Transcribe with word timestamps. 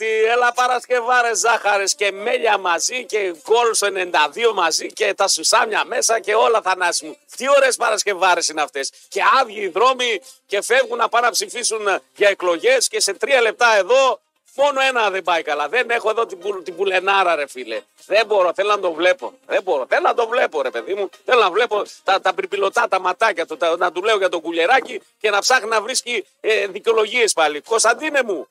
ότι 0.00 0.24
έλα 0.24 0.52
Παρασκευάρες 0.52 1.38
ζάχαρες 1.38 1.94
και 1.94 2.12
μέλια 2.12 2.58
μαζί 2.58 3.04
και 3.04 3.34
γκολ 3.48 3.74
στο 3.74 3.88
92 3.94 4.52
μαζί 4.54 4.86
και 4.86 5.14
τα 5.14 5.28
σουσάμια 5.28 5.84
μέσα 5.84 6.20
και 6.20 6.34
όλα 6.34 6.60
θανάσι 6.62 7.06
μου. 7.06 7.16
Τι 7.36 7.48
ωραίες 7.56 7.76
Παρασκευάρες 7.76 8.48
είναι 8.48 8.62
αυτές. 8.62 8.92
Και 9.08 9.20
άδειοι 9.40 9.56
οι 9.58 9.68
δρόμοι 9.68 10.20
και 10.46 10.62
φεύγουν 10.62 10.98
να 10.98 11.08
πάνε 11.08 11.26
να 11.26 11.32
ψηφίσουν 11.32 12.00
για 12.16 12.28
εκλογές 12.28 12.88
και 12.88 13.00
σε 13.00 13.14
τρία 13.14 13.40
λεπτά 13.40 13.76
εδώ 13.76 14.20
Μόνο 14.54 14.80
ένα 14.80 15.10
δεν 15.10 15.22
πάει 15.22 15.42
καλά. 15.42 15.68
Δεν 15.68 15.90
έχω 15.90 16.10
εδώ 16.10 16.26
την, 16.26 16.38
που, 16.38 16.62
την 16.62 16.76
πουλενάρα, 16.76 17.34
ρε 17.34 17.46
φίλε. 17.46 17.82
Δεν 18.06 18.26
μπορώ, 18.26 18.52
θέλω 18.54 18.68
να 18.68 18.78
το 18.78 18.92
βλέπω. 18.92 19.32
Δεν 19.46 19.62
μπορώ. 19.62 19.86
Θέλω 19.88 20.00
να 20.00 20.14
το 20.14 20.26
βλέπω, 20.26 20.62
ρε 20.62 20.70
παιδί 20.70 20.94
μου. 20.94 21.10
Θέλω 21.24 21.40
να 21.40 21.50
βλέπω 21.50 21.82
τα, 22.04 22.20
τα 22.20 22.34
πριπιλωτά, 22.34 22.88
τα 22.88 23.00
ματάκια 23.00 23.46
του, 23.46 23.56
τα, 23.56 23.76
να 23.76 23.92
του 23.92 24.02
λέω 24.02 24.16
για 24.16 24.28
το 24.28 24.40
κουλεράκι 24.40 25.00
και 25.20 25.30
να 25.30 25.38
ψάχνει 25.38 25.68
να 25.68 25.80
βρίσκει 25.80 26.26
ε, 26.40 26.66
δικαιολογίες 26.66 27.32
πάλι. 27.32 27.60
Κωνσταντίνε 27.60 28.22
μου, 28.22 28.46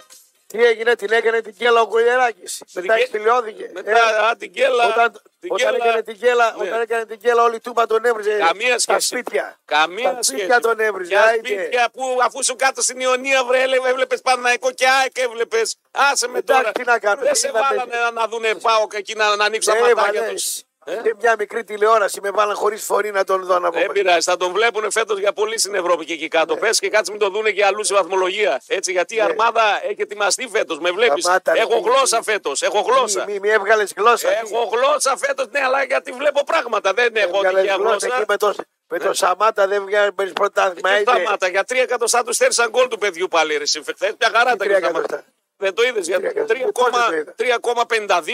Τι 0.51 0.63
έγινε, 0.65 0.95
την 0.95 1.11
έκανε 1.11 1.41
την 1.41 1.55
κέλα 1.55 1.81
ο 1.81 1.87
Κουλιεράκης. 1.87 2.61
Μετά 2.73 2.93
κέ- 2.95 3.03
εξηλιώθηκε. 3.07 3.69
μετά 3.73 3.91
Ε, 3.91 4.25
α, 4.29 4.35
την 4.35 4.51
κέλα. 4.53 4.85
Όταν, 4.87 5.11
την 5.39 5.51
όταν, 5.51 5.71
κέλα- 5.73 5.85
έκανε 5.85 6.01
την 6.03 6.17
κέλα, 6.19 6.55
Ναι. 6.57 6.67
όταν 6.67 6.81
έκανε 6.81 7.05
την 7.05 7.19
κέλα, 7.19 7.43
όλη 7.43 7.55
η 7.55 7.59
τούμπα 7.59 7.85
τον 7.85 8.05
έβριζε. 8.05 8.37
Καμία 8.47 8.79
Στα 8.79 8.91
σχέση. 8.99 9.07
σπίτια. 9.07 9.59
Καμία 9.65 10.09
Στα 10.11 10.21
σχέση. 10.23 10.37
σπίτια 10.37 10.59
τον 10.59 10.79
έβριζε. 10.79 11.09
Για 11.09 11.21
άιντε. 11.23 11.47
σπίτια 11.47 11.89
που 11.93 12.17
αφού 12.23 12.43
σου 12.43 12.55
κάτω 12.55 12.81
στην 12.81 12.99
Ιωνία 12.99 13.43
βρε, 13.43 13.63
έβλεπες 13.89 14.21
Παναϊκό 14.21 14.71
και 14.71 14.87
ΑΕΚ 14.87 15.17
έβλεπες. 15.17 15.75
Άσε 15.91 16.27
με 16.27 16.37
Εντάξει, 16.37 16.61
τώρα. 16.61 16.71
τι 16.71 16.83
να 16.83 16.99
κάνω, 16.99 17.21
Δεν 17.21 17.31
τι 17.31 17.37
σε 17.37 17.51
να 17.51 17.59
βάλανε 17.61 17.95
να, 17.95 18.11
να 18.11 18.27
δούνε 18.27 18.55
πάω 18.55 18.87
και 18.87 18.97
εκεί 18.97 19.15
να, 19.15 19.35
να 19.35 19.45
ανοίξουν 19.45 19.73
τα 19.73 19.79
Ε, 19.79 19.93
ματάκια 19.93 20.21
βαλές. 20.21 20.43
τους. 20.43 20.63
Ε; 20.89 21.01
Σε 21.03 21.15
μια 21.21 21.35
μικρή 21.39 21.63
τηλεόραση 21.63 22.19
με 22.21 22.29
βάλαν 22.31 22.55
χωρίς 22.55 22.83
φορή 22.83 23.11
να 23.11 23.23
τον 23.23 23.43
δω 23.45 23.59
να 23.59 23.69
πω. 23.71 23.79
Δεν 23.79 23.87
πειράζει, 23.91 24.21
θα 24.21 24.37
τον 24.37 24.51
βλέπουν 24.51 24.91
φέτος 24.91 25.19
για 25.19 25.33
πολύ 25.33 25.59
στην 25.59 25.75
Ευρώπη 25.75 26.05
και 26.05 26.13
εκεί 26.13 26.27
κάτω. 26.27 26.53
Ναι. 26.53 26.59
Πες 26.59 26.79
και 26.79 26.89
κάτσε 26.89 27.11
μην 27.11 27.19
το 27.19 27.29
δούνε 27.29 27.51
και 27.51 27.65
αλλού 27.65 27.83
σε 27.83 27.93
βαθμολογία. 27.93 28.61
Έτσι, 28.67 28.91
γιατί 28.91 29.15
η 29.15 29.21
αρμάδα 29.21 29.61
έχει 29.83 30.01
ετοιμαστεί 30.01 30.47
φέτος. 30.51 30.79
Με 30.79 30.91
βλέπεις. 30.91 31.23
Σταμάτα, 31.23 31.53
ρε, 31.53 31.59
Έχω 31.59 31.75
μη- 31.75 31.83
γλώσσα 31.85 32.23
φέτος. 32.23 32.61
Έχω 32.61 32.79
γλώσσα. 32.81 33.23
Μη, 33.27 33.31
μη, 33.33 33.39
μη 33.39 33.49
έβγαλες 33.49 33.93
γλώσσα. 33.97 34.29
Έχω 34.31 34.69
γλώσσα 34.73 35.17
φέτος, 35.17 35.45
ναι, 35.51 35.59
αλλά 35.59 35.83
γιατί 35.83 36.11
βλέπω 36.11 36.43
πράγματα. 36.43 36.93
Δεν 36.93 37.15
έχω 37.15 37.35
Έβγαλες 37.35 37.61
τυχαία 37.61 37.75
γλώσσα. 37.75 38.07
γλώσσα. 38.07 38.15
Εκεί 38.15 38.25
με 38.27 38.37
το, 38.37 38.53
με 38.87 38.99
το 38.99 39.13
Σαμάτα 39.13 39.67
δεν 39.67 39.85
βγαίνεις 39.85 40.09
παίρνει 40.15 40.33
πρωτάθλημα. 40.33 40.89
Τι 40.89 40.95
Άιντε. 40.95 41.11
σταμάτα, 41.11 41.47
για 41.47 41.63
τρία 41.63 41.81
εκατοστά 41.81 42.23
τους 42.23 42.35
στέρισαν 42.35 42.69
γκολ 42.69 42.87
του 42.87 42.97
παιδιού 42.97 43.27
πάλι. 43.27 43.57
Ρε, 43.57 43.65
συμφεχθές. 43.65 44.13
μια 44.19 44.29
χαρά 44.33 44.55
τα 44.55 44.65
τρία 45.59 45.65
και 45.65 45.65
σταμάτα. 45.65 45.65
εκατοστά. 45.65 45.65
Δεν 45.65 45.73
το 45.73 45.83
είδες. 45.83 46.07
Για 46.07 46.19
τρία 46.19 46.29
εκατοστά. 46.29 46.71
Πώς 46.71 46.89
δεν 47.09 47.25
το 47.37 47.43
είδα. 47.45 47.57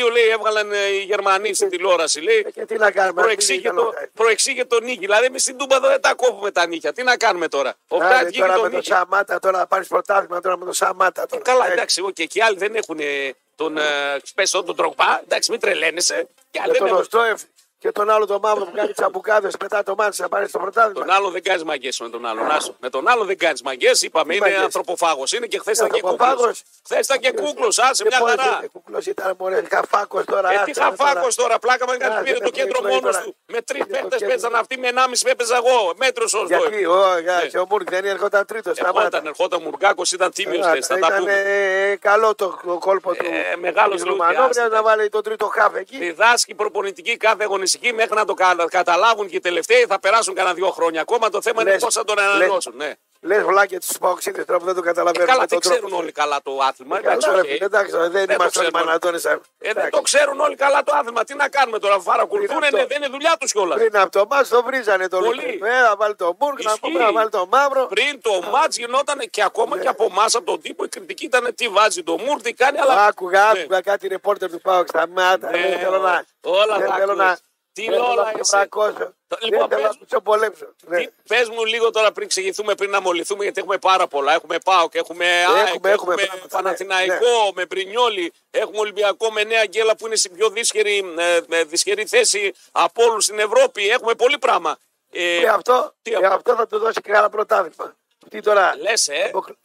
3,52 0.06 0.12
λέει 0.12 0.28
έβγαλαν 0.28 0.72
ε, 0.72 0.78
οι 0.78 0.98
Γερμανοί 1.00 1.54
στην 1.54 1.70
τηλεόραση. 1.70 2.20
Λέει. 2.22 2.44
Ε, 2.48 2.52
Και 2.52 2.66
τι 2.66 2.76
να 2.78 2.92
κάνουμε. 2.92 3.22
Προεξήγε 3.22 3.70
το, 3.72 3.94
προεξήγε 4.14 4.66
το 4.66 4.80
νίκη. 4.82 5.00
Δηλαδή, 5.00 5.26
εμείς 5.26 5.42
στην 5.42 5.58
Τούμπα 5.58 5.76
εδώ 5.76 5.88
δεν 5.88 6.02
τα 6.02 6.14
κόβουμε 6.14 6.52
τα 6.52 6.68
νύχια. 6.68 6.94
Τι 6.94 7.04
να 7.04 7.18
κάνουμε 7.18 7.48
τώρα; 7.48 7.74
Ο 7.88 7.96
Άντε, 7.96 8.06
Μπράτ 8.08 8.24
βγήκε 8.24 8.40
τώρα 8.40 8.54
το 8.54 8.62
με 8.62 8.70
το 8.70 8.76
νίκη. 8.76 8.88
Σαμάτα, 8.88 9.40
τώρα 9.40 9.58
να 9.58 9.68
πάρεις 9.68 9.88
πρωτάθλημα 9.88 10.42
τώρα 10.42 10.58
με 10.58 10.66
το 10.66 10.74
Σαμάτα. 10.74 11.26
Τώρα. 11.26 11.44
Καλά, 11.44 11.68
Ε, 11.70 11.72
εντάξει, 11.72 11.96
εγώ 12.00 12.12
και 12.12 12.28
οι 12.32 12.42
άλλοι 12.42 12.58
δεν 12.58 12.76
έχουν 12.76 13.00
ε, 13.00 13.34
τον 13.56 13.78
ε, 13.78 13.82
σπέσο, 14.24 14.64
τον 14.64 14.76
τροκπά. 14.76 15.22
Εντάξει, 15.24 15.52
μην 15.52 15.60
τρελαίνεσαι. 15.60 16.28
Και 16.52 16.60
άλλοι 16.64 16.72
Και 16.72 16.78
δεν 16.78 16.88
τον 16.88 16.88
έχουν. 16.88 17.00
Οστόεφ 17.00 17.42
και 17.86 17.92
τον 17.92 18.10
άλλο 18.10 18.26
τον 18.26 18.40
μαύρο 18.42 18.66
που 18.66 18.72
κάνει 18.76 18.92
τσαμπουκάδες 18.92 19.54
μετά 19.62 19.84
το 19.84 19.96
μάτι 19.98 20.22
να 20.22 20.30
πάρει 20.30 20.50
το 20.50 20.60
πρωτάθλημα. 20.60 21.06
Τον 21.06 21.10
άλλο 21.16 21.30
δεν 21.30 21.44
κάνεις 21.44 21.64
μαγκέ 21.64 21.90
με 22.00 22.10
τον 22.10 22.26
άλλον. 22.26 22.52
Άσο. 22.52 22.76
Με 22.80 22.90
τον 22.90 23.08
άλλο 23.08 23.24
δεν 23.26 23.38
κάνεις 23.38 23.62
μαγκέ. 23.62 23.92
Είπαμε 24.02 24.36
είναι 24.36 24.46
μαγκές; 24.46 24.64
ανθρωποφάγος. 24.64 25.32
Είναι 25.34 25.46
και 25.46 25.60
χθες 25.60 25.78
ήταν 25.78 25.90
και 25.90 26.02
κούκλος. 26.02 26.20
Ανθρωποφάγος; 26.22 26.64
Χθες 26.86 27.06
ήταν 27.06 27.20
και 27.20 27.32
κούκλος. 27.32 27.80
Άσε 27.80 28.04
μια 28.08 28.20
χαρά. 28.28 28.64
Κουκλό 28.72 29.00
ήταν 29.08 29.36
μωρέ, 29.40 29.64
χαφάκος 29.70 30.26
τώρα. 30.26 30.50
Ε, 30.52 30.62
τι 30.66 30.72
άστα, 30.72 30.84
χαφάκο 30.84 31.14
τώρα. 31.20 31.34
τώρα, 31.36 31.60
πλάκα 31.60 31.86
με 31.90 31.98
κάτι 31.98 32.14
Άσε, 32.14 32.24
πήρε 32.24 32.38
με 32.40 32.46
το 32.46 32.50
πρωί, 32.52 32.64
κέντρο 32.64 32.80
πρωί 32.82 32.92
μόνος 32.94 33.12
τώρα. 33.16 33.24
του. 33.26 33.36
Με 33.46 33.62
τρεις 33.62 33.80
Είναι 33.82 33.88
το 33.88 33.94
παίχτες 33.94 34.20
κέντρο. 34.20 34.28
παίζαν 34.28 34.56
αυτοί, 34.56 34.78
με 34.78 34.88
1,5 34.88 35.30
έπαιζα 35.32 35.56
εγώ. 35.56 35.94
Μέτρος 35.98 36.34
ω 36.34 36.44
Γιατί, 36.48 36.86
ο, 36.86 37.20
για, 37.24 37.34
Ναι. 37.42 37.48
και 37.48 37.58
ο 37.58 37.66
Μούρκ 37.70 37.90
δεν 37.90 38.06
έρχονταν 38.06 38.46
τρίτος. 38.46 38.78
Ερχόταν, 38.78 39.26
ερχόταν 39.26 39.62
Μουργκάκος, 39.62 40.12
ήταν 40.12 40.32
τίμιο 40.32 40.62
χθε. 40.62 40.82
Θα 40.82 40.88
τα 40.88 40.98
Ήταν 41.08 41.18
πούμε. 41.20 41.34
ε, 41.46 41.96
καλό 41.96 42.36
το 42.36 42.60
κόλπο 42.80 43.16
του. 43.16 43.26
Ε, 43.26 43.56
μεγάλος 43.60 44.02
του 44.02 44.08
Λούκιας. 44.10 44.28
Ρουμανόβρια 44.30 44.68
να 44.68 44.84
βάλει 44.84 45.10
τον 45.10 45.24
τρίτο 45.24 45.46
χάφ 45.48 45.76
εκεί. 45.76 45.98
Διδάσκει 45.98 46.54
προπονητική 46.56 47.18
κάθε 47.18 47.44
αγωνιστική 47.76 47.94
μέχρι 47.94 48.16
να 48.16 48.26
το 48.26 48.34
κα- 48.34 48.56
καταλάβουν 48.70 49.30
και 49.30 49.36
οι 49.36 49.40
τελευταίοι 49.40 49.86
θα 49.88 50.00
περάσουν 50.00 50.34
κανένα 50.36 50.56
δύο 50.56 50.70
χρόνια. 50.72 51.02
Ακόμα 51.02 51.30
το 51.30 51.42
θέμα 51.42 51.62
είναι 51.62 51.72
Λες- 51.72 51.84
πώς 51.84 51.94
θα 51.94 52.04
τον 52.04 52.20
ανανεώσουν. 52.20 52.74
Ναι. 52.76 52.94
Λες 53.22 53.44
βλάκια 53.44 53.80
τους 53.80 53.98
παοξίδες 53.98 54.46
τώρα 54.46 54.60
που 54.60 54.66
δεν 54.66 54.76
το 54.76 54.82
καταλαβαίνουν. 54.82 55.28
Καλά, 55.28 55.40
με 55.40 55.46
δεν 55.46 55.60
τον 55.60 55.70
ξέρουν 55.72 55.88
τρόπο. 55.90 56.02
όλοι 56.02 56.12
καλά 56.12 56.42
το 56.44 56.52
άθλημα. 56.70 56.98
Εντάξει, 56.98 57.28
Καλά, 57.28 57.40
οκ. 57.40 57.46
ρε 57.46 57.52
φίλε, 57.52 57.66
εντάξει, 57.66 57.92
δεν 57.92 58.12
Δεν 58.12 58.28
το 58.28 58.34
είμαστε 58.34 58.60
όλοι 58.60 58.68
ξέρουν. 58.72 58.88
μανατώνε. 58.88 59.20
Ε, 59.58 59.74
δεν 59.74 59.90
το 59.90 60.02
ξέρουν 60.02 60.40
όλοι 60.40 60.56
καλά 60.56 60.84
το 60.84 60.92
άθλημα. 60.96 61.24
Τι 61.24 61.34
να 61.36 61.50
κάνουμε 61.50 61.80
τώρα, 61.80 62.00
παρακολουθούν, 62.00 62.56
Είναι 62.58 62.66
αυτό. 62.66 62.78
ναι, 62.78 62.86
δεν 62.86 62.98
είναι 62.98 63.08
δουλειά 63.08 63.34
τους 63.40 63.52
κιόλας. 63.52 63.78
Πριν 63.80 63.98
από 63.98 64.12
το 64.12 64.26
μάτς 64.30 64.50
το 64.50 64.64
βρίζανε 64.64 65.08
το 65.08 65.20
Πολύ. 65.20 65.42
Λούκι. 65.46 65.60
Ε, 65.64 65.82
να 65.82 65.96
βάλει 65.96 66.16
τον 66.16 66.36
Μούρκ, 66.40 66.64
να 66.64 66.72
Ισχύει. 66.72 66.80
πούμε, 66.80 67.00
να 67.00 67.12
βάλει 67.12 67.30
τον 67.30 67.48
Μαύρο. 67.52 67.86
Πριν 67.86 68.22
το 68.22 68.42
μάτς 68.52 68.78
γινόταν 68.78 69.20
και 69.30 69.44
ακόμα 69.44 69.76
Ναι. 69.76 69.82
και 69.82 69.88
από 69.88 70.04
εμάς 70.12 70.36
από 70.36 70.46
τον 70.46 70.62
τύπο 70.62 70.84
η 70.84 70.88
κριτική 70.88 71.26
ήταν 71.26 71.52
τι 71.56 71.68
βάζει 71.68 72.04
το 72.04 72.18
Μουρ, 72.18 72.42
τι 72.42 72.54
κάνει, 72.54 72.80
αλλά. 72.80 73.06
Άκουγα, 73.06 73.52
Ναι. 73.54 73.60
άκουγα 73.60 73.82
κάτι 73.82 74.08
ρεπόρτερ 74.08 74.50
του 74.52 74.62
Πάουξ 74.62 74.90
στα 74.90 75.08
μάτα. 75.08 75.50
Ναι, 75.50 75.58
Δεν 75.70 75.80
θέλω 75.80 75.98
να. 75.98 76.26
όλα 76.42 76.78
δεν 76.78 76.88
τα 76.90 76.96
θέλω 76.96 77.12
ακούς. 77.12 77.24
να. 77.24 77.38
Τι 77.76 77.82
δεν 77.86 77.92
θέλω 77.94 78.06
όλα 78.12 78.24
να 78.24 78.30
εσύ. 78.30 78.40
ξεβρακώσω. 78.42 79.14
Λοιπόν, 79.40 79.40
Δεν 79.40 79.50
θέλω 79.50 79.68
πες 79.68 79.82
να 79.82 79.88
μου. 80.00 80.06
του 80.10 80.22
πολέμψω. 80.22 80.66
Ναι. 80.88 80.98
Τι, 80.98 81.08
πες 81.28 81.50
μου 81.50 81.66
λίγο 81.66 81.90
τώρα 81.92 82.12
πριν 82.12 82.28
ξηγηθούμε, 82.28 82.76
πριν 82.76 82.90
να 82.90 83.02
μολυθούμε, 83.02 83.44
γιατί 83.44 83.60
έχουμε 83.60 83.78
πάρα 83.78 84.08
πολλά. 84.08 84.34
Έχουμε 84.34 84.58
ΠΑΟΚ, 84.64 84.96
έχουμε 84.96 85.26
ΑΕΚ, 85.26 85.68
έχουμε 85.68 85.90
έχουμε, 85.92 86.16
πράγματα, 86.16 86.48
Παναθηναϊκό, 86.48 87.52
με 87.54 87.66
Πρινιόλι, 87.66 88.34
έχουμε 88.52 88.80
Ολυμπιακό 88.80 89.32
με 89.32 89.44
Νέα 89.44 89.66
Γκέλα 89.66 89.96
που 89.96 90.06
είναι 90.06 90.16
στην 90.16 90.34
πιο 90.36 90.50
δύσχερη, 90.50 91.14
ε, 91.18 91.40
με 91.48 91.64
δυσχερή 91.64 92.06
θέση 92.06 92.54
από 92.72 93.04
όλους 93.04 93.24
στην 93.24 93.40
Ευρώπη. 93.40 93.90
Έχουμε 93.90 94.14
πολύ 94.14 94.38
πράγμα. 94.38 94.78
Ε, 95.12 95.40
Και 95.40 95.48
αυτό, 95.48 95.94
τι 96.02 96.10
και 96.10 96.16
αυτό; 96.16 96.36
αυτό 96.36 96.56
θα 96.56 96.68
του 96.68 96.80
δώσει 96.80 97.02
κανένα 97.02 97.30
πρωτάθλημα. 97.30 97.96
Τι 98.30 98.42
τώρα. 98.42 98.76
λες, 98.78 99.08
ε, 99.08 99.24
αποκλ- 99.24 99.56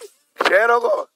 Ξέρω 0.44 0.72
εγώ. 0.74 1.08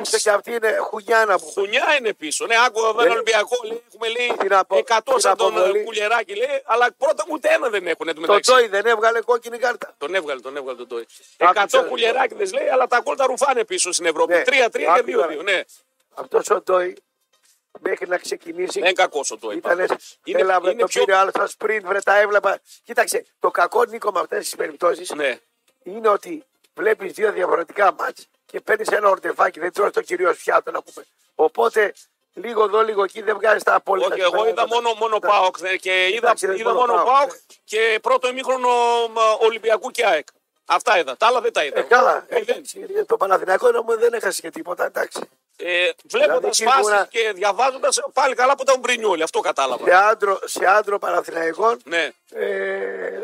Ίσως 0.00 0.22
και 0.22 0.30
αυτή 0.30 0.52
είναι 0.54 0.76
χουνιάνα 0.80 1.38
που. 1.38 1.46
Χουνιά 1.54 1.96
είναι 1.98 2.14
πίσω. 2.14 2.46
Ναι, 2.46 2.54
άκουγα 2.66 2.88
εδώ 2.88 3.00
Ε, 3.00 3.04
ένα 3.04 3.12
Ολυμπιακό. 3.12 3.56
Λέει, 3.64 3.82
έχουμε 3.88 4.08
λέει 4.08 4.32
την 4.38 4.54
απο- 4.54 4.76
100 4.76 5.12
την 5.12 5.20
σαν 5.20 5.36
τον 5.36 5.46
αποβολή. 5.56 5.78
ε, 5.78 5.82
κουλιεράκι, 5.82 6.34
λέει, 6.34 6.62
αλλά 6.64 6.92
πρώτα 6.98 7.24
ούτε 7.30 7.48
ένα 7.52 7.68
δεν 7.68 7.86
έχουν 7.86 8.04
Το 8.06 8.10
εντωμεταξύ. 8.10 8.40
Τζόι 8.40 8.66
δεν 8.66 8.86
έβγαλε 8.86 9.20
κόκκινη 9.20 9.58
κάρτα. 9.58 9.94
Τον 9.98 10.14
έβγαλε, 10.14 10.40
τον 10.40 10.56
έβγαλε 10.56 10.76
τον 10.78 10.88
Τόι. 10.88 11.06
Άκουσα, 11.38 11.66
100 11.66 11.82
ρε. 11.82 11.88
κουλιεράκιδε 11.88 12.44
λέει, 12.44 12.68
αλλά 12.68 12.86
τα 12.86 13.00
γκολ 13.00 13.16
τα 13.16 13.26
ρουφάνε 13.26 13.64
πίσω 13.64 13.92
στην 13.92 14.06
Ευρώπη. 14.06 14.32
Ναι. 14.32 14.42
3-3 14.46 14.78
και 14.78 14.90
Άκου 14.90 15.04
2-2. 15.06 15.12
τώρα. 15.12 15.42
Ναι, 15.42 15.62
Αυτός 16.14 16.50
ο 16.50 16.62
Τζόι 16.62 16.96
μέχρι 17.80 18.08
να 18.08 18.18
ξεκινήσει. 18.18 18.72
δεν 18.80 18.82
είναι 18.82 18.92
κακός 18.92 19.30
ο 19.30 19.36
Τόι. 19.38 19.56
Ήτανε, 19.56 19.86
Είναι, 20.24 20.40
έλα, 20.40 20.60
βρε, 20.60 20.70
είναι 20.70 20.80
το 20.80 20.86
πιο. 20.86 21.04
πήρε 21.04 21.16
άλλο 21.16 21.30
στα 21.30 21.48
sprint, 21.58 21.80
βρε, 21.84 22.00
τα 22.00 22.18
έβλεπα. 22.18 22.58
Κοίταξε, 22.84 23.24
το 23.38 23.50
κακό 23.50 23.84
Νίκο 23.84 24.10
με 24.12 24.20
αυτές 24.20 24.38
τις 24.44 24.56
περιπτώσεις 24.56 25.10
Ναι. 25.10 25.38
είναι 25.82 26.08
ότι 26.08 26.44
βλέπεις 26.74 27.12
δύο 27.12 27.32
διαφορετικά 27.32 27.94
μάτς 27.98 28.26
και 28.50 28.60
παίρνεις 28.60 28.88
ένα 28.88 29.08
ορτεφάκι, 29.08 29.60
δεν 29.60 29.72
τρως 29.72 29.92
το 29.92 30.00
κυρίως 30.00 30.36
πιάτο 30.38 30.70
να 30.70 30.82
πούμε. 30.82 31.06
Οπότε 31.34 31.92
λίγο 32.34 32.62
εδώ, 32.64 32.82
λίγο 32.82 33.02
εκεί 33.04 33.22
δεν 33.22 33.34
βγάζεις 33.34 33.62
τα 33.62 33.74
απόλυτα. 33.74 34.08
Όχι, 34.12 34.20
εγώ 34.20 34.28
είδα 34.30 34.38
συμπεράσματα. 34.46 34.74
μόνο, 34.74 34.94
μόνο 34.98 35.18
Ναι. 35.22 35.28
ΠΑΟΚ 35.28 35.56
ε, 35.62 35.76
και 35.76 36.06
είδα, 36.06 36.16
Εντάξει, 36.16 36.46
δεν 36.46 36.56
είδα 36.56 36.72
μόνο 36.72 36.80
μόνο 36.92 36.92
ΠΑΟΚ, 36.94 37.08
ΠΑΟΚ 37.16 37.30
ναι. 37.30 37.36
και 37.64 37.98
πρώτο 38.02 38.28
ημίχρονο 38.28 38.68
μ, 39.08 39.16
Ολυμπιακού 39.44 39.90
και 39.90 40.04
ΑΕΚ. 40.06 40.26
Αυτά 40.70 40.98
είδα. 40.98 41.16
Τα 41.16 41.26
άλλα 41.26 41.40
δεν 41.40 41.52
τα 41.52 41.64
είδα. 41.64 41.78
Ε, 41.78 41.82
καλά, 41.82 42.24
ε, 42.28 42.38
Μηδέν. 42.38 42.54
εντάξει, 42.56 43.04
το 43.06 43.16
Παναθηναϊκό 43.16 43.70
νόμο 43.70 43.96
δεν 43.96 44.12
έχασε 44.12 44.40
και 44.40 44.50
τίποτα, 44.50 44.84
εντάξει. 44.84 45.20
Ε, 45.56 45.90
Βλέποντας 46.04 46.56
Δηλαδή, 46.56 46.76
φάσεις 46.76 46.84
σίγουρα- 46.86 47.06
και 47.10 47.32
διαβάζοντας 47.34 48.00
πάλι 48.12 48.34
καλά 48.34 48.56
που 48.56 48.62
ήταν 48.62 48.78
Μπρινιόλι. 48.80 49.22
Αυτό 49.22 49.40
κατάλαβα. 49.40 49.84
Σε 49.84 49.94
άντρο, 49.94 50.38
σε 50.44 50.66
άντρο 50.66 50.98
Παναθηναϊκών, 50.98 51.80
Ναι. 51.84 52.10
ε, 52.34 53.20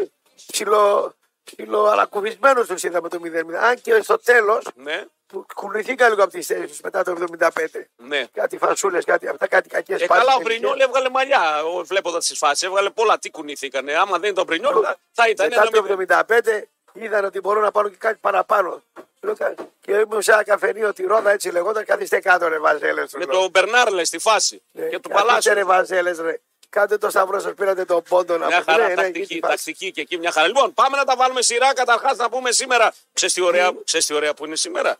ψιλο, 0.53 1.15
ψιλο 1.44 1.84
αλακουβισμένος 1.87 2.66
τους 2.66 2.82
είδαμε 2.82 3.09
το 3.09 3.19
0-0. 3.25 3.55
Αν 3.55 3.81
και 3.81 4.03
στο 4.03 4.19
τέλος, 4.19 4.65
Ναι. 4.75 5.05
που 5.27 5.47
κουνηθήκα 5.55 6.09
λίγο 6.09 6.22
από 6.22 6.32
τις 6.32 6.47
θέσεις 6.47 6.69
τους 6.69 6.81
μετά 6.81 7.05
το 7.05 7.10
75. 7.10 7.88
ναι. 7.97 8.25
Κάτι 8.32 8.59
φασούλες, 8.59 9.05
κάτι 9.05 9.28
αυτά, 9.28 9.47
κάτι 9.47 9.69
κακές 9.69 10.00
Ε, 10.00 10.06
πάσεις 10.06 10.25
καλά, 10.25 10.37
ο 10.37 10.38
τελικές. 10.43 10.59
Μπρινιόλι 10.59 10.82
έβγαλε 10.82 11.09
μαλιά 11.10 11.62
βλέποντας 11.84 12.27
τις 12.27 12.38
φάσεις. 12.38 12.62
Έβγαλε 12.62 12.91
πολλά. 12.91 13.19
Τι 13.19 13.31
κουνήθηκανε. 13.31 13.94
Άμα 13.94 14.19
δεν 14.19 14.31
ήταν 14.31 14.43
ο 14.43 14.47
Μπρινιόλι, 14.47 14.84
θα- 14.84 14.97
θα 15.12 15.28
ήταν 15.28 15.49
Μετά 15.49 15.60
ένα 15.60 15.71
το 15.71 15.82
μηδέν. 15.82 15.97
75 16.00 16.69
είδαν 16.93 17.25
ότι 17.25 17.41
μπορούν 17.41 17.62
να 17.62 17.71
πάρουν 17.71 17.91
και 17.91 17.97
κάτι 18.00 18.19
παραπάνω. 18.21 18.82
Λέω, 19.21 19.37
κα- 19.37 19.55
Και 19.81 19.93
ήμουν 19.93 20.22
σε 20.22 20.32
ένα 20.32 20.44
καφενείο 20.44 20.93
τη 20.93 21.03
Ρόδα, 21.06 21.31
έτσι 21.31 21.50
λεγόταν, 21.50 21.84
καθίστε 21.84 22.21
κάτω 22.21 22.49
ρε 22.49 22.59
Βαζέλες. 22.59 23.11
του 23.11 23.19
Με 23.19 23.25
λέω. 23.25 23.41
τον 23.41 23.50
Μπερνάρλε 23.50 24.05
στη 24.05 24.19
φάση 24.19 24.62
Ναι, 24.73 24.87
και 24.88 24.99
του 24.99 25.08
καθίστε, 25.08 25.26
Παλάσιο. 25.29 25.55
ρε 25.55 25.64
Βαζέλες 25.64 26.19
ρε. 26.19 26.40
Κάντε 26.75 26.99
το 26.99 27.11
σταυρό 27.11 27.41
σας, 27.41 27.55
πήρατε 27.55 27.85
τον 27.85 28.03
πόντο 28.09 28.37
να 28.37 28.47
Μια 28.47 28.61
πούμε. 28.62 28.73
χαρά, 28.76 28.88
Ναι, 28.88 28.94
ναι, 28.94 29.03
τακτική, 29.03 29.19
εκεί 29.21 29.35
τη 29.35 29.41
φάση. 29.41 29.53
τακτική 29.55 29.91
και 29.93 30.00
εκεί 30.00 30.19
μια 30.19 30.31
χαρά. 30.31 30.47
Λοιπόν, 30.47 30.75
πάμε 30.75 30.97
να 30.97 31.05
τα 31.05 31.17
βάλουμε 31.17 31.43
σειρά. 31.43 31.75
Καταρχάς 31.75 32.17
να 32.17 32.29
πούμε 32.29 32.53
σήμερα. 32.53 32.93
Ξέρεις 33.12 33.35
τι 33.35 33.41
ωραία, 33.41 33.73
ξέρεις 33.85 34.06
τι 34.06 34.15
ωραία 34.15 34.35
που 34.35 34.44
είναι 34.47 34.56
σήμερα; 34.56 34.97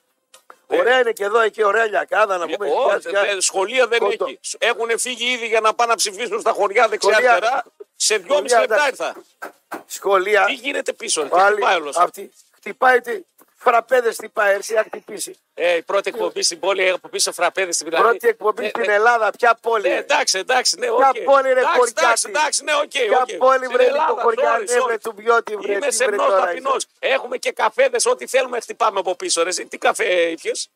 Ωραία 0.67 1.00
είναι 1.00 1.12
και 1.12 1.25
εδώ, 1.25 1.41
εκεί 1.41 1.65
ωραία 1.65 1.85
λιακάδα 1.87 2.37
να 2.37 2.47
πούμε. 2.47 2.69
Ω, 2.71 2.81
σιγά, 2.88 3.00
σιγά. 3.00 3.21
δε- 3.35 3.41
σχολεία 3.41 3.87
δεν 3.87 3.99
Κόντο. 3.99 4.25
έχει. 4.25 4.38
Έχουν 4.59 4.99
φύγει 4.99 5.25
ήδη 5.32 5.47
για 5.47 5.61
να 5.61 5.75
πάνε 5.75 5.91
να 5.91 5.97
ψηφίσουν 5.97 6.41
στα 6.41 6.50
χωριά 6.53 6.82
Σχολεία- 6.85 6.88
δεξιά-αριστερά. 7.19 7.65
Σε 7.97 8.17
δυόμιση 8.17 8.55
σχολεία, 8.55 8.61
λεπτά 8.61 8.75
εντάξει. 8.87 9.03
ήρθα. 9.03 9.82
Σχολεία. 9.87 10.44
Τι 10.44 10.53
γίνεται 10.53 10.93
πίσω, 10.93 11.23
τι 11.23 11.29
Πάλι 11.29 11.61
πάει 11.61 11.76
όλος; 11.76 11.97
αυτή. 11.97 12.31
Χτυπάει 12.56 13.00
τη. 13.00 13.21
Φραπέδες 13.64 14.14
χτυπάει, 14.16 14.55
έρθει 14.55 14.75
να 14.75 14.82
χτυπήσει. 14.82 15.38
Ε, 15.55 15.76
η 15.76 15.82
πρώτη 15.82 16.08
εκπομπή 16.08 16.43
στην 16.43 16.58
πόλη 16.58 16.90
από 16.90 17.08
πίσω 17.08 17.32
φραπέδες 17.32 17.75
στην 17.75 17.87
Πιλανή. 17.87 18.05
Πρώτη 18.08 18.28
εκπομπή 18.28 18.64
Ε, 18.64 18.69
στην 18.69 18.90
ε, 18.90 18.94
Ελλάδα, 18.94 19.31
ποια 19.38 19.58
πόλη. 19.61 19.88
ε, 19.88 19.96
εντάξει, 19.96 20.38
εντάξει, 20.38 20.76
ναι, 20.78 20.90
οκ. 20.90 20.99
Ποια 20.99 21.12
πόλη, 21.25 21.52
ρε, 21.52 21.61
Εντάξει, 21.61 21.78
χωριάτη. 21.78 21.94
εντάξει, 22.02 22.26
εντάξει, 22.28 22.64
ναι, 22.64 22.72
οκ. 22.75 22.90
Ποια 22.90 23.20
οκ. 23.31 23.37
πόλη, 23.37 23.64
Στην 23.64 23.70
βρε, 23.72 23.84
Ελλάδα, 23.87 24.06
το 24.14 24.20
χωριάτη, 24.20 24.64
sorry, 24.69 24.84
βρε, 24.84 24.94
sorry. 24.94 25.00
του 25.02 25.14
βιώτη, 25.16 25.56
βρε, 25.56 25.72
Είμαι 25.72 25.81
τι, 25.81 25.96
βρε, 25.96 26.05
σεμνός 26.06 26.26
τώρα 26.26 26.40
ταπεινός. 26.40 26.87
Έχουμε 26.99 27.37
και 27.37 27.52
καφέδες, 27.52 28.06
ό,τι 28.06 28.26
θέλουμε 28.26 28.61
χτυπάμε 28.61 28.99
από 28.99 29.14
πίσω. 29.14 29.43
Ρε. 29.43 29.50
Τι 29.50 29.78
καφέ 29.78 30.05
ήπιες; 30.31 30.69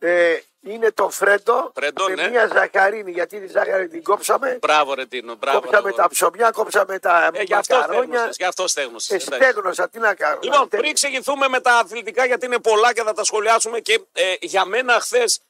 Ε, 0.00 0.36
είναι 0.60 0.90
το 0.90 1.10
φρέντο 1.10 1.72
Φρέντο, 1.74 2.04
με 2.08 2.14
ναι. 2.14 2.28
μια 2.28 2.46
ζαχαρίνη. 2.52 3.10
Γιατί 3.10 3.40
τη 3.40 3.46
ζάχαρη 3.46 3.88
την 3.88 4.02
κόψαμε. 4.02 4.58
Μπράβο, 4.60 4.94
ρε 4.94 5.06
Τίνο. 5.06 5.34
Μπράβο. 5.34 5.60
κόψαμε 5.60 5.90
ρε, 5.90 5.96
τα 5.96 6.08
ψωμιά, 6.08 6.50
κόψαμε 6.50 6.98
τα 6.98 7.30
Ε, 7.34 7.42
γι' 7.42 7.54
αυτό 7.54 7.74
μακαρόνια. 7.74 8.02
στέγνωσες, 8.06 8.36
Γι' 8.36 8.44
αυτό 8.44 8.68
στέγνωσες. 8.68 9.10
Ε, 9.10 9.14
εντάξει. 9.26 9.50
στέγνωσα, 9.50 9.88
τι 9.88 9.98
να 9.98 10.14
κάνω. 10.14 10.38
Λοιπόν, 10.42 10.60
Να 10.60 10.66
πριν 10.66 10.94
ξεκινηθούμε 10.94 11.48
με 11.48 11.60
τα 11.60 11.72
αθλητικά, 11.78 12.26
γιατί 12.26 12.46
είναι 12.46 12.58
πολλά 12.58 12.92
και 12.94 13.02
θα 13.02 13.12
τα 13.12 13.24
σχολιάσουμε 13.24 13.80
και 13.80 14.00
ε, 14.12 14.34
για 14.40 14.64
μένα 14.64 15.00
χθες 15.00 15.40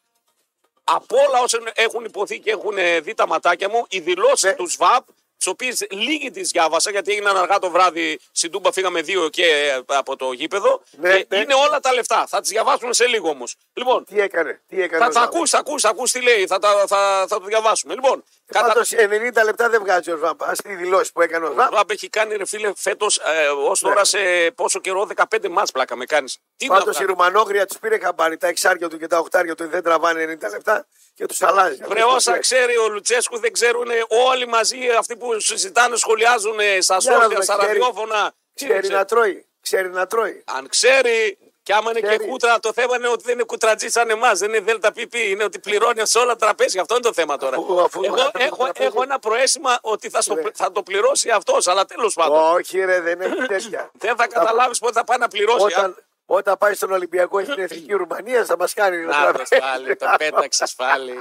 από 0.84 1.16
όλα 1.28 1.40
όσα 1.42 1.58
έχουν 1.74 2.04
υποθεί 2.04 2.38
και 2.40 2.50
έχουν 2.50 2.78
ε, 2.78 3.00
δει 3.00 3.14
τα 3.14 3.26
ματάκια 3.26 3.68
μου, 3.68 3.86
οι 3.88 4.00
δηλώσεις 4.00 4.42
Ναι. 4.44 4.52
του 4.54 4.66
ΣΒΑΠ, 4.68 5.06
τις 5.46 5.54
οποίες 5.54 5.86
λίγοι 5.90 6.30
τις 6.30 6.50
διάβασα, 6.50 6.90
γιατί 6.90 7.12
έγιναν 7.12 7.36
αργά 7.36 7.58
το 7.58 7.70
βράδυ 7.70 8.18
στην 8.32 8.50
Τούμπα, 8.50 8.72
φύγαμε 8.72 9.00
δύο 9.02 9.28
και 9.28 9.44
ε, 9.44 9.80
από 9.86 10.16
το 10.16 10.32
γήπεδο. 10.32 10.82
Ναι, 10.98 11.16
και 11.18 11.26
ναι. 11.28 11.36
Είναι 11.36 11.54
όλα 11.54 11.80
τα 11.80 11.92
λεφτά. 11.92 12.26
Θα 12.28 12.40
τις 12.40 12.50
διαβάσουμε 12.50 12.92
σε 12.94 13.06
λίγο 13.06 13.28
όμως. 13.28 13.54
Λοιπόν, 13.72 14.04
Τι 14.04 14.20
έκανε, 14.20 14.60
τι 14.68 14.82
έκανε. 14.82 15.02
θα, 15.02 15.08
ο 15.08 15.12
θα 15.12 15.20
Ζάμπ. 15.20 15.28
ακούς, 15.34 15.50
θα 15.50 15.58
ακούς, 15.58 15.82
θα 15.82 15.88
ακούς 15.88 16.12
τι 16.12 16.20
λέει, 16.22 16.46
θα, 16.46 16.58
τα- 16.58 16.84
θα, 16.86 17.24
θα 17.28 17.40
το 17.40 17.44
διαβάσουμε. 17.46 17.94
Λοιπόν, 17.94 18.24
κατά... 18.46 18.66
Πάντως 18.66 18.92
90 19.40 19.44
λεπτά 19.44 19.68
δεν 19.68 19.80
βγάζει 19.80 20.10
ο 20.10 20.16
Ζάμπ. 20.16 20.42
Α 20.42 20.52
τη 20.52 20.74
δηλώσει 20.74 21.12
που 21.12 21.20
έκανε 21.22 21.46
ο 21.46 21.48
Ο 21.48 21.54
Ζάμπ. 21.54 21.72
Ραμπ 21.72 21.90
έχει 21.90 22.08
κάνει 22.08 22.36
ρε 22.36 22.46
φίλε 22.46 22.72
φέτος 22.76 23.16
ε, 23.18 23.46
ως 23.48 23.82
Ναι. 23.82 23.88
τώρα 23.88 24.04
σε 24.04 24.18
πόσο 24.54 24.80
καιρό, 24.80 25.08
15 25.16 25.48
μάτς 25.48 25.70
πλάκα 25.70 25.96
με 25.96 26.04
κάνεις. 26.04 26.38
Τι 26.56 26.66
να 26.66 26.72
Πάντως 26.78 26.94
η 26.94 26.98
βγάλεις; 26.98 27.10
Ρουμανόγρια 27.16 27.66
του 27.66 27.78
πήρε 27.78 27.98
χαμπάρι. 27.98 28.36
Τα 28.36 28.46
εξάρια 28.46 28.88
του 28.88 28.98
και 28.98 29.06
τα 29.06 29.18
οχτάρια 29.18 29.54
του 29.54 29.68
δεν 29.68 29.82
τραβάνε 29.82 30.22
90 30.42 30.50
λεπτά 30.50 30.86
και 31.14 31.26
τους 31.26 31.42
αλλάζει. 31.42 31.78
Βρε, 31.88 32.02
όσα 32.04 32.38
ξέρει 32.38 32.76
ο 32.76 32.88
Λουτσέσκου 32.88 33.38
δεν 33.38 33.52
ξέρουν 33.52 33.86
όλοι 34.28 34.46
μαζί 34.46 34.78
αυτοί 34.98 35.16
που 35.16 35.40
συζητάνε, 35.40 35.96
σχολιάζουν 35.96 36.58
στα 36.80 36.96
Για 36.96 37.10
να 37.10 37.16
σόφια, 37.20 37.28
δούμε, 37.28 37.44
στα 37.44 37.56
ξέρει. 37.56 37.78
ραδιόφωνα. 37.78 38.32
Τι 38.54 38.64
Ξέρει 38.64 38.80
ξέρει. 38.80 38.94
να 38.94 39.04
τρώει. 39.04 39.46
Ξέρει 39.60 39.90
να 39.90 40.06
τρώει. 40.06 40.42
Αν 40.46 40.68
ξέρει, 40.68 41.38
και 41.66 41.72
άμα 41.74 41.90
είναι 41.90 42.00
και 42.00 42.06
Ξέρεις. 42.06 42.26
κούτρα, 42.26 42.58
το 42.60 42.72
θέμα 42.72 42.96
είναι 42.96 43.08
ότι 43.08 43.22
δεν 43.24 43.34
είναι 43.34 43.42
κουτρατζή 43.42 43.88
σαν 43.88 44.10
εμάς. 44.10 44.38
Δεν 44.38 44.48
είναι 44.48 44.60
ΔΕΛΤΑ 44.60 44.92
ΠΠ. 44.92 45.14
Είναι 45.14 45.44
ότι 45.44 45.58
πληρώνει 45.58 46.06
σε 46.06 46.18
όλα 46.18 46.32
τα 46.36 46.46
τραπέζια. 46.46 46.80
Αυτό 46.80 46.94
είναι 46.94 47.02
το 47.02 47.12
θέμα 47.12 47.36
τώρα. 47.36 47.56
Αφού- 47.56 47.80
αφού- 47.80 48.04
Εγώ 48.04 48.14
αφού- 48.14 48.30
έχω, 48.40 48.56
τραπέζι. 48.56 48.86
έχω 48.88 49.02
ένα 49.02 49.18
προαίσθημα 49.18 49.78
ότι 49.80 50.08
θα, 50.10 50.20
στο- 50.20 50.34
Ναι. 50.34 50.42
θα 50.54 50.72
το 50.72 50.82
πληρώσει 50.82 51.30
αυτός. 51.30 51.66
Αλλά 51.66 51.84
τέλος 51.84 52.14
πάντων. 52.14 52.54
Όχι, 52.54 52.78
ρε, 52.84 53.00
δεν 53.00 53.20
έχει 53.20 53.46
τέτοια. 53.46 53.90
Δεν 53.92 54.16
θα 54.16 54.26
καταλάβεις 54.26 54.78
πότε 54.78 54.92
θα 54.92 55.04
πάει 55.04 55.18
να 55.18 55.28
πληρώσει. 55.28 55.64
Όταν, 55.64 55.96
όταν 56.26 56.56
πάει 56.58 56.74
στον 56.74 56.92
Ολυμπιακό 56.92 57.40
στην 57.40 57.58
εθνική 57.58 57.92
Ρουμανία 57.92 58.44
θα 58.44 58.56
μας 58.56 58.72
κάνει 58.72 58.96
ένα 58.96 59.18
Να 59.18 59.26
το 59.26 59.32
τραπέζι. 59.32 59.60
πάλι, 59.60 59.96
το 59.96 60.06
πέταξε 60.18 60.64
πάλι. 60.76 61.12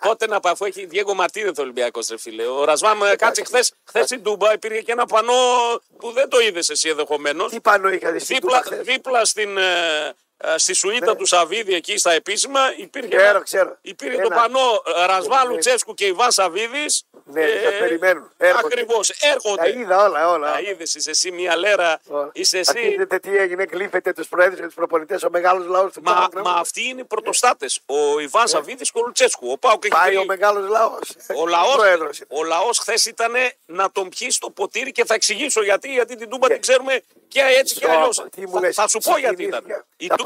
Πότε 0.00 0.26
να 0.26 0.40
πάει, 0.40 0.52
αφού 0.52 0.64
έχει 0.64 0.86
Διέγκο 0.86 1.14
Μαρτίνε 1.14 1.52
το 1.52 1.62
Ολυμπιακός, 1.62 2.08
ρε 2.08 2.18
φίλε. 2.18 2.46
Ο 2.46 2.64
Ρασβάμ 2.64 2.98
κάτσε 3.16 3.44
χθες 3.44 3.72
χθες 3.84 4.04
στην 4.04 4.22
Τούμπα, 4.22 4.52
υπήρχε 4.52 4.80
και 4.80 4.92
ένα 4.92 5.06
πανό 5.06 5.32
που 5.98 6.12
δεν 6.12 6.28
το 6.28 6.40
είδες 6.40 6.68
εσύ 6.68 6.88
ενδεχομένως. 6.88 7.50
Τι 7.50 7.60
πάνω 7.60 7.88
είχατε 7.88 8.18
στην 8.18 8.36
Δίπλα, 8.36 8.60
Τούμπα 8.62 8.74
χθες; 8.74 8.86
δίπλα 8.86 9.24
στην, 9.24 9.56
ε, 9.56 9.62
ε, 9.62 10.14
στη 10.56 10.72
σουίτα 10.72 11.16
του 11.16 11.26
Σαββίδη 11.26 11.74
εκεί 11.74 11.98
στα 11.98 12.12
επίσημα 12.12 12.60
υπήρχε, 12.76 13.08
Ξέρω, 13.16 13.28
ένα- 13.28 13.40
ξέρω. 13.42 13.76
υπήρχε 13.80 14.14
Ένα. 14.16 14.22
το 14.28 14.34
πανό 14.34 14.82
ε, 15.02 15.06
Ρασβάλου 15.06 15.52
Ναι. 15.52 15.58
Τσέσκου 15.58 15.94
και 15.94 16.04
Ιβάν 16.06 16.30
Σαββίδης. 16.32 17.02
Ναι, 17.24 17.42
σας 17.64 17.78
περιμένουν. 17.78 18.30
Έρχονται. 18.36 18.66
Ακριβώς, 18.66 19.08
Τα 19.08 19.28
έρχονται. 19.28 19.78
είδα 19.78 20.04
όλα, 20.04 20.30
όλα. 20.30 20.52
Τα 20.52 20.60
είδες, 20.60 20.94
είσαι 20.94 21.10
εσύ 21.10 21.30
μια 21.30 21.56
λέρα. 21.56 22.00
Όλα. 22.08 22.30
Είσαι 22.32 22.58
Ας 22.58 22.68
εσύ. 22.74 22.94
δείτε 22.98 23.18
τι 23.18 23.36
έγινε, 23.36 23.64
κλείφετε 23.64 24.12
τους 24.12 24.28
προέδρου 24.28 24.56
και 24.56 24.62
τους 24.62 24.74
προπονητές, 24.74 25.22
ο 25.22 25.30
μεγάλος 25.30 25.66
λαός 25.66 25.92
του 25.92 26.02
Μα, 26.02 26.14
Πάουκ. 26.14 26.46
μα 26.46 26.52
αυτοί 26.52 26.84
είναι 26.88 27.00
οι 27.00 27.04
πρωτοστάτες. 27.04 27.80
Ο 27.86 28.18
Ιβάν 28.20 28.48
Σαββίδης 28.48 28.92
και 28.92 28.98
ο 28.98 29.02
Λουτσέσκου. 29.06 29.50
Ο 29.50 29.58
Πάουκ 29.58 29.84
έχει 29.84 29.94
Ναι. 29.94 30.00
Πάει 30.00 30.08
βρει- 30.10 30.22
ο 30.22 30.24
μεγάλος 30.24 30.68
λαός. 30.68 31.00
Ο 31.36 31.46
λαό 31.46 31.66
ο 32.28 32.44
λαός 32.44 32.78
χθες 32.78 33.06
ήταν 33.06 33.32
να 33.66 33.90
τον 33.92 34.08
πιει 34.08 34.30
στο 34.30 34.50
ποτήρι 34.50 34.92
και 34.92 35.04
θα 35.04 35.14
εξηγήσω 35.14 35.62
γιατί. 35.62 35.88
Γιατί 35.92 36.16
την 36.16 36.28
Τούμπα 36.30 36.48
την 36.48 36.60
ξέρουμε 36.60 37.00
και 37.28 37.40
έτσι 37.58 37.74
και 37.74 37.90
αλλιώς. 37.90 38.16
Θα, 38.16 38.72
θα 38.72 38.88
σου 38.88 38.98
πω 38.98 39.18
γιατί 39.18 39.42
ήταν. 39.42 39.64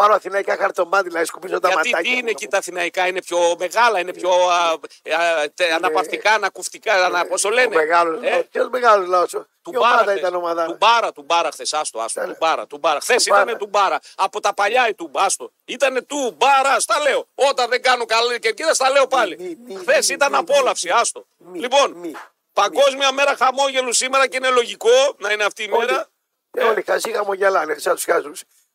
Η 0.03 0.05
Θα 0.05 0.09
Τού- 0.09 0.11
πάρω 0.11 0.15
αθηναϊκά 0.15 0.57
χαρτομάτιλα, 0.57 1.19
να 1.19 1.25
σκουπίζω 1.25 1.59
τα 1.61 1.69
γιατί 1.69 1.89
ματάκια. 1.89 2.11
τι 2.11 2.17
είναι 2.17 2.23
μου. 2.23 2.29
εκεί 2.31 2.49
τα 2.49 2.59
αθηναϊκά, 2.59 3.07
είναι 3.07 3.23
πιο 3.23 3.39
μεγάλα, 3.59 3.99
είναι 4.01 4.13
πιο 4.13 4.31
α, 4.31 4.71
α, 5.17 5.51
τε- 5.55 5.73
αναπαυτικά, 5.73 6.33
ανακουφτικά, 6.33 7.05
ανα, 7.05 7.27
πώς 7.27 7.41
το 7.43 7.49
Ο 7.49 7.51
λένε. 7.51 7.75
μεγάλο 7.75 8.19
Ε, 8.23 8.31
λαό. 8.31 8.43
Ποιος 8.43 8.69
μεγάλος 8.69 9.09
λαός. 9.09 9.31
του 9.31 9.47
Η 9.65 9.71
Μπάρα 9.71 9.87
ομάδα 9.89 10.03
χθες. 10.03 10.19
ήταν 10.19 10.35
ομάδα. 10.35 10.67
Του 10.67 10.77
Μπάρα, 10.81 11.13
του 11.13 11.23
Μπάρα 11.23 11.51
χθε. 11.51 11.65
Άστο, 11.71 12.01
άστο. 12.01 12.21
Ήταν. 12.21 12.31
Του 12.33 12.37
Μπάρα, 12.41 12.67
του 12.67 12.79
Μπάρα. 12.79 13.01
Χθες 13.01 13.27
Μπάρα. 13.29 13.43
ήταν 13.43 13.59
του 13.59 13.67
Μπάρα. 13.67 13.99
Από 14.15 14.41
τα 14.41 14.55
παλιά 14.55 14.89
η 14.89 14.95
του 14.95 15.11
Άστο. 15.15 15.53
Ήταν 15.65 16.07
του 16.07 16.35
Μπάρα, 16.39 16.81
στα 16.81 16.99
λέω. 17.01 17.27
Όταν 17.35 17.69
δεν 17.69 17.83
κάνω 17.83 18.05
καλή 18.05 18.39
και 18.39 18.53
κοίτα, 18.53 18.75
στα 18.75 18.91
λέω 18.91 19.07
πάλι. 19.07 19.37
Μη, 19.39 19.57
μη, 19.67 19.75
Χθες 19.81 20.09
μη, 20.09 20.15
ήταν 20.15 20.31
μη, 20.33 20.37
απόλαυση, 20.39 20.89
άστο. 20.91 21.27
μη, 21.39 21.59
Λοιπόν, 21.59 21.93
μη, 21.93 22.13
Παγκόσμια 22.53 23.13
μέρα 23.13 23.37
χαμόγελου 23.37 23.93
σήμερα 23.93 24.27
και 24.29 24.37
είναι 24.37 24.49
λογικό 24.51 24.91
να 25.19 25.33
είναι 25.33 25.45
αυτή 25.45 25.63
η 25.63 25.69
μέρα. 25.69 26.07
Ε, 26.51 26.65
Όλοι 26.65 26.83
χασί 26.87 27.13
χαμογελάνε, 27.13 27.75
σαν 27.79 27.95
τους 27.95 28.05
χάζου. 28.05 28.33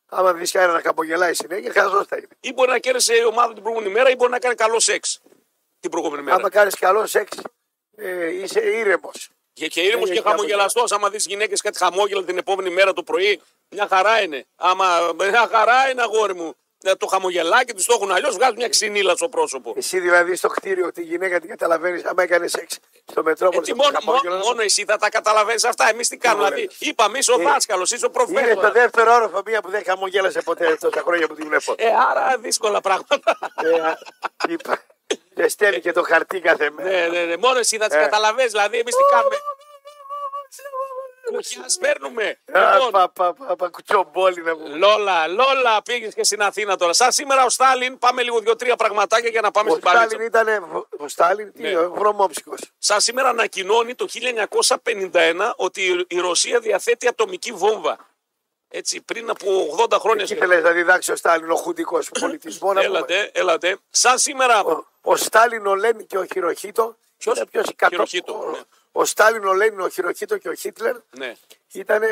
Άμα 0.08 0.32
δει 0.32 0.50
κανένα 0.50 0.72
να 0.72 0.80
χαμογελάει 0.80 1.34
συνέχεια, 1.34 1.72
χαζός 1.72 2.06
θα 2.06 2.16
είναι. 2.16 2.28
Ή 2.40 2.52
μπορεί 2.52 2.70
να 2.70 2.78
κέρδισε 2.78 3.14
η 3.14 3.24
ομάδα 3.24 3.52
την 3.52 3.62
προηγούμενη 3.62 3.92
μέρα 3.92 4.10
ή 4.10 4.16
μπορεί 4.16 4.30
να 4.30 4.38
κάνει 4.38 4.54
καλό 4.54 4.80
σεξ 4.80 5.20
την 5.80 5.90
προηγούμενη 5.90 6.22
μέρα. 6.22 6.36
Άμα 6.36 6.50
κάνεις 6.50 6.74
καλό 6.74 7.06
σεξ, 7.06 7.36
ε, 7.96 8.26
είσαι 8.26 8.60
ήρεμος. 8.60 9.30
Και, 9.52 9.66
και 9.66 9.80
ήρεμος 9.80 10.04
Δεν 10.04 10.14
και 10.14 10.20
έχει 10.20 10.28
χαμογελαστός. 10.28 10.92
Άμα 10.92 11.10
δεις 11.10 11.26
γυναίκες 11.26 11.60
κάτι 11.60 11.78
χαμόγελα 11.78 12.24
την 12.24 12.38
επόμενη 12.38 12.70
μέρα 12.70 12.92
το 12.92 13.02
πρωί, 13.02 13.40
μια 13.68 13.86
χαρά 13.88 14.22
είναι. 14.22 14.46
Άμα 14.56 15.12
μια 15.18 15.48
χαρά 15.50 15.90
είναι, 15.90 16.02
αγόρι 16.02 16.34
μου. 16.34 16.54
Ε, 16.82 16.94
Το 16.94 17.06
χαμογελάκι 17.06 17.72
τους 17.74 17.84
το 17.84 17.92
έχουν 17.96 18.12
αλλιώς, 18.12 18.34
βγάζουν 18.34 18.54
μια 18.56 18.68
ξυνήλα 18.68 19.16
στο 19.16 19.28
πρόσωπο. 19.28 19.72
Εσύ 19.76 20.00
δηλαδή 20.00 20.36
στο 20.36 20.48
κτίριο 20.48 20.92
τη 20.92 21.02
γυναίκα 21.02 21.40
την 21.40 21.48
καταλαβαίνεις, 21.48 22.04
άμα 22.04 22.22
έκανες 22.22 22.50
σεξ 22.50 22.78
στο 23.10 23.22
μετρόπολη. 23.22 23.58
Έτσι, 23.58 23.74
μόνο, 23.74 23.98
μόνο, 24.04 24.36
μόνο 24.44 24.62
εσύ 24.62 24.84
θα 24.84 24.96
τα 24.96 25.08
καταλαβαίνεις 25.08 25.64
αυτά. 25.64 25.88
Εμείς 25.88 26.08
τι 26.08 26.16
κάνουμε. 26.16 26.42
μου 26.44 26.48
Δηλαδή, 26.54 26.66
λες. 26.66 26.76
είπαμε, 26.88 27.18
είσαι 27.18 27.32
ο 27.32 27.40
Ε, 27.40 27.44
δάσκαλος, 27.44 27.90
είσαι 27.92 28.06
ο 28.06 28.10
Είναι 28.14 28.24
στο 28.26 28.34
προφέσορα. 28.34 28.70
δεύτερο 28.70 29.14
όροφο 29.14 29.42
μία 29.46 29.60
που 29.62 29.70
δεν 29.70 29.82
χαμογέλασε 29.84 30.40
ποτέ 30.42 30.76
τόσα 30.80 31.00
χρόνια 31.00 31.26
που 31.26 31.34
την 31.34 31.48
βλέπω. 31.48 31.74
Ε, 31.76 31.86
άρα 32.10 32.36
δύσκολα 32.38 32.80
πράγματα. 32.80 33.20
Ε, 33.62 34.52
είπα. 34.52 34.78
Και 35.34 35.48
στέλνει 35.48 35.80
και 35.80 35.92
το 35.92 36.02
χαρτί 36.02 36.40
κάθε 36.40 36.70
μέρα. 36.70 36.88
ναι, 36.88 37.06
ναι, 37.18 37.24
ναι. 37.24 37.36
Μόνο 37.36 37.58
εσύ 37.58 37.76
θα 37.76 37.86
τις 37.86 37.96
Ε. 37.96 38.00
καταλαβαίνεις. 38.00 38.50
Δηλαδή, 38.50 38.78
εμείς 38.78 38.94
τι 38.96 39.02
κάνουμε. 39.10 39.36
Κουκιά 41.34 41.64
παίρνουμε. 41.80 42.38
Α, 42.52 42.74
Λοιπόν, 42.74 42.90
πα, 42.90 43.08
πα, 43.08 43.32
πα, 43.34 43.56
πα, 43.56 43.68
κουτσομπόλι 43.68 44.42
να 44.42 44.56
πούμε. 44.56 44.68
Λόλα, 44.76 45.26
Λόλα, 45.26 45.82
πήγες 45.84 46.14
και 46.14 46.24
στην 46.24 46.42
Αθήνα 46.42 46.76
τώρα. 46.76 46.92
Σαν 46.92 47.12
σήμερα 47.12 47.44
ο 47.44 47.48
Στάλιν, 47.48 47.98
πάμε 47.98 48.22
λίγο 48.22 48.40
δύο-τρία 48.40 48.76
πραγματάκια 48.76 49.30
για 49.30 49.40
να 49.40 49.50
πάμε 49.50 49.68
Ο 49.70 49.72
στην 49.72 49.84
παλίτσα. 49.84 50.08
Στάλιν 50.08 50.26
ήταν. 50.26 50.86
Ο 50.98 51.08
Στάλιν, 51.08 51.52
τι, 51.52 51.62
Ναι. 51.62 51.76
ο 51.78 51.92
βρωμόψυχος. 51.92 52.58
Σαν 52.78 53.00
σήμερα 53.00 53.28
ανακοινώνει 53.28 53.94
το 53.94 54.06
1951 54.08 55.52
ότι 55.56 56.04
η 56.08 56.18
Ρωσία 56.20 56.58
διαθέτει 56.60 57.06
ατομική 57.08 57.52
βόμβα. 57.52 57.96
Έτσι, 58.70 59.00
πριν 59.00 59.30
από 59.30 59.76
80 59.90 59.98
χρόνια. 59.98 60.26
Τι 60.26 60.34
ήθελε 60.34 60.60
να 60.60 60.70
διδάξει 60.70 61.12
ο 61.12 61.16
Στάλιν, 61.16 61.50
ο 61.50 61.54
χουντικός 61.56 62.08
πολιτισμός. 62.20 62.74
να 62.74 62.80
πούμε. 62.82 62.96
Έλατε, 62.96 63.30
έλατε. 63.34 63.78
Σαν 63.90 64.18
σήμερα. 64.18 64.60
Ο, 64.64 64.84
ο 65.02 65.16
Στάλιν, 65.16 65.66
ο 65.66 65.74
Λένιν 65.74 66.06
και 66.06 66.18
ο 66.18 66.24
Χειροχίτο. 66.24 66.96
Ποιος; 67.16 67.34
ήταν 67.34 67.48
ποιος, 67.50 67.66
η 67.66 67.74
κατώ- 67.74 67.92
Χειροχίτο, 67.94 68.32
ο, 68.46 68.50
ναι. 68.50 68.58
Ο 68.92 69.04
Στάλιν, 69.04 69.44
ο 69.44 69.52
Λένιν, 69.54 69.80
ο 69.80 69.88
Χειροχίτο 69.88 70.38
και 70.38 70.48
ο 70.48 70.54
Χίτλερ 70.54 70.96
Ναι. 71.18 71.34
ήταν 71.72 72.02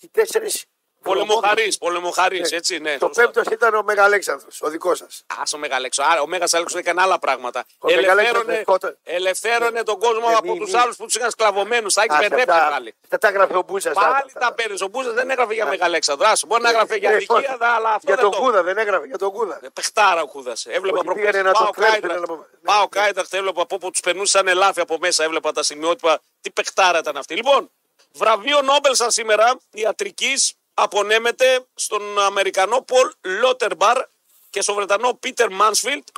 οι 0.00 0.08
τέσσερις. 0.08 0.64
Πολεμοχαρής, 1.04 1.78
πολεμοχαρής, 1.78 2.52
έτσι, 2.52 2.78
ναι. 2.78 2.98
Το 2.98 3.06
σωστά. 3.06 3.22
πέμπτος 3.22 3.46
ήταν 3.52 3.74
ο 3.74 3.82
Μεγαλέξανδρος, 3.82 4.60
ο 4.62 4.68
δικός 4.68 4.98
σας. 4.98 5.24
Α, 5.26 5.42
ο 5.54 5.58
Μεγαλέξο. 5.58 6.02
Άρα, 6.02 6.20
ο 6.20 6.26
Μέγας 6.26 6.54
Αλέξο 6.54 6.78
έκανε 6.78 7.00
άλλα 7.02 7.18
πράγματα. 7.18 7.64
Ο 7.78 7.86
Μεγαλέξανδρος 7.86 8.26
Ελευθέρωνε, 8.26 8.60
σκότω- 8.62 8.96
ελευθέρωνε 9.02 9.82
τον 9.82 9.98
κόσμο 9.98 10.28
Ναι, 10.28 10.34
από 10.34 10.52
μη, 10.52 10.58
τους 10.58 10.72
μη. 10.72 10.78
άλλους 10.78 10.96
που 10.96 11.04
τους 11.04 11.14
είχαν 11.14 11.30
σκλαβωμένους. 11.30 11.94
Τα 11.94 12.02
έχεις 12.02 12.18
μπερδέψει 12.18 12.58
πάλι. 12.70 12.94
Τα 13.08 13.18
τα 13.18 13.28
έγραφε 13.28 13.56
ο 13.56 13.62
Μπούσα. 13.66 13.90
Πάλι 13.90 14.32
τα 14.38 14.52
παίρνεις. 14.54 14.80
Ο 14.82 14.86
Μπούζας 14.88 15.12
δεν 15.14 15.30
έγραφε 15.30 15.54
για 15.54 15.66
Μεγαλέξανδρο. 15.66 16.28
Άσο, 16.28 16.46
Μπορεί 16.46 16.62
να 16.62 16.68
έγραφε 16.68 16.96
για 16.96 17.10
Ε, 17.10 17.16
δικία, 17.16 17.56
αλλά 17.60 17.88
αυτό 17.88 18.00
Για 18.06 18.14
δεν 18.14 18.24
τον 18.24 18.30
το. 18.30 18.38
Κούδα 18.38 18.62
δεν 18.62 18.78
έγραφε, 18.78 19.06
για 19.06 19.18
τον 19.18 19.30
Κούδα. 19.32 19.58
Ε, 19.62 19.68
Πεχτάρα 19.72 20.22
ο 20.22 20.26
Κούδας. 20.26 20.66
Έβλεπα 20.66 20.96
Ότι 20.98 21.06
προχθές. 21.06 21.24
πήγανε 21.30 21.48
να 21.48 21.52
Πάω 21.52 21.66
το 21.66 21.70
κλέψουν, 21.72 22.00
Κάιντραχτ. 22.00 22.30
έλα, 22.30 22.46
Πάω 22.64 22.88
Κάιντραχτ, 22.88 23.34
έβλεπα 23.34 23.62
από 23.62 23.74
όπου 23.74 23.90
τους 23.90 24.00
περνούσαν 24.00 24.48
ελάφι 24.48 24.80
από 24.80 24.96
μέσα. 25.00 25.24
Έβλεπα 25.24 25.52
τα 25.52 25.62
σημειότυπα. 25.62 26.20
Τι 26.40 26.50
παιχτάρα 26.50 26.98
ήταν 26.98 27.16
αυτή. 27.16 27.34
Λοιπόν, 27.34 27.70
βραβείο 28.12 28.62
Νόμπελ 28.62 28.94
σαν 28.94 29.10
σήμερα 29.10 29.56
ιατρικής 29.70 30.52
απονέμεται 30.74 31.64
στον 31.74 32.18
Αμερικανό 32.20 32.80
Πολ 32.80 33.12
Λότερμπαρ 33.20 34.04
και 34.50 34.60
στον 34.60 34.74
Βρετανό 34.74 35.14
Πίτερ 35.14 35.50
Μάνσφιλτ 35.50 36.08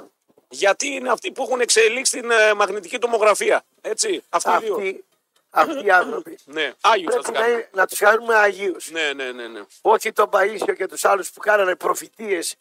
γιατί 0.49 0.87
είναι 0.87 1.11
αυτοί 1.11 1.33
που 1.33 1.43
έχουν 1.43 1.61
εξελίξει 1.61 2.21
την 2.21 2.31
ε, 2.31 2.55
μαγνητική 2.55 2.99
τομογραφία. 2.99 3.65
Έτσι, 3.81 4.23
αυτοί 4.29 4.51
οι 4.51 4.59
δύο. 4.59 4.75
Αυτοί, 4.75 5.05
αυτοί 5.51 5.87
οι 5.87 5.91
άνθρωποι. 5.91 6.39
Ναι, 6.45 6.73
Άγιου 6.81 7.11
θα 7.13 7.21
Πρέπει 7.21 7.25
του 7.25 7.33
να, 7.33 7.39
κάνουμε. 7.41 7.53
είναι- 7.59 7.69
να 7.73 7.87
τους 7.87 7.99
κάνουμε 7.99 8.35
Αγίου. 8.37 8.77
Ναι, 8.91 9.13
ναι, 9.13 9.33
ναι, 9.33 9.47
ναι. 9.49 9.61
Όχι 9.81 10.13
τον 10.13 10.29
Παΐσιο 10.33 10.75
και 10.77 10.87
τους 10.87 11.05
άλλους 11.05 11.31
που 11.31 11.41
κάνανε 11.41 11.77
προφητείες 11.77 12.55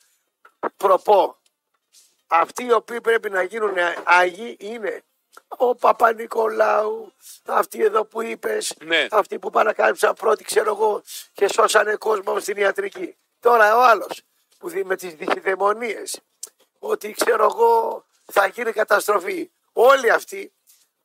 προπό. 0.77 1.37
Αυτοί 2.27 2.63
οι 2.63 2.71
οποίοι 2.71 3.01
πρέπει 3.01 3.29
να 3.29 3.43
γίνουν 3.43 3.73
Άγιοι 4.03 4.57
είναι 4.59 5.03
ο 5.47 5.75
Παπα-Νικολάου, 5.75 7.13
αυτοί 7.45 7.83
εδώ 7.83 8.05
που 8.05 8.21
είπες, 8.21 8.73
Ναι. 8.85 9.07
αυτοί 9.11 9.39
που 9.39 9.49
παρακάλυψαν 9.49 10.13
πρώτοι, 10.13 10.43
ξέρω 10.43 10.71
εγώ, 10.71 11.01
και 11.33 11.47
σώσανε 11.53 11.95
κόσμο 11.95 12.39
στην 12.39 12.57
ιατρική. 12.57 13.15
Τώρα 13.39 13.77
ο 13.77 13.83
άλλος 13.83 14.21
που 14.57 14.69
δει 14.69 14.83
με 14.83 14.95
τις 14.95 15.13
δυσιδαιμονίες, 15.13 16.19
ότι 16.79 17.11
ξέρω 17.11 17.43
εγώ 17.43 18.05
θα 18.25 18.47
γίνει 18.47 18.71
καταστροφή. 18.71 19.49
Όλοι 19.73 20.11
αυτοί, 20.11 20.51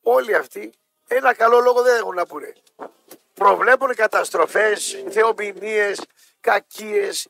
όλοι 0.02 0.34
αυτοί, 0.34 0.72
ένα 1.08 1.34
καλό 1.34 1.60
λόγο 1.60 1.82
δεν 1.82 1.96
έχουν 1.96 2.14
να 2.14 2.26
πούνε 2.26 2.54
προβλέπουν 3.40 3.94
καταστροφές, 3.94 5.04
θεομηνίες, 5.10 6.00
κακίες, 6.40 7.28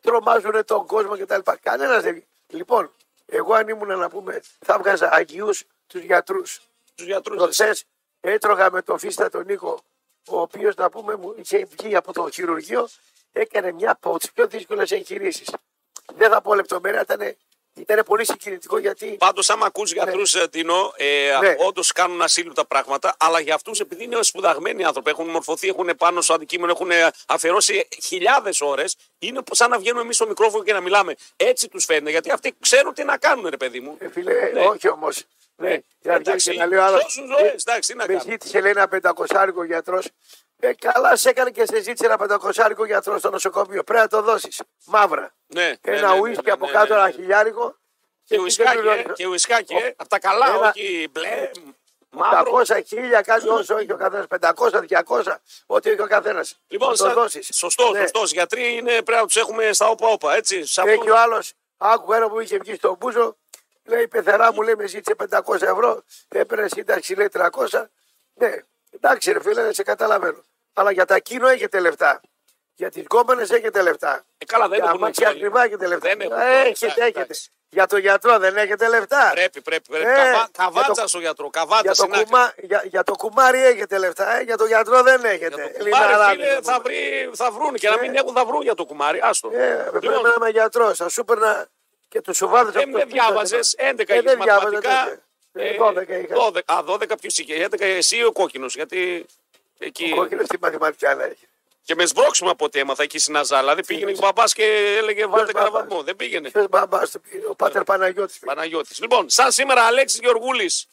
τρομάζουν 0.00 0.64
τον 0.64 0.86
κόσμο 0.86 1.16
κτλ. 1.18 1.40
Κανένας 1.62 2.02
δεν. 2.02 2.24
Λοιπόν, 2.46 2.90
εγώ 3.26 3.54
αν 3.54 3.68
ήμουν 3.68 3.98
να 3.98 4.08
πούμε, 4.08 4.42
θα 4.58 4.78
βγάζα 4.78 5.12
αγίους 5.12 5.64
τους 5.86 6.00
γιατρούς. 6.02 6.60
Τους 6.94 7.06
γιατρούς. 7.06 7.36
Προχθέ 7.36 7.76
έτρωγα 8.20 8.70
με 8.70 8.82
τον 8.82 8.98
Φίστα 8.98 9.30
τον 9.30 9.44
Νίκο, 9.46 9.80
ο 10.28 10.40
οποίος 10.40 10.74
να 10.74 10.90
πούμε 10.90 11.16
μου 11.16 11.34
είχε 11.36 11.64
βγει 11.64 11.96
από 11.96 12.12
το 12.12 12.30
χειρουργείο, 12.30 12.88
έκανε 13.32 13.72
μια 13.72 13.90
από 13.90 14.18
τις 14.18 14.32
πιο 14.32 14.46
δύσκολες 14.46 14.90
εγχειρήσεις. 14.90 15.54
Δεν 16.14 16.30
θα 16.30 16.40
πω 16.40 16.54
λεπτομέρεια, 16.54 17.00
ήταν, 17.00 17.36
ήταν 17.76 18.02
πολύ 18.04 18.24
συγκινητικό 18.24 18.78
γιατί. 18.78 19.06
Πάντως, 19.06 19.50
άμα 19.50 19.66
ακούς 19.66 19.92
γιατρούς, 19.92 20.34
ναι. 20.34 20.48
Τινό, 20.48 20.92
ε, 20.96 21.38
Ναι. 21.40 21.54
όντως 21.58 21.92
κάνουν 21.92 22.22
ασύλληπτα 22.22 22.66
πράγματα, 22.66 23.14
αλλά 23.18 23.40
για 23.40 23.54
αυτούς, 23.54 23.80
επειδή 23.80 24.04
είναι 24.04 24.18
σπουδαγμένοι 24.22 24.84
άνθρωποι, 24.84 25.10
έχουν 25.10 25.26
μορφωθεί, 25.28 25.68
έχουν 25.68 25.90
πάνω 25.98 26.20
στο 26.20 26.34
αντικείμενο, 26.34 26.72
έχουν 26.72 26.90
αφιερώσει 27.26 27.88
χιλιάδες 28.02 28.60
ώρες, 28.60 28.96
είναι 29.18 29.40
σαν 29.50 29.70
να 29.70 29.78
βγαίνουμε 29.78 30.02
εμείς 30.02 30.16
στο 30.16 30.26
μικρόφωνο 30.26 30.62
και 30.64 30.72
να 30.72 30.80
μιλάμε. 30.80 31.14
Έτσι 31.36 31.68
τους 31.68 31.84
φαίνεται, 31.84 32.10
γιατί 32.10 32.30
αυτοί 32.30 32.54
ξέρουν 32.60 32.94
τι 32.94 33.04
να 33.04 33.16
κάνουν, 33.16 33.46
ρε 33.48 33.56
παιδί 33.56 33.80
μου. 33.80 33.96
Ε, 33.98 34.08
φίλε, 34.10 34.50
Ναι. 34.52 34.60
όχι 34.60 34.88
όμως. 34.88 35.22
Ναι, 35.56 35.68
Ναι. 35.68 35.74
για 35.74 35.82
να 36.02 36.18
βγαίνει 36.18 36.20
Εντάξει, 36.28 36.50
και 36.50 36.58
να 36.58 36.66
λέει 36.66 36.78
ο 36.78 36.84
άλλος. 36.84 37.02
σώσουν 37.02 37.26
ζωές, 37.26 37.62
εντάξει, 37.66 37.90
τι 37.92 37.96
να 37.98 38.06
Με 38.06 38.12
κάνουμε. 38.12 38.30
ζήτησε 38.32 38.60
λέει 38.60 38.70
ένα 38.70 38.88
πεντακοσάρικο 38.88 39.64
γιατρός. 39.64 40.06
Ε, 40.60 40.74
καλά, 40.74 41.16
σε 41.16 41.28
έκανε 41.28 41.50
και 41.50 41.66
σε 41.66 41.80
ζήτησε 41.82 42.04
ένα 42.06 42.16
πεντακοσάρικο 42.18 42.84
γιατρό 42.84 43.18
στο 43.18 43.30
νοσοκομείο. 43.30 43.82
Πρέπει 43.84 44.00
να 44.02 44.08
το 44.08 44.22
δώσεις. 44.22 44.62
Μαύρα. 44.84 45.34
Ναι, 45.46 45.62
ναι, 45.68 45.96
Ένα 45.96 46.08
ναι, 46.08 46.14
ναι, 46.14 46.20
ουίσκι 46.20 46.44
ναι, 46.44 46.50
από 46.52 46.66
ναι, 46.66 46.72
κάτω, 46.72 46.92
ναι, 46.94 47.00
ένα 47.00 47.06
ναι. 47.06 47.12
χιλιάρικο. 47.12 47.76
Και 48.24 48.34
εσύ 48.34 48.42
ουισκάκι, 48.42 48.76
δεν 48.76 48.86
ε, 48.86 48.90
πληρώνεις. 48.92 49.16
και 49.16 49.26
ουισκάκι, 49.26 49.74
ε. 49.74 49.92
Από 49.96 50.08
τα 50.08 50.18
καλά, 50.18 50.46
Ένα- 50.46 50.68
όχι 50.68 51.08
μπλε, 51.12 51.50
μαύρο. 52.10 52.52
800 52.66 52.80
χίλια, 52.86 53.20
κάτι 53.22 53.48
όσο 53.48 53.76
έχει 53.76 53.92
ο 53.92 53.96
καθένας. 53.96 54.26
500, 54.26 54.80
200, 54.86 55.40
ό,τι 55.66 55.90
έχει 55.90 56.00
ο 56.00 56.06
καθένας. 56.06 56.60
Λοιπόν, 56.66 56.88
το 56.88 56.96
σαν- 56.96 57.12
δώσεις. 57.14 57.48
σωστό, 57.52 57.90
Ναι. 57.90 58.00
σωστό. 58.00 58.22
Γιατροί 58.24 58.76
είναι, 58.76 58.90
πρέπει 59.02 59.20
να 59.20 59.26
τους 59.26 59.36
έχουμε 59.36 59.72
στα 59.72 59.88
όπα-όπα, 59.88 60.34
έτσι. 60.34 60.64
Σαν 60.66 60.88
Έχει 60.88 61.10
ο 61.10 61.18
άλλος, 61.18 61.52
άκουγα 61.76 62.16
ένα 62.16 62.28
που 62.28 62.40
είχε 62.40 62.58
βγει 62.58 62.74
στον 62.74 62.96
Μπούζο, 63.00 63.36
λέει 63.84 64.08
πεθερά 64.08 64.52
μου, 64.52 64.62
λέει 64.62 64.74
με 64.74 64.86
ζήτησε 64.86 65.14
500 65.14 65.66
ευρώ, 65.66 66.02
έπαιρνε 66.28 66.68
σύνταξη, 66.68 67.14
λέει 67.14 67.28
300. 67.28 67.90
Ναι, 68.34 68.50
εντάξει, 69.00 69.32
ρε 69.32 69.40
φίλε, 69.42 69.72
σε 69.72 69.82
καταλαβαίνω. 69.82 70.42
Αλλά 70.74 70.90
για 70.90 71.04
τα 71.04 71.18
κίνο 71.18 71.48
έχετε 71.48 71.80
λεφτά. 71.80 72.20
Για 72.74 72.90
τις 72.90 73.02
γκόμενε 73.02 73.42
έχετε 73.42 73.82
λεφτά. 73.82 74.24
Ε, 74.38 74.44
καλά, 74.44 74.68
δεν 74.68 74.78
Για 74.78 74.86
έχουν 74.88 75.02
αμάξια 75.02 75.28
όλοι. 75.28 75.36
ακριβά 75.36 75.64
έχετε 75.64 75.86
λεφτά. 75.86 76.08
Δεν 76.08 76.20
έχουν. 76.20 76.38
Ε, 76.40 76.60
Εντάξει, 76.60 76.84
έχετε, 76.86 77.02
έχετε. 77.02 77.20
εντάξει. 77.20 77.50
Για 77.68 77.86
το 77.86 77.96
γιατρό 77.96 78.38
δεν 78.38 78.56
έχετε 78.56 78.88
λεφτά. 78.88 79.30
Πρέπει, 79.34 79.60
πρέπει. 79.60 79.88
πρέπει. 79.88 80.04
Ε, 80.10 80.14
Καβά, 80.14 80.30
για 80.30 80.48
καβάτσα 80.56 81.02
το- 81.02 81.08
στο 81.08 81.18
γιατρό. 81.18 81.50
Για 81.52 81.60
Καβάτσα 81.62 81.88
το, 81.88 81.94
στην 81.94 82.12
άκρη. 82.12 82.24
κουμά, 82.24 82.52
για, 82.56 82.82
για 82.84 83.02
το 83.02 83.12
κουμάρι 83.14 83.64
έχετε 83.64 83.98
λεφτά, 83.98 84.36
ε, 84.38 84.42
για 84.42 84.56
το 84.56 84.64
γιατρό 84.64 85.02
δεν 85.02 85.24
έχετε. 85.24 85.62
Για 85.62 85.72
το 85.78 85.84
Λιναράδες, 85.84 86.16
κουμάρι, 86.16 86.38
φίλε, 86.40 86.54
να 86.54 86.60
θα, 86.62 86.80
πούμε. 86.80 86.94
βρει, 86.94 87.30
θα 87.34 87.50
βρουν 87.50 87.74
και 87.74 87.88
να 87.88 87.94
Ε. 87.94 87.98
μην 88.00 88.14
έχουν, 88.16 88.34
θα 88.34 88.44
βρουν 88.44 88.62
για 88.62 88.74
το 88.74 88.84
κουμάρι. 88.84 89.20
Άστο. 89.22 89.50
Ε, 89.52 89.88
πρέπει 89.90 90.06
Λοιπόν, 90.06 90.22
να 90.22 90.32
είμαι 90.36 90.48
γιατρός. 90.48 90.96
Θα 90.96 91.08
σου 91.08 91.20
έπαιρνα 91.20 91.66
και 92.08 92.20
τους 92.20 92.36
σουβάδε 92.36 92.70
δεν 92.70 92.88
με 92.90 93.04
διάβαζες. 93.04 93.74
11 93.78 94.12
Ε, 94.12 94.16
έχει 94.16 94.22
δεν 94.26 94.40
διάβαζα 94.42 94.70
μαθηματικά. 94.72 95.20
Τέτοια. 95.56 95.70
Ε, 95.70 95.76
12 95.78 96.24
είχα. 96.24 96.34
12, 96.34 96.58
α, 96.66 96.82
12 96.84 97.16
ποιος 97.20 97.38
είχε. 97.38 97.54
11 97.54 97.80
εσύ 97.84 98.24
ο 98.24 98.32
κόκκινος. 98.32 98.74
Γιατί 98.74 99.26
εκεί. 99.78 100.10
Κόκκινος 100.10 100.46
στη 100.46 100.58
μαθηματικά 100.60 101.14
να 101.14 101.24
έχει. 101.24 101.48
Και 101.84 101.94
με 101.94 102.06
σμπρόξιμο 102.06 102.50
από 102.50 102.64
ό,τι 102.64 102.78
έμαθα 102.78 103.02
εκεί 103.02 103.18
στην 103.18 103.36
Αζάλα. 103.36 103.60
Δηλαδή 103.60 103.84
πήγαινε 103.84 104.10
ο 104.10 104.16
μπαμπάς 104.20 104.52
και 104.52 104.64
έλεγε 104.98 105.26
βάλτε 105.26 105.52
κανένα 105.52 105.70
μπαμπάς; 105.70 105.88
βαθμό. 105.88 106.02
Δεν 106.02 106.16
πήγαινε. 106.16 106.50
Ποιος 106.50 106.68
μπαμπάς; 106.68 107.10
Του 107.10 107.20
πήγε, 107.20 107.46
ο 107.46 107.54
Πάτερ 107.54 107.84
Παναγιώτης. 107.84 108.38
Παναγιώτης. 108.38 109.00
Λοιπόν, 109.00 109.30
σαν 109.30 109.52
σήμερα 109.52 109.82
Αλέξης 109.82 110.18
Γεωργούλης. 110.20 110.86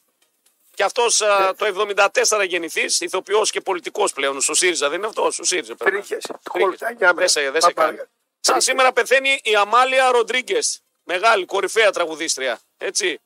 Και 0.75 0.83
αυτός 0.83 1.19
Ναι. 1.19 1.53
το 1.53 1.65
74 1.65 2.43
γεννηθή, 2.43 2.85
ηθοποιός 2.99 3.51
και 3.51 3.61
πολιτικός 3.61 4.13
πλέον. 4.13 4.41
Στο 4.41 4.53
ΣΥΡΙΖΑ 4.53 4.89
δεν 4.89 4.97
είναι 4.97 5.07
αυτό. 5.07 5.31
Στο 5.31 5.43
ΣΥΡΙΖΑ. 5.43 5.75
πρέπει 5.75 5.91
να 5.91 5.97
είναι. 5.97 6.07
Τρίχε. 6.07 6.21
Τρίχες. 6.43 6.65
Κολτσάνια 6.65 7.13
Δεν 7.13 7.27
σε, 7.27 7.51
δεν 7.51 7.61
σε 7.61 7.73
κάνει. 7.73 7.97
Σαν 8.39 8.61
σήμερα 8.61 8.93
πεθαίνει 8.93 9.39
η 9.43 9.55
Αμάλια 9.55 10.11
Ροντρίγκες. 10.11 10.81
Μεγάλη, 11.03 11.45
κορυφαία 11.45 11.91
τραγουδίστρια. 11.91 12.59
Έτσι. 12.77 13.19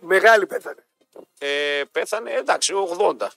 Μεγάλη 0.00 0.46
πέθανε. 0.46 0.84
Ε, 1.38 1.82
πέθανε, 1.92 2.32
εντάξει, 2.32 2.72
80. 2.98 3.28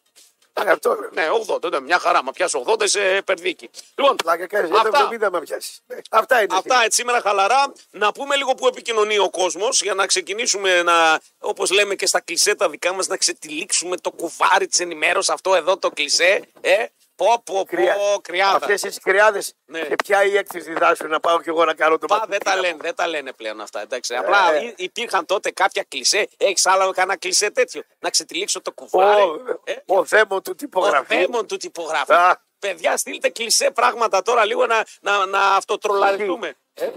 Ε, 0.54 0.72
Αυτό 0.72 0.96
λέω. 0.96 1.10
Ναι, 1.14 1.28
80. 1.48 1.72
Ναι, 1.72 1.80
μια 1.80 2.00
χαρά. 2.00 2.24
Μα 2.24 2.32
πιάσεις 2.32 2.62
80 2.66 2.88
σε 2.88 3.22
περδίκη. 3.26 3.70
Λοιπόν, 3.96 4.16
Πλάκα 4.16 4.48
κάνεις. 4.48 4.72
αυτά, 4.72 5.08
Δεν 5.08 5.20
70 5.24 5.30
με 5.32 5.40
πιάσεις. 5.42 5.82
Αυτά 6.10 6.42
είναι. 6.42 6.56
αυτά 6.56 6.82
έτσι 6.84 7.00
σήμερα 7.00 7.22
χαλαρά. 7.22 7.72
Να 7.92 8.12
πούμε 8.12 8.36
λίγο 8.36 8.54
που 8.56 8.68
επικοινωνεί 8.68 9.18
ο 9.20 9.30
κόσμος 9.30 9.82
για 9.82 9.94
να 9.94 10.06
ξεκινήσουμε 10.06 10.84
να, 10.84 11.20
όπως 11.40 11.72
λέμε 11.72 11.96
και 11.96 12.06
στα 12.06 12.20
κλισέ 12.20 12.56
τα 12.56 12.70
δικά 12.70 12.94
μας, 12.94 13.08
να 13.08 13.18
ξετυλίξουμε 13.18 13.98
το 13.98 14.12
κουβάρι 14.12 14.68
της 14.68 14.80
ενημέρωσης. 14.80 15.34
Αυτό 15.34 15.56
εδώ 15.56 15.78
το 15.78 15.90
κλισέ. 15.90 16.42
Ε, 16.62 16.86
πω, 17.26 17.42
πω, 17.46 17.66
πω, 17.66 18.22
κρυάδα. 18.22 18.56
Αυτές 18.56 18.82
τις 18.82 19.00
κρυάδες. 19.00 19.54
Ναι. 19.66 19.80
Και 19.82 19.96
ποια 20.04 20.24
η 20.26 20.38
έκθεση 20.38 20.70
διδάσκουν 20.72 21.10
να 21.10 21.20
πάω 21.20 21.42
κι 21.42 21.50
εγώ 21.50 21.66
να 21.66 21.74
κάνω 21.74 21.98
το 21.98 22.06
Πα, 22.06 22.16
μαθητή. 22.16 22.32
δεν 22.32 22.54
τα 22.54 22.60
λένε, 22.62 22.78
δεν 22.82 22.96
τα 22.96 23.08
λένε 23.08 23.34
πλέον 23.34 23.62
αυτά. 23.62 23.82
Εντάξει. 23.82 24.16
Απλά 24.16 24.54
Ε. 24.54 24.66
υ- 24.66 24.80
υπήρχαν 24.80 25.26
τότε 25.26 25.52
κάποια 25.52 25.86
κλισέ. 25.88 26.28
Έχεις 26.38 26.66
άλλο 26.66 26.92
κανένα 26.92 27.18
κλισέ 27.18 27.52
τέτοιο; 27.52 27.82
Να 28.00 28.10
ξετυλίξω 28.10 28.62
το 28.62 28.72
κουβάρι. 28.72 29.22
Ο, 29.22 29.36
Ε, 29.64 29.74
ο 29.86 30.06
θέμο 30.06 30.42
του 30.42 30.50
ο 30.52 30.56
τυπογραφείου. 30.56 31.18
θέμον 31.18 31.48
του 31.48 31.58
τυπογράφου. 31.58 32.14
Α. 32.14 32.42
Παιδιά, 32.60 32.98
στείλτε 32.98 33.30
κλισέ 33.30 33.72
πράγματα 33.72 34.22
τώρα 34.22 34.46
λίγο 34.46 34.66
να, 34.66 34.86
να, 35.02 35.26
να 35.26 35.56
αυτοτρολαριστούμε. 35.56 36.54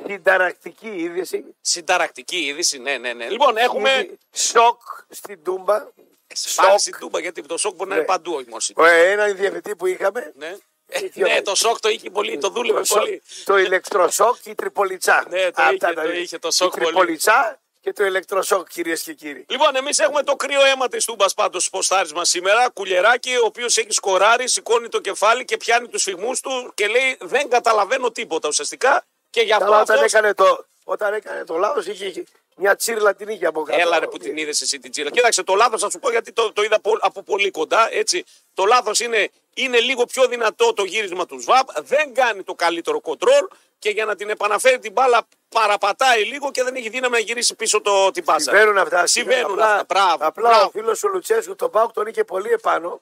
Συνταρακτική 0.07 0.89
είδηση. 0.89 1.45
Συνταρακτική 1.61 2.37
είδηση, 2.37 2.79
ναι, 2.79 2.97
ναι, 2.99 3.13
ναι. 3.13 3.29
Λοιπόν, 3.29 3.57
έχουμε. 3.57 3.91
Είδη- 3.95 4.19
Σοκ 4.33 4.81
στην 5.09 5.43
Τούμπα. 5.45 5.83
Πάρει 6.55 6.79
στην 6.79 6.95
τούμπα 6.99 7.21
γιατί 7.21 7.43
το 7.43 7.57
σοκ 7.57 7.75
μπορεί 7.75 7.89
να 7.89 7.95
είναι 7.95 8.05
Ναι. 8.05 8.11
παντού, 8.11 8.33
όχι 8.35 8.49
μόνο 8.49 8.61
στην 8.61 8.75
Ε, 8.79 9.11
Ένα 9.11 9.25
διευθυντή 9.27 9.77
που 9.77 9.87
είχαμε. 9.87 10.33
Ναι. 10.37 10.57
Ε, 10.87 11.05
Είχε- 11.05 11.23
ναι, 11.23 11.43
το 11.43 11.55
σοκ 11.55 11.81
το 11.81 11.89
είχε 11.89 12.11
πολύ, 12.11 12.39
το 12.39 12.49
δούλευε 12.49 12.81
Το, 12.81 12.95
πολύ. 12.99 13.23
το 13.45 13.59
ηλεκτροσόκ 13.59 14.37
και 14.43 14.51
η 14.51 14.55
τριπολιτσά. 14.55 15.25
Ναι, 15.29 15.41
το 15.43 15.49
Αυτά 15.63 15.69
είχε, 15.69 15.77
τα 15.79 15.93
το 15.95 16.01
δύο. 16.01 16.13
είχε 16.21 16.39
το 16.39 16.51
σοκ 16.51 16.69
Η 16.69 16.71
πολύ. 16.79 16.85
τριπολιτσά 16.85 17.59
και 17.81 17.93
το 17.93 18.05
ηλεκτροσόκ, 18.05 18.69
κυρίες 18.69 19.03
και 19.03 19.13
κύριοι. 19.15 19.45
Λοιπόν, 19.49 19.77
εμείς 19.77 19.99
έχουμε 19.99 20.23
το 20.23 20.37
κρύο 20.37 20.65
αίμα 20.65 20.89
της 20.89 21.05
Τούμπας 21.05 21.35
πάντως 21.35 21.63
στο 21.65 21.77
ποστάρισμα 21.79 22.25
σήμερα. 22.25 22.69
Κουλεράκι, 22.71 23.37
ο 23.37 23.45
οποίος 23.45 23.77
έχει 23.77 23.93
σκοράρει, 23.93 24.49
σηκώνει 24.49 24.89
το 24.89 25.01
κεφάλι 25.01 25.45
και 25.45 25.57
πιάνει 25.57 25.89
τους 25.89 26.03
φυγμού 26.03 26.31
του 26.43 26.73
και 26.75 26.87
λέει: 26.87 27.17
Δεν 27.21 27.49
καταλαβαίνω 27.49 28.11
τίποτα 28.11 28.49
ουσιαστικά. 28.49 29.05
Και 29.31 29.41
γι' 29.41 29.53
αυτό 29.53 29.65
Καλά, 29.65 29.81
όταν 29.81 29.97
αυτός... 29.97 30.13
έκανε 30.13 30.35
το, 30.35 30.67
όταν 30.85 31.15
έκανε 31.15 31.45
το 31.45 31.57
λάθος 31.57 31.87
είχε 31.87 32.25
μια 32.57 32.77
τσίρλα 32.77 33.15
την 33.15 33.29
είχε 33.29 33.47
από 33.47 33.63
κάτω. 33.63 33.81
Έλα 33.81 33.99
ρε 33.99 34.07
που 34.07 34.19
την 34.19 34.37
είδες 34.37 34.61
εσύ 34.61 34.79
την 34.79 34.91
τσίρα. 34.91 35.11
Κοίταξε, 35.11 35.43
το 35.43 35.55
λάθος 35.55 35.81
θα 35.81 35.91
σου 35.91 35.99
πω 35.99 36.11
γιατί 36.11 36.33
το, 36.33 36.53
το 36.53 36.63
είδα 36.63 36.81
πο- 36.81 36.99
από 37.01 37.23
πολύ 37.23 37.51
κοντά. 37.51 37.89
Έτσι. 37.93 38.25
Το 38.55 38.65
λάθος 38.65 39.01
είναι, 39.01 39.29
είναι 39.55 39.79
λίγο 39.81 40.05
πιο 40.05 40.27
δυνατό 40.27 40.73
το 40.73 40.85
γύρισμα 40.85 41.27
του 41.27 41.41
ΣΒΑΠ. 41.41 41.69
Δεν 41.83 42.15
κάνει 42.15 42.43
το 42.43 42.55
καλύτερο 42.55 43.01
κοντρόλ 43.01 43.47
και 43.79 43.91
για 43.91 44.05
να 44.05 44.15
την 44.17 44.31
επαναφέρει 44.31 44.79
την 44.79 44.93
μπάλα 44.93 45.27
παραπατάει 45.49 46.25
λίγο 46.25 46.51
και 46.51 46.63
δεν 46.63 46.75
έχει 46.75 46.89
δύναμη 46.89 47.13
να 47.13 47.19
γυρίσει 47.19 47.55
πίσω 47.55 47.81
το, 47.81 48.11
την 48.11 48.25
πάσα. 48.25 48.41
Συμβαίνουν 48.51 48.79
αυτά. 48.79 49.07
Συμβαίνουν 49.07 49.51
Απλά- 49.53 49.67
αυτά. 49.71 49.85
Μπράβο. 49.89 50.27
Απλά 50.27 50.49
μπράβο. 50.49 50.67
ο 50.67 50.71
φίλος 50.71 51.03
ο 51.03 51.09
Λουτσέσκου, 51.09 51.55
τον 51.57 51.71
Πάουκ, 51.71 51.93
τον 51.93 52.07
είχε 52.07 52.25
πολύ 52.25 52.51
επάνω. 52.51 53.01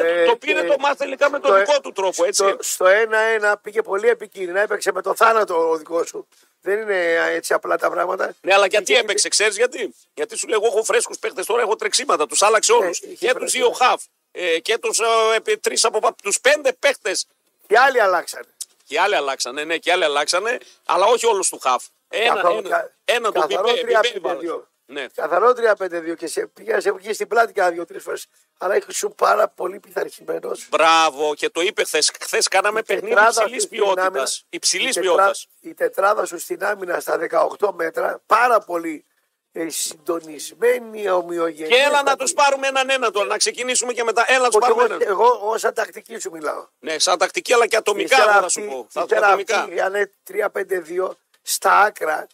Ναι, 0.00 0.08
Ε, 0.08 0.26
το 0.26 0.36
πήρε 0.36 0.60
και 0.60 0.66
το 0.66 0.76
μάθε 0.78 0.94
τελικά 0.96 1.30
με 1.30 1.38
τον 1.40 1.50
το- 1.50 1.58
δικό 1.58 1.80
του 1.80 1.92
τρόπο. 1.92 2.24
Έτσι. 2.24 2.42
Στο, 2.44 2.56
στο 2.60 2.84
1-1 2.86 3.54
πήγε 3.62 3.82
πολύ 3.82 4.08
επικίνδυνα, 4.08 4.60
έπαιξε 4.60 4.92
με 4.92 5.02
το 5.02 5.14
θάνατο 5.14 5.70
ο 5.70 5.76
δικός 5.76 6.08
σου. 6.08 6.28
Δεν 6.60 6.78
είναι 6.80 7.14
έτσι 7.30 7.52
απλά 7.52 7.78
τα 7.78 7.90
πράγματα. 7.90 8.34
Ναι, 8.40 8.54
αλλά 8.54 8.66
γιατί 8.66 8.92
Είχε- 8.92 9.00
έπαιξε, 9.00 9.28
ξέρεις 9.28 9.56
γιατί; 9.56 9.94
Γιατί 10.14 10.36
σου 10.38 10.48
λέω: 10.48 10.58
Εγώ 10.62 10.66
έχω 10.74 10.84
φρέσκους 10.84 11.18
παίχτες 11.18 11.46
τώρα, 11.46 11.62
έχω 11.62 11.76
τρεξίματα. 11.76 12.26
Τους 12.26 12.42
άλλαξε 12.42 12.72
όλους. 12.72 12.98
είχε 12.98 13.14
και 13.14 13.18
τους 13.26 13.30
φρέσκους. 13.32 13.52
δύο 13.52 13.70
χαφ. 13.70 14.02
Ε, 14.32 14.58
και 14.58 14.78
τους 14.78 14.98
ε, 15.46 15.56
τρεις 15.56 15.84
από 15.84 16.14
τους 16.22 16.40
πέντε 16.40 16.72
παίχτες. 16.72 17.26
Και 17.66 17.78
άλλοι 17.78 18.00
αλλάξαν. 18.00 18.44
Και 18.86 19.00
άλλοι 19.00 19.14
αλλάξανε, 19.14 19.64
ναι, 19.64 19.76
και 19.76 19.92
άλλοι 19.92 20.04
αλλάξανε, 20.04 20.58
αλλά 20.84 21.06
όχι 21.06 21.26
όλους 21.26 21.48
του 21.48 21.58
χαφ. 21.58 21.84
Ένα, 22.08 22.34
Καθαρό- 22.34 22.58
ένα, 22.58 22.68
κα- 22.68 22.90
ένα 23.04 23.32
του 23.32 23.40
καθαρό 23.40 23.72
πιπέ, 23.72 23.80
3-5-2. 23.80 24.12
πιπέ, 24.12 24.64
Ναι. 24.86 25.06
Καθαρό 25.14 25.52
3-5-2 25.78 26.14
και 26.16 26.26
σε 26.26 26.46
πήγα 26.46 26.80
σε 26.80 26.92
βγει 26.92 27.12
στην 27.12 27.28
πλάτη 27.28 27.52
κάνα 27.52 27.70
δύο-τρει 27.70 27.98
φορές. 27.98 28.26
Αλλά 28.58 28.76
ήσουν 28.88 29.14
πάρα 29.14 29.48
πολύ 29.48 29.80
πειθαρχημένος. 29.80 30.66
Μπράβο, 30.70 31.34
και 31.34 31.50
το 31.50 31.60
είπε 31.60 31.84
χθες. 31.84 32.12
Χθες 32.20 32.48
κάναμε 32.48 32.82
παιχνίδι 32.82 33.14
υψηλής 33.28 33.68
ποιότητας. 33.68 34.44
Υψηλής 34.48 34.98
ποιότητας. 34.98 35.46
Η 35.60 35.74
τετράδα 35.74 36.26
σου 36.26 36.38
στην 36.38 36.64
άμυνα 36.64 37.00
στα 37.00 37.16
18 37.58 37.72
μέτρα, 37.74 38.20
πάρα 38.26 38.60
πολύ 38.60 39.04
ε, 39.52 39.68
συντονισμένη, 39.68 41.08
ομοιογενή. 41.10 41.68
Και 41.68 41.76
έλα 41.76 42.02
να 42.02 42.16
τους 42.16 42.32
πάρουμε 42.32 42.66
έναν 42.66 42.90
ένα 42.90 43.10
τώρα, 43.10 43.26
να 43.26 43.36
ξεκινήσουμε 43.36 43.92
και 43.92 44.04
μετά. 44.04 44.24
Έλα 44.28 44.38
να 44.38 44.48
τους 44.48 44.58
πάρουμε 44.60 44.82
Εγώ, 44.84 44.94
έναν. 44.94 45.08
εγώ 45.08 45.40
όσα 45.42 45.72
τακτική 45.72 46.18
σου 46.18 46.30
μιλάω. 46.30 46.66
Ναι, 46.78 46.98
σαν 46.98 47.18
τακτική 47.18 47.52
αλλά 47.52 47.66
και 47.66 47.76
ατομικά 47.76 48.16
Ύστερα 48.16 48.30
εγώ 48.30 48.40
θα 48.40 48.46
αυτή- 48.46 48.62
σου 48.62 48.68
πω. 48.68 48.86
Θα, 48.90 49.00
ύστερα 49.00 49.26
ατομικά. 49.26 49.60
αυτή, 49.60 49.80
αν 49.80 49.94
είναι 49.94 50.10
3-5-2 50.24 51.16
στα 51.42 51.80
άκρα, 51.80 52.26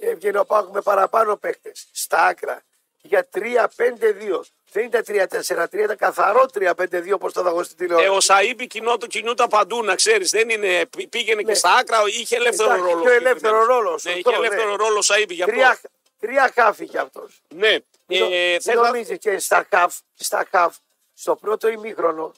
έβγαινε 0.00 0.38
ο 0.38 0.44
Πάοκ 0.44 0.68
με 0.74 0.80
παραπάνω 0.80 1.36
παίκτες. 1.36 1.86
Στα 1.92 2.26
άκρα. 2.26 2.62
Για 3.02 3.28
3-5-2. 3.34 4.40
Δεν 4.72 4.84
ήταν 4.84 5.02
3-4-3, 5.06 5.72
ήταν 5.72 5.96
καθαρό 5.96 6.46
3-5-2 6.54 7.12
όπως 7.14 7.32
το 7.32 7.42
δαγώ 7.42 7.62
στην 7.62 7.76
Ε, 7.80 7.86
τηλεόραση. 7.86 8.32
ο 8.32 8.34
Σαΐμπη 8.34 8.66
κινόταν, 8.66 9.08
κινούταν 9.08 9.48
παντού, 9.48 9.84
να 9.84 9.94
ξέρεις. 9.94 10.30
Δεν 10.30 10.48
είναι. 10.48 10.86
πή- 10.86 11.08
Πήγαινε 11.08 11.42
και 11.42 11.48
Ναι. 11.50 11.54
στα 11.54 11.74
άκρα, 11.74 11.98
είχε 12.20 12.36
ελεύθερο 12.36 12.68
Εντάξει, 12.72 12.90
ρόλο. 12.90 13.02
πιο 13.02 13.12
ελεύθερο 13.12 13.64
ρόλο, 13.64 13.90
Ναι, 13.90 13.98
σωστό, 13.98 14.10
είχε 14.18 14.30
ναι. 14.30 14.36
ελεύθερο 14.46 14.76
ρόλο 14.76 14.96
ο 14.98 15.02
Σαΐμπη 15.14 15.30
γι' 15.34 15.42
αυτό. 15.42 15.54
Τρία, 15.54 15.80
τρία 16.20 16.50
χάφ 16.54 16.78
είχε 16.80 16.98
αυτός. 16.98 17.40
Ναι. 17.48 17.68
Ε, 18.06 18.18
Δεν 18.18 18.60
θες 18.60 18.74
να- 18.74 18.82
νομίζεις 18.86 19.18
και 19.18 19.38
στα 19.38 19.66
χαφ, 19.70 19.94
στα 20.14 20.46
χαφ, 20.50 20.76
στο 21.14 21.36
πρώτο 21.36 21.68
ημίχρονο, 21.68 22.32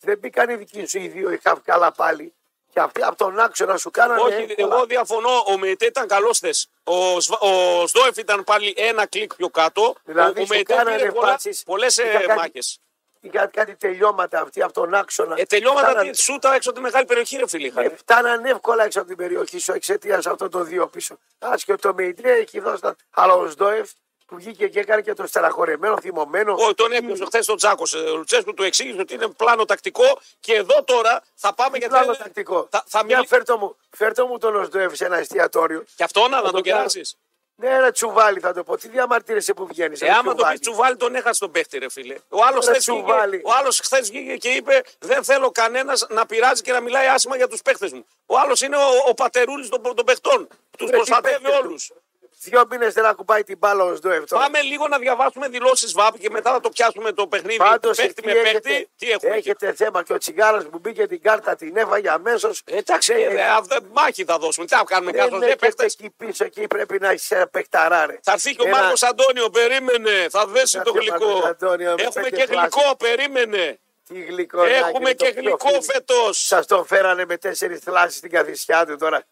δεν 0.00 0.18
μπήκαν 0.18 0.50
οι 0.50 0.54
δικοί 0.54 0.86
σου 0.86 0.98
οι 0.98 1.08
δύο 1.08 1.30
οι 1.32 1.38
χαφ 1.42 1.58
καλά 1.64 1.92
πάλι. 1.92 2.34
Και 2.78 2.84
Και 2.92 3.02
αυτοί 3.02 3.02
από 3.02 3.16
τον 3.16 3.38
άξονα 3.40 3.76
σου 3.76 3.90
κάνανε. 3.90 4.20
Όχι, 4.20 4.32
εύκολα. 4.34 4.74
εγώ 4.74 4.84
διαφωνώ. 4.86 5.44
Ο 5.46 5.58
Μεϊτέ 5.58 5.86
ήταν 5.86 6.08
καλός 6.08 6.36
χθε. 6.38 6.50
Ο, 6.84 7.20
Σβα- 7.20 7.40
ο 7.42 7.86
Σδόεφ 7.86 8.16
ήταν 8.16 8.44
πάλι 8.44 8.74
ένα 8.76 9.06
κλικ 9.06 9.34
πιο 9.34 9.48
κάτω. 9.48 9.94
Δηλαδή, 10.04 10.40
ο 10.40 10.44
σου 10.44 10.52
Μεϊτέ 10.52 10.74
κάνανε 10.74 10.96
πήρε 10.96 11.10
φάσεις. 11.20 11.62
πολλές 11.62 11.96
Είχα 11.96 12.20
κάτι- 12.20 12.34
μάχες. 12.40 12.78
Είχαν 13.20 13.50
κάτι 13.50 13.76
τελειώματα 13.76 14.40
αυτοί 14.40 14.62
από 14.62 14.72
τον 14.72 14.94
άξονα. 14.94 15.34
Ε, 15.38 15.44
τελειώματα 15.44 15.86
Φτάνανε- 15.86 16.12
τι 16.12 16.18
σούτα 16.22 16.54
έξω 16.54 16.70
από 16.70 16.78
τη 16.78 16.84
μεγάλη 16.84 17.04
περιοχή, 17.06 17.36
ρε 17.36 17.48
φίλοι. 17.48 17.66
είχαν. 17.66 17.84
Ε, 17.84 17.88
φτάνανε 17.96 18.50
εύκολα 18.50 18.84
έξω 18.84 18.98
από 18.98 19.08
την 19.08 19.16
περιοχή 19.16 19.58
σου 19.58 19.72
εξαιτίας 19.72 20.26
αυτών 20.26 20.50
των 20.50 20.66
δύο 20.66 20.88
πίσω. 20.88 21.18
Άσχετο 21.38 21.88
το 21.88 21.94
Μεϊτρέ 21.94 22.32
έχει 22.32 22.60
δώσει 22.60 22.80
τα. 22.80 22.96
Αλλά 23.10 23.32
ο 23.34 23.46
Σδόεφ 23.48 23.90
που 24.28 24.36
βγήκε 24.36 24.68
και 24.68 24.80
έκανε 24.80 25.02
και 25.02 25.14
το 25.14 25.26
στεραχωρεμένο, 25.26 26.00
θυμωμένο. 26.00 26.54
Όχι, 26.58 26.74
τον 26.74 26.92
έπιασε 26.92 27.24
χθες 27.24 27.46
τον 27.46 27.56
Τζάκο. 27.56 27.82
Ο 28.12 28.16
Λουτσέσκου 28.16 28.54
του 28.54 28.62
εξήγησε 28.62 29.00
ότι 29.00 29.14
είναι 29.14 29.28
πλάνο 29.28 29.64
τακτικό 29.64 30.18
και 30.40 30.54
εδώ 30.54 30.84
τώρα 30.84 31.22
θα 31.34 31.54
πάμε 31.54 31.78
για 31.78 31.88
Πλάνο 31.88 32.12
τακτικό; 32.14 32.68
Θα, 32.70 32.84
θα 32.86 33.02
Για 33.06 33.18
μιλ... 33.18 33.26
φέρτο 33.26 33.58
μου, 33.58 33.76
φέρτο 33.96 34.26
μου 34.26 34.38
τον 34.38 34.64
Σδόεφ 34.64 34.94
σε 34.96 35.04
ένα 35.04 35.16
εστιατόριο. 35.16 35.84
Και 35.96 36.04
αυτό 36.04 36.20
να, 36.20 36.28
να 36.28 36.42
το 36.42 36.50
τον 36.50 36.62
κάνω. 36.62 36.76
κεράσεις. 36.76 37.16
Ναι, 37.60 37.68
ένα 37.68 37.90
τσουβάλι 37.90 38.40
θα 38.40 38.52
το 38.52 38.62
πω. 38.64 38.76
Τι 38.76 38.88
διαμαρτύρεσαι 38.88 39.54
που 39.54 39.66
βγαίνεις. 39.66 40.00
Ε, 40.02 40.08
άμα 40.10 40.34
το 40.34 40.44
πεις 40.50 40.60
τσουβάλι, 40.60 40.96
τον 40.96 41.14
έχασε 41.14 41.40
τον 41.40 41.50
παίχτη, 41.50 41.78
ρε 41.78 41.90
φίλε. 41.90 42.16
Ο 42.28 42.44
άλλος 42.44 42.64
Ρε 42.64 42.70
χθες 42.70 42.82
τσουβάλι. 42.84 43.36
βγήκε, 43.36 43.48
ο 43.48 43.52
άλλος 43.58 43.80
χθες 43.80 44.10
βγήκε 44.10 44.36
και 44.36 44.48
είπε: 44.48 44.82
Δεν 44.98 45.24
θέλω 45.24 45.50
κανένας 45.50 46.06
να 46.08 46.26
πειράζει 46.26 46.62
και 46.62 46.72
να 46.72 46.80
μιλάει 46.80 47.06
άσχημα 47.06 47.36
για 47.36 47.48
τους 47.48 47.62
παίχτες 47.62 47.92
μου. 47.92 48.06
Ο 48.26 48.38
άλλος 48.38 48.60
είναι 48.60 48.76
ο, 48.76 48.80
ο 49.08 49.14
πατερούλης 49.14 49.68
των, 49.68 49.82
των 49.82 50.04
παιχτών. 50.04 50.48
Τους 50.78 50.90
τι 50.90 50.96
προστατεύει 50.96 51.42
παίχτες 51.42 51.60
τους. 51.60 51.90
όλου. 51.90 52.02
Δύο 52.40 52.64
μήνες 52.70 52.94
δεν 52.94 53.04
ακουμπάει 53.04 53.42
την 53.44 53.58
μπάλα 53.58 53.84
ο 53.84 53.94
Σδόεφ. 53.94 54.24
τώρα. 54.24 54.42
Πάμε 54.42 54.60
λίγο 54.60 54.88
να 54.88 54.98
διαβάσουμε 54.98 55.48
δηλώσεις 55.48 55.92
ΒΑΠ 55.92 56.18
και 56.18 56.30
μετά 56.30 56.52
θα 56.52 56.60
το 56.60 56.68
πιάσουμε 56.68 57.12
το 57.12 57.26
παιχνίδι. 57.26 57.56
Πάντως, 57.56 57.96
παίχτη 57.96 58.14
εκεί 58.18 58.26
με 58.26 58.32
παίχτη. 58.32 58.48
έχετε, 58.48 58.88
Τι 58.98 59.10
έχουμε 59.10 59.34
εκεί; 59.36 59.48
έχετε 59.48 59.72
θέμα 59.72 60.02
και 60.02 60.12
ο 60.12 60.18
τσιγάρας 60.18 60.64
που 60.64 60.78
μπήκε 60.78 61.06
την 61.06 61.22
κάρτα 61.22 61.54
την 61.56 61.76
έφαγε 61.76 62.10
αμέσως. 62.10 62.62
Εντάξει, 62.64 63.12
ε, 63.12 63.22
ε, 63.24 63.42
αυτά- 63.48 63.80
μάχη 63.92 64.24
θα 64.24 64.38
δώσουμε. 64.38 64.66
Τι 64.66 64.74
θα 64.76 64.84
κάνουμε, 64.86 65.10
Δεν 65.10 65.20
κάτω 65.20 65.38
δεν 65.38 65.42
έχετε 65.48 65.66
παίχτες. 65.66 65.94
εκεί 65.94 66.10
πίσω, 66.16 66.44
εκεί 66.44 66.66
πρέπει 66.66 66.98
να 67.00 67.12
είσαι 67.12 67.34
ένα 67.34 67.46
παιχταρά, 67.46 68.06
ρε. 68.06 68.18
Θα 68.22 68.32
έρθει 68.32 68.54
και 68.56 68.62
ο 68.62 68.68
Ένα- 68.68 68.78
Μάρκος 68.80 69.02
Αντώνιο, 69.02 69.50
περίμενε. 69.50 70.26
Θα 70.30 70.46
δέσει 70.46 70.76
Θα 70.76 70.82
το 70.82 70.92
έρθει 70.96 71.10
ο 71.10 71.14
γλυκό. 71.14 71.30
Μάρκος 71.32 71.50
Αντώνιο 71.50 71.94
με 71.94 72.02
Έχουμε 72.02 72.28
πέντε 72.28 72.36
και 72.44 72.52
γλυκό, 72.54 72.96
περίμενε. 72.98 73.78
Τι 74.08 74.20
γλυκό. 74.20 74.62
Έχουμε 74.64 75.12
και 75.12 75.28
γλυκό 75.36 75.82
φέτος. 75.82 76.46
Σας 76.46 76.66
τον 76.66 76.86
φέρανε 76.86 77.24
με 77.24 77.36
τέσσερις 77.36 77.80
θλάσεις 77.80 78.16
στην 78.18 78.30
καθισιά 78.30 78.86
του 78.86 78.96
τώρα. 78.96 79.22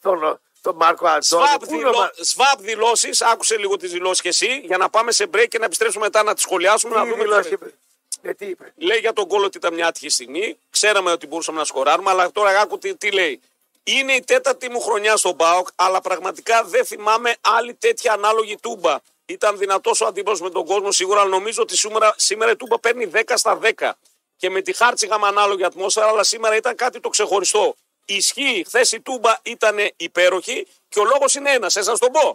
Τον, 0.00 0.40
τον 0.66 0.76
Μάρκο 0.76 1.06
Αντώνιο. 1.06 1.46
Σβάπ, 1.46 1.64
Πού 1.66 1.74
είναι 1.74 1.84
ο 1.84 1.90
δηλώ, 1.90 1.98
Μα- 2.02 2.10
σβάπ 2.16 2.60
δηλώσεις, 2.60 3.22
άκουσε 3.22 3.56
λίγο 3.58 3.76
τις 3.76 3.90
δηλώσεις 3.92 4.20
και 4.22 4.28
εσύ, 4.28 4.60
για 4.64 4.76
να 4.76 4.90
πάμε 4.90 5.12
σε 5.12 5.26
break 5.34 5.46
και 5.48 5.58
να 5.58 5.64
επιστρέψουμε 5.64 6.04
μετά 6.04 6.22
να 6.22 6.34
τις 6.34 6.42
σχολιάσουμε. 6.42 6.94
να 6.96 7.02
Τι 7.02 7.08
δούμε 7.10 7.22
δηλώσεις 7.22 7.44
τις- 7.44 7.52
είπε; 7.52 7.74
Ε, 8.22 8.34
τι 8.34 8.46
είπε; 8.46 8.72
Λέει 8.76 8.98
για 8.98 9.12
τον 9.12 9.28
κόλλο 9.28 9.44
ότι 9.44 9.56
ήταν 9.56 9.74
μια 9.74 9.86
άτυχη 9.86 10.08
στιγμή. 10.08 10.58
Ξέραμε 10.70 11.10
ότι 11.10 11.26
μπορούσαμε 11.26 11.58
να 11.58 11.64
σκοράρουμε, 11.64 12.10
αλλά 12.10 12.32
τώρα 12.32 12.60
άκου 12.60 12.78
τι, 12.78 12.94
τι 12.96 13.10
λέει. 13.10 13.40
Είναι 13.84 14.12
η 14.12 14.20
τέταρτη 14.22 14.70
μου 14.70 14.80
χρονιά 14.80 15.16
στον 15.16 15.34
Μπάοκ, 15.34 15.68
αλλά 15.74 16.00
πραγματικά 16.00 16.64
δεν 16.64 16.84
θυμάμαι 16.84 17.36
άλλη 17.40 17.74
τέτοια 17.74 18.12
ανάλογη 18.12 18.56
τούμπα. 18.62 18.96
Ήταν 19.26 19.58
δυνατός 19.58 20.00
ο 20.00 20.06
αντίπαλος 20.06 20.40
με 20.40 20.50
τον 20.50 20.66
κόσμο 20.66 20.92
σίγουρα, 20.92 21.20
αλλά 21.20 21.28
νομίζω 21.28 21.62
ότι 21.62 21.76
σήμερα, 21.76 22.14
σήμερα 22.16 22.50
η 22.50 22.56
τούμπα 22.56 22.78
παίρνει 22.78 23.06
10 23.06 23.36
στα 23.36 23.56
10. 23.56 23.92
Και 24.36 24.50
με 24.50 24.60
τη 24.60 24.72
χάρτ 24.72 25.02
είχαμε 25.02 25.26
ανάλογη 25.26 25.64
ατμόσφαιρα, 25.64 26.06
αλλά 26.06 26.22
σήμερα 26.24 26.56
ήταν 26.56 26.74
κάτι 26.76 27.00
το 27.00 27.08
ξεχωριστό. 27.08 27.76
Ισχύει, 28.08 28.64
χθες 28.66 28.92
η 28.92 29.00
τούμπα 29.00 29.36
ήταν 29.42 29.76
υπέροχη 29.96 30.66
και 30.88 31.00
ο 31.00 31.04
λόγος 31.04 31.34
είναι 31.34 31.50
ένας. 31.50 31.72
Θα 31.72 31.82
σας 31.82 31.98
τον 31.98 32.12
πω. 32.12 32.34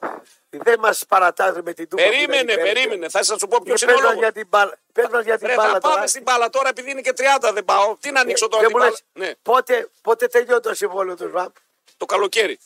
Δεν 0.49 0.79
μας 0.79 1.03
παρατάζει 1.07 1.61
με 1.63 1.73
την 1.73 1.87
τούμπα. 1.89 2.03
που 2.03 2.09
Περίμενε, 2.09 2.43
δεν 2.53 2.59
υπέρ. 2.59 2.73
περίμενε. 2.73 3.09
Θα 3.09 3.23
σας 3.23 3.39
πω 3.49 3.59
ποιος 3.63 3.79
Και 3.79 3.85
είναι 3.85 3.93
ο 3.93 3.95
πες 3.95 4.03
μας 4.05 4.13
λόγος. 4.13 4.23
για 4.23 4.31
την 4.31 4.47
μπάλα. 4.49 4.77
Πες 4.93 5.07
μας 5.11 5.23
για 5.23 5.37
την 5.37 5.47
Ρε, 5.47 5.55
μπάλα 5.55 5.71
θα 5.71 5.79
τώρα. 5.79 5.93
πάμε 5.95 6.07
στην 6.07 6.21
μπάλα 6.23 6.49
τώρα 6.49 6.69
επειδή 6.69 6.91
είναι 6.91 7.01
και 7.01 7.13
30 7.17 7.51
δεν 7.53 7.65
πάω. 7.65 7.97
Τι 7.99 8.11
να 8.11 8.19
ανοίξω 8.19 8.47
τώρα 8.47 8.61
Δεν 8.61 8.71
την 8.71 8.77
μου 8.79 8.83
μπάλα; 8.85 8.99
λες, 9.13 9.27
Ναι, 9.27 9.35
πότε, 9.41 9.89
πότε 10.01 10.27
τελειώνει 10.27 10.61
το 10.61 10.73
συμβόλαιο 10.75 11.15
του 11.15 11.27
ΣΒΑΠ. 11.29 11.55
το 11.97 12.05
καλοκαίρι. 12.05 12.59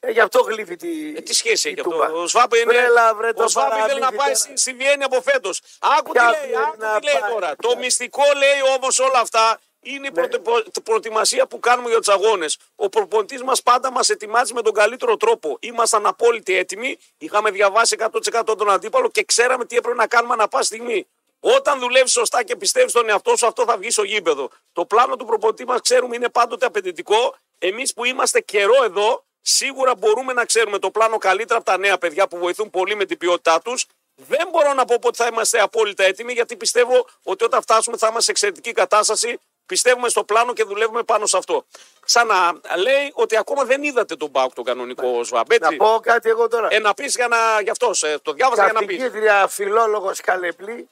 Ε, 0.00 0.10
γι' 0.10 0.20
αυτό 0.20 0.40
γλύφει 0.40 0.76
τη. 0.76 1.16
Ε, 1.16 1.20
τι 1.20 1.34
σχέση 1.34 1.68
έχει 1.68 1.76
η 1.78 1.80
αυτό; 1.80 1.90
τούμπα. 1.92 2.06
Ο 2.20 2.26
Σβάμπ 2.26 2.52
είναι. 2.54 2.64
Βρέλα, 2.72 3.14
βρε, 3.14 3.32
το 3.32 3.42
ο 3.44 3.48
Σβάμπ 3.48 3.66
ήθελε 3.72 3.82
να 3.86 3.88
παραμύθι 3.92 4.16
πάει 4.16 4.26
τώρα. 4.26 4.34
στη, 4.34 4.56
στη 4.58 4.72
Βιέννη 4.72 5.04
από 5.04 5.22
φέτος. 5.22 5.62
Άκου 5.78 6.12
τι 6.12 6.18
Ποια 6.18 6.30
λέει, 6.30 6.40
Βιέννη 6.40 6.64
άκου 6.66 6.76
να 6.78 6.98
τι 6.98 7.04
λέει 7.04 7.18
πάει, 7.20 7.30
τώρα. 7.30 7.46
ποια- 7.56 7.70
Το 7.70 7.76
μυστικό 7.78 8.22
λέει 8.36 8.74
όμως 8.76 8.98
όλα 8.98 9.18
αυτά 9.20 9.58
είναι 9.86 10.06
η 10.06 10.10
Ναι. 10.10 10.10
προτε- 10.10 10.38
προ- 10.42 10.66
προετοιμασία 10.84 11.46
που 11.46 11.60
κάνουμε 11.60 11.88
για 11.88 11.98
τους 11.98 12.08
αγώνες. 12.08 12.58
Ο 12.74 12.88
προπονητής 12.88 13.42
μας 13.42 13.62
πάντα 13.62 13.92
μας 13.92 14.08
ετοιμάζει 14.08 14.52
με 14.54 14.62
τον 14.62 14.72
καλύτερο 14.72 15.16
τρόπο. 15.16 15.56
Ήμασταν 15.60 16.06
απόλυτοι 16.06 16.56
έτοιμοι, 16.56 16.98
είχαμε 17.18 17.50
διαβάσει 17.50 17.94
100% 17.94 18.56
τον 18.56 18.70
αντίπαλο 18.70 19.08
και 19.10 19.24
ξέραμε 19.24 19.64
τι 19.64 19.76
έπρεπε 19.76 19.96
να 19.96 20.06
κάνουμε 20.06 20.32
ανά 20.32 20.48
πάση 20.48 20.64
στιγμή. 20.66 21.06
Όταν 21.40 21.78
δουλεύεις 21.78 22.12
σωστά 22.12 22.42
και 22.44 22.56
πιστεύεις 22.56 22.90
στον 22.90 23.08
εαυτό 23.08 23.36
σου, 23.36 23.46
αυτό 23.46 23.64
θα 23.64 23.76
βγει 23.76 23.90
στο 23.90 24.02
γήπεδο. 24.02 24.50
Το 24.72 24.84
πλάνο 24.86 25.16
του 25.16 25.24
προπονητή 25.24 25.64
μας 25.64 25.80
ξέρουμε 25.80 26.16
είναι 26.16 26.28
πάντοτε 26.28 26.66
απαιτητικό. 26.66 27.36
Εμείς 27.58 27.94
που 27.94 28.04
είμαστε 28.04 28.40
καιρό 28.40 28.84
εδώ, 28.84 29.24
σίγουρα 29.40 29.94
μπορούμε 29.94 30.32
να 30.32 30.44
ξέρουμε 30.44 30.78
το 30.78 30.90
πλάνο 30.90 31.18
καλύτερα 31.18 31.58
από 31.58 31.68
τα 31.70 31.78
νέα 31.78 31.98
παιδιά 31.98 32.28
που 32.28 32.38
βοηθούν 32.38 32.70
πολύ 32.70 32.94
με 32.94 33.04
την 33.04 33.18
ποιότητά 33.18 33.60
τους. 33.60 33.86
Δεν 34.14 34.48
μπορώ 34.50 34.72
να 34.74 34.84
πω 34.84 34.94
ότι 35.02 35.16
θα 35.16 35.26
είμαστε 35.26 35.60
απόλυτα 35.60 36.04
έτοιμοι, 36.04 36.32
γιατί 36.32 36.56
πιστεύω 36.56 37.06
ότι 37.22 37.44
όταν 37.44 37.62
φτάσουμε 37.62 37.96
θα 37.96 38.06
είμαστε 38.06 38.24
σε 38.24 38.30
εξαιρετική 38.30 38.72
κατάσταση. 38.72 39.38
Πιστεύουμε 39.66 40.08
στο 40.08 40.24
πλάνο 40.24 40.52
και 40.52 40.64
δουλεύουμε 40.64 41.02
πάνω 41.02 41.26
σε 41.26 41.36
αυτό. 41.36 41.66
Σαν 42.04 42.26
να 42.26 42.52
λέει 42.76 43.10
ότι 43.14 43.36
ακόμα 43.36 43.64
δεν 43.64 43.82
είδατε 43.82 44.16
τον 44.16 44.28
Μπάουκ 44.28 44.52
τον 44.54 44.64
κανονικό 44.64 45.24
Σβάμπ. 45.24 45.46
Να 45.48 45.54
έτσι. 45.66 45.76
πω 45.76 45.98
κάτι 46.02 46.28
εγώ 46.28 46.48
τώρα. 46.48 46.68
Ε, 46.70 46.78
να 46.78 46.94
πεις 46.94 47.14
για 47.14 47.28
να. 47.28 47.36
Γι' 47.62 47.70
αυτό 47.70 47.90
ε, 48.00 48.18
το 48.22 48.32
διάβασα 48.32 48.64
για 48.64 48.72
να 48.72 48.78
πεις. 48.84 48.96
Καθηγήτρια 48.98 49.46
φιλόλογος 49.48 50.20
Καλεπλή. 50.20 50.88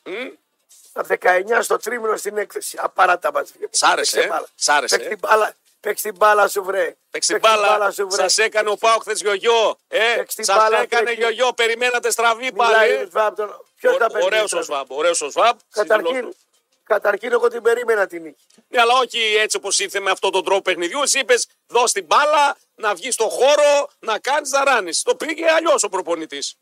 Τα 0.93 1.07
19 1.21 1.59
στο 1.61 1.77
τρίμηνο 1.77 2.17
στην 2.17 2.37
έκθεση. 2.39 2.79
Απαράτα 2.81 3.33
μας. 3.33 3.53
Σ' 3.71 3.83
άρεσε, 3.83 4.21
ε; 4.21 4.29
Σ' 4.55 4.69
άρεσε, 4.69 4.97
Παίξ 4.97 5.07
ε; 5.07 5.09
την 5.09 5.19
μπάλα, 5.19 5.55
παίξ 5.81 6.03
την 6.03 6.15
μπάλα 6.17 6.49
σου 6.49 6.63
βρε. 6.65 6.97
Παίξει 7.11 7.33
την 7.33 7.41
μπάλα. 7.41 7.91
σου 7.91 8.09
βρε. 8.09 8.23
Σας 8.23 8.39
έκανε 8.39 8.71
ο 8.71 8.77
Πάουκ 8.77 9.01
χθες 9.03 9.21
γιογιό. 9.21 9.77
Ε, 9.89 10.15
Παίξ 10.17 10.35
την 10.35 10.45
σας 10.45 10.57
μπάλα, 10.57 10.81
έκανε 10.81 11.05
παίξ- 11.05 11.19
γιογιό. 11.19 11.53
Περιμένατε 11.53 12.11
στραβή 12.11 12.51
Μιλάει 12.53 12.73
πάλι. 12.73 12.93
ο 12.93 13.07
Σβάμπ 13.11 13.35
τώρα. 13.37 13.61
Ποιος 13.77 13.97
θα 13.97 14.07
περιμένει 14.07 14.25
Ωραίος 14.25 14.45
ο 14.45 14.49
τώρα; 14.49 14.63
Σβάμπ. 14.65 14.87
Ωραίος 14.91 15.21
ο 15.23 15.31
Σβάμπ. 15.31 15.59
Στη 15.71 15.81
δηλώση 15.83 16.03
Καταρχήν, 16.03 16.21
του. 16.31 16.37
Καταρχήν 16.85 17.33
εγώ 17.33 17.49
την 17.49 17.63
περίμενα 17.63 18.07
την 18.07 18.23
νίκη. 18.23 18.45
Ναι, 18.69 18.81
αλλά 18.81 18.93
όχι 19.03 19.19
έτσι 19.39 19.57
όπως 19.57 19.79
ήρθε 19.79 20.01
με 20.01 20.11
αυτόν 20.11 20.31
τον 20.33 20.45
τρόπο 20.45 20.63
παιχνιδιού. 20.63 21.03
Εσύ 21.03 21.19
είπες 21.19 21.47
δώσ' 21.67 21.93
την 21.93 22.05
μπάλα, 22.05 22.57
να 22.75 22.95
βγει 22.95 23.11
στο 23.11 23.29
χώρο, 23.29 23.89
να 23.99 24.19
κάνεις 24.19 24.51
να 24.51 24.65
ράνει. 24.65 24.91
Το 25.03 25.15
πήγε 25.15 25.51
αλλιώς 25.51 25.83
ο 25.83 25.89
προπονητής. 25.89 26.57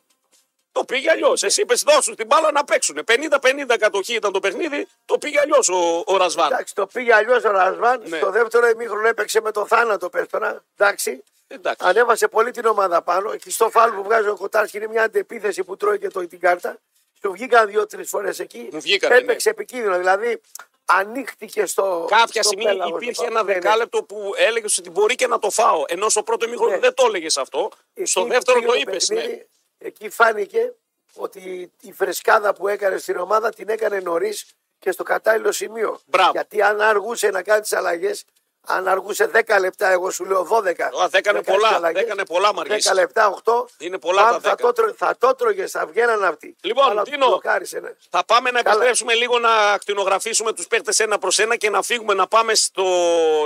Το 0.72 0.84
πήγε 0.84 1.10
αλλιώς. 1.10 1.42
Εσύ 1.42 1.60
είπες 1.60 1.82
δώσ' 1.82 2.14
την 2.16 2.26
μπάλα 2.26 2.52
να 2.52 2.64
παίξουν. 2.64 2.98
50-50 3.06 3.76
κατοχή 3.78 4.14
ήταν 4.14 4.32
το 4.32 4.40
παιχνίδι, 4.40 4.86
το 5.04 5.18
πήγε 5.18 5.40
αλλιώς 5.40 5.68
ο, 5.68 6.02
ο 6.06 6.16
Ρασβάν. 6.16 6.52
Εντάξει, 6.52 6.74
το 6.74 6.86
πήγε 6.86 7.14
αλλιώς 7.14 7.44
ο 7.44 7.50
Ρασβάν. 7.50 8.02
Ναι. 8.06 8.16
Στο 8.16 8.30
δεύτερο 8.30 8.68
ημίχρονο 8.68 9.08
έπαιξε 9.08 9.40
με 9.40 9.50
το 9.50 9.66
θάνατο 9.66 10.08
πέστονα. 10.08 10.64
Εντάξει. 10.76 11.22
Εντάξει. 11.46 11.86
Ανέβασε 11.88 12.28
πολύ 12.28 12.50
την 12.50 12.66
ομάδα 12.66 13.02
πάνω. 13.02 13.32
Εκεί 13.32 13.50
στο 13.50 13.70
φάλ 13.70 13.90
που 13.90 14.02
βγάζει 14.02 14.28
ο 14.28 14.36
Κοτάρσκι 14.36 14.76
είναι 14.76 14.86
μια 14.86 15.02
αντεπίθεση 15.02 15.64
που 15.64 15.76
τρώει 15.76 15.98
και 15.98 16.08
το, 16.08 16.26
την 16.26 16.40
κάρτα. 16.40 16.78
Του 17.22 17.32
βγήκαν 17.32 17.66
δύο-τρεις 17.68 18.08
φορές 18.08 18.38
εκεί. 18.38 18.68
Μου 18.72 18.80
βγήκανε, 18.80 19.16
Έπαιξε 19.16 19.48
επικίνδυνο. 19.50 19.98
Δηλαδή 19.98 20.40
ανοίχτηκε 20.84 21.66
στο. 21.66 22.04
Κάποια 22.08 22.42
στο 22.42 22.42
στιγμή 22.42 22.64
πέλαγος 22.64 22.90
του 22.98 23.02
υπήρχε 23.02 23.22
Πάου. 23.22 23.30
ένα 23.30 23.42
Ναι, 23.42 23.52
ναι. 23.52 23.60
δεκάλεπτο 23.60 24.02
που 24.02 24.32
έλεγες 24.36 24.78
ότι 24.78 24.90
μπορεί 24.90 25.14
και 25.14 25.26
να 25.26 25.38
το 25.38 25.50
φάω. 25.50 25.84
Ενώ 25.86 26.08
στο 26.08 26.22
πρώτο 26.22 26.46
ημίχρονο 26.46 26.70
Ναι. 26.72 26.78
δεν 26.78 26.94
το 26.94 27.04
έλεγες 27.06 27.36
αυτό. 27.36 27.70
Εκεί 27.94 28.10
στο 28.10 28.22
που 28.22 28.28
δεύτερο 28.28 28.58
πήγε 28.58 28.70
το 28.70 28.78
είπες. 28.78 29.06
παιχνίδι, 29.06 29.32
Ναι. 29.36 29.42
Εκεί 29.88 30.08
φάνηκε 30.10 30.72
ότι 31.14 31.72
η 31.80 31.92
φρεσκάδα 31.92 32.54
που 32.54 32.68
έκανε 32.68 32.98
στην 32.98 33.16
ομάδα 33.16 33.50
την 33.50 33.68
έκανε 33.68 34.00
νωρίς 34.00 34.44
και 34.78 34.90
στο 34.92 35.02
κατάλληλο 35.02 35.52
σημείο. 35.52 36.00
Μπράβο. 36.06 36.30
Γιατί 36.30 36.62
αν 36.62 36.80
αργούσε 36.80 37.30
να 37.30 37.42
κάνει 37.42 37.60
τις 37.60 37.72
αλλαγές, 37.72 38.24
αν 38.66 38.88
αργούσε 38.88 39.30
10 39.46 39.58
λεπτά, 39.60 39.88
εγώ 39.90 40.10
σου 40.10 40.24
λέω 40.24 40.42
12. 40.50 40.80
Α, 41.02 41.08
θα 41.08 41.18
έκανε 41.18 41.38
να 41.38 41.44
κάνεις 41.44 41.60
πολλά, 41.60 41.68
αλλαγές, 41.76 42.00
θα 42.00 42.06
έκανε 42.06 42.24
πολλά, 42.26 42.54
Μαργής. 42.54 42.88
10 42.90 42.94
λεπτά, 42.94 43.28
8. 43.44 43.66
Είναι 43.78 43.98
πολλά 43.98 44.22
μάλλον 44.24 44.40
τα 44.42 44.48
θα 44.48 44.54
10. 44.54 44.56
το, 44.60 44.72
τρω- 44.72 44.94
θα 44.96 45.16
το 45.18 45.34
τρώγες, 45.34 45.70
θα 45.70 45.86
βγαίναν 45.86 46.24
αυτοί. 46.24 46.56
Λοιπόν, 46.60 46.90
Αλλά 46.90 47.02
Τίνο. 47.02 47.26
μπλοκάρισε, 47.26 47.78
ναι. 47.80 47.90
Θα 48.10 48.24
πάμε 48.24 48.50
να 48.50 48.62
Καλά. 48.62 48.74
επιστρέψουμε 48.74 49.14
λίγο 49.14 49.38
να 49.38 49.50
ακτινογραφήσουμε 49.72 50.52
τους 50.52 50.66
παίχτε 50.66 50.92
ένα 51.04 51.18
προς 51.18 51.38
ένα 51.38 51.56
και 51.56 51.70
να 51.70 51.82
φύγουμε 51.82 52.14
να 52.14 52.26
πάμε 52.26 52.54
στο, 52.54 52.84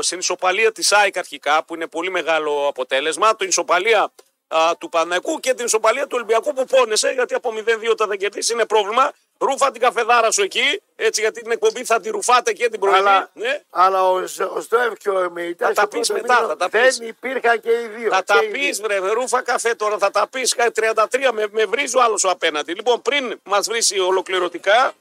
στην 0.00 0.18
ισοπαλία 0.18 0.72
της 0.72 0.92
ΑΕΚ 0.92 1.16
αρχικά, 1.18 1.64
που 1.64 1.74
είναι 1.74 1.86
πολύ 1.86 2.10
μεγάλο 2.10 2.66
αποτέλεσμα. 2.68 3.36
Την 3.36 3.48
ισοπαλία 3.48 4.12
α, 4.48 4.76
του 4.78 4.88
Παναϊκού 4.88 5.40
και 5.40 5.54
την 5.54 5.64
ισοπαλία 5.64 6.02
του 6.02 6.12
Ολυμπιακού 6.14 6.52
που 6.52 6.64
πόνεσε, 6.64 7.08
γιατί 7.10 7.34
από 7.34 7.52
0-2 7.56 7.90
όταν 7.90 8.08
δεν 8.08 8.18
κερδίσει 8.18 8.52
είναι 8.52 8.66
πρόβλημα. 8.66 9.12
Ρούφα 9.38 9.70
την 9.70 9.80
καφεδάρα 9.80 10.30
σου 10.30 10.42
εκεί, 10.42 10.82
έτσι 10.96 11.20
γιατί 11.20 11.42
την 11.42 11.50
εκπομπή 11.50 11.84
θα 11.84 12.00
τη 12.00 12.10
ρουφάτε 12.10 12.52
και 12.52 12.68
την 12.68 12.80
πρωινή. 12.80 12.98
Αλλά, 12.98 13.30
Ναι. 13.34 13.62
αλλά 13.70 14.10
ο, 14.10 14.26
Ζ- 14.26 14.40
ο 14.40 14.60
Στόεφ 14.60 14.92
και 14.98 15.10
ο 15.10 15.30
Μεϊτάς 15.30 15.68
Θα 15.68 15.74
τα 15.74 15.80
στο 15.80 15.88
πεις 15.98 16.06
πρώτο 16.08 16.22
μετά, 16.22 16.34
μήνα 16.34 16.48
θα 16.48 16.56
τα 16.56 16.68
δεν 16.68 16.86
πεις. 16.86 16.98
υπήρχαν 17.08 17.60
και 17.60 17.70
οι 17.70 17.86
δύο. 17.96 18.10
Θα 18.10 18.18
και 18.18 18.32
τα 18.32 18.42
οι 18.44 18.48
πεις, 18.48 18.78
δύο. 18.78 18.86
βρε, 19.00 19.12
ρούφα 19.12 19.42
καφέ 19.42 19.74
τώρα, 19.74 19.98
θα 19.98 20.10
τα 20.10 20.28
πεις. 20.28 20.54
33 20.74 21.32
με, 21.32 21.46
με 21.50 21.64
βρίζει 21.64 21.96
ο 21.96 22.02
άλλος 22.02 22.20
σου 22.20 22.30
απέναντι. 22.30 22.72
Λοιπόν, 22.74 23.02
πριν 23.02 23.40
μας 23.44 23.66
βρει 23.68 24.00
ολοκληρωτικά, 24.00 24.92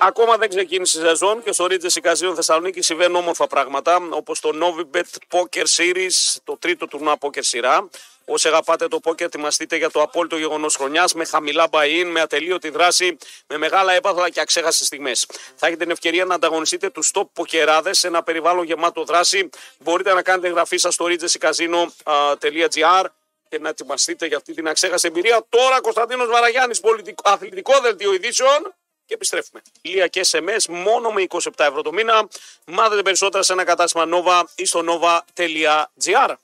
Ακόμα 0.00 0.36
δεν 0.36 0.48
ξεκίνησε 0.48 0.98
η 0.98 1.02
σεζόν 1.02 1.42
και 1.42 1.52
στο 1.52 1.66
Ρίτζες 1.66 1.98
Καζίνο 2.02 2.34
Θεσσαλονίκη 2.34 2.82
συμβαίνουν 2.82 3.16
όμορφα 3.16 3.46
πράγματα 3.46 3.96
όπως 4.10 4.40
το 4.40 4.50
Novibet 4.62 5.02
Poker 5.30 5.64
Series, 5.76 6.36
το 6.44 6.56
τρίτο 6.58 6.86
τουρνουά 6.86 7.16
poker 7.20 7.38
σειρά. 7.40 7.88
Όσοι 8.30 8.48
αγαπάτε 8.48 8.88
το 8.88 9.00
πόκερ, 9.00 9.26
ετοιμαστείτε 9.26 9.76
για 9.76 9.90
το 9.90 10.02
απόλυτο 10.02 10.36
γεγονός 10.36 10.76
χρονιάς 10.76 11.14
με 11.14 11.24
χαμηλά 11.24 11.68
buy-in, 11.70 12.04
με 12.06 12.20
ατελείωτη 12.20 12.68
δράση, 12.68 13.16
με 13.46 13.56
μεγάλα 13.56 13.92
έπαθλα 13.92 14.30
και 14.30 14.40
αξέχαστες 14.40 14.86
στιγμές. 14.86 15.26
Θα 15.56 15.66
έχετε 15.66 15.82
την 15.82 15.92
ευκαιρία 15.92 16.24
να 16.24 16.34
ανταγωνιστείτε 16.34 16.90
τους 16.90 17.10
top 17.14 17.22
ποκεράδες 17.32 17.98
σε 17.98 18.06
ένα 18.06 18.22
περιβάλλον 18.22 18.64
γεμάτο 18.64 19.04
δράση. 19.04 19.48
Μπορείτε 19.78 20.14
να 20.14 20.22
κάνετε 20.22 20.48
εγγραφή 20.48 20.76
σας 20.76 20.94
στο 20.94 21.06
ridgesicasino.gr 21.08 23.04
και 23.48 23.58
να 23.58 23.68
ετοιμαστείτε 23.68 24.26
για 24.26 24.36
αυτή 24.36 24.54
την 24.54 24.68
αξέχαστη 24.68 25.08
εμπειρία. 25.08 25.46
Τώρα 25.48 25.80
Κωνσταντίνος 25.80 26.28
Βαραγιάννης, 26.28 26.80
αθλητικό 27.24 27.80
δελτίο 27.80 28.12
ειδήσεων 28.12 28.74
και 29.06 29.14
επιστρέφουμε. 29.14 29.62
Ηλία 29.80 30.06
και 30.06 30.26
SMS 30.30 30.64
μόνο 30.68 31.10
με 31.10 31.26
27 31.28 31.38
ευρώ 31.56 31.82
το 31.82 31.92
μήνα. 31.92 32.28
Μάθετε 32.64 33.02
περισσότερα 33.02 33.42
σε 33.42 33.52
ένα 33.52 33.64
κατάστημα 33.64 34.04
Nova 34.06 34.42
ή 34.54 34.64
στο 34.64 34.82
nova.gr. 34.86 36.34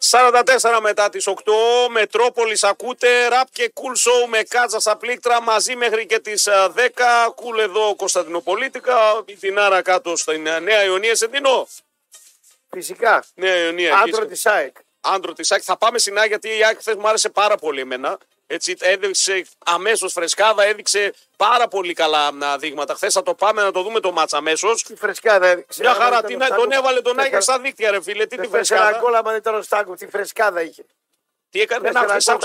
44 0.00 0.78
μετά 0.80 1.08
τις 1.08 1.28
8 1.28 1.32
Μετρόπολης 1.90 2.64
ακούτε 2.64 3.28
Ραπ 3.28 3.48
και 3.52 3.70
κουλ 3.74 3.92
cool 3.92 4.08
show 4.08 4.28
με 4.28 4.42
κάτσα 4.42 4.80
στα 4.80 4.96
πλήκτρα 4.96 5.42
μαζί 5.42 5.76
μέχρι 5.76 6.06
και 6.06 6.18
τις 6.18 6.48
10 6.48 7.30
Κουλ 7.34 7.58
εδώ 7.58 7.94
Κωνσταντινοπολίτικα 7.96 9.24
την 9.40 9.58
άρα 9.58 9.82
κάτω 9.82 10.16
στην 10.16 10.42
Νέα 10.42 10.84
Ιωνία 10.84 11.14
σε 11.14 11.26
δίνω 11.26 11.68
Φυσικά. 12.70 13.24
Νέα 13.34 13.56
Ιωνία 13.56 13.98
Άντρο 13.98 14.26
της 14.26 14.46
ΑΕΚ. 14.46 14.76
Άντρο 15.00 15.32
της 15.32 15.52
ΑΕΚ. 15.52 15.62
Θα 15.64 15.76
πάμε 15.76 15.98
στην 15.98 16.18
ΑΕΚ 16.18 16.28
γιατί 16.28 16.48
η 16.48 16.64
ΑΕΚ 16.64 16.78
χθες 16.78 16.94
μου 16.94 17.08
άρεσε 17.08 17.28
πάρα 17.28 17.56
πολύ 17.56 17.80
εμένα. 17.80 18.18
Έτσι, 18.46 18.76
έδειξε 18.80 19.46
αμέσως 19.64 20.12
φρεσκάδα, 20.12 20.64
έδειξε 20.64 21.14
πάρα 21.36 21.68
πολύ 21.68 21.92
καλά 21.92 22.32
δείγματα. 22.58 22.94
Χθες 22.94 23.12
θα 23.12 23.22
το 23.22 23.34
πάμε 23.34 23.62
να 23.62 23.70
το 23.70 23.82
δούμε 23.82 24.00
το 24.00 24.12
μάτσα 24.12 24.36
αμέσως. 24.36 24.82
Τι 24.82 24.96
φρεσκάδα 24.96 25.46
έδειξε. 25.46 25.80
Μια 25.80 25.94
χαρά, 25.94 26.22
τι, 26.22 26.36
τον 26.36 26.72
έβαλε 26.72 27.00
τον 27.00 27.18
Άγια 27.20 27.40
στα 27.40 27.58
δίκτυα, 27.58 27.90
ρε 27.90 28.02
φίλε. 28.02 28.26
Τι 28.26 28.36
τη 28.36 28.48
φρεσκάδα; 28.48 28.84
Τέσσερα 28.86 29.04
γκολ, 29.04 29.14
αν 29.14 29.36
ήταν 29.36 29.54
ο 29.54 29.62
Στάγκο, 29.62 29.94
τι 29.94 30.06
φρεσκάδα 30.06 30.62
είχε. 30.62 30.84
Τι 31.50 31.60
έκανε, 31.60 31.90
δεν 31.90 32.10
άκουσα; 32.10 32.38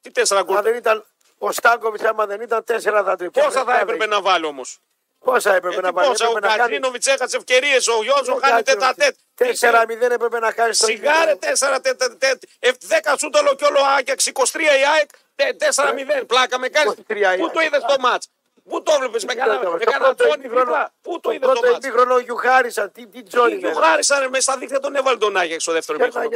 Τι 0.00 0.10
τέσσερα 0.10 0.42
γκολ. 0.42 0.62
δεν 0.62 0.74
ήταν 0.74 1.04
ο 1.38 1.52
Στάγκοβιτ, 1.52 2.06
άμα 2.06 2.26
δεν 2.26 2.40
ήταν 2.40 2.64
τέσσερα 2.64 3.02
θα 3.02 3.16
τριπλά. 3.16 3.44
Πόσα 3.44 3.64
θα 3.64 3.80
έπρεπε 3.80 4.06
να 4.06 4.20
βάλει 4.20 4.46
όμως; 4.46 4.78
Πόσα 5.24 5.54
έπρεπε 5.54 5.80
να 5.80 5.92
βάλει. 5.92 6.08
Πόσα, 6.08 6.28
ο 6.28 6.32
Κατζίνοβιτ 6.32 7.06
έχασε 7.06 7.36
ευκαιρίες, 7.36 7.88
ο 7.88 8.02
Γιώργο 8.02 8.38
χάνει 8.42 8.62
τέτα 8.62 8.94
τέτ. 8.94 9.16
4-0 9.38 10.10
έπρεπε 10.10 10.38
να 10.38 10.52
κάνει 10.52 10.76
το 10.76 10.84
Σιγάρε 10.84 11.38
4 11.40 11.78
τέτα 11.82 12.16
τέτ. 12.16 12.42
10 12.60 13.14
σούταλο 13.18 13.54
κι 13.54 13.64
όλο 13.64 13.78
Άκιαξ 13.98 14.30
23 14.32 14.60
η 14.60 14.66
ΑΕΚ. 14.94 15.10
4-0. 15.36 16.26
Πλάκα 16.26 16.58
με 16.58 16.68
κάνεις. 16.68 16.94
Πού 17.38 17.50
το 17.52 17.60
είδες 17.60 17.82
το 17.82 17.96
μάτς; 18.00 18.28
Πού 18.68 18.82
το 18.82 18.92
έβλεπες 18.94 19.24
με 19.24 19.34
κανένα 19.34 20.14
τζόνι 20.14 20.48
δίπλα. 20.48 20.92
Πού 21.02 21.20
το 21.20 21.30
είδε 21.30 21.46
το 21.46 21.52
μάτς. 21.52 21.60
Πρώτο 21.60 21.98
χρόνο 21.98 22.18
Γιουχάρισαν. 22.18 22.92
Τι, 22.92 23.06
τι 23.06 23.22
τζόνι. 23.22 23.54
Γιουχάρισαν 23.54 24.28
με 24.28 24.40
στα 24.40 24.56
δίχτυα 24.56 24.80
τον 24.80 24.94
έβαλε 24.96 25.16
τον 25.18 25.36
Άγιαξ 25.36 25.62
στο 25.62 25.72
δεύτερο 25.72 25.98
μήχρονο. 25.98 26.28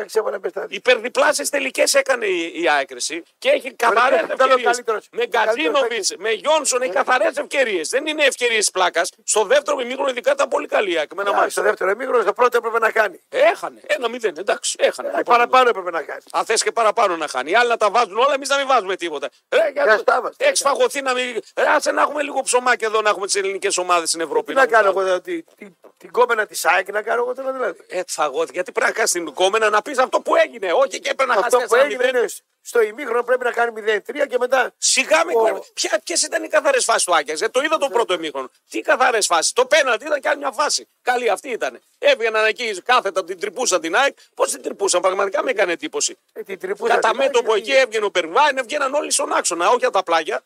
Υπερδιπλάσει 0.69 1.51
τελικές 1.51 1.95
έκανε 1.95 2.27
η 2.27 2.69
Άκρηση 2.81 3.23
και 3.39 3.49
έχει 3.49 3.73
καθαρές 3.75 4.21
ευκαιρίες. 4.29 4.83
Με 5.11 5.27
Γκατζίνοβιτς, 5.27 6.15
με 6.19 6.31
Γιόνσον 6.31 6.83
έχει 6.83 6.93
καθαρές 6.93 7.37
ευκαιρίες. 7.37 7.89
Δεν 7.89 8.07
είναι 8.07 8.25
ευκαιρίες 8.25 8.71
πλάκας. 8.71 9.11
Στο 9.25 9.45
δεύτερο 9.45 9.77
μήχρονο 9.77 10.11
ειδικά 10.11 10.33
ήταν 10.33 10.49
πολύ 10.49 10.67
καλή 10.67 10.91
η 10.91 11.09
Στο 11.49 11.63
δεύτερο 11.63 11.95
μήχρονο 11.97 12.23
στο 12.23 12.33
πρώτο 12.33 12.57
έπρεπε 12.57 12.79
να 12.79 12.91
κάνει. 12.91 13.21
Έχανε. 13.29 13.81
Ένα 13.87 14.09
μηδέν. 14.09 14.35
Εντάξει. 14.39 14.77
Έχανε. 14.79 15.13
Ε, 15.17 15.23
παραπάνω 15.23 15.69
έπρεπε 15.69 15.91
να 15.91 16.03
κάνει. 16.03 16.23
Αν 16.33 16.45
θες 16.45 16.63
και 16.63 16.73
παραπάνω 16.73 17.17
να 17.17 17.29
χάνει. 17.29 17.51
Οι 17.51 17.55
άλλοι 17.55 17.69
να 17.69 17.77
τα 17.77 17.91
βάζουν 17.91 18.19
όλα, 18.19 18.35
εμείς 18.35 18.49
να 18.49 18.57
μην 18.57 18.67
βάζουμε 18.67 18.97
τίποτα. 18.97 19.29
Έχεις 20.37 20.61
φαγωθεί 20.61 21.03
να 21.03 21.15
μην. 21.15 21.41
Άσε 21.77 21.93
να 21.93 22.03
έχουμε 22.03 22.20
έχουμε 22.21 22.33
λίγο 22.33 22.43
ψωμάκι 22.43 22.85
εδώ 22.85 23.01
να 23.01 23.09
έχουμε 23.09 23.27
τις 23.27 23.35
ελληνικές 23.35 23.77
ομάδες 23.77 24.09
στην 24.09 24.21
Ευρώπη. 24.21 24.53
Τι 24.53 24.55
να, 24.55 24.67
κάνω 24.67 24.89
εγώ, 24.89 25.03
δηλαδή, 25.03 25.45
την, 25.57 25.77
την 25.97 26.11
κόμενα 26.11 26.47
της 26.47 26.65
ΑΕΚ 26.65 26.93
να 26.93 27.03
κάνω 27.03 27.23
εγώ 27.23 27.35
τώρα 27.35 27.53
δηλαδή. 27.53 27.79
Ε, 27.89 28.01
φαγώ, 28.07 28.45
γιατί 28.53 28.73
πρέπει 28.73 28.87
να 28.87 28.93
κάνει 28.93 29.09
την 29.09 29.35
κόμενα 29.35 29.71
να 29.71 29.83
πεις 29.83 29.99
αυτό 29.99 30.21
που 30.21 30.37
έγινε. 30.37 30.73
Όχι 30.73 31.01
και 31.01 31.15
πρέπει 31.15 31.31
να 31.31 31.35
χάσεις. 31.35 31.55
Αυτό 31.55 31.67
που 31.69 31.75
έγινε 31.75 32.07
είναι 32.07 32.25
στο 32.63 32.83
ημίχρονο 32.83 33.23
πρέπει 33.23 33.45
να 33.45 33.51
κάνει 33.51 33.73
0-3 33.77 34.27
και 34.29 34.39
μετά. 34.39 34.73
Σιγά 34.79 35.25
με 35.25 35.33
ο... 35.33 35.65
Ποιες 36.05 36.23
ήταν 36.23 36.45
οι 36.45 36.49
καθαρές 36.49 36.85
φάσεις 36.85 37.05
του 37.05 37.17
Άκια. 37.17 37.37
Ε, 37.41 37.49
το 37.49 37.61
είδα 37.61 37.79
το 37.79 37.87
ναι. 37.87 37.93
πρώτο 37.93 38.15
ημίχρονο. 38.15 38.51
Τι 38.69 38.81
καθαρές 38.81 39.27
φάσεις. 39.27 39.53
Το 39.53 39.67
πέναλτι 39.67 40.05
ήταν 40.05 40.21
και 40.21 40.29
άλλη 40.29 40.39
μια 40.39 40.51
φάση. 40.51 40.89
Καλή 41.03 41.29
αυτή 41.31 41.49
ήταν. 41.49 41.81
Έβγαιναν 41.99 42.47
εκεί 42.47 42.83
κάθετα, 42.85 43.25
την 43.25 43.41
τρυπούσαν 43.41 43.81
την 43.81 43.97
ΑΕΚ. 43.97 44.17
Πώς 44.35 44.51
την 44.51 44.63
τρυπούσαν, 44.63 45.01
πραγματικά 45.01 45.43
με 45.43 45.51
έκανε 45.51 45.73
εντύπωση. 45.73 46.19
Ε, 46.33 46.57
Κατά 46.87 47.15
μέτωπο 47.15 47.55
εκεί 47.55 47.73
έβγαινε 47.73 48.05
ο 48.05 48.11
Περβάιν, 48.11 48.59
έβγαιναν 48.59 48.95
όλοι 48.95 49.13
στον 49.13 49.33
άξονα, 49.33 49.69
όχι 49.69 49.85
από 49.85 49.93
τα 49.93 50.03
πλάγια. 50.03 50.43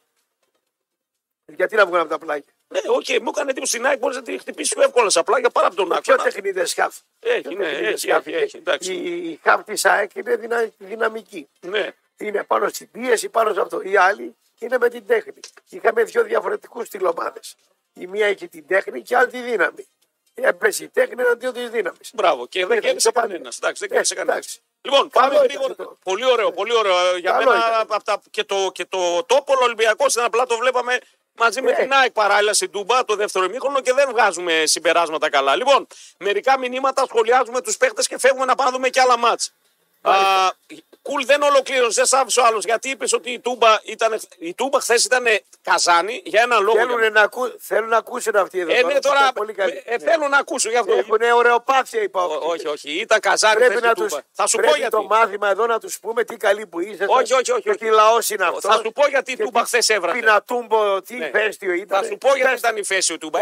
Γιατί 1.47 1.77
να 1.77 1.87
βγουν 1.87 1.99
από 1.99 2.09
τα 2.09 2.19
πλάγια. 2.19 2.53
Ναι, 2.69 2.81
OK, 2.87 3.05
okay, 3.09 3.19
μου 3.21 3.31
έκανε 3.35 3.51
εντύπωση 3.51 3.73
στην 3.73 3.87
ΑΕΚ 3.87 3.99
μπορείς 3.99 4.17
να 4.17 4.23
τη 4.23 4.39
χτυπήσεις 4.39 4.75
πιο 4.75 4.83
εύκολα 4.83 5.11
στα 5.11 5.23
πλάγια 5.23 5.51
παρά 5.51 5.67
από 5.67 5.77
τον 5.77 5.93
άξονα. 5.93 6.23
Ποιο 6.23 6.33
τεχνίτες 6.33 6.75
χαφ. 6.75 6.97
Έχει, 7.21 7.55
ναι, 7.55 7.69
έχει, 7.69 8.11
έχει, 8.11 8.33
έχει, 8.33 8.57
εντάξει. 8.57 8.93
Η, 8.95 9.31
η 9.31 9.41
χαφ 9.43 9.65
της 9.65 9.85
ΑΕΚ 9.85 10.15
είναι 10.15 10.37
δυνα, 10.37 10.71
δυναμική. 10.79 11.49
Ναι. 11.61 11.93
Είναι 12.17 12.45
πάνω 12.45 12.69
στην 12.69 12.91
πίεση, 12.91 13.29
πάνω 13.29 13.53
σε 13.53 13.61
αυτό. 13.61 13.81
Οι 13.81 13.97
άλλοι 13.97 14.37
είναι 14.59 14.79
με 14.79 14.89
την 14.89 15.07
τέχνη. 15.07 15.41
Είχαμε 15.69 16.03
δύο 16.03 16.23
διαφορετικούς 16.23 16.87
στυλ 16.87 17.07
ομάδες. 17.07 17.41
Η 17.93 18.07
μία 18.07 18.27
έχει 18.27 18.49
την 18.49 18.67
τέχνη 18.67 19.03
και 19.03 19.15
η 19.15 19.17
άλλη 19.17 19.31
τη 19.31 19.41
δύναμη. 19.41 19.87
Έπεσε 20.35 20.85
η 20.85 20.89
τέχνη 20.89 21.23
εναντίον 21.23 21.53
της 21.53 21.71
δύναμης. 21.71 22.11
Μπράβο. 22.15 22.47
Και 22.47 22.67
δεν 22.67 22.81
κέρδισε 22.81 23.11
κανένας. 23.11 23.57
Εντάξει, 23.57 23.81
δεν 23.81 23.89
κέρδισε 23.89 24.15
κανένας. 24.15 24.61
Λοιπόν, 24.81 25.09
πάμε 25.09 25.37
γρήγορα. 25.37 25.75
Πολύ 26.05 26.25
ωραίο, 26.25 26.53
πολύ 26.53 26.75
ωραίο. 26.75 27.17
Για 27.17 27.37
μένα 27.37 27.87
και 28.31 28.45
το, 28.45 28.71
και 28.73 28.85
το 28.85 29.25
τόπο 29.25 29.55
Ολυμπιακός 29.63 30.15
είναι 30.15 30.25
απλά 30.25 30.47
το 30.47 30.57
βλέπαμε 30.57 30.99
μαζί 31.37 31.63
με 31.63 31.71
ε. 31.71 31.75
την 31.75 31.93
ΑΕΚ 31.93 32.13
παράλληλα 32.13 32.53
στην 32.55 32.71
Τούμπα 32.71 33.05
το 33.05 33.17
δεύτερο 33.17 33.45
ημίχρονο 33.45 33.81
και 33.81 33.93
δεν 33.93 34.09
βγάζουμε 34.11 34.63
συμπεράσματα 34.67 35.31
καλά. 35.31 35.57
Λοιπόν, 35.57 35.87
μερικά 36.19 36.59
μηνύματα 36.59 37.05
σχολιάζουμε 37.09 37.61
τους 37.61 37.77
παίχτες 37.77 38.07
και 38.07 38.19
φεύγουμε 38.19 38.45
να 38.45 38.55
πάμε 38.55 38.71
να 38.71 38.77
δούμε 38.77 38.89
και 38.89 39.01
άλλα 39.01 39.19
μάτς. 39.19 39.53
Κουλ 41.09 41.25
δεν 41.25 41.43
ολοκλήρωσε, 41.43 42.03
δεν 42.03 42.21
άφησε 42.21 42.41
ο 42.41 42.45
άλλος 42.47 42.65
γιατί 42.65 42.89
είπες 42.91 43.13
ότι 43.13 43.31
η 43.31 43.41
Τούμπα, 43.41 43.79
ήταν, 43.85 44.21
η 44.39 44.55
Τούμπα 44.55 44.81
χθες 44.81 45.05
ήταν 45.05 45.25
καζάνι 45.63 46.23
για 46.25 46.43
έναν 46.43 46.63
λόγο. 46.63 46.79
Θέλουν, 46.79 47.13
να, 47.13 47.21
ακού, 47.21 47.55
θέλουν 47.59 47.89
να 47.89 47.97
ακούσουν 47.97 48.37
αυτοί 48.37 48.59
εδώ. 48.59 48.73
Ε, 48.73 48.83
ναι, 48.83 48.99
τώρα, 48.99 49.33
πολύ 49.35 49.55
ε, 49.57 49.95
ε, 49.95 49.99
θέλουν 49.99 50.31
να 50.31 50.39
ακούσουν 50.39 50.71
γι' 50.71 50.77
αυτό. 50.77 50.93
Έχουν 50.93 51.19
ωρεοπάθεια 51.37 52.03
είπα. 52.03 52.25
όχι, 52.25 52.67
όχι, 52.67 52.91
ήταν 52.91 53.21
καζάνι 53.21 53.55
πρέπει 53.55 53.81
να 53.81 53.95
τους, 53.95 54.15
Θα 54.33 54.47
σου 54.47 54.59
πω 54.59 54.75
γιατί. 54.77 54.91
το 54.91 55.03
μάθημα 55.03 55.51
εδώ 55.51 55.67
να 55.67 55.81
τους 55.81 55.99
πούμε 56.01 56.25
τι 56.25 56.37
καλή 56.37 56.67
που 56.67 56.81
είσαι. 56.81 57.05
Όχι, 57.09 57.33
όχι, 57.33 57.53
όχι. 57.53 57.69
όχι. 57.69 57.79
Τι 57.79 57.89
λαός 57.89 58.31
είναι 58.31 58.45
αυτός. 58.45 58.61
Θα 58.61 58.81
σου 58.85 58.93
πω 58.93 59.07
γιατί 59.07 59.33
η 59.33 59.37
Τούμπα 59.37 59.65
χθες 59.65 59.89
έβρασε. 59.89 60.19
Πινατούμπο, 60.19 61.03
τι 61.03 61.15
ναι. 61.15 61.31
φέστιο 61.31 61.73
ήταν. 61.73 62.03
Θα 62.03 62.09
σου 62.09 62.19
πω 62.19 62.35
γιατί 62.35 62.59
ήταν 62.59 62.77
η 62.77 62.85
φέση 62.85 63.19
του 63.19 63.19
Τούμπα. 63.19 63.39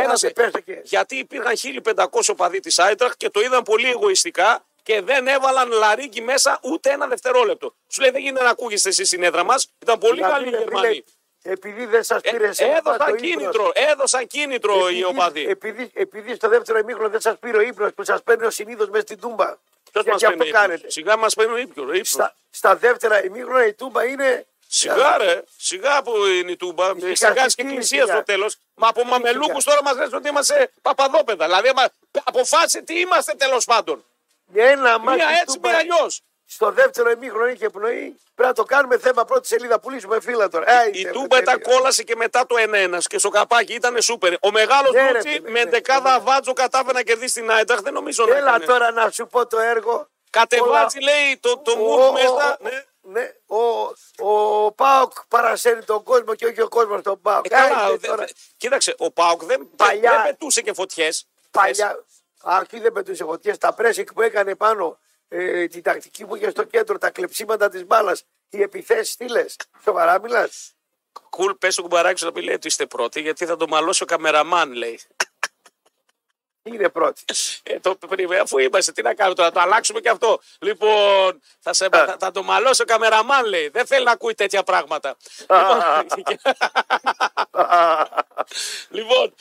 Γιατί 0.82 1.16
υπήρχαν 1.16 1.54
1500 1.94 2.36
παδί 2.36 2.60
της 2.60 2.78
Άιτραχ 2.78 3.16
και 3.16 3.30
το 3.30 3.40
είδαν 3.40 3.62
πολύ 3.62 3.90
εγωιστικά 3.90 4.64
και 4.82 5.00
δεν 5.00 5.28
έβαλαν 5.28 5.70
λαρίκι 5.70 6.20
μέσα 6.20 6.58
ούτε 6.62 6.90
ένα 6.90 7.06
δευτερόλεπτο. 7.06 7.74
Σου 7.88 8.00
λέει 8.00 8.10
δεν 8.10 8.20
γίνεται 8.20 8.44
να 8.44 8.50
ακούγεστε 8.50 8.88
εσείς 8.88 9.06
στην 9.06 9.22
έδρα 9.22 9.44
μας. 9.44 9.68
Ήταν 9.82 9.98
πολύ 9.98 10.20
καλή 10.20 10.46
η 10.46 10.50
Γερμανοί. 10.50 11.04
Επειδή 11.42 11.86
δεν 11.86 12.02
σας 12.02 12.20
πήρε 12.20 12.50
ε, 12.56 12.64
έδωσαν 12.64 13.16
κίνητρο, 13.16 13.70
έδωσαν 13.74 14.26
κίνητρο 14.26 14.86
επειδή, 14.86 14.98
οι 14.98 15.04
οπαδοί. 15.04 15.46
Επειδή, 15.48 15.90
επειδή 15.94 16.34
στο 16.34 16.48
δεύτερο 16.48 16.78
ημίχρονο 16.78 17.08
δεν 17.08 17.20
σας 17.20 17.38
πήρε 17.38 17.56
ο 17.56 17.60
ύπνος 17.60 17.94
που 17.94 18.04
σας 18.04 18.22
παίρνει 18.22 18.46
ο 18.46 18.50
συνήθως 18.50 18.88
μες 18.88 19.02
στην 19.02 19.20
τούμπα. 19.20 19.56
Ποιος 19.92 20.04
μας 20.04 20.20
παίρνει. 20.20 20.50
Κάνετε. 20.50 20.90
Σιγά 20.90 21.16
μας 21.16 21.34
παίρνει 21.34 21.52
ο 21.52 21.56
ύπνος. 21.56 22.08
Στα, 22.08 22.36
στα 22.50 22.76
δεύτερα 22.76 23.24
ημίχρονα 23.24 23.66
η 23.66 23.72
τούμπα 23.72 24.04
είναι. 24.04 24.46
Σιγά 24.68 25.16
ρε, 25.18 25.42
σιγά 25.56 26.02
που 26.02 26.24
είναι 26.24 26.50
η 26.50 26.56
τούμπα. 26.56 26.92
Σιγά 27.12 27.32
και 27.32 27.62
εκκλησία 27.62 28.06
στο 28.06 28.22
τέλος. 28.22 28.56
Μα 28.74 28.88
από 28.88 29.04
μαμελούκους 29.04 29.64
τώρα 29.64 29.82
μας 29.82 29.96
λε 29.96 30.16
ότι 30.16 30.28
είμαστε 30.28 30.70
παπαδόπεδα. 30.82 31.44
Δηλαδή 31.44 31.70
αποφάσισε 32.24 32.82
τι 32.82 32.98
είμαστε 33.00 33.34
τέλος 33.34 33.64
πάντων. 33.64 34.04
Ένα 34.54 35.00
Μία 35.00 35.26
έτσι, 35.42 35.58
μία 35.62 35.78
αλλιώς. 35.78 36.22
Στο 36.46 36.70
δεύτερο 36.70 37.10
ημίχρονο 37.10 37.46
είχε 37.46 37.68
πνοή. 37.68 38.16
Πρέπει 38.34 38.48
να 38.48 38.52
το 38.52 38.62
κάνουμε 38.62 38.98
θέμα 38.98 39.24
πρώτη 39.24 39.46
σελίδα. 39.46 39.80
Πουλήσουμε 39.80 40.20
φύλλα 40.20 40.48
τώρα. 40.48 40.82
Ε, 40.82 40.90
η 40.92 41.06
Τούμπα 41.06 41.42
τα 41.42 41.58
κόλασε 41.58 42.02
και 42.02 42.16
μετά 42.16 42.46
το 42.46 42.54
1-1 42.58 42.98
και 43.02 43.18
στο 43.18 43.28
καπάκι 43.28 43.74
ήταν 43.74 44.02
σούπερ. 44.02 44.34
Ο 44.40 44.50
μεγάλος 44.50 44.92
ναι, 44.92 45.10
Λούτσι 45.12 45.40
με 45.42 45.50
ναι, 45.50 45.70
δεκάδα 45.70 46.18
ναι. 46.18 46.24
βάτζο 46.24 46.52
κατάφερε 46.52 46.92
να 46.92 47.02
κερδίσει 47.02 47.40
την 47.40 47.50
Άιντραχ. 47.50 47.80
Δεν 47.80 47.92
νομίζω 47.92 48.24
να 48.24 48.36
Έλα 48.36 48.58
τώρα 48.58 48.90
να 48.90 49.10
σου 49.10 49.26
πω 49.26 49.46
το 49.46 49.58
έργο. 49.58 50.08
Κατεβάζει 50.30 51.00
λέει 51.00 51.38
το, 51.40 51.58
το 51.58 51.76
μου 51.76 52.12
μέσα. 52.12 52.58
Ναι. 52.60 52.84
Ναι, 53.04 53.32
ο, 53.46 53.58
ο 54.28 54.72
Πάοκ 54.72 55.12
παρασέρει 55.28 55.84
τον 55.84 56.02
κόσμο 56.02 56.34
και 56.34 56.46
όχι 56.46 56.60
ο 56.60 56.68
κόσμος 56.68 57.02
τον 57.02 57.20
Πάοκ. 57.20 57.44
Ε, 57.44 57.48
καλά, 57.48 57.96
δε, 57.96 58.24
κοίταξε, 58.56 58.94
ο 58.98 59.10
Πάοκ 59.10 59.44
δεν, 59.44 59.68
Παλιά, 59.76 60.10
δεν 60.10 60.22
πετούσε 60.22 60.60
και 60.60 60.72
φωτιές. 60.72 61.26
Παλιά, 61.50 62.04
Αρχή 62.42 62.80
δεν 62.80 62.92
πετούσε 62.92 63.24
φωτιές. 63.24 63.58
Τα 63.58 63.74
πρέσικ 63.74 64.12
που 64.12 64.22
έκανε 64.22 64.54
πάνω, 64.54 64.98
ε, 65.28 65.66
τη 65.66 65.80
τακτική 65.80 66.24
που 66.24 66.36
είχε 66.36 66.50
στο 66.50 66.64
κέντρο, 66.64 66.98
τα 66.98 67.10
κλεψίματα 67.10 67.68
της 67.68 67.86
μπάλας, 67.86 68.24
οι 68.48 68.62
επιθέσεις, 68.62 69.16
τι 69.16 69.28
λες. 69.28 69.56
Σοβαρά 69.82 70.20
μιλάς. 70.20 70.74
Κουλ, 71.30 71.52
πες 71.52 71.74
το 71.74 71.82
κουμπαράκι 71.82 72.18
σου 72.18 72.24
να 72.24 72.32
πει 72.32 72.42
λέει 72.42 72.54
ότι 72.54 72.66
είστε 72.66 72.86
πρώτοι, 72.86 73.20
γιατί 73.20 73.46
θα 73.46 73.56
το 73.56 73.68
μαλώσει 73.68 74.02
ο 74.02 74.06
καμεραμάν, 74.06 74.72
λέει. 74.72 75.00
Είναι 76.64 76.88
πρώτη. 76.88 77.22
Ε, 77.62 77.78
το, 77.80 77.98
αφού 78.42 78.58
είμαστε, 78.58 78.92
τι 78.92 79.02
να 79.02 79.14
κάνουμε 79.14 79.36
τώρα, 79.36 79.50
το 79.52 79.60
αλλάξουμε 79.60 80.00
και 80.00 80.08
αυτό. 80.08 80.40
Λοιπόν, 80.58 81.40
θα, 81.60 81.72
σε, 81.72 81.88
θα, 81.92 82.16
θα, 82.18 82.30
το 82.30 82.42
μαλώσει 82.42 82.82
ο 82.82 82.84
καμεραμάν, 82.84 83.44
λέει. 83.46 83.68
Δεν 83.68 83.86
θέλει 83.86 84.04
να 84.04 84.10
ακούει 84.10 84.34
τέτοια 84.34 84.62
πράγματα. 84.62 85.16
λοιπόν, 85.48 85.78
Λοιπόν, 88.88 89.34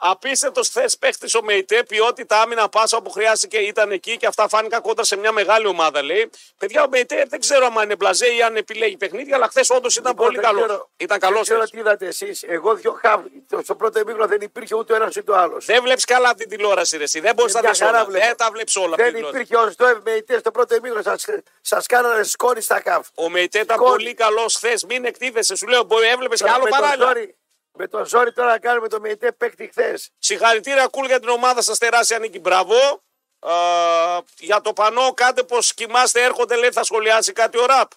απίστευτος 0.00 0.68
χθες 0.68 0.98
παίχτης 0.98 1.34
ο 1.34 1.42
Μεϊτέ, 1.42 1.84
ποιότητα 1.88 2.40
άμυνα 2.40 2.68
πάσα 2.68 3.02
που 3.02 3.10
χρειάστηκε 3.10 3.56
ήταν 3.58 3.90
εκεί 3.90 4.16
και 4.16 4.26
αυτά 4.26 4.48
φάνηκαν 4.48 4.80
κόντρα 4.82 5.04
σε 5.04 5.16
μια 5.16 5.32
μεγάλη 5.32 5.66
ομάδα, 5.66 6.02
λέει. 6.02 6.30
Παιδιά, 6.58 6.82
ο 6.82 6.88
Μεϊτέ 6.88 7.24
δεν 7.28 7.40
ξέρω 7.40 7.66
αν 7.66 7.84
είναι 7.84 7.96
μπλαζέ 7.96 8.34
ή 8.34 8.42
αν 8.42 8.56
επιλέγει 8.56 8.96
παιχνίδια, 8.96 9.36
αλλά 9.36 9.48
χθες 9.48 9.70
όντως 9.70 9.96
ήταν 9.96 10.10
Λοιπόν, 10.10 10.26
πολύ 10.26 10.38
δεν 10.38 10.46
καλός. 10.46 10.64
ξέρω- 10.66 10.88
Ήταν 10.96 11.18
Δεν 11.18 11.28
καλό. 11.28 11.40
ξέρω 11.42 11.64
τι 11.64 11.78
είδατε 11.78 12.06
εσείς. 12.06 12.42
Εγώ 12.42 12.74
δύο 12.74 12.98
χαβ. 13.02 13.24
το- 13.48 13.60
Στο 13.64 13.74
πρώτο 13.74 13.98
εμίχρονο 13.98 14.26
δεν 14.26 14.40
υπήρχε 14.40 14.74
ούτε 14.74 14.92
ο 14.92 14.96
ένας 14.96 15.16
ούτε 15.16 15.32
ο 15.32 15.36
άλλος. 15.36 15.64
Δεν 15.64 15.82
βλέπεις 15.82 16.04
καλά 16.04 16.34
την 16.34 16.49
τηλεόραση, 16.50 16.96
ρε. 16.96 17.02
εσύ. 17.02 17.20
Δεν 17.20 17.34
μπορείς 17.34 17.54
να 17.54 17.60
Μια 17.60 17.68
τα 17.68 17.74
δεις 17.74 17.84
χαρά 17.86 17.98
όλα. 17.98 18.06
βλέπω. 18.06 18.24
Δεν 18.26 18.36
τα 18.36 18.50
βλέπεις 18.52 18.76
όλα. 18.76 18.96
Δεν 18.96 19.06
αυτή 19.06 19.20
την 19.20 19.30
τηλεόραση. 19.30 19.42
υπήρχε 19.42 19.64
ο 19.66 19.70
Στοεύ 19.70 20.00
με 20.04 20.10
ητέ 20.10 20.38
στο 20.38 20.50
πρώτο 20.50 20.74
εμίχρονο. 20.74 21.16
Σας 21.60 21.86
κάνανε 21.86 22.22
σκόνη 22.22 22.60
στα 22.60 22.80
καβ. 22.80 23.06
Ο 23.14 23.28
Μεϊτέ 23.28 23.58
ήταν 23.58 23.76
Σκόνη. 23.76 23.90
πολύ 23.90 24.14
καλός 24.14 24.54
χθες. 24.54 24.84
Μην 24.84 25.04
εκτίθεσαι. 25.04 25.54
Σου 25.56 25.66
λέω, 25.66 25.86
έβλεπες 26.12 26.42
και 26.42 26.48
άλλο 26.50 26.64
με, 26.64 26.70
τον 26.70 26.78
παράλληλα. 26.78 27.06
ζόρι, 27.06 27.36
με 27.72 27.88
τον 27.88 28.06
ζόρι 28.06 28.32
τώρα 28.32 28.50
να 28.50 28.58
κάνουμε 28.58 28.88
το 28.88 29.00
ΜΕΙΤΕ 29.00 29.32
παίκτη 29.32 29.66
χθες. 29.66 30.10
Συγχαρητήρια 30.18 30.86
κούλ 30.86 31.06
για 31.06 31.20
την 31.20 31.28
ομάδα 31.28 31.62
σας, 31.62 31.78
τεράστια 31.78 32.18
νίκη. 32.18 32.38
Μπράβο. 32.40 32.74
Α, 33.40 33.52
για 34.38 34.60
το 34.60 34.72
πανό, 34.72 35.12
κάντε 35.14 35.42
πως 35.42 35.74
κοιμάστε, 35.74 36.22
έρχονται, 36.22 36.56
λέει, 36.56 36.70
θα 36.72 36.84
σχολιάσει 36.84 37.32
κάτι 37.32 37.58
ο 37.58 37.66
ραπ. 37.66 37.90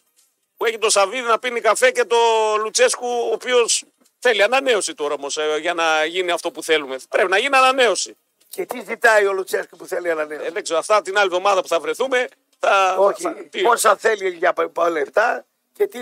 Που 0.57 0.65
έχει 0.65 0.77
το 0.77 0.89
Σαββίδι 0.89 1.27
να 1.27 1.39
πίνει 1.39 1.61
καφέ 1.61 1.91
και 1.91 2.05
το 2.05 2.17
Λουτσέσκου, 2.59 3.07
ο 3.07 3.33
οποίος 3.33 3.83
θέλει 4.19 4.43
ανανέωση 4.43 4.93
τώρα 4.93 5.13
όμως 5.13 5.37
για 5.59 5.73
να 5.73 6.05
γίνει 6.05 6.31
αυτό 6.31 6.51
που 6.51 6.63
θέλουμε. 6.63 6.97
Πρέπει 7.09 7.29
να 7.29 7.37
γίνει 7.37 7.55
ανανέωση. 7.55 8.17
Και 8.55 8.65
τι 8.65 8.81
ζητάει 8.87 9.25
ο 9.25 9.33
Λουτσέσκου 9.33 9.77
που 9.77 9.85
θέλει 9.85 10.09
ανανέωση. 10.11 10.45
Ε, 10.45 10.49
δεν 10.51 10.63
ξέρω, 10.63 10.79
αυτά 10.79 11.01
την 11.01 11.17
άλλη 11.17 11.25
εβδομάδα 11.25 11.61
που 11.61 11.67
θα 11.67 11.79
βρεθούμε. 11.79 12.27
Θα, 12.59 12.95
Όχι, 12.97 13.21
θα- 13.21 13.35
τι- 13.49 13.61
πόσα 13.61 13.95
θέλει 13.95 14.29
για 14.29 14.53
πα- 14.53 14.69
πα- 14.69 14.89
λεφτά 14.89 15.45
και 15.73 15.87
τι. 15.87 15.99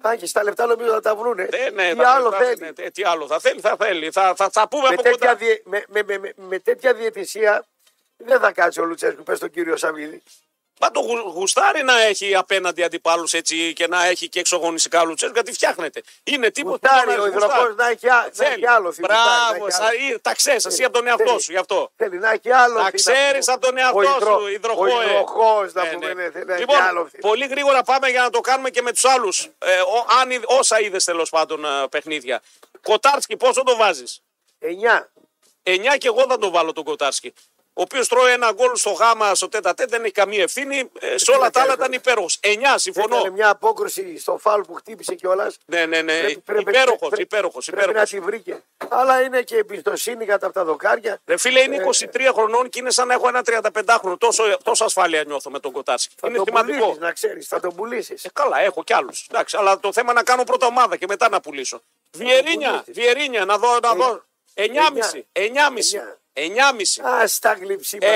Αν 0.00 0.16
και 0.18 0.26
στα 0.26 0.42
λεφτά 0.42 0.66
νομίζω 0.66 0.90
θα 0.92 1.00
τα 1.00 1.14
βρούνε. 1.16 1.48
Ε, 1.50 1.70
ναι, 1.70 1.90
τι 1.90 1.96
θα- 1.96 2.10
άλλο 2.10 2.30
θα- 2.30 2.38
θέλει; 2.38 2.60
ναι, 2.60 2.68
ε, 2.84 2.90
τι 2.90 3.04
άλλο 3.04 3.26
θα 3.26 3.38
θέλει, 3.40 3.60
θα 3.60 3.76
θέλει. 3.78 4.10
Θα, 4.10 4.34
θα, 4.36 4.48
θα 4.52 4.68
πούμε 4.68 4.82
με, 4.88 4.94
από 4.94 5.02
τέτοια 5.02 5.18
κοντά. 5.28 5.34
διε, 5.34 5.60
με, 5.64 5.84
με, 5.88 6.02
με, 6.02 6.18
με, 6.18 6.32
με 6.36 6.58
τέτοια 6.58 6.94
διαιτησία 6.94 7.64
δεν 8.16 8.40
θα 8.40 8.52
κάτσει 8.52 8.80
ο 8.80 8.84
Λουτσέσκου, 8.84 9.22
πες 9.22 9.38
τον 9.38 9.50
κύριο 9.50 9.76
Σαββίδη. 9.76 10.22
Μα 10.84 10.90
το 10.90 11.00
γου- 11.00 11.32
γουστάρει 11.34 11.82
να 11.82 12.00
έχει 12.00 12.34
απέναντι 12.34 12.82
αντιπάλους 12.82 13.32
έτσι 13.32 13.72
και 13.72 13.86
να 13.86 14.04
έχει 14.06 14.28
και 14.28 14.38
εξωγονιστικά 14.40 15.04
Λουτσέσκου 15.04 15.34
γιατί 15.34 15.52
φτιάχνεται. 15.52 16.02
Είναι 16.24 16.50
τίποτα. 16.50 16.88
Γουστάρει 16.94 17.20
ο 17.20 17.26
υδροχός 17.26 17.74
να 17.76 17.88
έχει, 17.88 18.08
α- 18.08 18.30
να 18.34 18.46
έχει 18.46 18.66
άλλο. 18.66 18.92
θυμητάρι, 18.92 19.20
να 19.20 19.48
Μπράβο, 19.50 19.66
έχει 19.66 19.76
σα- 19.76 19.84
άλλο. 19.84 19.96
ή- 20.14 20.18
τα 20.20 20.34
ξέρεις 20.34 20.64
εσύ 20.64 20.84
από 20.84 20.92
τον 20.94 21.06
εαυτό 21.06 21.24
Θέλει. 21.26 21.40
σου 21.40 21.52
γι' 21.52 21.58
αυτό. 21.58 21.90
Θέλει 21.96 22.18
να 22.18 22.30
έχει 22.30 22.50
άλλο. 22.50 22.74
Τα 22.74 22.78
τι 22.78 22.84
να 22.84 22.90
ξέρεις 23.12 23.46
πω. 23.46 23.52
από 23.52 23.66
τον 23.66 23.78
εαυτό 23.78 23.98
Ο 23.98 24.02
υδρο- 24.02 24.40
σου, 24.40 24.46
υδροχό. 24.46 24.82
Ο 24.82 25.00
ε. 25.00 25.04
υδροχός 25.10 25.72
να 25.72 25.82
Ναι, 25.82 25.90
πούμε, 25.90 26.06
ναι. 26.06 26.22
ναι, 26.22 26.30
θέλει 26.30 26.44
να 26.44 26.52
έχει 26.52 26.60
Λοιπόν, 26.60 26.82
άλλο. 26.82 27.10
πολύ 27.20 27.46
γρήγορα 27.46 27.82
πάμε 27.82 28.08
για 28.08 28.22
να 28.22 28.30
το 28.30 28.40
κάνουμε 28.40 28.70
και 28.70 28.82
με 28.82 28.92
τους 28.92 29.04
άλλους. 29.04 29.48
Ε, 29.58 29.80
ο- 29.80 30.06
αν 30.20 30.30
είδ- 30.30 30.44
όσα 30.46 30.80
είδες 30.80 31.04
τέλος 31.04 31.30
πάντων 31.30 31.64
ε, 31.64 31.68
παιχνίδια. 31.90 32.42
Κοτάρσκι, 32.82 33.36
πόσο 33.36 33.62
το 33.62 33.76
βάζεις; 33.76 34.22
9. 34.58 35.10
9 35.62 35.96
και 35.98 36.06
εγώ 36.06 36.24
θα 36.28 36.38
το 36.38 36.50
βάλω 36.50 36.72
τον 36.72 36.84
Κοτάρσκι. 36.84 37.32
Ο 37.74 37.82
οποίος 37.82 38.08
τρώει 38.08 38.32
ένα 38.32 38.52
γκολ 38.52 38.76
στο 38.76 38.90
γάμα 38.90 39.34
στο 39.34 39.48
τέτα 39.48 39.74
τέτα, 39.74 39.88
δεν 39.90 40.02
έχει 40.04 40.12
καμία 40.12 40.42
ευθύνη. 40.42 40.90
Ε, 41.00 41.18
σε 41.18 41.30
όλα 41.30 41.50
τα 41.50 41.60
άλλα 41.60 41.72
ήταν 41.72 41.92
υπέροχος. 41.92 42.38
9, 42.42 42.56
συμφωνώ. 42.76 43.16
Έκανε 43.16 43.30
μια 43.30 43.48
απόκρουση 43.48 44.18
στο 44.18 44.38
φάλ 44.38 44.60
που 44.60 44.74
χτύπησε 44.74 45.14
κιόλας. 45.14 45.56
Ναι, 45.66 45.86
ναι, 45.86 46.02
ναι. 46.02 46.18
Πρέπει- 46.20 46.38
πρέπει- 46.40 46.68
Υπέροχος, 46.68 47.08
πρέπει- 47.08 47.20
υπέροχος. 47.22 47.68
Πρέπει 47.70 47.92
να 47.92 48.04
τη 48.06 48.20
βρήκε. 48.20 48.62
Αλλά 48.88 49.22
είναι 49.22 49.42
και 49.42 49.56
εμπιστοσύνη 49.56 50.24
κατά 50.26 50.46
αυτά 50.46 50.60
τα 50.60 50.66
δοκάρια. 50.66 51.20
Ρε 51.26 51.36
φίλε, 51.36 51.60
είναι 51.60 51.76
23 51.76 52.32
χρονών 52.32 52.68
και 52.68 52.78
είναι 52.78 52.90
σαν 52.90 53.06
να 53.06 53.14
έχω 53.14 53.28
ένα 53.28 53.42
35χρονο. 53.42 54.16
Τόσο, 54.18 54.58
τόσο 54.62 54.84
ασφάλεια 54.84 55.24
νιώθω 55.24 55.50
με 55.50 55.58
τον 55.60 55.72
Κοτάρσκι. 55.72 56.14
Θα 56.20 56.28
Είναι 56.28 56.36
τον 56.36 56.46
σημαντικό. 56.46 56.78
πουλήσεις, 56.78 57.00
να 57.02 57.12
ξέρεις. 57.12 57.46
Θα 57.48 57.60
τον 57.60 57.74
πουλήσεις. 57.74 58.24
Ε, 58.24 58.30
καλά, 58.32 58.60
έχω 58.60 58.84
κι 58.84 58.92
άλλους. 58.92 59.26
Αλλά 59.52 59.80
το 59.80 59.92
θέμα 59.92 60.12
να 60.12 60.22
κάνω 60.22 60.44
πρώτα 60.44 60.66
ομάδα 60.66 60.96
και 60.96 61.06
μετά 61.08 61.28
να 61.28 61.40
πουλήσω. 61.40 61.82
Βιερίνια, 62.10 62.70
πουλήσεις. 62.70 62.94
Βιερίνια, 62.94 63.44
να 63.44 63.58
δω. 63.58 63.78
Να 63.82 63.94
δω. 63.94 64.22
9,5. 64.54 66.18
9,5. 66.34 67.02
9,5. 67.02 67.02
Α 67.04 67.24
τα 67.40 67.52
γλυψίματα. 67.52 68.12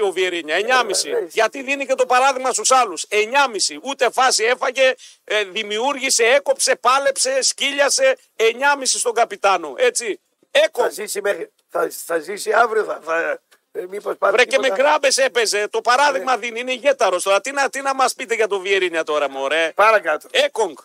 9,5 0.00 0.02
ο 0.06 0.12
Βιερίνια, 0.12 0.56
9,5. 0.56 1.04
Ε, 1.04 1.16
ε, 1.16 1.24
Γιατί 1.30 1.62
δίνει 1.62 1.86
και 1.86 1.94
το 1.94 2.06
παράδειγμα 2.06 2.52
στους 2.52 2.70
άλλους. 2.70 3.06
9,5. 3.08 3.78
Ούτε 3.82 4.10
φάση 4.10 4.44
έφαγε, 4.44 4.94
ε, 5.24 5.44
δημιούργησε, 5.44 6.24
έκοψε, 6.24 6.76
πάλεψε, 6.76 7.42
σκύλιασε. 7.42 8.18
9,5 8.36 8.98
στον 8.98 9.12
καπιτάνο. 9.14 9.74
Έτσι. 9.78 10.20
Θα 10.50 10.60
Έκοψε. 10.64 10.90
ζήσει, 10.90 11.20
μέχρι, 11.20 11.52
θα, 11.68 11.88
θα 11.90 12.18
ζήσει 12.18 12.52
αύριο. 12.52 12.84
Θα, 12.84 13.00
θα, 13.04 13.40
ε, 13.72 13.86
μήπως 13.88 14.16
πάρει 14.16 14.32
Βρε 14.34 14.44
και 14.44 14.58
με 14.58 14.62
τίποτα. 14.68 14.82
γκράμπε 14.82 15.08
έπαιζε. 15.16 15.68
Το 15.68 15.80
παράδειγμα 15.80 16.36
δίνει. 16.38 16.60
Είναι 16.60 16.72
ηγέταρος 16.72 17.22
τώρα. 17.22 17.40
Τι 17.40 17.50
να, 17.52 17.68
τι 17.68 17.80
να 17.80 17.94
μας 17.94 18.14
πείτε 18.14 18.34
για 18.34 18.46
το 18.46 18.60
Βιερίνια 18.60 19.04
τώρα, 19.04 19.30
μωρέ; 19.30 19.72
Παρακάτω. 19.74 20.28
Έκογκ. 20.30 20.76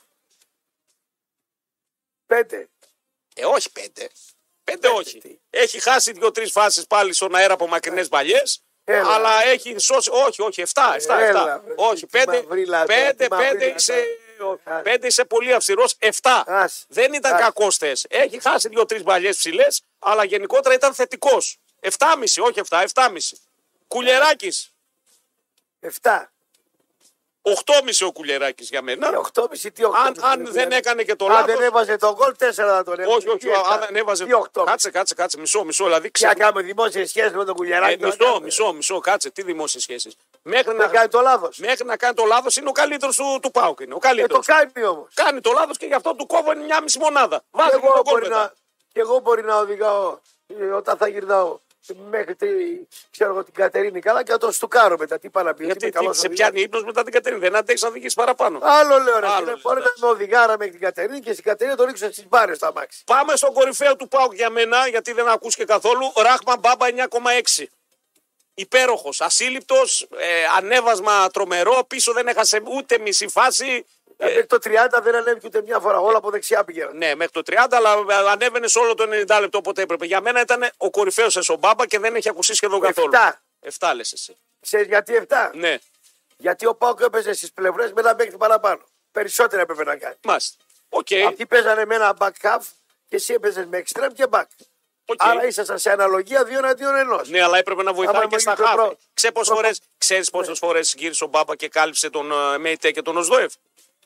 Πέντε. 2.25 2.69
Ε, 3.35 3.45
όχι 3.45 3.71
πέντε. 3.71 4.09
Πέντε 4.63 4.87
όχι. 4.87 5.39
Έχει 5.49 5.79
χάσει 5.79 6.11
δύο-τρεις 6.11 6.51
φάσεις 6.51 6.87
πάλι 6.87 7.13
στον 7.13 7.35
αέρα 7.35 7.53
από 7.53 7.67
μακρινές 7.67 8.07
παλιέ. 8.07 8.41
Έλα. 8.83 9.13
Αλλά 9.13 9.43
έχει 9.43 9.79
σώσει. 9.79 10.09
Όχι, 10.13 10.41
όχι, 10.41 10.61
7. 10.61 10.95
7, 10.95 11.15
7. 11.17 11.19
Έλα, 11.19 11.59
βρε, 11.65 11.73
όχι, 11.77 12.05
τι 12.05 12.07
πέντε. 12.07 12.43
μαυρίλα 12.43 12.85
τώρα, 12.85 12.99
Πέντε, 12.99 13.23
τι 13.23 13.27
πέντε 13.27 13.35
μαυρίλα 13.35 13.75
είσαι. 13.75 14.05
τώρα. 14.37 14.81
Πέντε 14.81 15.07
είσαι 15.07 15.25
πολύ 15.25 15.53
αυστηρός. 15.53 15.95
7. 15.99 16.43
Άσε. 16.45 16.85
Δεν 16.87 17.13
ήταν 17.13 17.33
Άσε. 17.33 17.43
κακός 17.43 17.77
θες. 17.77 18.05
Έχει 18.09 18.41
χάσει 18.41 18.69
δύο-τρεις 18.69 19.03
παλιέ 19.03 19.29
ψηλές, 19.29 19.81
αλλά 19.99 20.23
γενικότερα 20.23 20.75
ήταν 20.75 20.93
θετικός. 20.93 21.57
7,5, 21.79 22.41
όχι 22.41 22.59
7, 22.59 22.81
7,5. 22.81 23.37
Κουλεράκη. 23.87 24.53
Εφτά. 25.79 26.31
8,5 27.43 28.07
ο 28.07 28.11
Κουλεράκη 28.11 28.63
για 28.63 28.79
Τι 28.79 28.85
μένα. 28.85 29.17
οχτώμιση, 29.17 29.71
τι 29.71 29.83
Αν, 29.83 29.89
οχτώμιση. 29.89 30.21
αν 30.25 30.47
δεν 30.51 30.71
έκανε 30.71 31.03
και 31.03 31.15
το 31.15 31.25
Αν 31.25 31.45
δεν 31.45 31.55
λάθο. 31.55 31.63
έβαζε 31.63 31.97
το 31.97 32.13
γκολ, 32.13 32.35
τέσσερα 32.37 32.75
θα 32.75 32.83
τον 32.83 32.99
έβαζε. 32.99 33.15
Όχι, 33.17 33.27
όχι, 33.29 33.37
Τι 33.37 33.49
εφτά. 33.49 33.69
αν 33.69 33.79
δεν 33.79 33.95
έβαζε. 33.95 34.25
Τι 34.25 34.33
οχτώμιση. 34.33 34.71
Κάτσε, 34.71 34.89
κάτσε, 34.91 35.13
κάτσε. 35.13 35.37
Μισό, 35.39 35.63
μισό. 35.63 35.83
Δηλαδή 35.83 36.11
Τι 36.11 36.23
να 36.23 36.29
ξε... 36.29 36.39
κάνουμε 36.39 36.61
δημόσια 36.61 37.07
σχέση 37.07 37.35
με 37.35 37.43
τον 37.45 37.49
Ε, 37.49 37.57
κουλιαράκι. 37.57 37.99
να 38.01 38.05
μισό, 38.07 38.17
κάνουμε. 38.17 38.39
μισό, 38.45 38.73
μισό, 38.73 38.99
κάτσε. 38.99 39.29
Τι 39.29 39.41
δημόσιες 39.41 39.83
σχέσεις. 39.83 40.15
Μέχρι, 40.41 40.65
Δεν 40.65 40.75
να... 40.75 40.87
κάνει 40.87 41.07
το 41.07 41.21
λάθος. 41.21 41.57
μέχρι 41.57 41.85
να 41.85 41.97
κάνει 41.97 42.13
το 42.13 42.25
λάθος 42.25 42.55
είναι 42.57 42.69
ο 42.69 42.71
καλύτερος 42.71 43.15
του, 43.15 43.39
του 43.41 43.51
Πάουκ. 43.51 43.79
Είναι 43.79 43.93
ο 43.93 43.97
Ε, 43.97 44.07
καλύτερος. 44.07 44.45
το 44.45 44.53
κάνει 44.53 44.87
όμως. 44.87 45.07
Κάνει 45.13 45.41
το 45.41 45.51
λάθος 45.51 45.77
και 45.77 45.85
γι' 45.85 45.93
αυτό 45.93 46.15
του 46.15 46.25
κόβω 46.25 46.55
μια 46.55 46.81
μισή 46.81 46.99
μονάδα. 46.99 47.43
Βάζει 47.51 47.69
και 47.69 47.75
Εγώ 47.83 47.93
τον 47.93 48.03
κόλ 48.03 48.13
μπορεί 48.13 48.21
μετά. 48.29 48.37
να, 48.41 48.53
και 48.93 48.99
εγώ 48.99 49.19
μπορεί 49.19 49.43
να 49.43 49.57
οδηγάω 49.57 50.17
ε, 50.59 50.63
όταν 50.65 50.97
θα 50.97 51.07
γυρνάω 51.07 51.57
μέχρι 52.09 52.35
τη, 52.35 52.47
ξέρω 53.11 53.31
εγώ, 53.31 53.43
την 53.43 53.53
Κατερίνη 53.53 53.99
καλά 53.99 54.23
και 54.23 54.31
να 54.31 54.37
τον 54.37 54.51
στουκάρω 54.51 54.97
μετά. 54.97 55.19
Τι 55.19 55.29
πάει 55.29 55.43
να 55.43 55.53
πει. 55.53 55.63
ότι 55.63 55.65
Γιατί 55.65 55.83
είμαι 55.85 55.91
τι, 55.93 55.97
καλός 55.99 56.17
σε 56.17 56.27
οδηγός. 56.27 56.37
πιάνει 56.49 56.61
ύπνος 56.61 56.83
μετά 56.83 57.03
την 57.03 57.13
Κατερίνα. 57.13 57.41
Δεν 57.41 57.55
αντέχεις 57.55 57.81
να 57.81 57.87
οδηγήσει 57.87 58.15
παραπάνω. 58.15 58.59
Άλλο 58.61 58.97
λέω 58.97 59.19
ρε. 59.19 59.25
Άλλο 59.27 59.35
φίλε, 59.35 59.51
λες, 59.51 59.61
Μπορεί 59.61 59.81
να 59.81 59.91
με 59.99 60.07
οδηγάρα 60.13 60.57
μέχρι 60.57 60.71
την 60.71 60.81
Κατερίνη 60.81 61.19
και 61.19 61.31
στην 61.31 61.43
Κατερίνη 61.43 61.77
τον 61.77 61.85
ρίξω 61.85 62.05
στις 62.11 62.27
μπάρες 62.27 62.57
στο 62.57 62.65
αμάξι. 62.67 63.03
Πάμε 63.05 63.35
στον 63.35 63.53
κορυφαίο 63.53 63.95
του 63.95 64.07
Πάουκ 64.07 64.33
για 64.33 64.49
μένα, 64.49 64.87
γιατί 64.87 65.11
δεν 65.13 65.27
ακούς 65.27 65.55
και 65.55 65.65
καθόλου. 65.65 66.11
Ράχμαν 66.15 66.59
Μπάμπα 66.59 66.85
9,6. 66.87 67.65
Υπέροχος, 68.53 69.21
ασύλληπτος, 69.21 70.07
ε, 70.17 70.25
ανέβασμα 70.57 71.29
τρομερό. 71.29 71.83
Πίσω 71.87 72.13
δεν 72.13 72.27
έχασε 72.27 72.61
ούτε 72.65 72.97
μισή 72.99 73.27
φάση. 73.27 73.85
Ε, 74.23 74.25
μέχρι 74.27 74.45
το 74.45 74.57
30 74.63 75.01
δεν 75.03 75.15
ανέβηκε 75.15 75.47
ούτε 75.47 75.61
μια 75.61 75.79
φορά. 75.79 75.99
Όλα 75.99 76.17
από 76.17 76.29
δεξιά 76.31 76.63
πήγαιναν. 76.63 76.97
Ναι, 76.97 77.15
μέχρι 77.15 77.31
το 77.31 77.41
30, 77.45 77.53
αλλά 77.71 78.31
ανέβαινε 78.31 78.67
σε 78.67 78.79
όλο 78.79 78.93
το 78.93 79.03
90 79.03 79.37
λεπτό 79.39 79.57
όποτε 79.57 79.81
έπρεπε. 79.81 80.05
Για 80.05 80.21
μένα 80.21 80.41
ήταν 80.41 80.69
ο 80.77 80.89
κορυφαίος 80.89 81.49
ο 81.49 81.55
Μπάμπα 81.55 81.87
και 81.87 81.99
δεν 81.99 82.15
έχει 82.15 82.29
ακουστεί 82.29 82.53
σχεδόν 82.55 82.79
καθόλου. 82.79 83.11
7. 83.13 83.41
7 83.79 83.91
λες 83.95 84.11
εσύ. 84.13 84.37
Ξέρεις 84.61 84.87
γιατί 84.87 85.25
7. 85.29 85.51
Ναι, 85.53 85.77
Γιατί 86.37 86.65
ο 86.65 86.75
ΠΑΟΚ 86.75 86.99
έπαιζε 87.01 87.33
στις 87.33 87.51
πλευρές 87.51 87.91
με 87.93 88.01
ένα 88.01 88.15
παίκτη 88.15 88.37
παραπάνω. 88.37 88.81
Περισσότερα 89.11 89.61
έπρεπε 89.61 89.83
να 89.83 89.95
κάνει. 89.95 90.15
μάλιστα. 90.23 90.63
Οκ. 90.89 91.07
Αυτοί 91.27 91.45
παίζανε 91.45 91.85
με 91.85 91.95
ένα 91.95 92.15
μπακ 92.19 92.29
χαφ 92.41 92.59
και 93.07 93.15
εσύ 93.15 93.33
έπαιζες 93.33 93.65
με 93.65 93.83
εξτρέμ 93.85 94.13
και 94.13 94.25
μπακ. 94.29 94.43
OK. 95.05 95.15
Άρα 95.23 95.45
ήσασταν 95.45 95.79
σε 95.79 95.91
αναλογία 95.91 96.43
δύο 96.43 96.57
εναντίον 96.57 96.95
ενός. 96.95 97.29
Ναι, 97.29 97.41
αλλά 97.43 97.57
έπρεπε 97.57 97.83
να 97.83 97.93
βοηθάει 97.93 98.15
Άμα 98.15 98.27
και 98.27 98.37
στα 98.39 98.53
γίνει 98.53 98.63
το 98.63 98.69
χαφ. 98.75 98.87
προ- 98.87 98.97
Ξέρεις 99.13 99.35
πόσες 99.35 99.47
προ- 99.53 99.61
φορές, 99.61 99.81
ξέρεις 99.97 100.29
πόσες 100.29 100.57
φορές 100.59 100.93
γύρισε 100.97 101.23
ο 101.23 101.27
Μπάμπα 101.27 101.55
και 101.55 101.67
κάλυψε 101.69 102.09
τον 102.09 102.31
ε, 102.31 102.57
Μεϊτέ 102.57 102.91
και 102.91 103.01
τον 103.01 103.17
Οζντόεφ; 103.17 103.53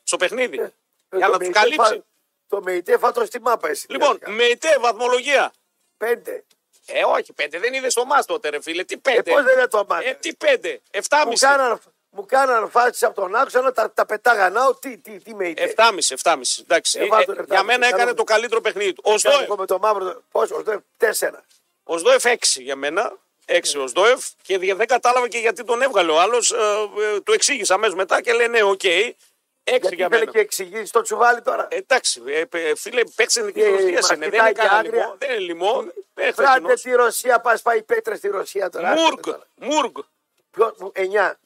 Στο 0.06 0.16
παιχνίδι. 0.16 0.72
για 1.16 1.28
να 1.28 1.38
τους 1.38 1.48
καλύψει. 1.50 2.04
Τον 2.48 2.62
Μεϊτέ 2.62 2.98
φάτον 2.98 3.26
στη 3.26 3.40
μάπα 3.40 3.68
εσύ. 3.68 3.86
Λοιπόν, 3.88 4.18
Μεϊτέ, 4.26 4.76
βαθμολογία. 4.80 5.52
Πέντε. 5.96 6.44
Ε, 6.86 7.04
όχι, 7.04 7.32
πέντε. 7.32 7.58
Δεν 7.58 7.74
είδες 7.74 7.94
το 7.94 8.04
μα 8.04 8.22
τότε, 8.24 8.48
ρε 8.48 8.60
φίλε. 8.62 8.84
Τι 8.84 8.94
Ε, 8.94 8.98
πέντε. 9.02 9.30
πώς 9.30 9.42
δεν 9.44 9.58
είναι 9.58 9.66
το 9.68 9.84
μάτι. 9.88 10.06
Ε, 10.08 10.14
τι 10.14 10.34
πέντε; 10.34 10.80
Εφτάμιση. 10.90 11.46
μου 11.46 11.52
κάναν, 11.52 11.80
μου 12.10 12.26
κάναν 12.26 12.70
φάσεις 12.70 13.02
από 13.02 13.20
τον 13.20 13.34
άξονα, 13.34 13.72
τα, 13.72 13.90
τα 13.92 14.06
πετάγανάω. 14.06 14.74
Τι, 14.74 14.96
τι, 14.98 15.18
τι 15.20 15.34
ΜΕΙΤΕ. 15.34 15.62
Εφτάμιση, 15.62 16.12
εφτάμιση. 16.14 16.60
Εντάξει. 16.62 16.98
Ε, 16.98 17.04
Ε, 17.04 17.06
βάλτε 17.06 17.32
ε, 17.32 17.34
το 17.34 17.42
για 17.48 17.62
μένα 17.62 17.62
εφτάμιση, 17.62 17.88
έκανε 17.88 18.02
καλό. 18.04 18.14
το 18.14 18.24
καλύτερο 18.24 18.60
παιχνίδι 18.60 18.92
του. 18.92 19.02
Ο 19.04 19.08
Κάνω 19.08 19.18
Σδόεφ. 19.18 19.40
εγώ 19.42 19.56
με 19.56 19.66
το 19.66 19.78
μαύρο. 19.78 20.04
το- 20.04 20.22
Πόσο, 20.30 20.62
το 20.62 20.82
τέσσερα. 20.96 21.44
Ο 21.84 21.98
Σδόεφ 21.98 22.24
6 22.24 22.60
για 22.62 22.76
μένα. 22.76 23.12
6 23.46 23.78
ο 23.78 23.86
Σδόεφ. 23.86 24.24
Και 24.42 24.58
δια- 24.58 24.74
δεν 24.74 24.86
κατάλαβα 24.86 25.28
και 25.28 25.38
γιατί 25.38 25.64
τον 25.64 25.82
έβγαλε 25.82 26.10
ο 26.12 26.20
άλλος. 26.20 26.48
το 27.24 27.32
εξήγησα 27.32 27.74
αμέσως 27.74 27.94
μετά 27.94 28.22
και 28.22 28.32
λέει 28.32 28.48
ναι, 28.48 28.62
οκ. 28.62 28.80
6 28.84 29.16
Γιατί 29.70 29.94
για 29.94 30.06
ήθελε 30.06 30.18
μένα. 30.18 30.30
και 30.32 30.38
εξηγήσεις 30.38 30.90
το 30.90 31.00
τσουβάλι 31.02 31.42
τώρα. 31.42 31.68
Ε, 31.70 31.76
Εντάξει, 31.76 32.22
ε, 32.26 32.44
ε, 32.50 32.74
φίλε, 32.74 33.02
παίξε 33.14 33.42
δική 33.42 33.60
Ε, 33.60 33.68
Ρωσία 33.68 33.92
μας 33.92 34.10
είναι. 34.10 34.18
Δεν 34.18 34.30
κοιτάει 34.30 34.50
είναι 34.50 34.52
και 34.60 34.68
κανένα 34.68 34.76
άγρια. 34.78 35.00
λιμό. 35.04 35.16
Δεν 35.18 35.30
είναι 35.30 35.38
λιμό. 35.38 35.72
Δεν 36.14 36.24
είναι 36.24 36.32
Φράτε 36.32 36.50
χθεσινός. 36.50 36.80
τη 36.82 36.90
Ρωσία, 36.90 37.40
πας 37.40 37.62
πάει 37.62 37.82
πέτρε 37.82 38.16
στη 38.16 38.28
Ρωσία 38.28 38.70
τώρα. 38.70 38.94
Μουργκ. 38.94 39.24
Μουργκ. 39.54 39.96
Ποιο, 40.50 40.76
εννιά. 40.92 41.38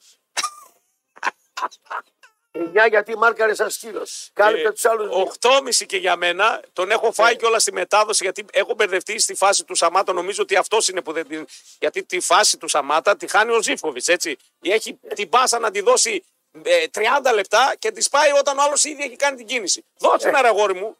9 2.52 2.86
γιατί 2.88 3.16
μάρκαρες 3.18 3.56
σαν 3.56 3.70
σκύλος. 3.70 4.30
Κάλυπτε 4.32 4.68
Ε, 4.68 4.72
τους 4.72 4.84
άλλους. 4.84 5.08
8,5 5.14 5.84
και 5.86 5.96
για 5.96 6.16
μένα. 6.16 6.62
Τον 6.72 6.90
έχω 6.90 7.12
φάει 7.12 7.32
Ναι. 7.32 7.38
κιόλας 7.38 7.62
στη 7.62 7.72
μετάδοση 7.72 8.24
γιατί 8.24 8.44
έχω 8.52 8.74
μπερδευτεί 8.74 9.18
στη 9.18 9.34
φάση 9.34 9.64
του 9.64 9.74
Σαμάτα. 9.74 10.12
Νομίζω 10.12 10.42
ότι 10.42 10.56
αυτός 10.56 10.88
είναι 10.88 11.02
που 11.02 11.12
δεν 11.12 11.26
την. 11.28 11.46
Γιατί 11.78 12.04
τη 12.04 12.20
φάση 12.20 12.58
του 12.58 12.68
Σαμάτα 12.68 13.16
τη 13.16 13.26
χάνει 13.28 13.52
ο 13.52 13.62
Ζήφκοβιτ. 13.62 14.08
Έτσι. 14.08 14.36
Έχει 14.60 15.00
την 15.14 15.28
πάσα 15.28 15.58
να 15.58 15.70
τη 15.70 15.80
δώσει 15.80 16.14
ε, 16.14 16.22
30 16.54 17.32
λεπτά 17.34 17.74
και 17.78 17.90
τη 17.90 18.08
πάει 18.10 18.30
όταν 18.32 18.58
ο 18.58 18.62
άλλος 18.62 18.84
ήδη 18.84 19.02
έχει 19.02 19.16
κάνει 19.16 19.36
την 19.36 19.46
κίνηση. 19.46 19.84
Δώσε 19.98 20.26
Ε. 20.26 20.28
ένα 20.28 20.42
ρε 20.42 20.48
αγόρι 20.48 20.74
μου. 20.74 20.96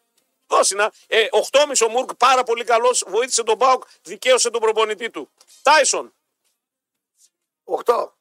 Δώσε 0.47 0.75
ένα. 0.75 0.93
Ε, 1.07 1.27
8,5 1.31 1.87
ο 1.87 1.89
Μουρκ 1.89 2.15
πάρα 2.15 2.43
πολύ 2.43 2.65
καλός. 2.65 3.05
Βοήθησε 3.07 3.43
τον 3.43 3.57
Μπάουκ, 3.57 3.83
δικαίωσε 4.03 4.51
τον 4.51 4.61
προπονητή 4.61 5.11
του. 5.11 5.31
Τάισον. 5.63 6.15
8. 7.65 8.13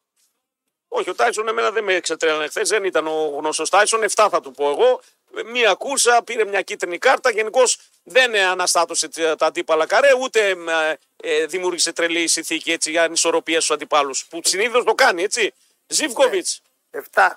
Όχι, 0.88 1.10
ο 1.10 1.16
Τάισον 1.16 1.48
εμένα 1.48 1.72
δεν 1.72 1.84
με 1.84 1.94
εξετρέλανε 1.94 2.48
χθες, 2.48 2.70
δεν 2.70 2.84
ήταν 2.84 3.08
ο 3.08 3.36
γνωστός 3.38 3.70
Τάισον. 3.70 4.04
7 4.04 4.28
θα 4.32 4.42
του 4.42 4.52
πω 4.52 4.70
εγώ. 4.70 5.02
Μία 5.46 5.74
κούρσα, 5.74 6.24
πήρε 6.24 6.46
μια 6.46 6.62
κίτρινη 6.62 6.98
κάρτα. 6.98 7.30
Γενικώς 7.32 7.78
δεν 8.04 8.36
αναστάτωσε 8.36 9.08
τα 9.08 9.36
τα 9.36 9.46
αντίπαλα 9.46 9.86
καρέ, 9.86 10.10
ούτε 10.22 10.50
ε, 10.50 10.96
ε, 11.16 11.46
δημιούργησε 11.46 11.94
τρελή 11.94 12.28
συνθήκη 12.28 12.72
έτσι, 12.72 12.92
για 12.92 13.04
ανισορροπία 13.04 13.62
στους 13.62 13.72
αντιπάλους. 13.76 14.26
Που 14.26 14.40
συνήθως 14.44 14.84
το 14.84 14.96
κάνει, 14.96 15.24
έτσι. 15.24 15.54
Ζήβκοβιτ. 15.88 16.48
7. 16.92 17.30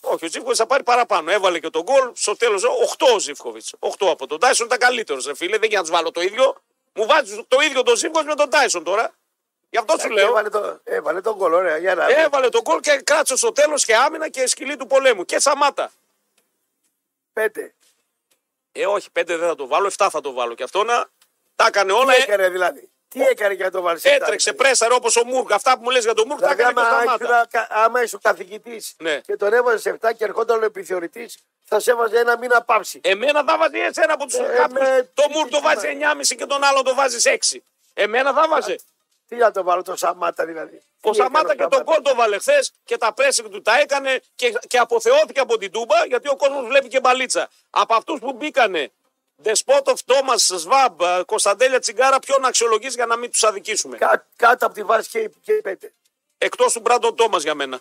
Όχι, 0.00 0.24
ο 0.24 0.28
Ζήβκοβιτ 0.28 0.56
θα 0.58 0.66
πάρει 0.66 0.82
παραπάνω. 0.82 1.30
Έβαλε 1.30 1.58
και 1.58 1.70
τον 1.70 1.82
γκολ. 1.82 2.10
Στο 2.14 2.36
τέλος 2.36 2.62
8 2.98 3.06
ο 3.14 3.18
Ζήβκοβιτ. 3.18 3.64
8 3.78 3.88
από 4.10 4.26
τον 4.26 4.40
Τάισον 4.40 4.66
ήταν 4.66 4.78
καλύτερος, 4.78 5.26
ρε 5.26 5.34
φίλε. 5.34 5.58
Δεν 5.58 5.68
για 5.68 5.78
να 5.78 5.84
τους 5.84 5.92
βάλω 5.92 6.10
το 6.10 6.20
ίδιο. 6.20 6.56
Μου 6.92 7.06
βάζεις 7.06 7.40
το 7.48 7.60
ίδιο 7.60 7.82
τον 7.82 7.96
Ζήβκοβιτ 7.96 8.28
με 8.28 8.34
τον 8.34 8.50
Τάισον 8.50 8.84
τώρα. 8.84 9.14
Γι' 9.70 9.78
αυτό 9.78 9.98
σου 9.98 10.10
λέω. 10.10 10.28
Έβαλε, 10.28 10.48
το, 10.48 10.80
έβαλε 10.84 11.20
τον 11.20 11.38
κολ, 11.38 11.52
ωραία. 11.52 11.76
Για 11.76 11.94
να 11.94 12.06
Έβαλε 12.10 12.48
τον 12.48 12.60
γκολ 12.60 12.80
και 12.80 13.00
κράτησε 13.04 13.36
στο 13.36 13.52
τέλος 13.52 13.84
και 13.84 13.96
άμυνα 13.96 14.28
και 14.28 14.46
σκυλή 14.46 14.76
του 14.76 14.86
πολέμου. 14.86 15.24
Και 15.24 15.38
Σαμάτα. 15.38 15.92
5. 17.34 17.46
Ε, 18.72 18.86
όχι, 18.86 19.10
πέντε 19.10 19.36
δεν 19.36 19.48
θα 19.48 19.54
το 19.54 19.66
βάλω, 19.66 19.90
7 19.96 20.08
θα 20.10 20.20
το 20.20 20.32
βάλω. 20.32 20.54
Και 20.54 20.62
αυτό 20.62 20.84
να 20.84 21.08
τα 21.56 21.66
έκανε 21.66 21.92
όλα. 21.92 22.14
Τι 22.14 22.20
Ε, 22.20 22.22
έκανε 22.22 22.48
δηλαδή; 22.48 22.91
Τι 23.12 23.20
έκανε 23.22 23.54
για 23.54 23.64
να 23.64 23.70
το 23.70 23.80
βάλει. 23.80 24.00
έτρεξε, 24.02 24.52
πρέσαρε 24.52 24.94
όπως 24.94 25.16
ο 25.16 25.24
Μουρκ. 25.24 25.52
Αυτά 25.52 25.74
που 25.76 25.80
μου 25.82 25.90
λες 25.90 26.04
για 26.04 26.14
τον 26.14 26.26
Μουρκ 26.28 26.40
τα 26.40 26.54
Δηλαδή, 26.54 26.62
έκανε 26.62 26.80
και 26.88 26.94
ο 26.94 26.98
άμα, 26.98 27.14
Σταμάτα. 27.16 27.46
ήσουν- 27.52 27.66
άμα 27.84 28.02
είσαι 28.02 28.16
ο 28.16 28.18
καθηγητής 28.22 28.94
Ναι. 28.98 29.20
και 29.20 29.36
τον 29.36 29.52
έβαζες 29.52 29.86
7 29.86 30.12
και 30.12 30.24
ερχόταν 30.24 30.62
ο 30.62 30.64
επιθεωρητής, 30.64 31.38
θα 31.64 31.80
σε 31.80 31.90
έβαζε 31.90 32.18
ένα 32.18 32.38
μήνα 32.38 32.62
πάυση. 32.62 33.00
Εμένα 33.04 33.44
θα 33.46 33.58
βάζει 33.58 33.78
έτσι 33.78 34.00
ένα 34.04 34.12
από 34.12 34.24
τους 34.26 34.34
Ε, 34.38 34.54
κάποιους. 34.56 34.80
με- 34.88 35.10
Το 35.14 35.24
Μουρκ 35.30 35.50
το 35.50 35.60
βάζει 35.60 35.86
9,5 35.88 36.34
και 36.34 36.46
τον 36.46 36.64
άλλο 36.64 36.82
το 36.82 36.94
βάζει 36.94 37.30
6. 37.30 37.64
Εμένα 37.94 38.32
θα 38.32 38.48
βάζει. 38.48 38.76
Τι 39.28 39.36
να 39.36 39.50
το 39.50 39.62
βάλω, 39.62 39.82
το 39.82 39.96
Σαμάτα 39.96 40.44
δηλαδή. 40.44 40.82
Ο 41.00 41.10
Τι 41.10 41.16
Σαμάτα 41.16 41.38
έκανε 41.38 41.54
και 41.54 41.62
τον 41.62 41.72
Σαμάτα; 41.72 41.92
κόλ 41.92 42.02
το 42.02 42.14
βάλε 42.14 42.38
χθες 42.38 42.72
και 42.84 42.96
τα 42.96 43.12
πρέσικ 43.12 43.48
του 43.48 43.62
τα 43.62 43.78
έκανε 43.80 44.20
και, 44.34 44.58
και 44.68 44.78
αποθεώθηκε 44.78 45.40
από 45.40 45.58
την 45.58 45.70
Τούμπα 45.72 46.04
γιατί 46.06 46.28
ο 46.28 46.36
κόσμος 46.36 46.66
βλέπει 46.66 46.88
και 46.88 47.00
μπαλίτσα. 47.00 47.48
Από 47.70 47.94
αυτούς 47.94 48.18
που 48.20 48.32
μπήκανε 48.32 48.90
Δεσπότοφ, 49.42 50.02
Τόμα, 50.04 50.36
Σβάμπ, 50.36 51.00
Κωνσταντέλια 51.26 51.78
Τσιγκάρα, 51.78 52.18
ποιον 52.18 52.44
αξιολογείς 52.44 52.94
για 52.94 53.06
να 53.06 53.16
μην 53.16 53.30
τους 53.30 53.42
αδικήσουμε; 53.44 53.96
Κά- 53.96 54.26
κάτω 54.36 54.66
από 54.66 54.74
τη 54.74 54.82
βάση 54.82 55.08
και, 55.10 55.30
και 55.42 55.52
οι 55.52 55.60
πέντε. 55.60 55.92
Εκτός 56.38 56.72
του 56.72 56.80
Μπράντον 56.80 57.16
Τόμας 57.16 57.42
για 57.42 57.54
μένα. 57.54 57.80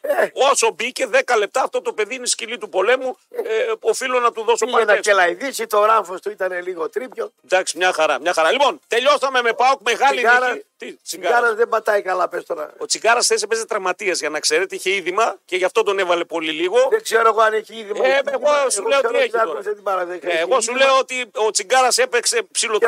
Ε, 0.00 0.30
Όσο 0.32 0.70
μπήκε 0.70 1.08
10 1.12 1.36
λεπτά, 1.38 1.62
αυτό 1.62 1.82
το 1.82 1.92
παιδί 1.92 2.14
είναι 2.14 2.26
σκυλή 2.26 2.58
του 2.58 2.68
πολέμου. 2.68 3.16
Ε, 3.30 3.42
οφείλω 3.80 4.20
να 4.20 4.32
του 4.32 4.44
δώσω 4.44 4.64
πήγε 4.64 4.78
να 4.78 4.84
παρκές. 4.84 5.06
κελαϊδίσει, 5.06 5.66
το 5.66 5.84
ράμφος 5.84 6.20
του 6.20 6.30
ήταν 6.30 6.62
λίγο 6.62 6.88
τρίπιο. 6.88 7.32
Εντάξει, 7.44 7.76
μια 7.76 7.92
χαρά, 7.92 8.20
μια 8.20 8.32
χαρά. 8.32 8.52
Λοιπόν, 8.52 8.80
τελειώσαμε 8.86 9.42
με 9.42 9.52
Πάοκ 9.52 9.80
μεγάλη 9.80 10.16
Τσιγάρα, 10.16 10.52
νίκη. 10.52 10.64
Τι, 10.76 10.92
τσιγάρας. 10.92 11.32
τσιγάρα; 11.38 11.54
δεν 11.54 11.68
πατάει 11.68 12.02
καλά, 12.02 12.28
πες 12.28 12.44
τώρα. 12.44 12.72
Ο 12.78 12.86
Τσιγκάρα 12.86 13.22
θέση 13.22 13.42
έπαιζε 13.44 13.66
τραυματία 13.66 14.12
για 14.12 14.28
να 14.28 14.40
ξέρετε, 14.40 14.74
είχε 14.74 14.90
είδημα 14.94 15.36
και 15.44 15.56
γι' 15.56 15.64
αυτό 15.64 15.82
τον 15.82 15.98
έβαλε 15.98 16.24
πολύ 16.24 16.50
λίγο. 16.50 16.76
Δεν 16.90 17.02
ξέρω 17.02 17.28
εγώ 17.28 17.40
αν 17.40 17.52
έχει 17.52 17.74
ήδη. 17.74 18.00
Ε, 18.02 18.20
εγώ 18.32 18.70
σου 18.70 18.86
λέω 18.86 19.00
τι 19.00 19.16
έχει 19.16 19.30
τώρα. 19.30 20.08
Ε, 20.20 20.38
εγώ 20.38 20.60
σου 20.60 20.74
λέω 20.74 20.98
ότι 20.98 21.30
ο 21.34 21.50
Τσιγκάρα 21.50 21.88
έπαιξε 21.96 22.46
Και 22.52 22.86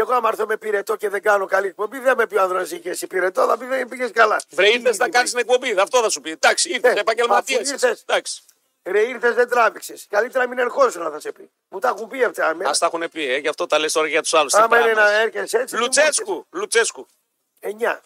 εγώ 0.00 0.12
άμα 0.14 0.28
ψιλοτραυματία. 0.28 0.28
έρθω 0.28 0.46
με, 0.46 0.56
και 0.58 0.66
εγώ 0.70 0.72
άμα 0.72 0.78
έρθω 0.82 0.86
με 0.92 0.96
πυρετό 0.96 0.96
και 0.96 1.08
δεν 1.08 1.22
κάνω 1.22 1.46
καλή 1.46 1.66
εκπομπή, 1.66 1.98
δεν 1.98 2.16
με 2.16 2.26
πει 2.26 2.36
ο 2.36 2.42
άνδρας 2.42 2.70
είχε 2.70 2.90
εσύ 2.90 3.06
πυρετό, 3.06 3.46
θα 3.46 3.58
πει 3.58 3.64
δεν 3.66 3.88
πήγες 3.88 4.10
καλά. 4.10 4.40
Βρε, 4.50 4.68
ήρθες 4.68 4.98
να 4.98 5.08
κάνεις 5.08 5.30
την 5.30 5.38
εκπομπή, 5.38 5.74
αυτό 5.78 6.00
θα 6.02 6.08
σου 6.08 6.20
πει. 6.20 6.30
Εντάξει, 6.30 6.70
ήρθες 6.72 6.96
Ε, 6.96 7.00
επαγγελματίας. 7.00 7.60
αφού 7.60 7.70
ήρθες. 7.72 8.00
Εντάξει. 8.06 8.42
Ρε 8.82 9.00
ήρθες, 9.00 9.34
δεν 9.34 9.48
τράβηξες. 9.48 10.06
Καλύτερα 10.10 10.48
μην 10.48 10.58
ερχόσουν, 10.58 11.10
θα 11.10 11.20
σε 11.20 11.32
πει. 11.32 11.50
Μου 11.68 11.78
τα 11.78 11.88
έχουν 11.88 12.08
πει 12.08 12.24
αυτά. 12.24 12.46
Α 12.46 12.48
Αμένα. 12.48 12.74
τα 12.78 12.86
έχουν 12.86 13.10
πει, 13.10 13.32
ε, 13.32 13.36
γι' 13.36 13.48
αυτό 13.48 13.66
τα 13.66 13.78
λες 13.78 13.92
τώρα 13.92 14.06
για 14.06 14.22
τους 14.22 14.34
άλλους. 14.34 14.54
Άμα 14.54 14.80
είναι 14.80 14.92
να 14.92 15.20
έρχεσαι 15.20 15.58
έτσι. 15.58 15.76
Λουτσέσκου, 15.76 16.46
Λουτσέσκου. 16.50 17.06
9. 17.60 18.00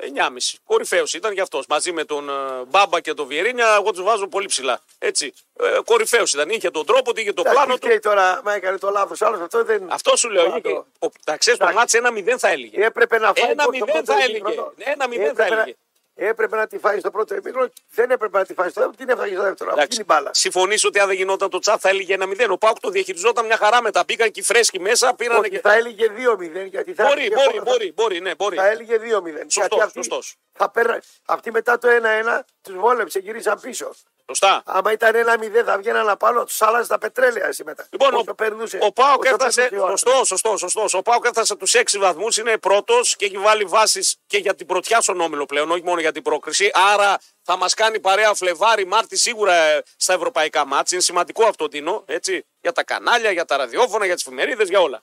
9,5. 0.00 0.58
Κορυφαίος 0.64 1.14
ήταν 1.14 1.32
γι' 1.32 1.40
αυτός. 1.40 1.66
Μαζί 1.68 1.92
με 1.92 2.04
τον 2.04 2.28
ε, 2.28 2.32
Μπάμπα 2.66 3.00
και 3.00 3.14
τον 3.14 3.26
Βιερίνια, 3.26 3.74
εγώ 3.80 3.90
τους 3.92 4.02
βάζω 4.02 4.26
πολύ 4.26 4.46
ψηλά. 4.46 4.80
Έτσι. 4.98 5.34
Ε, 5.60 5.78
Κορυφαίος 5.84 6.32
ήταν. 6.32 6.48
Είχε 6.50 6.70
τον 6.70 6.86
τρόπο 6.86 7.12
του, 7.14 7.20
είχε 7.20 7.32
το 7.32 7.42
πλάνο 7.42 7.78
του. 7.78 7.88
Τι 7.88 7.98
τώρα, 8.00 8.40
μα 8.44 8.54
έκανε 8.54 8.78
το 8.78 8.90
λάθος. 8.90 9.22
Άλλος 9.22 9.40
αυτό 9.40 9.64
δεν. 9.64 9.82
Αυτό 9.88 10.16
σου 10.16 10.28
λέω. 10.30 10.44
Τώρα 10.44 10.56
Είχε, 10.64 10.68
το- 10.74 10.86
ο, 10.98 11.08
τα 11.24 11.36
ξέρεις, 11.36 11.58
το 11.58 11.64
Εντάξει. 11.68 11.78
μάτσε 11.80 11.98
ένα 12.24 12.34
0 12.34 12.38
θα 12.38 12.48
έλεγε. 12.48 12.84
Έπρεπε 12.84 13.18
να 13.18 13.32
φάει. 13.34 13.50
Ένα 13.50 13.64
γκολ 13.64 13.74
στο 13.74 13.84
μηδέν 13.84 14.04
πρώτο 14.04 14.12
θα 14.18 14.24
έλεγε. 14.24 14.38
ημίχρονο. 14.38 14.72
Ένα 14.78 15.08
μηδέν 15.08 15.24
θα 15.24 15.30
Έπρεπε 15.30 15.54
να- 15.54 15.60
έλεγε. 15.62 15.76
Έπρεπε 16.16 16.56
να 16.56 16.66
τη 16.66 16.78
φάει 16.78 16.98
στο 16.98 17.10
πρώτο 17.10 17.34
ημίχρονο. 17.34 17.68
Δεν 17.90 18.10
έπρεπε 18.10 18.38
να 18.38 18.44
τη 18.44 18.54
φάει 18.54 18.68
στο 18.68 18.80
δεύτερο. 18.80 19.04
Την 19.06 19.08
έφαγε 19.16 19.34
στο 19.34 19.42
δεύτερο. 19.42 19.70
Αυτή 19.70 19.80
Εντάξει. 19.82 20.00
είναι 20.00 20.06
η 20.10 20.14
μπάλα. 20.14 20.30
Συμφωνείς 20.34 20.84
ότι 20.84 20.98
αν 20.98 21.06
δεν 21.06 21.16
γινόταν 21.16 21.50
το 21.50 21.58
τσάτ 21.58 21.78
θα 21.80 21.88
έλεγε 21.88 22.14
ένα 22.14 22.26
0. 22.26 22.46
Ο 22.50 22.58
Πάουκ 22.58 22.80
το 22.80 22.88
διαχειριζόταν 22.90 23.46
μια 23.46 23.56
χαρά 23.56 23.82
μετά. 23.82 24.04
Μπήκαν 24.06 24.30
και 24.30 24.40
οι 24.40 24.42
φρέσκοι 24.42 24.80
μέσα. 24.80 25.14
Πήραν 25.14 25.38
Όχι, 25.38 25.50
και... 25.50 25.60
θα 25.60 25.74
έλεγε 25.74 26.06
2-0. 26.06 26.68
Γιατί 26.70 26.94
θα 26.94 27.04
Μπορεί, 27.04 27.20
έλεγε 27.20 27.34
μπορεί, 27.34 27.48
χώρα- 27.58 27.62
μπορεί, 27.64 27.92
μπορεί, 27.92 28.20
ναι, 28.20 28.34
μπορεί. 28.34 28.56
Θα 28.56 28.66
έλεγε 28.66 28.96
2-0. 28.96 29.02
Σωστός, 29.02 29.54
Γιατί 29.54 29.80
αυτή, 29.80 29.92
σωστός. 29.98 30.36
Θα 30.52 30.70
πέρα... 30.70 31.00
Αυτή 31.24 31.50
μετά 31.50 31.78
το 31.78 31.88
1-1 32.36 32.40
τους 32.62 32.74
βόλεψε, 32.74 33.18
γυρίσαν 33.18 33.60
πίσω. 33.60 33.94
Σωστά. 34.26 34.62
Άμα 34.66 34.92
ήταν 34.92 35.12
1-0 35.14 35.62
θα 35.64 35.78
βγαίναν 35.78 36.08
απάνω, 36.08 36.44
τους 36.44 36.62
άλλαζε 36.62 36.88
τα 36.88 36.98
πετρέλαια 36.98 37.46
εσύ 37.46 37.64
μετά. 37.64 37.86
Λοιπόν, 37.90 38.14
Όσο 38.14 38.24
ο, 38.28 38.34
περνούσε, 38.34 38.78
ο 38.82 38.92
Πάοκ 38.92 39.20
όσο 39.20 39.30
έφτασε. 39.32 39.60
περνούσε 39.60 39.84
η 39.84 39.86
ώρα. 39.86 39.96
Σωστό, 39.96 40.24
σωστό, 40.24 40.56
σωστό. 40.56 40.98
Ο 40.98 41.02
Πάοκ 41.02 41.24
έφτασε 41.24 41.56
τους 41.56 41.74
6 41.74 41.98
βαθμούς, 41.98 42.36
είναι 42.36 42.58
πρώτος 42.58 43.16
και 43.16 43.24
έχει 43.24 43.38
βάλει 43.38 43.64
βάσεις 43.64 44.16
και 44.26 44.38
για 44.38 44.54
την 44.54 44.66
πρωτιά 44.66 45.00
στον 45.00 45.20
όμιλο 45.20 45.46
πλέον, 45.46 45.70
όχι 45.70 45.82
μόνο 45.82 46.00
για 46.00 46.12
την 46.12 46.22
πρόκριση. 46.22 46.70
Άρα 46.92 47.18
θα 47.42 47.56
μας 47.56 47.74
κάνει 47.74 48.00
παρέα 48.00 48.34
Φλεβάρι, 48.34 48.86
Μάρτι 48.86 49.16
σίγουρα 49.16 49.54
ε, 49.54 49.82
στα 49.96 50.12
ευρωπαϊκά 50.12 50.66
μάτια. 50.66 50.88
Είναι 50.92 51.02
σημαντικό 51.02 51.44
αυτό, 51.44 51.68
Τίνο. 51.68 52.02
Έτσι, 52.06 52.46
για 52.60 52.72
τα 52.72 52.84
κανάλια, 52.84 53.30
για 53.30 53.44
τα 53.44 53.56
ραδιόφωνα, 53.56 54.04
για 54.04 54.14
τις 54.14 54.26
εφημερίδες, 54.26 54.68
για 54.68 54.80
όλα. 54.80 55.02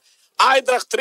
Άιντραχ 0.53 0.81
3 0.95 0.99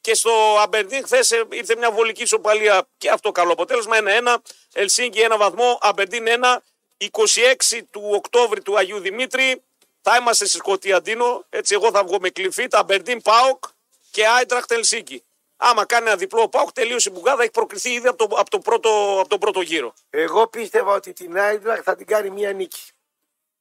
και 0.00 0.14
στο 0.14 0.30
Αμπερντίν 0.62 1.04
χθες 1.04 1.30
ήρθε 1.50 1.76
μια 1.76 1.90
βολική 1.90 2.22
ισοπαλία 2.22 2.82
και 2.98 3.10
αυτό 3.10 3.32
καλό 3.32 3.52
αποτέλεσμα. 3.52 3.96
1-1. 3.96 4.36
Ελσίνκι 4.72 5.20
1 5.30 5.36
βαθμό, 5.38 5.78
Αμπερντίν 5.82 6.26
1. 6.26 6.62
26 7.10 7.80
του 7.90 8.02
Οκτώβρη 8.14 8.62
του 8.62 8.76
Αγίου 8.78 8.98
Δημήτρη. 8.98 9.62
Θα 10.02 10.16
είμαστε 10.16 10.44
στη 10.46 10.56
Σκωτία 10.56 11.02
Ντίνο. 11.02 11.44
Έτσι, 11.48 11.74
εγώ 11.74 11.90
θα 11.90 12.04
βγω 12.04 12.18
με 12.20 12.28
κλειφή. 12.30 12.68
Τα 12.68 12.82
Μπερντίν 12.82 13.22
Πάοκ 13.22 13.64
και 14.10 14.26
Άιντραχτ 14.28 14.70
Ελσίνκι. 14.70 15.24
Άμα 15.56 15.84
κάνει 15.84 16.06
ένα 16.06 16.16
διπλό 16.16 16.42
ο 16.42 16.48
Πάοκ, 16.48 16.72
τελείωσε 16.72 17.08
η 17.08 17.12
μπουγάδα. 17.14 17.42
Έχει 17.42 17.50
προκριθεί 17.50 17.92
ήδη 17.92 18.08
από, 18.08 18.28
το, 18.28 18.36
από, 18.36 18.50
το 18.50 18.58
πρώτο, 18.58 19.16
από 19.20 19.28
τον 19.28 19.38
πρώτο 19.38 19.60
γύρο. 19.60 19.94
Εγώ 20.10 20.46
πίστευα 20.48 20.92
ότι 20.94 21.12
την 21.12 21.38
Άιντραχ 21.38 21.80
θα 21.82 21.96
την 21.96 22.06
κάνει 22.06 22.30
μία 22.30 22.52
νίκη. 22.52 22.80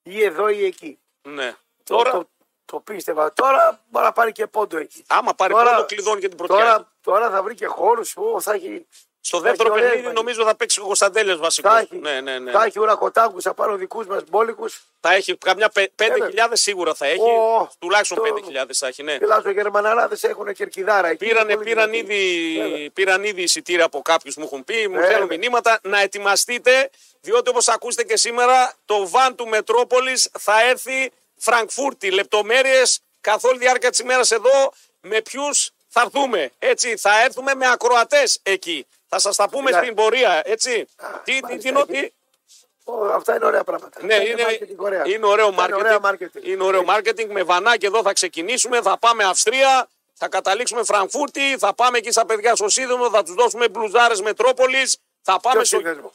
Ή 0.04 0.24
εδώ 0.24 0.48
ή 0.50 0.66
εκεί. 0.66 1.00
Ναι. 1.22 1.52
Το- 1.84 1.96
Τώρα, 1.96 2.12
Το, 2.12 2.30
το 2.66 2.80
πίστευα. 2.80 3.34
Τώρα 3.34 3.84
μπορεί 3.90 4.06
να 4.06 4.12
πάρει 4.12 4.32
και 4.32 4.48
πόντο 4.48 4.78
εκεί. 4.78 5.04
άμα 5.08 5.34
πάρει 5.34 5.54
τώρα- 5.54 5.70
πρώτο, 5.70 5.86
κλειδώνει 5.86 6.22
και 6.22 6.28
την 6.28 6.38
πρωτιά. 6.38 6.56
Τώρα, 6.58 6.92
τώρα 7.02 7.30
θα 7.30 7.44
βρει 7.44 7.56
και 7.56 7.66
χώρους 7.66 8.14
που 8.14 8.38
θα 8.42 8.54
έχει. 8.54 8.88
Στο 9.22 9.40
δεύτερο 9.40 9.70
έχει 9.70 9.72
ωραία 9.72 9.90
παιχνίδι 9.90 10.08
εμφάνιση. 10.08 10.24
νομίζω 10.36 10.50
θα 10.50 10.56
παίξει 10.56 10.80
ο 10.80 10.84
Κωνσταντέλε 10.84 11.36
βασικός. 11.36 11.72
Θα 11.72 11.80
έχει, 11.80 11.98
Ναι, 11.98 12.22
ναι, 12.22 12.40
ναι. 12.40 12.52
θα 12.52 12.64
έχει 12.64 12.80
ουρακοτάγκους 12.80 13.46
απάνω 13.46 13.76
δικούς 13.76 14.06
μας 14.06 14.22
μπόλικους. 14.30 14.82
Θα 15.00 15.14
έχει 15.14 15.36
καμιά 15.38 15.70
πε- 15.70 15.92
5.000 15.96 16.56
σίγουρα 16.56 16.94
θα 16.94 17.06
έχει. 17.06 17.22
Ω, 17.22 17.70
Τουλάχιστον 17.80 18.18
το- 18.18 18.24
5.000 18.24 18.78
θα 18.78 18.88
έχει, 18.88 19.04
ναι. 19.04 19.18
Τουλάχιστον 19.18 19.52
οι 19.52 19.56
Γερμαναράδες 19.56 20.24
έχουν 20.24 20.54
κερκιδάρα 20.54 21.08
εκεί. 21.08 21.26
Πήρανε, 21.26 21.54
Πολύ 21.54 21.66
πήραν, 21.66 21.92
δυνατοί. 21.92 22.14
ήδη, 22.14 22.90
πήραν 22.94 23.24
ήδη 23.24 23.42
εισιτήρια 23.42 23.86
από 23.86 24.02
κάποιους 24.02 24.36
μου 24.36 24.44
έχουν 24.44 24.64
πει, 24.64 24.88
μου 24.88 24.94
Βέβαια. 24.94 25.10
στέλνουν 25.10 25.28
μηνύματα. 25.40 25.80
Να 25.84 26.00
ετοιμαστείτε, 26.02 26.90
διότι 27.22 27.50
όπως 27.50 27.68
ακούσετε 27.68 28.04
και 28.04 28.18
σήμερα, 28.18 28.74
το 28.86 29.08
βαν 29.10 29.36
του 29.36 29.48
Μετρόπολης 29.48 30.30
θα 30.40 30.64
έρθει 30.64 31.12
Φραγκφούρτη. 31.38 32.12
Λεπτομέρειες 32.12 33.00
καθ' 33.22 33.44
όλη 33.46 33.58
τη 33.58 33.64
διάρκεια 33.64 33.90
της 33.90 34.00
ημέρας 34.00 34.32
εδώ, 34.32 34.74
με 35.02 35.22
ποιους 35.22 35.72
θα 35.88 36.02
έρθουμε. 36.02 36.52
Έτσι, 36.60 36.98
θα 36.98 37.24
έρθουμε 37.24 37.56
με 37.56 37.68
ακροατές 37.72 38.40
εκεί. 38.44 38.86
Θα 39.10 39.20
σας 39.20 39.36
τα 39.36 39.50
πούμε 39.50 39.72
Ναι. 39.72 39.78
στην 39.78 39.96
πορεία, 39.96 40.42
έτσι. 40.46 40.86
τι, 41.24 41.34
τι, 41.34 41.40
μάλιστα, 41.42 41.68
τι, 41.70 41.72
νο- 41.72 41.86
εκεί. 41.88 42.02
τι, 42.02 42.12
Ω, 42.84 43.06
αυτά 43.06 43.36
είναι 43.36 43.46
ωραία 43.46 43.64
πράγματα. 43.64 44.00
ναι, 44.04 44.14
Αυτά 44.16 44.30
είναι, 44.30 44.44
marketing 44.50 44.76
ωραία. 44.78 45.04
είναι 45.08 45.26
ωραίο 45.26 45.48
Αυτά 45.48 45.66
marketing. 45.66 45.78
ωραία 45.80 46.00
marketing. 46.04 46.44
Είναι 46.44 46.64
ωραίο 46.64 46.84
marketing. 46.88 47.28
Με 47.28 47.44
βανάκι 47.44 47.86
εδώ 47.86 48.02
θα 48.02 48.14
ξεκινήσουμε. 48.14 48.82
Θα 48.82 48.98
πάμε 48.98 49.24
Αυστρία. 49.24 49.88
Θα 50.14 50.28
καταλήξουμε 50.30 50.84
Φραγκφούρτη. 50.84 51.58
Θα 51.58 51.74
πάμε 51.74 51.98
εκεί 51.98 52.12
στα 52.12 52.26
παιδιά 52.26 52.56
στο 52.56 52.70
Σίδωνο. 52.70 53.10
Θα 53.10 53.24
τους 53.24 53.34
δώσουμε 53.34 53.70
μπλουζάρες 53.70 54.22
Μετρόπολης. 54.22 54.98
Θα 55.22 55.40
πάμε 55.40 55.56
Ποιος 55.56 55.68
στο... 55.68 55.78
σύνδεσμο. 55.78 56.12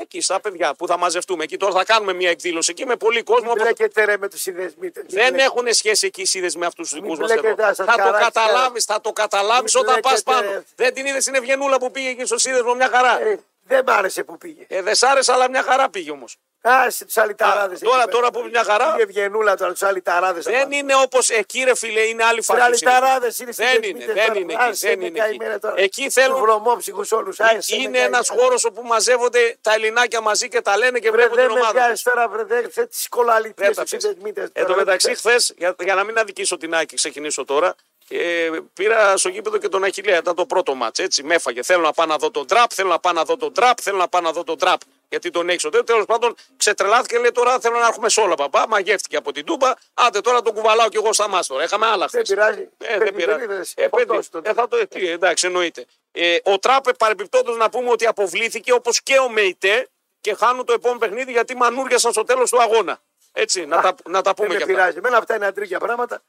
Εκεί 0.00 0.20
στα 0.20 0.40
παιδιά 0.40 0.74
που 0.74 0.86
θα 0.86 0.96
μαζευτούμε. 0.98 1.44
Εκεί 1.44 1.56
τώρα 1.56 1.72
θα 1.72 1.84
κάνουμε 1.84 2.12
μια 2.12 2.30
εκδήλωση 2.30 2.70
εκεί 2.70 2.86
με 2.86 2.96
πολύ 2.96 3.22
κόσμο. 3.22 3.52
Μην 3.52 3.62
μπλέκετε 3.62 4.04
ρε 4.04 4.16
με 4.16 4.28
τους 4.28 4.40
συνδεσμίτε. 4.40 5.04
Δεν 5.08 5.34
έχουν 5.38 5.72
σχέση 5.72 6.06
εκεί 6.06 6.20
οι 6.20 6.24
σύνδε 6.24 6.50
με 6.56 6.66
αυτούς 6.66 6.88
τους 6.88 7.00
δικούς 7.00 7.18
μας. 7.18 7.32
μπλέκετε, 7.32 7.62
Θα 7.62 7.74
σας 7.74 7.86
το 7.86 7.92
χαράξει, 7.92 8.24
καταλάβεις, 8.32 8.84
θα 8.84 9.00
το 9.00 9.12
καταλάβεις 9.12 9.74
Μην 9.74 9.84
όταν 9.84 10.00
πας 10.00 10.22
μπλέκετε. 10.24 10.46
πάνω. 10.48 10.64
Δεν 10.76 10.94
την 10.94 11.06
είδες 11.06 11.22
στην 11.22 11.34
Ευγενούλα 11.34 11.78
που 11.78 11.90
πήγε 11.90 12.08
εκεί 12.08 12.24
στο 12.24 12.38
σύνδεσμο 12.38 12.74
μια 12.74 12.88
χαρά. 12.88 13.20
Ε, 13.20 13.38
Δεν 13.66 13.82
μ' 13.86 13.90
άρεσε 13.90 14.22
που 14.22 14.38
πήγε. 14.38 14.64
Ε, 14.68 14.82
δεν 14.82 14.94
σ' 14.94 15.02
άρεσε, 15.02 15.32
αλλά 15.32 15.50
μια 15.50 15.62
χαρά 15.62 15.90
πήγε 15.90 16.10
όμως. 16.10 16.36
Άσε 16.70 17.04
τους 17.04 17.16
αλυταράδες. 17.16 17.78
τώρα- 17.80 18.08
τώρα 18.08 18.30
που 18.30 18.48
μια 18.50 18.64
χαρά. 18.64 18.90
Πήγε 18.90 19.02
Ευγενούλα 19.02 19.56
τώρα, 19.56 19.70
τους 19.72 19.82
αλυταράδες. 19.82 20.44
Δεν 20.44 20.72
είναι 20.72 20.94
όπως 20.94 21.28
εκεί, 21.28 21.62
ρε 21.64 21.76
φίλε, 21.76 22.00
είναι 22.00 22.24
άλλη 22.24 22.42
φάση. 22.42 22.60
αλυταράδες 22.60 23.38
είναι 23.38 23.50
Δεν 23.54 23.82
είναι, 23.82 24.04
δεν 24.12 24.34
είναι 24.34 24.52
εκεί. 24.52 24.86
Δεν 24.86 25.00
είναι 25.00 25.18
εκεί. 25.28 25.38
Εκεί 25.74 26.10
θέλουν. 26.10 26.38
Βρωμόψυχου 26.40 27.04
όλους. 27.10 27.38
Είναι 27.66 27.98
ένας 27.98 28.28
χώρος 28.28 28.64
όπου 28.64 28.82
μαζεύονται 28.82 29.56
τα 29.60 29.74
Ελληνάκια 29.74 30.20
μαζί 30.20 30.48
και 30.48 30.60
τα 30.60 30.76
λένε 30.76 30.98
και 30.98 31.10
βλέπουν 31.10 31.36
την 31.36 31.42
Δεν 31.46 31.52
με 31.52 31.60
ομάδα. 31.60 31.72
βγάζει 31.80 32.02
τώρα, 32.02 32.28
βρε, 32.28 32.44
δεν 32.44 32.70
θε 32.70 32.86
τις 32.86 33.08
κολαλιτίε 33.08 33.66
Δεν 33.66 33.74
τα 33.74 33.82
τους 33.82 33.90
πες. 33.90 34.02
συνδεσμίτε. 34.02 34.48
Εν 34.52 34.66
τω 34.66 34.74
μεταξύ, 34.74 35.14
χθες, 35.14 35.54
για, 35.56 35.74
για 35.82 35.94
να 35.94 36.04
μην 36.04 36.18
αδικήσω 36.18 36.56
την 36.56 36.74
Άκη, 36.74 36.94
ξεκινήσω 36.94 37.44
τώρα. 37.44 37.74
Ε, 38.10 38.48
πήρα 38.74 39.16
στο 39.16 39.28
γήπεδο 39.28 39.58
και 39.58 39.68
τον 39.68 39.84
Αχιλέα. 39.84 40.16
Ήταν 40.18 40.34
το 40.34 40.46
πρώτο 40.46 40.74
μάτς, 40.74 40.98
έτσι. 40.98 41.22
Με 41.22 41.34
έφαγε. 41.34 41.62
Θέλω 41.62 41.82
να 41.82 41.92
πάω 41.92 42.06
να 42.06 42.16
δω 42.16 42.30
τον 42.30 42.46
τραπ, 42.46 42.70
θέλω 42.74 42.88
να 42.88 42.98
πάω 42.98 43.12
να 43.12 43.22
δω 43.24 43.36
τον 43.36 43.52
τραπ, 43.54 43.78
θέλω 43.82 43.96
να 43.96 44.08
πάω 44.08 44.20
να 44.20 44.32
δω 44.32 44.44
τον 44.44 44.58
τραπ. 44.58 44.80
Γιατί 45.08 45.30
τον 45.30 45.48
έχεις 45.48 45.60
στο 45.60 45.70
τέλο. 45.70 45.84
Τέλος 45.84 46.04
πάντων, 46.04 46.34
ξετρελάθηκε 46.56 47.18
λέει 47.18 47.30
τώρα 47.32 47.58
θέλω 47.60 47.78
να 47.78 47.86
έρχομαι 47.86 48.08
σε 48.08 48.20
όλα 48.20 48.34
παπά. 48.34 48.68
Μαγεύτηκε 48.68 49.16
από 49.16 49.32
την 49.32 49.44
τούμπα. 49.44 49.72
Άντε 49.94 50.20
τώρα 50.20 50.42
τον 50.42 50.54
κουβαλάω 50.54 50.88
κι 50.88 50.96
εγώ 50.96 51.12
στα 51.12 51.28
μας 51.28 51.46
τώρα. 51.46 51.64
Είχαμε 51.64 51.86
άλλα 51.86 52.08
χθες. 52.08 52.28
Δεν 52.28 52.36
πειράζει. 52.36 52.68
Ε, 52.78 52.98
δεν 52.98 53.14
πειράζει. 53.14 53.38
Παιδιδες, 53.46 53.72
Ε, 53.76 53.88
παιδί, 53.88 54.04
φορτώσει 54.06 54.30
τον. 54.30 54.42
ε, 54.44 54.52
θα 54.52 54.68
το 54.68 54.76
ε, 54.76 54.86
τι, 54.86 55.08
εντάξει, 55.08 55.46
εννοείται. 55.46 55.86
Ε, 56.12 56.36
ο 56.42 56.58
Τράπε 56.58 56.92
παρεμπιπτόντως 56.92 57.56
να 57.56 57.70
πούμε 57.70 57.90
ότι 57.90 58.06
αποβλήθηκε 58.06 58.72
όπως 58.72 59.02
και 59.02 59.18
ο 59.18 59.28
Μεϊτέ 59.30 59.88
και 60.20 60.34
χάνουν 60.34 60.64
το 60.64 60.72
επόμενο 60.72 60.98
παιχνίδι 61.00 61.32
γιατί 61.32 61.56
μανούριασαν 61.56 62.12
στο 62.12 62.24
τέλος 62.24 62.50
του 62.50 62.62
αγώνα. 62.62 62.98
Έτσι, 63.32 63.66
να, 63.66 63.80
τα, 63.80 63.94
να 64.08 64.22
τα 64.22 64.34
πούμε 64.34 64.48
Δεν 64.48 64.58
και 64.58 64.64
με 64.64 64.72
αυτά. 64.72 64.82
πειράζει. 64.82 64.98
Εμένα 64.98 65.16
αυτά 65.16 65.34
είναι 65.36 65.46
αντρίκια 65.46 65.78
πράγματα. 65.78 66.22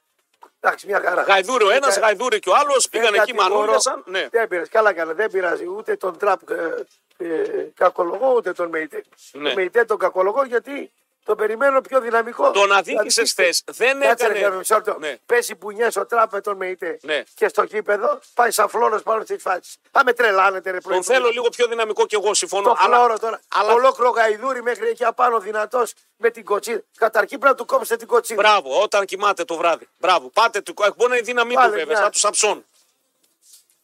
Εντάξει, 0.59 0.87
μια 0.87 1.01
χαρά. 1.05 1.21
Γαϊδούρη 1.21 1.63
ο 1.63 1.69
ένας, 1.71 1.93
Δεν- 1.93 2.03
γαϊδούρη 2.03 2.39
και 2.39 2.49
ο 2.49 2.53
άλλος. 2.55 2.89
Πήγαν 2.89 3.11
δεν 3.11 3.21
εκεί, 3.21 3.31
κατηγορώ. 3.31 3.55
μανούριασαν. 3.55 4.03
Ναι. 4.05 4.27
Δεν 4.31 4.47
πειράζει. 4.47 4.69
Καλά, 4.69 4.93
καλά. 4.93 5.13
Δεν 5.13 5.31
πειράζει 5.31 5.65
ούτε 5.67 5.95
τον 5.95 6.17
τραπ 6.17 6.39
ε, 6.49 6.85
ε, 7.17 7.71
κακολογώ 7.75 8.33
ούτε 8.35 8.53
τον 8.53 8.69
Μεϊτέ. 8.69 9.03
Ναι. 9.31 9.43
Τον 9.43 9.53
Μεϊτέ 9.53 9.85
τον 9.85 9.97
κακολογώ 9.97 10.43
γιατί 10.43 10.91
τον 11.29 11.37
περιμένω 11.37 11.81
πιο 11.81 11.99
δυναμικό. 12.01 12.51
Τον 12.51 12.71
αδίκησε 12.71 13.21
Δηλαδή, 13.21 13.53
χθε. 13.53 13.73
Δεν 13.85 13.99
Κάτσε 13.99 14.07
ρε, 14.07 14.23
έκανε. 14.23 14.37
Γιώργο, 14.39 14.57
μισό 14.57 14.75
λεπτό. 14.75 14.95
Ναι. 14.99 15.17
Πέσει 15.25 15.55
πουνιέ 15.55 15.87
ο 15.95 16.05
τραπ 16.05 16.31
με 16.33 16.41
τον 16.41 16.55
Μεϊτέ. 16.57 16.99
Ναι. 17.01 17.23
Και 17.35 17.47
στο 17.47 17.65
κήπεδο 17.65 18.19
πάει 18.33 18.51
σαν 18.51 18.69
φλόρος 18.69 19.01
πάνω 19.03 19.21
στις 19.23 19.41
φάσεις. 19.41 19.77
Θα 19.91 20.03
με 20.05 20.13
τρελάνετε, 20.13 20.71
ρε 20.71 20.77
Τον 20.79 20.91
πρωί. 20.91 21.01
θέλω 21.03 21.29
λίγο 21.29 21.49
πιο 21.49 21.67
δυναμικό 21.67 22.05
κι 22.05 22.15
εγώ, 22.15 22.33
συμφωνώ. 22.33 22.63
Το 22.63 22.75
αλλά- 22.79 22.97
φλόρο 22.97 23.19
τώρα. 23.19 23.39
αλλά- 23.47 23.73
Ολόκληρο 23.73 24.09
γαϊδούρι 24.09 24.61
μέχρι 24.61 24.87
εκεί 24.87 25.03
απάνω 25.05 25.39
δυνατός 25.39 25.93
με 26.17 26.29
την 26.29 26.43
κοτσίδα. 26.45 26.81
Καταρχήν 26.97 27.39
πρέπει 27.39 27.53
να 27.57 27.65
του 27.65 27.65
κόψετε 27.65 27.95
την 27.97 28.07
κοτσίδα. 28.07 28.41
Μπράβο, 28.41 28.81
όταν 28.81 29.05
κοιμάται 29.05 29.43
το 29.43 29.55
βράδυ. 29.55 29.87
Μπράβο. 29.97 30.29
Πάτε 30.29 30.61
του. 30.61 30.73
Μπορεί 30.77 30.93
να 30.97 31.05
είναι 31.05 31.17
η 31.17 31.21
δύναμή 31.21 31.53
του 31.53 31.59
Βάλε 31.59 31.69
βέβαια, 31.69 31.85
μια- 31.85 31.97
σαν 31.97 32.11
τους 32.11 32.19
Σαψών. 32.19 32.65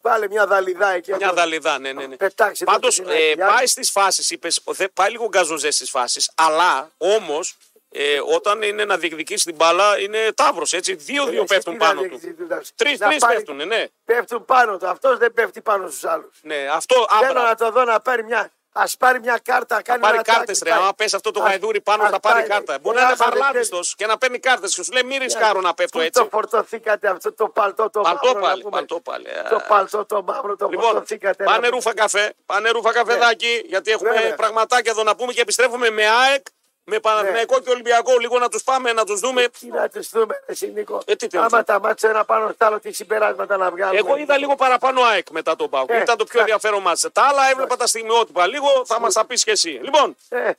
Βάλε 0.10 0.28
μια 0.28 0.46
δαλιδά 0.48 0.90
εκεί. 0.92 1.08
Μια 1.10 1.18
απάνω. 1.18 1.34
δαλιδά, 1.34 1.80
ναι, 1.80 1.92
ναι. 1.94 2.06
ναι. 2.06 2.16
Πετάξει 2.16 2.64
Πάντως 2.64 2.96
τότε 2.96 3.12
την 3.16 3.22
Αγγλιά. 3.28 3.48
πάει 3.48 3.66
στις 3.68 3.90
φάσεις, 3.92 4.30
είπες, 4.30 4.62
πάει 4.94 5.10
λίγο 5.12 5.28
γκαζοζέ 5.28 5.72
στις 5.72 5.90
φάσεις, 5.90 6.32
αλλά 6.36 6.92
όμως 6.98 7.56
ε, 7.92 8.20
όταν 8.36 8.62
είναι 8.62 8.86
να 8.86 8.98
διεκδικήσει 8.98 9.46
την 9.46 9.56
μπάλα 9.56 10.00
είναι 10.00 10.32
τάβρος, 10.36 10.74
έτσι. 10.74 10.96
Δύο-δύο 10.96 11.42
Ε, 11.42 11.46
πέφτουν 11.46 11.74
τι 11.74 11.80
πάνω 11.80 12.02
να 12.02 12.08
του. 12.08 12.18
διεκδικήσει, 12.18 12.44
εντάξει. 12.44 12.72
Τρεις 12.76 13.00
Να 13.00 13.08
τρεις 13.08 13.20
πάρει- 13.20 13.36
πέφτουν, 13.36 13.68
ναι. 13.68 13.86
Πέφτουν 14.06 14.46
πάνω 14.46 14.78
του. 14.78 14.88
Αυτός 14.88 15.18
δεν 15.18 15.34
πέφτει 15.34 15.62
πάνω 15.62 15.88
στους 15.90 16.04
άλλους. 16.06 16.38
ναι. 16.42 16.68
Αυτό 16.72 17.06
Θέλω 17.20 17.30
άμπρα. 17.30 17.44
να 17.44 17.56
το 17.56 17.72
δω 17.72 17.84
να 17.84 18.00
πάρει 18.00 18.24
μια. 18.24 18.52
Α 18.78 18.84
πάρει 19.00 19.20
μια 19.20 19.40
κάρτα. 19.44 19.82
Κάνει 19.82 20.02
Πάρει 20.02 20.14
ένα 20.14 20.24
κάρτες, 20.24 20.60
τάκι, 20.60 20.70
ρε. 20.70 20.76
πάει. 20.76 20.80
Άμα 20.86 20.94
πέσει 20.94 21.16
αυτό 21.16 21.32
το 21.32 21.42
Ας- 21.42 21.48
γαϊδούρι 21.48 21.82
πάνω, 21.82 22.04
ας 22.04 22.10
θα 22.10 22.20
πάρει 22.20 22.40
πάει. 22.40 22.48
κάρτα. 22.48 22.78
Μπορεί 22.82 22.98
Ε, 22.98 23.00
να 23.00 23.06
είναι 23.06 23.16
άμα 23.20 23.32
δεν 23.32 23.42
χαρλάβιστο 23.42 23.80
και 23.96 24.06
να 24.06 24.18
παίρνει 24.18 24.40
κάρτες 24.40 24.76
και 24.76 24.84
σου 24.84 24.92
λέει 24.92 25.04
μη 25.04 25.18
ρισκάρω 25.18 25.62
να 25.62 25.74
πέφτω 25.74 25.98
Πού 25.98 26.04
έτσι. 26.06 26.22
Το 26.22 26.28
φορτωθήκατε 26.32 27.08
αυτό 27.08 27.34
το 27.34 27.48
παλτό 27.50 27.90
το 27.90 28.02
Παλτό 28.02 28.26
μαύρο. 28.26 28.40
να 28.40 28.48
πάλι, 28.48 28.62
πούμε. 28.62 28.76
παλτό 28.78 29.00
πάλι. 29.00 29.26
Το 29.50 29.60
παλτό 29.68 30.06
το 30.06 30.24
μαύρο 30.24 30.56
το 30.56 30.68
Λοιπόν, 30.70 30.86
φορτωθήκατε. 30.86 31.44
να 31.44 31.50
πάνε 31.52 31.58
πούμε. 31.66 31.76
ρούφα 31.76 31.94
καφέ. 31.94 32.34
Πάνε 32.46 32.70
ρούφα 32.70 32.92
καφεδάκι, 32.92 33.62
γιατί 33.66 33.92
έχουμε 33.92 34.10
Βέβαια. 34.12 34.36
πραγματάκια 34.36 34.92
εδώ 34.92 35.04
να 35.04 35.16
πούμε 35.16 35.34
και 35.34 35.42
επιστρέφουμε 35.42 35.90
με 35.90 36.06
ΑΕΚ, 36.08 36.46
με 36.88 37.00
Παναθηναϊκό 37.00 37.60
και 37.60 37.70
Ολυμπιακό. 37.70 38.18
Λίγο 38.20 38.40
να 38.40 38.50
τους 38.50 38.64
πάμε, 38.64 38.94
να 38.94 39.06
τους 39.06 39.20
δούμε. 39.20 39.48
Τι 39.60 39.68
να 39.68 39.90
του 39.90 40.02
δούμε, 40.12 40.44
εσύ 40.46 40.72
Νίκο. 40.76 41.02
Ε, 41.06 41.16
τι 41.16 41.28
θέλεις. 41.30 41.46
Άμα 41.46 41.64
τα 41.64 41.80
μάτια 41.80 42.10
ένα 42.10 42.26
πάνω 42.26 42.52
στο 42.56 42.66
άλλο, 42.66 42.80
τι 42.80 42.92
συμπεράσματα 42.94 43.58
να 43.58 43.72
βγάλουμε. 43.72 43.98
Εγώ 44.00 44.18
είδα 44.18 44.38
λίγο 44.38 44.56
παραπάνω 44.56 45.02
ΑΕΚ 45.02 45.30
μετά 45.30 45.56
τον 45.56 45.70
Πάουκ. 45.70 45.90
Ε, 45.90 46.02
Ήταν 46.02 46.06
το 46.06 46.24
πιο 46.24 46.40
εντάξει. 46.40 46.40
ενδιαφέρον 46.40 46.82
μάτσε. 46.82 47.10
Τα 47.10 47.22
άλλα 47.22 47.50
έβλεπα 47.52 47.76
τα 47.76 47.88
στιγμιότυπα 47.88 48.48
λίγο, 48.48 48.68
θα 48.86 49.00
μας 49.00 49.14
τα 49.14 49.26
πεις 49.26 49.44
και 49.44 49.52
εσύ. 49.52 49.70
Λοιπόν, 49.84 50.16
Ε, 50.30 50.52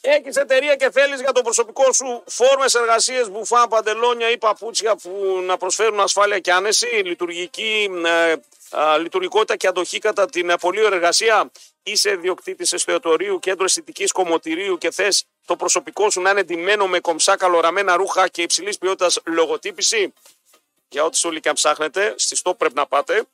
έχεις 0.00 0.36
εταιρεία 0.36 0.76
και 0.76 0.90
θέλεις 0.90 1.20
για 1.20 1.32
το 1.32 1.42
προσωπικό 1.42 1.92
σου 1.92 2.22
φόρμες 2.26 2.74
εργασίες, 2.74 3.30
μπουφά, 3.30 3.68
παντελόνια 3.68 4.30
ή 4.30 4.38
παπούτσια 4.38 4.96
που 4.96 5.42
να 5.46 5.56
προσφέρουν 5.56 6.00
ασφάλεια 6.00 6.38
και 6.38 6.52
άνεση, 6.52 6.86
λειτουργική, 6.86 7.90
ε, 8.04 8.34
α, 8.78 8.98
λειτουργικότητα 8.98 9.56
και 9.56 9.66
αντοχή 9.66 9.98
κατά 9.98 10.26
την 10.26 10.50
ε, 10.50 10.56
πολλή 10.60 10.84
ώρα 10.84 10.94
εργασία. 10.94 11.50
Είσαι 11.82 12.14
διοκτήτη 12.14 12.68
εστιατορίου, 12.74 13.38
κέντρο 13.38 13.64
αισθητικής 13.64 14.12
κομμωτηρίου 14.12 14.78
και 14.78 14.90
θες 14.90 15.24
το 15.44 15.56
προσωπικό 15.56 16.10
σου 16.10 16.20
να 16.20 16.30
είναι 16.30 16.42
ντυμένο 16.42 16.86
με 16.86 17.00
κομψά 17.00 17.36
καλοραμένα 17.36 17.96
ρούχα 17.96 18.28
και 18.28 18.42
υψηλής 18.42 18.78
ποιότητας 18.78 19.20
λογοτύπηση; 19.24 20.12
Για 20.88 21.04
ό,τι 21.04 21.28
όλοι 21.28 21.40
και 21.40 21.48
αν 21.48 21.54
ψάχνετε, 21.54 22.14
στη 22.16 22.36
ΣΤΟΠ 22.36 22.58
πρέπει 22.58 22.74
να 22.74 22.86
πάτε 22.86 23.24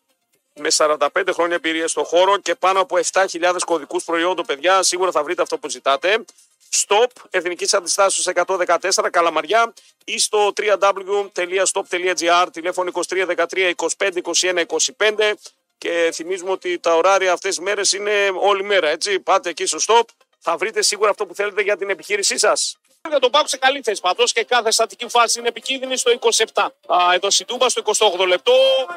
με 0.54 0.68
45 0.76 1.08
χρόνια 1.32 1.54
εμπειρία 1.54 1.88
στο 1.88 2.04
χώρο 2.04 2.38
και 2.38 2.54
πάνω 2.54 2.80
από 2.80 2.98
7.000 3.12 3.56
κωδικούς 3.64 4.04
προϊόντων, 4.04 4.46
παιδιά, 4.46 4.82
σίγουρα 4.82 5.10
θα 5.10 5.22
βρείτε 5.22 5.42
αυτό 5.42 5.58
που 5.58 5.68
ζητάτε. 5.68 6.24
Stop, 6.72 7.06
Εθνικής 7.30 7.74
Αντιστάσεως 7.74 8.26
114, 8.46 9.10
Καλαμαριά 9.10 9.72
ή 10.04 10.18
στο 10.18 10.52
www.stop.gr, 10.56 12.46
τηλέφωνο 12.52 12.90
23 13.08 13.46
13 13.48 13.72
25 13.76 14.10
21 14.22 14.64
25 14.96 15.32
και 15.78 16.10
θυμίζουμε 16.14 16.50
ότι 16.50 16.78
τα 16.78 16.94
ωράρια 16.94 17.32
αυτές 17.32 17.54
τις 17.54 17.64
μέρες 17.64 17.92
είναι 17.92 18.32
όλη 18.40 18.62
μέρα, 18.62 18.88
έτσι. 18.88 19.20
Πάτε 19.20 19.48
εκεί 19.48 19.66
στο 19.66 19.78
Stop, 19.86 20.02
θα 20.40 20.56
βρείτε 20.56 20.82
σίγουρα 20.82 21.10
αυτό 21.10 21.26
που 21.26 21.34
θέλετε 21.34 21.62
για 21.62 21.76
την 21.76 21.90
επιχείρησή 21.90 22.38
σας. 22.38 22.76
Για 23.08 23.18
τον 23.18 23.30
Πάουκ 23.30 23.48
σε 23.48 23.56
καλή 23.56 23.80
θέση 23.82 24.00
πάντω 24.00 24.24
και 24.24 24.44
κάθε 24.44 24.70
στατική 24.70 25.08
φάση 25.08 25.38
είναι 25.38 25.48
επικίνδυνη 25.48 25.96
στο 25.96 26.12
27. 26.54 26.66
Α, 26.86 27.12
εδώ 27.14 27.30
στην 27.30 27.46
Τούμπα 27.46 27.68
στο 27.68 27.82
28 28.18 28.26
λεπτό. 28.26 28.52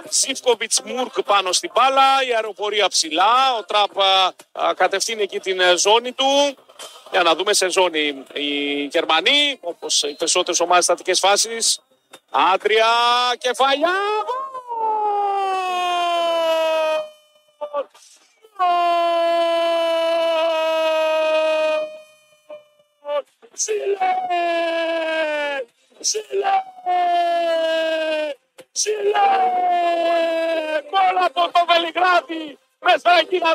Σίφκοβιτς 0.09 0.81
Μουρκ 0.81 1.21
πάνω 1.21 1.51
στην 1.51 1.71
μπάλα. 1.73 2.23
Η 2.27 2.33
αεροπορία 2.33 2.87
ψηλά. 2.87 3.55
Ο 3.57 3.63
Τραπ 3.63 3.99
α, 3.99 4.33
α, 4.51 4.73
κατευθύνει 4.73 5.21
εκεί 5.21 5.39
την 5.39 5.59
ε, 5.59 5.77
ζώνη 5.77 6.11
του. 6.11 6.57
Για 7.11 7.23
να 7.23 7.35
δούμε 7.35 7.53
σε 7.53 7.69
ζώνη 7.69 8.23
οι 8.33 8.83
Γερμανοί, 8.83 9.57
όπως 9.61 10.03
οι 10.03 10.15
περισσότερες 10.15 10.59
ομάδες 10.59 10.83
στατικές 10.83 11.19
φάσεις. 11.19 11.79
Άντρια 12.29 12.87
κεφαλιά. 13.37 13.91
Γκολ! 17.57 17.85
Γκολ! 18.57 19.25
Σιλέ! 23.53 24.13
Σιλέ! 25.99 26.57
Σιλέ! 28.71 29.29
Γκολ 30.89 31.17
από 31.25 31.51
το 31.51 31.65
Βελιγράδι! 32.33 32.57
Μέσα 32.85 33.11
εκεί 33.21 33.37
να 33.47 33.53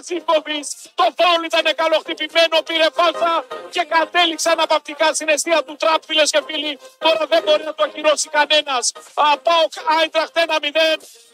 Το 0.95 1.07
φάουλ 1.18 1.45
ήταν 1.45 1.66
καλοχτυπημένο, 1.81 2.57
πήρε 2.68 2.89
φάλσα 2.99 3.45
και 3.70 3.87
κατέληξε 3.89 4.51
αναπαυτικά 4.51 5.14
στην 5.14 5.29
αιστεία 5.29 5.62
του 5.62 5.76
τραπ, 5.76 6.03
φίλες 6.07 6.31
και 6.31 6.43
φίλοι. 6.47 6.79
Τώρα 6.99 7.26
δεν 7.26 7.43
μπορεί 7.43 7.64
να 7.64 7.74
το 7.74 7.83
ακυρώσει 7.85 8.29
κανένας. 8.29 8.93
Πάω 9.14 9.62
Άιντραχτ 9.99 10.37
1-0 10.37 10.41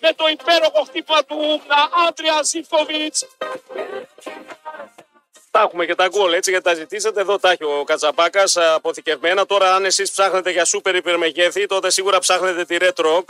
με 0.01 0.13
το 0.13 0.25
υπέροχο 0.37 0.83
χτύπημα 0.89 1.25
του 1.25 1.63
Άντρια 2.09 2.43
Ζήφκοβιτ. 2.43 3.17
Τα 5.51 5.61
έχουμε 5.61 5.87
και 5.87 5.95
τα 5.95 6.09
γκολ 6.09 6.33
έτσι 6.33 6.51
γιατί 6.51 6.65
τα 6.65 6.75
ζητήσατε. 6.75 7.21
Εδώ 7.21 7.39
τα 7.39 7.51
έχει 7.51 7.65
ο 7.65 7.85
Κατσαπάκα 7.85 8.45
αποθηκευμένα. 8.75 9.47
Τώρα, 9.47 9.75
αν 9.75 9.85
εσείς 9.85 10.11
ψάχνετε 10.11 10.51
για 10.51 10.65
σούπερ 10.65 10.95
υπερμεγέθη, 10.95 11.67
τότε 11.67 11.91
σίγουρα 11.91 12.19
ψάχνετε 12.19 12.65
τη 12.65 12.77
Red 12.81 13.05
Rock. 13.05 13.25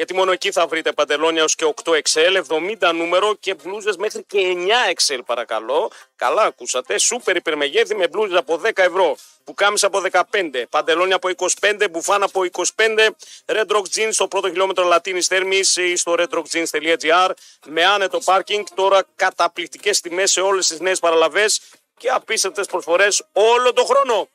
Γιατί 0.00 0.14
μόνο 0.14 0.32
εκεί 0.32 0.52
θα 0.52 0.66
βρείτε 0.66 0.92
παντελόνια 0.92 1.44
ως 1.44 1.54
και 1.54 1.74
8 1.84 1.92
XL, 1.92 2.42
70 2.48 2.92
νούμερο 2.94 3.34
και 3.34 3.54
μπλούζες 3.54 3.96
μέχρι 3.96 4.24
και 4.26 4.38
9 4.38 5.14
XL 5.14 5.20
παρακαλώ. 5.26 5.90
Καλά 6.16 6.42
ακούσατε. 6.42 6.98
Σούπερ 6.98 7.36
υπερμεγέθη 7.36 7.94
με 7.96 8.08
μπλούζες 8.08 8.38
από 8.38 8.60
10 8.64 8.70
ευρώ. 8.74 9.16
Πουκάμισα 9.44 9.86
από 9.86 10.02
15, 10.10 10.64
παντελόνια 10.70 11.16
από 11.16 11.28
25, 11.60 11.86
μπουφάν 11.90 12.22
από 12.22 12.44
25, 12.44 13.08
Red 13.46 13.66
Rock 13.66 13.82
Jeans 13.94 14.08
στο 14.10 14.28
πρώτο 14.28 14.48
χιλιόμετρο 14.48 14.84
Λατίνης 14.84 15.26
Θέρμης 15.26 15.76
ή 15.76 15.96
στο 15.96 16.14
redrockjeans.gr 16.18 17.30
με 17.66 17.84
άνετο 17.84 18.18
πάρκινγκ. 18.18 18.64
Τώρα 18.74 19.04
καταπληκτικές 19.16 20.00
τιμές 20.00 20.30
σε 20.30 20.40
όλες 20.40 20.66
τις 20.66 20.80
νέες 20.80 20.98
παραλαβές 20.98 21.60
και 22.00 22.08
απίστευτες 22.10 22.66
προσφορές 22.66 23.24
όλο 23.32 23.72
τον 23.72 23.84
χρόνο. 23.84 24.28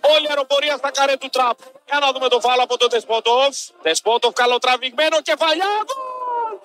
Όλη 0.00 0.24
η 0.24 0.28
αεροπορία 0.28 0.76
στα 0.76 0.90
καρέ 0.90 1.16
του 1.16 1.28
τραπ. 1.28 1.58
Για 1.86 1.98
να 1.98 2.12
δούμε 2.12 2.28
το 2.28 2.40
φάλο 2.40 2.62
από 2.62 2.76
τον 2.76 2.88
Τεσπότοφ. 2.88 3.56
Τεσπότοφ 3.82 4.32
καλοτραβηγμένο 4.32 5.20
κεφαλιά. 5.22 5.72
Γκολ! 5.86 6.58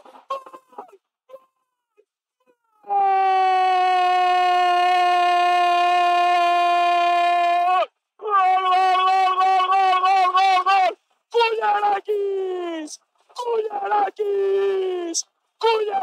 Γκολ, 8.22 8.54
γκολ, 8.70 9.00
γκολ, 9.38 9.64
γκολ, 9.70 9.98
γκολ, 10.04 10.28
γκολ, 10.36 10.60
γκολ! 10.66 10.94
Κουλιαράκης! 11.34 12.92
Κουλιαράκης! 13.40 15.18
Κούλια 15.62 16.02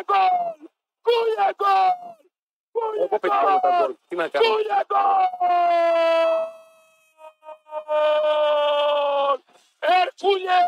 γκολ! 1.57 2.26
Κούλια 2.77 2.97
γκολ! 2.97 3.05
Εγώ 3.05 3.19
πετυχαίνω 3.19 3.59
τα 3.63 3.71
γκολ. 3.79 3.93
Τι 4.09 4.15
να 4.17 4.29
κάνω. 4.29 4.45
Τούλια 4.49 4.81
γκολ! 4.89 5.25
Ερκούλια 9.79 10.59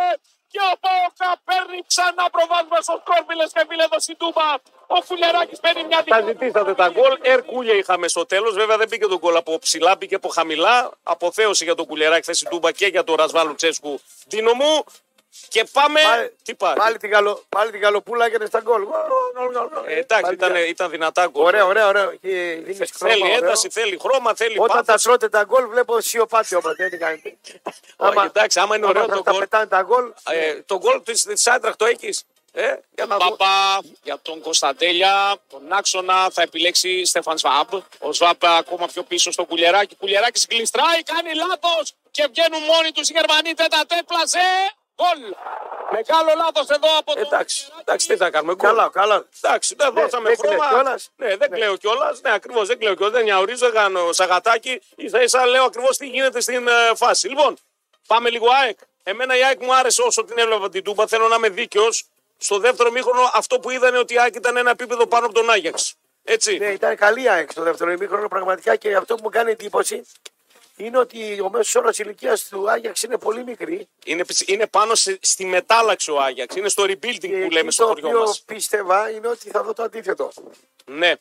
και 0.53 0.61
ο 0.73 0.75
Πάοκ 0.85 1.13
θα 1.15 1.31
παίρνει 1.45 1.83
ξανά 1.87 2.25
προβάδισμα 2.31 2.81
στο 2.81 3.03
σκορ, 3.03 3.25
φίλες 3.29 3.53
και 3.53 3.65
φίλοι, 3.69 3.83
εδώ 3.83 4.01
στην 4.01 4.17
Τούμπα. 4.17 4.49
Ο 4.87 5.03
Φουλεράκης 5.03 5.61
παίρνει 5.61 5.85
μια 5.85 6.05
Τα 6.05 6.23
δική 6.23 6.29
ζητήσατε 6.31 6.75
τα 6.75 6.89
γκολ. 6.89 7.19
Ερκούλια 7.23 7.75
είχαμε 7.75 8.09
στο 8.09 8.27
τέλος. 8.27 8.55
Βέβαια 8.55 8.77
δεν 8.77 8.89
μπήκε 8.89 9.07
το 9.07 9.19
γκολ 9.19 9.37
από 9.37 9.59
ψηλά, 9.59 9.97
μπήκε 9.97 10.15
από 10.15 10.29
χαμηλά. 10.29 10.91
Αποθέωση 11.03 11.65
για 11.65 11.75
τον 11.75 11.87
Κουλεράκη 11.87 12.25
θέση 12.25 12.45
Τούμπα 12.51 12.73
και 12.73 12.87
για 12.87 13.05
τον 13.05 13.15
Ρασβάλου 13.15 13.55
Τσέσκου. 13.55 14.01
Δίνο 14.27 14.53
μου. 14.53 14.85
Και 15.49 15.64
πάμε. 15.72 16.01
Πάλι- 16.03 16.37
Τι 16.43 16.55
πάει. 16.55 16.74
Πάλι 16.74 16.97
την, 16.99 17.11
καλο, 17.11 17.45
πάλι 17.49 17.70
την 17.70 17.81
καλοπούλα 17.81 18.24
έκανε 18.26 18.47
στα 18.47 18.61
γκολ. 18.61 18.83
Ε, 19.87 19.93
εντάξει, 19.99 20.22
Πάλι 20.22 20.35
ήταν, 20.35 20.51
μια- 20.53 20.66
ήταν 20.66 20.91
δυνατά 20.91 21.26
γκολ. 21.26 21.45
Ωραίο, 21.45 21.66
ωραίο, 21.66 21.87
ωραίο. 21.87 22.11
Και 22.14 22.59
δίνεις 22.64 22.91
χρώμα, 22.97 23.12
Θέλει 23.14 23.22
ωραίο. 23.24 23.37
ένταση, 23.37 23.68
θέλει 23.70 23.99
χρώμα, 24.01 24.35
θέλει 24.35 24.59
Όταν 24.59 24.76
τα 24.76 24.83
πάθος. 24.85 25.03
τρώτε 25.03 25.29
τα 25.29 25.45
γκολ, 25.45 25.66
βλέπω 25.68 26.01
σιωπάτι 26.01 26.55
όμως. 26.55 26.74
Δεν 26.76 26.99
κάνετε. 26.99 27.37
Όχι, 27.97 28.18
εντάξει, 28.26 28.61
άμα 28.61 28.76
είναι 28.76 28.87
ωραίο 28.87 29.03
άμα 29.05 29.14
το 29.16 29.22
τα 29.22 29.31
γκολ. 29.31 29.41
πετάνε 29.41 29.66
τα 29.66 29.83
γκολ. 29.83 30.12
Ε, 30.31 30.61
το 30.66 30.79
γκολ 30.79 31.03
της, 31.03 31.22
της 31.22 31.47
Άιντραχτ 31.47 31.79
το 31.79 31.85
έχεις. 31.85 32.24
Ε, 32.53 32.74
για 32.95 33.07
να 33.07 33.16
δω. 33.16 33.29
Παπά 33.31 33.81
για 34.03 34.18
τον 34.22 34.41
Κωνσταντέλια. 34.41 35.37
Τον 35.49 35.72
άξονα 35.72 36.31
θα 36.31 36.43
επιλέξει 36.43 37.05
Στέφαν 37.05 37.39
Σβάμπ. 37.39 37.68
Ο 37.99 38.12
Σβάμπ 38.12 38.45
ακόμα 38.45 38.87
πιο 38.87 39.03
πίσω 39.03 39.31
στο 39.31 39.45
κουλεράκι. 39.45 39.97
Κουλεράκι 39.97 40.47
γλιστράει, 40.51 41.03
κάνει 41.03 41.35
λάθος 41.35 41.95
και 42.11 42.26
βγαίνουν 42.31 42.62
μόνοι 42.62 42.93
τους 42.93 43.09
οι 43.09 43.12
Γερμανοί. 43.12 43.55
Τέτα 43.55 43.85
πλασέ. 44.07 44.39
Γκολ. 45.03 45.34
Μεγάλο 45.92 46.30
λάθος 46.36 46.68
εδώ 46.68 46.99
από 46.99 47.14
τον. 47.14 47.22
Εντάξει, 47.22 47.66
εντάξει, 47.80 48.07
τι 48.09 48.16
θα 48.16 48.30
κάνουμε. 48.30 48.55
γκολ. 48.55 48.68
Καλά, 48.70 48.88
καλά. 48.92 49.26
Εντάξει, 49.42 49.74
δεν 49.78 49.92
Ναι, 49.92 50.01
δώσαμε 50.01 50.28
δεν 50.28 50.38
κλαίω 50.38 50.59
χρώμα. 50.59 50.68
κιόλας. 50.68 51.11
Ναι, 51.16 51.36
δεν 51.36 51.51
κλαίω 51.51 51.76
κιόλας. 51.76 52.20
Ναι, 52.20 52.32
ακριβώς 52.32 52.66
δεν 52.66 52.78
κλαίω 52.78 52.94
κιόλας. 52.94 53.14
Δεν 53.14 53.24
νιαουρίζω, 53.24 53.66
δεν 53.66 53.74
κάνω 53.74 54.12
σαγατάκι. 54.12 54.80
σα 55.11 55.22
ίσα 55.22 55.46
λέω 55.46 55.64
ακριβώς 55.64 55.96
τι 55.96 56.07
γίνεται 56.07 56.40
στην 56.40 56.68
ε, 56.68 56.72
φάση. 56.94 57.28
Λοιπόν, 57.28 57.57
πάμε 58.07 58.30
λίγο 58.30 58.46
ΑΕΚ. 58.62 58.78
Εμένα 59.03 59.36
η 59.36 59.44
ΑΕΚ 59.44 59.62
μου 59.62 59.74
άρεσε 59.74 60.03
όσο 60.03 60.24
την 60.24 60.38
έβλεπα 60.38 60.68
την 60.68 60.84
Τούμπα. 60.84 61.07
Θέλω 61.07 61.28
να 61.28 61.34
είμαι 61.36 61.49
δίκαιος. 61.49 62.05
Στο 62.38 62.59
δεύτερο 62.59 62.90
μήχρονο 62.90 63.30
αυτό 63.34 63.59
που 63.61 63.70
είδανε 63.70 63.99
ότι 63.99 64.14
η 64.14 64.18
ΑΕΚ 64.18 64.34
ήταν 64.34 64.57
ένα 64.57 64.70
επίπεδο 64.70 65.07
πάνω 65.07 65.26
από 65.26 65.34
τον 65.34 65.51
Άγιαξ. 65.51 65.94
Έτσι. 66.24 66.59
Ναι, 66.59 66.66
ήταν 66.66 66.96
καλή 66.96 67.22
η 67.22 67.28
ΑΕΚ 67.28 67.51
στο 67.51 67.62
δεύτερο 67.62 67.90
ημίχρονο 67.90 68.28
πραγματικά 68.28 68.76
και 68.76 68.94
αυτό 68.94 69.14
που 69.14 69.20
μου 69.22 69.28
κάνει 69.30 69.51
εντύπωση 69.51 70.07
είναι 70.79 70.99
ότι 70.99 71.41
ο 71.41 71.51
μέσος 71.51 71.74
όρος 71.74 71.99
ηλικίας 71.99 72.45
του 72.49 72.70
Άγιαξ 72.70 73.03
είναι 73.03 73.18
πολύ 73.18 73.45
μικρή. 73.45 73.89
Είναι, 74.05 74.24
είναι 74.47 74.66
πάνω 74.66 74.95
σε- 74.95 75.18
στη 75.22 75.45
μετάλλαξη 75.45 76.11
ο 76.11 76.20
Άγιαξ. 76.20 76.57
Είναι 76.57 76.68
στο 76.68 76.83
rebuilding 76.83 77.18
Και 77.18 77.29
που 77.29 77.35
εκεί 77.35 77.51
λέμε 77.53 77.70
στο 77.70 77.83
το 77.83 77.89
χωριό 77.89 78.09
οποίο 78.09 78.20
μας. 78.20 78.41
πίστευα 78.43 79.11
είναι 79.11 79.29
ότι 79.29 79.51
θα 79.51 79.62
δω 79.62 79.72
το 79.72 79.83
αντίθετο. 79.83 80.31
Ναι. 80.85 81.14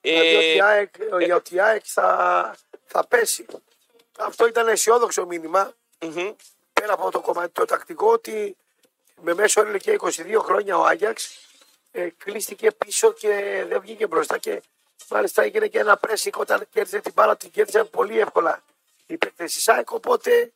Δηλαδή 0.00 0.34
ότι 0.36 0.44
η 0.46 0.56
Ε, 0.56 0.62
ΑΕΚ, 0.62 0.94
ότι 1.34 1.54
η 1.54 1.60
ΑΕΚ 1.60 1.82
θα, 1.86 2.56
θα 2.86 3.06
πέσει. 3.06 3.46
Αυτό 4.18 4.46
ήταν 4.46 4.68
αισιόδοξο 4.68 5.26
μήνυμα. 5.26 5.72
μμμ. 6.00 6.30
Πέρα 6.72 6.92
από 6.92 7.10
το 7.10 7.20
κομμάτι 7.20 7.52
το 7.52 7.64
τακτικό 7.64 8.06
ότι 8.12 8.56
με 9.22 9.34
μέσο 9.34 9.60
όρο 9.60 9.70
ηλικία 9.70 9.96
22 10.00 10.10
χρόνια 10.42 10.78
ο 10.78 10.84
Άγιαξ 10.84 11.38
ε, 11.92 12.08
κλείστηκε 12.24 12.70
πίσω 12.72 13.12
και 13.12 13.64
δεν 13.68 13.80
βγήκε 13.80 14.06
μπροστά 14.06 14.38
και 14.38 14.62
μάλιστα 15.10 15.42
έγινε 15.42 15.66
και 15.66 15.78
ένα 15.78 15.96
πρέσικ 15.96 16.38
όταν 16.38 16.66
κέρδισε 16.72 16.98
την 17.00 17.12
μπάλα 17.14 17.36
την 17.36 17.50
κέρδισε 17.50 17.84
πολύ 17.84 18.20
εύκολα 18.20 18.62
η 19.06 19.16
παίκτες 19.16 19.52
της 19.52 19.68
ΑΕΚ 19.68 19.90
οπότε 19.90 20.52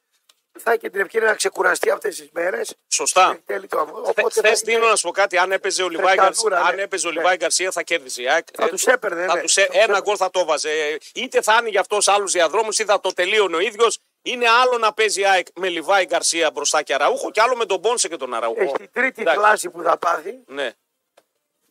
θα 0.60 0.70
έχει 0.70 0.80
και 0.80 0.90
την 0.90 1.00
ευκαιρία 1.00 1.28
να 1.28 1.34
ξεκουραστεί 1.34 1.90
αυτές 1.90 2.16
τις 2.16 2.28
μέρες 2.32 2.74
Σωστά. 2.88 3.26
μέχρι 3.26 3.42
τέλη 3.46 3.66
του 3.66 3.78
αγώνα. 3.78 4.08
Οπότε 4.08 4.30
Χθες 4.30 4.40
θα 4.42 4.48
είναι- 4.48 4.58
δίνω 4.80 4.90
να 4.90 4.96
σου 4.96 5.06
πω 5.06 5.10
κάτι. 5.12 5.38
Αν 5.38 5.52
έπαιζε 5.52 5.82
ο 5.82 5.88
Λιβάη 5.88 6.16
Φρεσκαδούρα, 6.16 6.56
Γκαρσία, 6.56 6.72
ναι. 6.74 6.78
αν 6.78 6.84
έπαιζε 6.84 7.06
ο 7.06 7.10
Ναι. 7.10 7.16
Λιβάη 7.16 7.36
Γκαρσία 7.36 7.70
θα 7.70 7.82
κέρδιζε. 7.82 8.22
η 8.22 8.28
ΑΕΚ. 8.28 8.46
Θα 8.52 8.64
Ε, 8.64 8.68
τους 8.68 8.86
έπαιρνε, 8.86 9.26
θα 9.26 9.34
ναι. 9.34 9.40
τους 9.40 9.56
έ- 9.56 9.60
Θα 9.60 9.66
τους 9.66 9.74
ένα 9.74 9.82
έπαιρνε. 9.84 10.02
γκολ 10.02 10.14
θα 10.18 10.30
το 10.30 10.44
βάζε. 10.44 10.70
Ε, 10.70 10.96
Είτε 11.14 11.42
θα 11.42 11.52
άνοιγε 11.54 11.78
αυτός 11.78 12.08
άλλους 12.08 12.32
διαδρόμους, 12.32 12.78
είτε 12.78 12.92
θα 12.92 13.00
το 13.00 13.12
τελείωνε 13.12 13.56
ο 13.56 13.60
ίδιος. 13.60 13.98
Είναι 14.22 14.48
άλλο 14.48 14.78
να 14.78 14.92
παίζει 14.92 15.20
η 15.20 15.26
ΑΕΚ 15.26 15.46
με 15.54 15.68
Λιβάη 15.68 16.04
Γκαρσία 16.04 16.50
μπροστά 16.50 16.82
και 16.82 16.94
Αραούχο 16.94 17.30
και 17.30 17.40
άλλο 17.40 17.56
με 17.56 17.64
τον 17.66 17.80
Πόνσε 17.80 18.08
και 18.08 18.16
τον 18.16 18.34
Αραούχο. 18.34 18.60
έχει 18.62 18.72
την 18.72 18.88
τρίτη 18.92 19.20
Εντάξει. 19.20 19.40
θλάση 19.40 19.70
που 19.70 19.82
θα 19.82 19.96
πάθει 19.98 20.38
Ναι. 20.46 20.72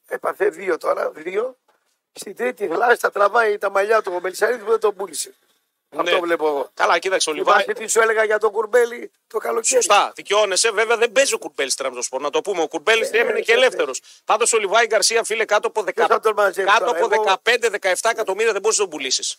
έπαθε 0.07 0.49
δύο 0.49 0.77
τώρα, 0.77 1.09
δύο 1.11 1.57
στην 2.13 2.35
τρίτη 2.35 2.67
θλάση 2.67 2.97
θα 2.97 3.11
τραβάει 3.11 3.57
τα 3.57 3.69
μαλλιά 3.69 4.01
του 4.01 4.11
ο 4.15 4.19
Μελισσαρίδης 4.21 4.63
που 4.63 4.69
δεν 4.69 4.79
τον 4.79 4.95
πούλησε. 4.95 5.33
Αυτό 5.99 6.11
Ναι. 6.15 6.19
βλέπω 6.19 6.47
εγώ. 6.47 6.69
Καλά, 6.73 6.99
κοίταξε 6.99 7.29
ο 7.29 7.33
Λιβάι. 7.33 7.61
Θυμάστε 7.61 7.83
τι 7.83 7.91
σου 7.91 7.99
έλεγα 8.01 8.23
για 8.23 8.37
τον 8.39 8.51
Κουρμπέλη 8.51 9.11
το 9.27 9.37
καλοκαίρι. 9.37 9.65
Σωστά, 9.81 10.11
δικαιώνεσαι. 10.15 10.71
Βέβαια 10.71 10.97
δεν 10.97 11.11
παίζει 11.11 11.33
ο 11.33 11.37
Κουρμπέλης 11.37 11.75
Τραμπζονσπόρ. 11.75 12.21
Να 12.21 12.29
το 12.29 12.41
πούμε. 12.41 12.61
Ο 12.61 12.67
Κουρμπέλης 12.67 13.11
Ε, 13.11 13.17
έμεινε 13.17 13.39
ε, 13.39 13.41
και 13.41 13.51
ε, 13.51 13.55
ελεύθερος. 13.55 14.01
Πάντως 14.25 14.53
ο 14.53 14.57
Λιβάι 14.57 14.85
Γκαρσία, 14.85 15.23
φίλε, 15.23 15.45
κάτω 15.45 15.67
από, 15.67 15.83
Ποιος 15.83 16.07
θα 16.07 16.19
τον 16.19 16.31
10... 16.31 16.35
μαζέψει 16.35 16.63
κάτω 16.77 16.85
τώρα, 16.91 17.05
από 17.05 17.13
εγώ- 17.13 17.41
15-17 17.81 18.09
εκατομμύρια 18.11 18.51
δεν 18.51 18.61
μπορείς 18.61 18.77
να 18.77 18.83
τον 18.83 18.93
πουλήσεις. 18.93 19.37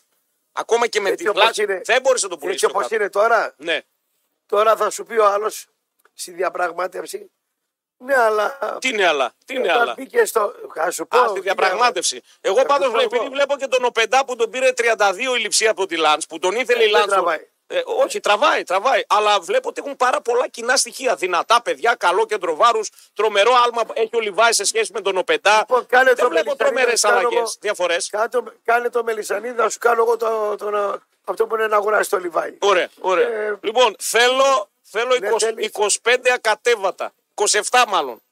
Ακόμα 0.53 0.87
και 0.87 1.01
με 1.01 1.09
Έτσι 1.09 1.25
τη 1.25 1.31
όπως 1.31 1.43
θλάση 1.43 1.63
είναι. 1.63 1.81
δεν 1.85 2.01
μπορείς 2.03 2.23
να 2.23 2.29
τον 2.29 2.39
πουλήσεις. 2.39 2.63
Έτσι 2.63 2.75
όπως 2.77 2.91
είναι 2.91 3.09
τώρα, 3.11 3.55
Ναι. 3.57 3.81
τώρα 4.47 4.77
θα 4.77 4.91
σου 4.91 5.05
πει 5.05 5.17
ο 5.19 5.27
άλλος 5.27 5.67
στη 6.15 6.31
διαπραγμάτευση. 6.33 7.31
Ναι, 7.99 8.15
αλλά. 8.19 8.59
Τι 8.81 8.89
είναι 8.89 9.07
άλλα; 9.07 9.33
Τι 9.45 9.55
είναι 9.55 9.69
όταν 9.69 9.81
άλλα; 9.81 9.95
μπήκε 9.97 10.25
στο. 10.25 10.53
Θα 10.75 10.91
σου 10.91 11.07
πω. 11.07 11.19
Α, 11.19 11.29
στη 11.29 11.41
διαπραγμάτευση. 11.41 12.21
Εγώ 12.41 12.57
Θα 12.57 12.67
πάντως 12.67 12.87
σου 12.87 12.93
πω 12.93 13.01
επειδή 13.01 13.17
εγώ. 13.25 13.31
βλέπω 13.31 13.57
και 13.57 13.67
τον 13.67 13.85
Οπεντά 13.85 14.25
που 14.25 14.37
τον 14.37 14.51
πήρε 14.51 14.71
32 14.77 14.85
η 15.37 15.41
λειψία 15.41 15.71
από 15.71 15.87
τη 15.87 15.97
Λάντ, 15.97 16.21
που 16.29 16.39
τον 16.39 16.55
ήθελε 16.55 16.83
Ε, 16.83 16.87
η 16.87 16.91
δεν 16.91 17.01
Λάντ. 17.01 17.09
τραβάει. 17.11 17.49
Ε, 17.71 17.83
όχι, 17.85 18.21
τραβάει, 18.21 18.63
τραβάει. 18.63 19.03
Αλλά 19.09 19.41
βλέπω 19.41 19.69
ότι 19.69 19.81
έχουν 19.85 19.97
πάρα 19.97 20.21
πολλά 20.21 20.49
κοινά 20.49 20.77
στοιχεία. 20.77 21.15
Δυνατά 21.15 21.63
παιδιά, 21.63 21.95
καλό 21.99 22.27
κέντρο 22.27 22.57
βάρους, 22.57 22.91
τρομερό 23.15 23.53
άλμα 23.65 23.83
έχει 23.95 24.17
ο 24.17 24.21
Λιβάη 24.21 24.53
σε 24.53 24.65
σχέση 24.65 24.93
με 24.95 25.01
τον 25.01 25.17
Οπεντά. 25.17 25.57
Λοιπόν, 25.59 25.87
κάνε 25.87 26.05
Δεν 26.05 26.17
το 26.17 26.29
βλέπω 26.29 26.45
Μελισσανίδη, 26.45 26.57
τρομερές 26.75 27.03
να 27.03 27.09
κάνω 27.11 27.21
αλλαγές, 27.21 27.39
εγώ. 27.39 27.53
διαφορές. 27.61 28.09
Κάτω, 28.11 28.43
κάνε 28.65 28.91
το 28.91 29.05
Μελισανίδη, 29.05 29.57
θα 29.61 29.69
σου 29.71 29.79
κάνω 29.79 30.03
εγώ 30.03 30.17
το, 30.17 30.55
το, 30.57 30.71
το- 30.71 31.01
αυτό 31.25 31.47
που 31.47 31.55
είναι 31.55 31.67
να 31.67 31.77
αγοράσει 31.77 32.11
το 32.11 32.19
Λιβάη. 32.19 32.55
Ωραία, 32.61 32.89
ωραία. 33.01 33.29
Ε, 33.29 33.59
λοιπόν, 33.61 33.97
θέλω, 33.99 34.69
θέλω 34.83 35.17
ναι, 35.21 35.29
20 35.33 35.39
θέλεις. 35.39 35.71
25 36.03 36.17
ακατέβατα. 36.35 37.13
27 37.71 37.85
μάλλον. 37.89 38.23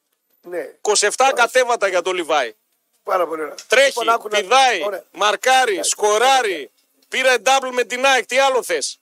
Ναι, 0.43 0.71
27 0.81 1.09
ακατέβατα 1.31 1.89
για 1.89 2.03
τον 2.03 2.15
Λιβάη. 2.15 2.55
πάρα 3.03 3.27
πολύ 3.27 3.43
ωραία. 3.43 3.55
Τρέχει, 3.69 3.87
Λοιπόν, 3.87 4.09
άκου 4.09 4.29
να- 4.29 4.39
πηδάει, 4.41 4.83
Ωραία. 4.85 5.05
μαρκάρει, 5.13 5.81
σκοράρει. 5.85 6.71
Πήρε 7.09 7.35
double 7.45 7.71
με 7.73 7.85
την 7.85 8.05
ΑΕΚ. 8.07 8.27
Τι 8.27 8.39
άλλο 8.39 8.63
θες; 8.63 8.99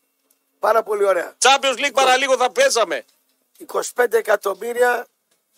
Πάρα 0.58 0.82
πολύ 0.82 1.04
ωραία. 1.04 1.36
Champions 1.38 1.78
League 1.78 1.92
παραλίγο 1.92 2.36
θα 2.36 2.50
παίζαμε. 2.52 3.04
25 3.66 4.16
εκατομμύρια 4.16 5.06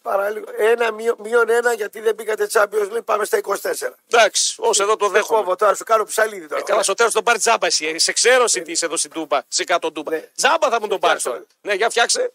παραλίγο. 0.02 0.44
Ένα 0.58 0.92
μείον, 0.92 1.16
μείον 1.18 1.48
ένα 1.50 1.72
γιατί 1.72 2.00
δεν 2.00 2.14
μπήκατε 2.14 2.48
Champions 2.52 2.92
League, 2.92 3.04
πάμε 3.04 3.24
στα 3.24 3.36
24. 3.36 3.94
Εντάξει, 4.10 4.54
όσο 4.58 4.82
εδώ 4.82 4.96
το 4.96 5.04
Δεν 5.04 5.14
δέχομαι. 5.14 5.38
κόβω 5.40 5.56
τώρα, 5.56 5.74
σου 5.74 5.84
κάνω 5.84 6.04
ψαλίδι 6.04 6.46
τώρα. 6.48 6.60
Ε, 6.60 6.64
Καλά, 6.64 6.82
στο 6.82 6.94
τέλος 6.94 7.12
τον 7.12 7.24
πάρει 7.24 7.38
τζάμπα 7.38 7.66
εσύ. 7.66 7.98
Σε 7.98 8.12
ξέρω 8.12 8.44
εσύ 8.44 8.62
τι 8.62 8.70
είσαι 8.72 8.84
εδώ 8.84 8.96
στην 8.96 9.10
Τούμπα. 9.10 9.40
Σε 9.48 9.64
κάτω 9.64 9.92
Τούμπα. 9.92 10.10
Ναι. 10.10 10.30
Τζάμπα 10.36 10.68
θα 10.70 10.80
μου 10.80 10.86
τον 10.88 10.98
πάρεις 11.00 11.20
Φτιάξω. 11.22 11.30
τώρα. 11.40 11.44
Ναι, 11.62 11.74
για 11.74 11.90
φτιάξε. 11.90 12.32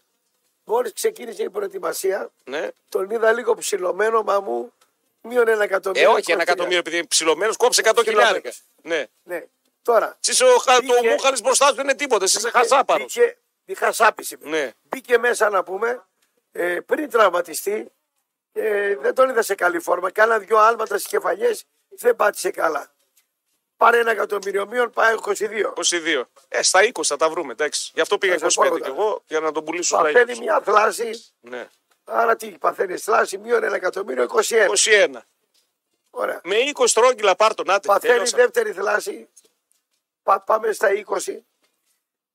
Μόλις 0.64 0.92
ξεκίνησε 0.92 1.42
η 1.42 1.50
προετοιμασία, 1.50 2.30
Ναι. 2.44 2.68
τον 2.88 3.10
είδα 3.10 3.32
λίγο 3.32 3.54
ψηλωμένο, 3.54 4.22
μα 4.22 4.40
μου 4.40 4.72
μείον 5.20 5.48
ένα 5.48 5.62
Ε, 5.62 5.64
εκατομμύριο. 5.64 6.10
όχι, 6.12 6.32
ένα 6.32 6.40
23. 6.40 6.42
εκατομμύριο 6.42 6.78
επειδή 6.78 6.96
είναι 6.96 7.06
ψηλωμένος, 7.06 7.56
κόψε 7.56 7.80
100 7.80 8.00
Ψηλωμένος. 8.02 8.32
χιλιάρικα. 8.32 8.52
Ναι. 8.82 9.06
Ναι. 9.22 9.44
Τώρα, 9.82 10.18
Εσύ 10.28 10.44
ο, 10.44 10.56
χα- 10.56 10.76
το 10.76 10.80
Μπήκε- 10.82 11.10
μούχαλης 11.10 11.40
μπροστά 11.40 11.66
σου 11.66 11.74
δεν 11.74 11.84
είναι 11.84 11.94
τίποτα. 11.94 12.24
Εσύ 12.24 12.38
είσαι 12.38 12.50
χαζάπαρο. 12.50 13.02
Μπήκε, 13.02 13.38
η 13.64 13.74
χασάπηση. 13.74 14.36
Ναι. 14.40 14.70
Μπήκε 14.82 15.18
μέσα 15.18 15.50
να 15.50 15.62
πούμε 15.62 16.04
ε, 16.52 16.80
πριν 16.86 17.10
τραυματιστεί. 17.10 17.92
Ε, 18.52 18.96
δεν 18.96 19.14
τον 19.14 19.28
είδα 19.28 19.42
σε 19.42 19.54
καλή 19.54 19.78
φόρμα. 19.80 20.10
Κάνα 20.10 20.38
δυο 20.38 20.58
άλματα 20.58 20.98
στις 20.98 21.10
κεφαλιές. 21.10 21.64
Δεν 21.88 22.16
πάτησε 22.16 22.50
καλά. 22.50 22.91
Πάρε 23.82 23.98
ένα 23.98 24.10
εκατομμύριο 24.10 24.66
μείον, 24.66 24.90
πάει 24.90 25.14
22. 25.22 25.72
22. 25.74 26.22
Ε, 26.48 26.62
στα 26.62 26.80
20 26.82 26.90
θα 27.02 27.16
τα 27.16 27.28
βρούμε, 27.30 27.52
εντάξει. 27.52 27.90
Γι' 27.94 28.00
αυτό 28.00 28.18
πήγα 28.18 28.38
Θα 28.38 28.50
σε 28.50 28.60
25 28.60 28.68
πω 28.68 28.74
κι 28.76 28.82
τώρα. 28.82 28.94
εγώ 28.94 29.22
για 29.26 29.40
να 29.40 29.52
τον 29.52 29.64
πουλήσω 29.64 29.82
στα 29.96 30.02
Παθαίνει 30.02 30.32
20. 30.36 30.38
μια 30.38 30.60
θλάση. 30.64 31.24
Ναι. 31.40 31.68
Άρα 32.04 32.36
τι, 32.36 32.46
παθαίνει 32.48 32.96
θλάση, 32.96 33.38
μείον 33.38 33.62
ένα 33.64 33.74
εκατομμύριο, 33.74 34.22
21. 34.22 34.68
21. 35.14 35.20
Ωραία. 36.10 36.40
Με 36.44 36.56
20 36.74 36.84
στρόγγυλα 36.86 37.36
πάρ 37.36 37.54
τον 37.54 37.70
άτε. 37.70 37.86
Παθαίνει 37.88 38.12
Τελειώσα. 38.12 38.36
δεύτερη 38.36 38.72
θλάση. 38.72 39.28
Πα- 40.22 40.40
πάμε 40.40 40.72
στα 40.72 40.88
20. 40.92 41.44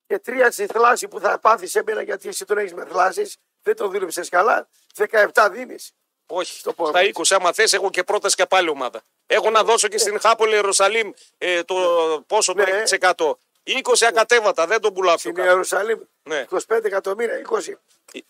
Και 0.08 0.20
τρία 0.20 0.52
στη 0.52 0.66
θλάση 0.66 1.08
που 1.08 1.20
θα 1.20 1.40
πάθεις 1.40 1.72
σε 1.72 1.84
μένα 1.86 2.02
γιατί 2.02 2.28
εσύ 2.28 2.46
τον 2.46 2.58
έχεις 2.58 2.74
με 2.74 2.86
θλάσεις. 2.86 3.38
Δεν 3.62 3.76
το 3.76 3.88
δούλεψες 3.88 4.30
καλά. 4.30 4.68
17 5.34 5.50
δίνεις. 5.52 5.92
Όχι, 6.28 6.60
Στο 6.60 6.74
πω 6.74 6.88
στα 6.88 7.00
εγώ. 7.00 7.10
20. 7.16 7.36
Άμα 7.36 7.54
θες 7.54 7.74
έχω 7.74 7.90
και 7.90 8.04
πρόταση 8.04 8.36
και 8.36 8.46
πάλι 8.46 8.70
ομάδα. 8.70 9.02
Έχω 9.28 9.50
να 9.50 9.64
δώσω 9.64 9.88
και 9.88 9.98
στην 9.98 10.20
Χάπολη 10.20 10.54
Ιερουσαλήμ 10.54 11.12
ε, 11.38 11.64
το 11.64 11.76
πόσο 12.28 12.54
το 12.54 12.64
Ναι. 12.64 12.70
έχει 12.70 12.98
100. 13.02 13.38
20 13.64 14.06
ακατέβατα, 14.08 14.68
δεν 14.68 14.82
τον 14.82 14.94
πουλάω 14.94 15.14
πιο 15.16 15.20
Στην 15.20 15.34
κάτω. 15.34 15.48
Ιερουσαλήμ. 15.50 16.00
Ναι. 16.24 16.46
25 16.50 16.60
εκατομμύρια, 16.84 17.42
20. 17.50 17.78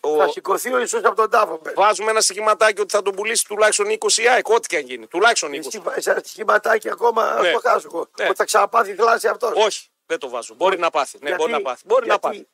Ο- 0.00 0.16
Θα 0.16 0.28
σηκωθεί 0.28 0.72
ο 0.72 0.78
Ιησούς 0.78 1.04
από 1.04 1.14
τον 1.16 1.30
τάφο. 1.30 1.58
πες. 1.58 1.72
Βάζουμε 1.76 2.10
ένα 2.10 2.20
στοιχηματάκι 2.20 2.80
ότι 2.80 2.92
θα 2.94 3.02
τον 3.02 3.14
πουλήσει 3.14 3.44
τουλάχιστον 3.44 3.86
20 3.90 4.22
η 4.22 4.28
ΑΕΚ, 4.28 4.48
ό,τι 4.48 4.68
και 4.68 4.76
αν 4.76 4.82
γίνει. 4.84 5.06
Τουλάχιστον 5.06 5.52
20. 5.52 5.66
Εσύ 5.66 5.78
βάζεις 5.78 6.06
ένα 6.06 6.18
στοιχηματάκι 6.18 6.90
ακόμα, 6.90 7.34
Ναι. 7.34 7.40
ναι. 7.40 7.52
το 7.52 7.60
χάσω 7.62 7.88
εγώ. 7.92 8.08
Ναι. 8.18 8.24
Ότι 8.26 8.34
θα 8.36 8.44
ξαναπάθει 8.44 8.94
θλάση 8.94 9.28
αυτός. 9.28 9.52
Όχι, 9.54 9.86
δεν 10.06 10.18
το 10.18 10.28
βάζω. 10.28 10.54
Μπορεί 10.54 10.78
να 10.78 10.90
πάθει. 10.90 11.18
Ναι, 11.20 11.34
μπορεί 11.34 11.52
να 11.52 11.60
πάθει. 11.62 11.82
Μπορεί 11.86 12.06
να 12.06 12.18
πάθει. 12.18 12.48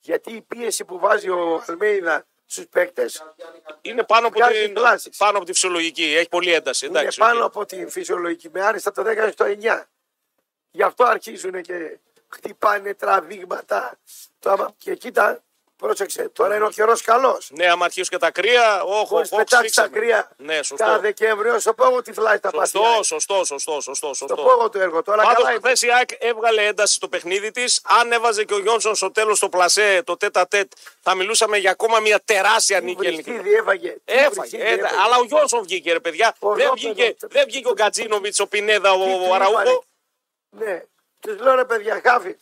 Γιατί 0.00 0.32
η 0.32 0.40
πίεση 0.40 0.84
που 0.84 0.98
βάζει 0.98 1.28
ο 1.30 1.62
Αλμέιδα 1.66 2.26
στου 2.50 2.68
παίκτες. 2.68 3.22
Είναι 3.80 4.04
πάνω 4.04 4.26
από, 4.26 4.38
Βγάζει 4.38 4.64
την, 4.64 4.74
κλάσεις. 4.74 5.16
πάνω 5.16 5.36
από 5.36 5.46
τη 5.46 5.52
φυσιολογική. 5.52 6.04
Έχει 6.04 6.28
πολλή 6.28 6.52
ένταση. 6.52 6.86
Είναι 6.86 6.98
Εντάξει, 6.98 7.18
πάνω 7.18 7.38
οκ. 7.38 7.44
από 7.44 7.64
τη 7.66 7.86
φυσιολογική. 7.86 8.48
Με 8.52 8.62
άριστα 8.62 8.92
το 8.92 9.02
10 9.06 9.30
στο 9.32 9.44
9. 9.44 9.88
Γι' 10.70 10.82
αυτό 10.82 11.04
αρχίζουν 11.04 11.62
και 11.62 11.98
χτυπάνε 12.28 12.94
τραβήγματα. 12.94 13.98
Το 14.38 14.50
άμα- 14.50 14.74
Και 14.78 14.94
κοίτα, 14.94 15.42
πρόσεξε, 15.78 16.28
τώρα 16.32 16.54
είναι 16.56 16.64
ο 16.64 16.68
καιρός 16.70 17.02
καλός. 17.02 17.50
Ναι, 17.54 17.66
άμα 17.70 17.84
αρχίσουν 17.84 18.08
και 18.08 18.18
τα 18.18 18.30
κρύα, 18.30 18.82
όχι, 18.82 19.06
Χωρί 19.06 19.22
όχι, 19.22 19.34
πετάξεις 19.36 19.74
τα 19.74 19.88
κρύα. 19.88 20.30
Ναι, 20.36 20.62
σωστό. 20.62 20.84
Κάθε 20.84 20.98
Δεκέμβριο 20.98 21.58
στο 21.58 21.74
πόγο 21.74 22.02
τυφλάει 22.02 22.38
τα 22.38 22.50
Σωστό, 22.54 22.80
παθιά. 22.80 23.02
σωστό, 23.02 23.44
σωστό, 23.44 23.80
σωστό, 23.80 24.14
Στο 24.14 24.26
σωστό. 24.26 24.42
πόγο 24.42 24.68
του 24.70 24.78
έργο. 24.78 25.02
Τώρα 25.02 25.22
Πάντως, 25.22 25.36
καλά 25.44 25.50
είναι. 25.50 25.60
χθε 25.74 25.86
η 25.86 25.92
ΑΕΚ 25.92 26.08
έβγαλε 26.18 26.66
ένταση 26.66 26.94
στο 26.94 27.08
παιχνίδι 27.08 27.50
της. 27.50 27.80
Αν 28.00 28.12
έβαζε 28.12 28.44
και 28.44 28.54
ο 28.54 28.58
Γιόνσον 28.58 28.94
στο 28.94 29.10
τέλος 29.10 29.38
το 29.38 29.48
πλασέ, 29.48 30.02
το 30.04 30.16
τέτα 30.16 30.48
τέτ, 30.48 30.72
θα 31.00 31.14
μιλούσαμε 31.14 31.56
για 31.58 31.70
ακόμα 31.70 32.00
μια 32.00 32.20
τεράστια 32.24 32.80
νίκη 32.80 33.06
ελληνική. 33.06 33.30
Βριστίδη 33.30 33.54
έφαγε. 33.56 33.90
Τι 33.90 34.12
Έφαγε, 34.12 34.30
βριστίδη 34.34 34.62
ε, 34.62 34.72
έφαγε. 34.72 34.94
αλλά 35.04 35.16
ο 35.16 35.24
Γιόνσον 35.24 35.62
βγήκε, 35.62 35.92
ρε 35.92 36.00
παιδιά. 36.00 36.34
Ο 36.38 36.48
δεν, 36.54 36.66
Ρόπεδο, 36.66 36.72
βγήκε, 36.74 37.16
το- 37.20 37.28
δεν 37.30 37.44
βγήκε 37.46 37.68
ο 37.68 37.72
Γκατζίνοβιτς, 37.72 38.40
ο 38.40 38.46
Πινέδα, 38.46 38.90
Τι 38.92 39.00
ο, 39.00 39.04
του 39.04 39.26
ο 39.30 39.34
Αραούχο. 39.34 39.60
είπανε. 39.60 39.78
Ναι. 40.50 40.82
Τους 41.20 41.38
λέω 41.40 41.54
ρε 41.54 41.64
παιδιά, 41.64 42.00
χάφη. 42.04 42.36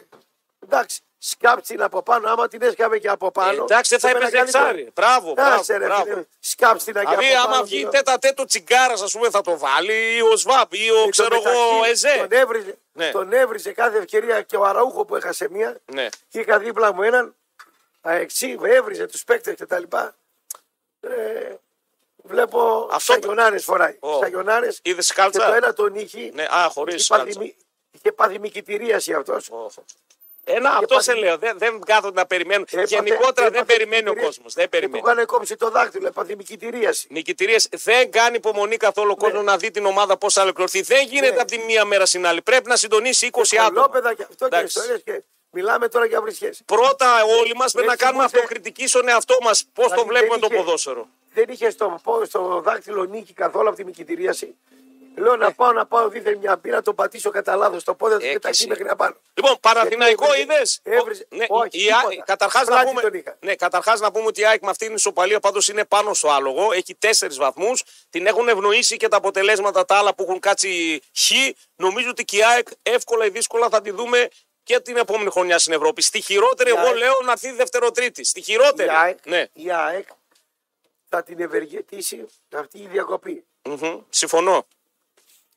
Εντάξει, 0.64 1.00
σκάψει 1.18 1.76
από 1.78 2.02
πάνω. 2.02 2.30
Άμα 2.30 2.48
την 2.48 2.62
έσκαβε 2.62 2.98
και 2.98 3.08
από 3.08 3.30
πάνω. 3.30 3.60
Ε, 3.60 3.64
εντάξει, 3.64 3.90
δεν 3.90 3.98
θα 4.00 4.08
έπαιρνε 4.08 4.26
έπαιζε 4.28 4.42
καλύτερα. 4.42 4.64
εξάρι. 4.68 4.90
Μπράβο, 4.94 5.32
μπράβο. 5.32 5.60
Άσε, 5.60 5.76
ρε, 5.76 5.84
μπράβο. 5.84 6.02
φίλε, 6.04 6.24
σκάψει 6.40 6.84
την 6.84 6.94
Δηλαδή, 7.00 7.26
από 7.34 7.38
άμα 7.42 7.50
πάνω. 7.50 7.64
βγει 7.64 7.76
του 7.76 7.82
λέω. 7.82 7.90
τέτα 7.90 8.18
τέτο 8.18 8.44
τσιγκάρας, 8.44 9.02
ας 9.02 9.12
πούμε, 9.12 9.30
θα 9.30 9.40
το 9.40 9.58
βάλει 9.58 10.16
ή 10.16 10.20
ο 10.20 10.36
Σβάπ 10.36 10.74
ή 10.74 10.90
ο 10.90 10.96
Εν 10.96 11.02
τω 11.04 11.08
ξέρω 11.10 11.34
εγώ 11.34 11.72
μεταξύ, 11.80 11.90
Εζέ. 11.90 12.16
Τον 12.18 12.32
έβριζε, 12.38 12.78
Ναι. 12.92 13.10
τον 13.10 13.32
έβριζε 13.32 13.72
κάθε 13.72 13.98
ευκαιρία 13.98 14.42
και 14.42 14.56
ο 14.56 14.64
Αραούχο 14.64 15.04
που 15.04 15.16
έχασε 15.16 15.48
μία. 15.50 15.76
Ναι. 15.92 16.06
Είχα 16.30 16.58
δίπλα 16.58 16.92
μου 16.94 17.02
έναν 17.02 17.34
αεξί, 18.00 18.58
έβριζε 18.62 19.06
τους 19.06 19.24
παίκτες 19.24 19.54
κτλ. 19.58 19.82
Ε, 21.00 21.54
βλέπω 22.16 22.88
Αυτό- 22.92 23.12
σαγιονάρες 23.12 23.64
φοράει. 23.64 23.96
Ω. 24.00 24.18
Σαγιονάρες 24.18 24.78
Είδες 24.82 25.06
και 25.06 25.14
κάλτσα; 25.14 25.46
το 25.46 25.52
ένα 25.52 25.72
τον 25.72 25.94
είχε. 25.94 26.30
Ναι, 26.34 26.42
α, 26.42 26.68
χωρίς 26.68 26.94
είχε 26.94 27.06
πάθει 27.08 27.22
κάλτσα. 27.24 27.40
μη- 27.40 27.56
Είχε 27.90 28.12
πάθει 28.12 28.38
μικητηρίαση 28.38 29.12
αυτός. 29.12 29.50
Ένα, 30.48 30.70
αυτό 30.70 30.86
πάθει- 30.86 31.02
σε 31.02 31.14
λέω. 31.14 31.36
Δεν, 31.38 31.58
δεν 31.58 31.80
κάθονται 31.80 32.20
να 32.20 32.26
περιμένουν. 32.26 32.66
Έπαθε- 32.70 32.88
Γενικότερα 32.90 33.50
δεν 33.50 33.54
έπαθε 33.60 33.72
περιμένει 33.72 34.02
ο 34.08 34.12
μικητηρία- 34.12 34.26
κόσμος. 34.26 34.52
Δεν 34.54 34.64
Και 34.64 34.70
του 34.70 34.78
περιμένει. 34.78 35.02
είχαν 35.12 35.26
κόψει 35.26 35.56
το 35.56 35.70
δάχτυλο, 35.70 36.06
έπαθε 36.06 36.34
μικητηρίαση. 36.36 37.06
Νικητηρίες 37.10 37.68
δεν 37.70 38.10
κάνει 38.10 38.36
υπομονή 38.36 38.76
καθόλου 38.76 39.10
ο 39.10 39.16
κόσμος 39.16 39.44
να 39.44 39.56
δει 39.56 39.70
την 39.70 39.86
ομάδα 39.86 40.16
πώς 40.16 40.32
θα 40.34 40.42
ολοκληρωθεί. 40.42 40.80
Δεν 40.82 41.06
γίνεται 41.06 41.34
Ναι. 41.34 41.40
από 41.40 41.50
τη 41.50 41.58
μία 41.58 41.84
μέρα 41.84 42.06
στην 42.06 42.26
άλλη. 42.26 42.42
Πρέπει 42.42 42.68
να 42.68 42.76
συντονίσει 42.76 43.26
20 43.26 43.56
άτομα. 43.58 43.70
Κολόπεδα 43.80 44.14
και 44.14 44.22
αυτό 44.22 44.48
και 44.48 44.56
Εντάξει. 44.56 44.78
ιστορίες 44.78 45.02
και 45.04 45.22
μιλάμε 45.50 45.88
τώρα 45.88 46.06
για 46.06 46.20
βρισχές. 46.20 46.62
Πρώτα 46.64 47.24
όλοι 47.40 47.54
μας 47.54 47.72
πρέπει 47.72 47.86
να 47.86 47.92
Έτσι 47.92 48.04
κάνουμε 48.04 48.22
μου 48.22 48.28
είπε- 48.28 48.38
αυτοκριτική 48.42 48.86
στον 48.88 49.08
εαυτό 49.08 49.36
μας. 49.42 49.64
Πώς 49.72 49.84
το 49.84 49.90
Δηλαδή, 49.90 50.08
βλέπουμε 50.08 50.32
δεν 50.38 50.48
το 50.48 50.54
είχε- 50.54 50.64
ποδόσφαιρο. 50.64 51.08
Δεν 51.34 51.44
είχε 51.48 51.70
στο, 51.70 52.00
πό- 52.02 52.24
στο 52.24 52.60
δάχτυλο 52.64 53.04
νίκη 53.04 53.32
καθόλου 53.32 53.68
από 53.68 53.76
τη 53.76 53.84
μικητηρίαση. 53.84 54.56
Λέω 55.16 55.32
Ε. 55.32 55.36
να 55.36 55.52
πάω 55.52 55.72
να 55.72 55.86
πάω 55.86 56.08
δίθεν 56.08 56.38
μια 56.38 56.56
πύρα, 56.58 56.76
να 56.76 56.82
τον 56.82 56.94
πατήσω 56.94 57.30
κατά 57.30 57.56
λάθος 57.56 57.84
το 57.84 57.94
πόδι 57.94 58.14
του 58.14 58.20
και 58.20 58.26
τα 58.26 58.32
Έκκληση. 58.48 58.66
μέχρι 58.66 58.84
να 58.84 58.96
πάνω. 58.96 59.16
Λοιπόν, 59.34 59.56
Παναθηναϊκό 59.60 60.24
έβριζε- 60.24 60.42
είδες; 60.50 60.80
έβριζε- 60.82 61.26
Ναι, 61.34 61.44
όχι, 61.48 61.84
η 61.84 61.90
Α- 61.90 61.98
τίποτα. 61.98 62.22
καταρχάς 62.24 62.62
να 62.62 62.68
Πλάτη 62.74 62.86
πούμε, 62.88 63.00
τον 63.00 63.14
είχα. 63.14 63.36
ναι, 63.40 63.54
καταρχάς 63.54 64.00
να 64.00 64.12
πούμε 64.12 64.26
ότι 64.26 64.40
η 64.40 64.46
ΑΕΚ 64.46 64.62
με 64.62 64.70
αυτήν 64.70 64.86
την 64.86 64.96
ισοπαλία 64.96 65.40
πάντως 65.40 65.68
είναι 65.68 65.84
πάνω 65.84 66.14
στο 66.14 66.28
άλογο. 66.30 66.72
Έχει 66.72 66.94
τέσσερις 66.94 67.36
βαθμούς. 67.36 67.82
Την 68.10 68.26
έχουν 68.26 68.48
ευνοήσει 68.48 68.96
και 68.96 69.08
τα 69.08 69.16
αποτελέσματα 69.16 69.84
τα 69.84 69.96
άλλα 69.96 70.14
που 70.14 70.22
έχουν 70.22 70.38
κάτσει 70.40 71.02
χ. 71.18 71.30
Νομίζω 71.76 72.10
ότι 72.10 72.24
και 72.24 72.36
η 72.36 72.44
ΑΕΚ 72.44 72.68
εύκολα 72.82 73.24
ή 73.26 73.28
δύσκολα 73.30 73.68
θα 73.68 73.80
τη 73.80 73.90
δούμε 73.90 74.28
και 74.62 74.80
την 74.80 74.96
επόμενη 74.96 75.30
χρονιά 75.30 75.58
στην 75.58 75.72
Ευρώπη. 75.72 76.02
Στη 76.02 76.20
χειρότερη, 76.20 76.70
Η 76.70 76.72
εγώ 76.76 76.86
ΑΕΚ- 76.86 76.96
λέω 76.96 77.20
να 77.24 77.32
έρθει 77.32 77.52
δευτεροτρίτη. 77.52 78.24
Στη 78.24 78.40
χειρότερη. 78.42 78.88
Η 78.88 78.92
ΑΕΚ, 78.92 79.18
Ναι, 79.26 79.46
η 79.52 79.70
ΑΕΚ 79.72 80.06
θα 81.08 81.22
την 81.22 81.40
ευεργετήσει 81.40 82.26
αυτή 82.56 82.78
η 82.78 82.86
διακοπή. 82.86 83.44
Μμμ. 83.62 84.00
συμφωνώ. 84.08 84.66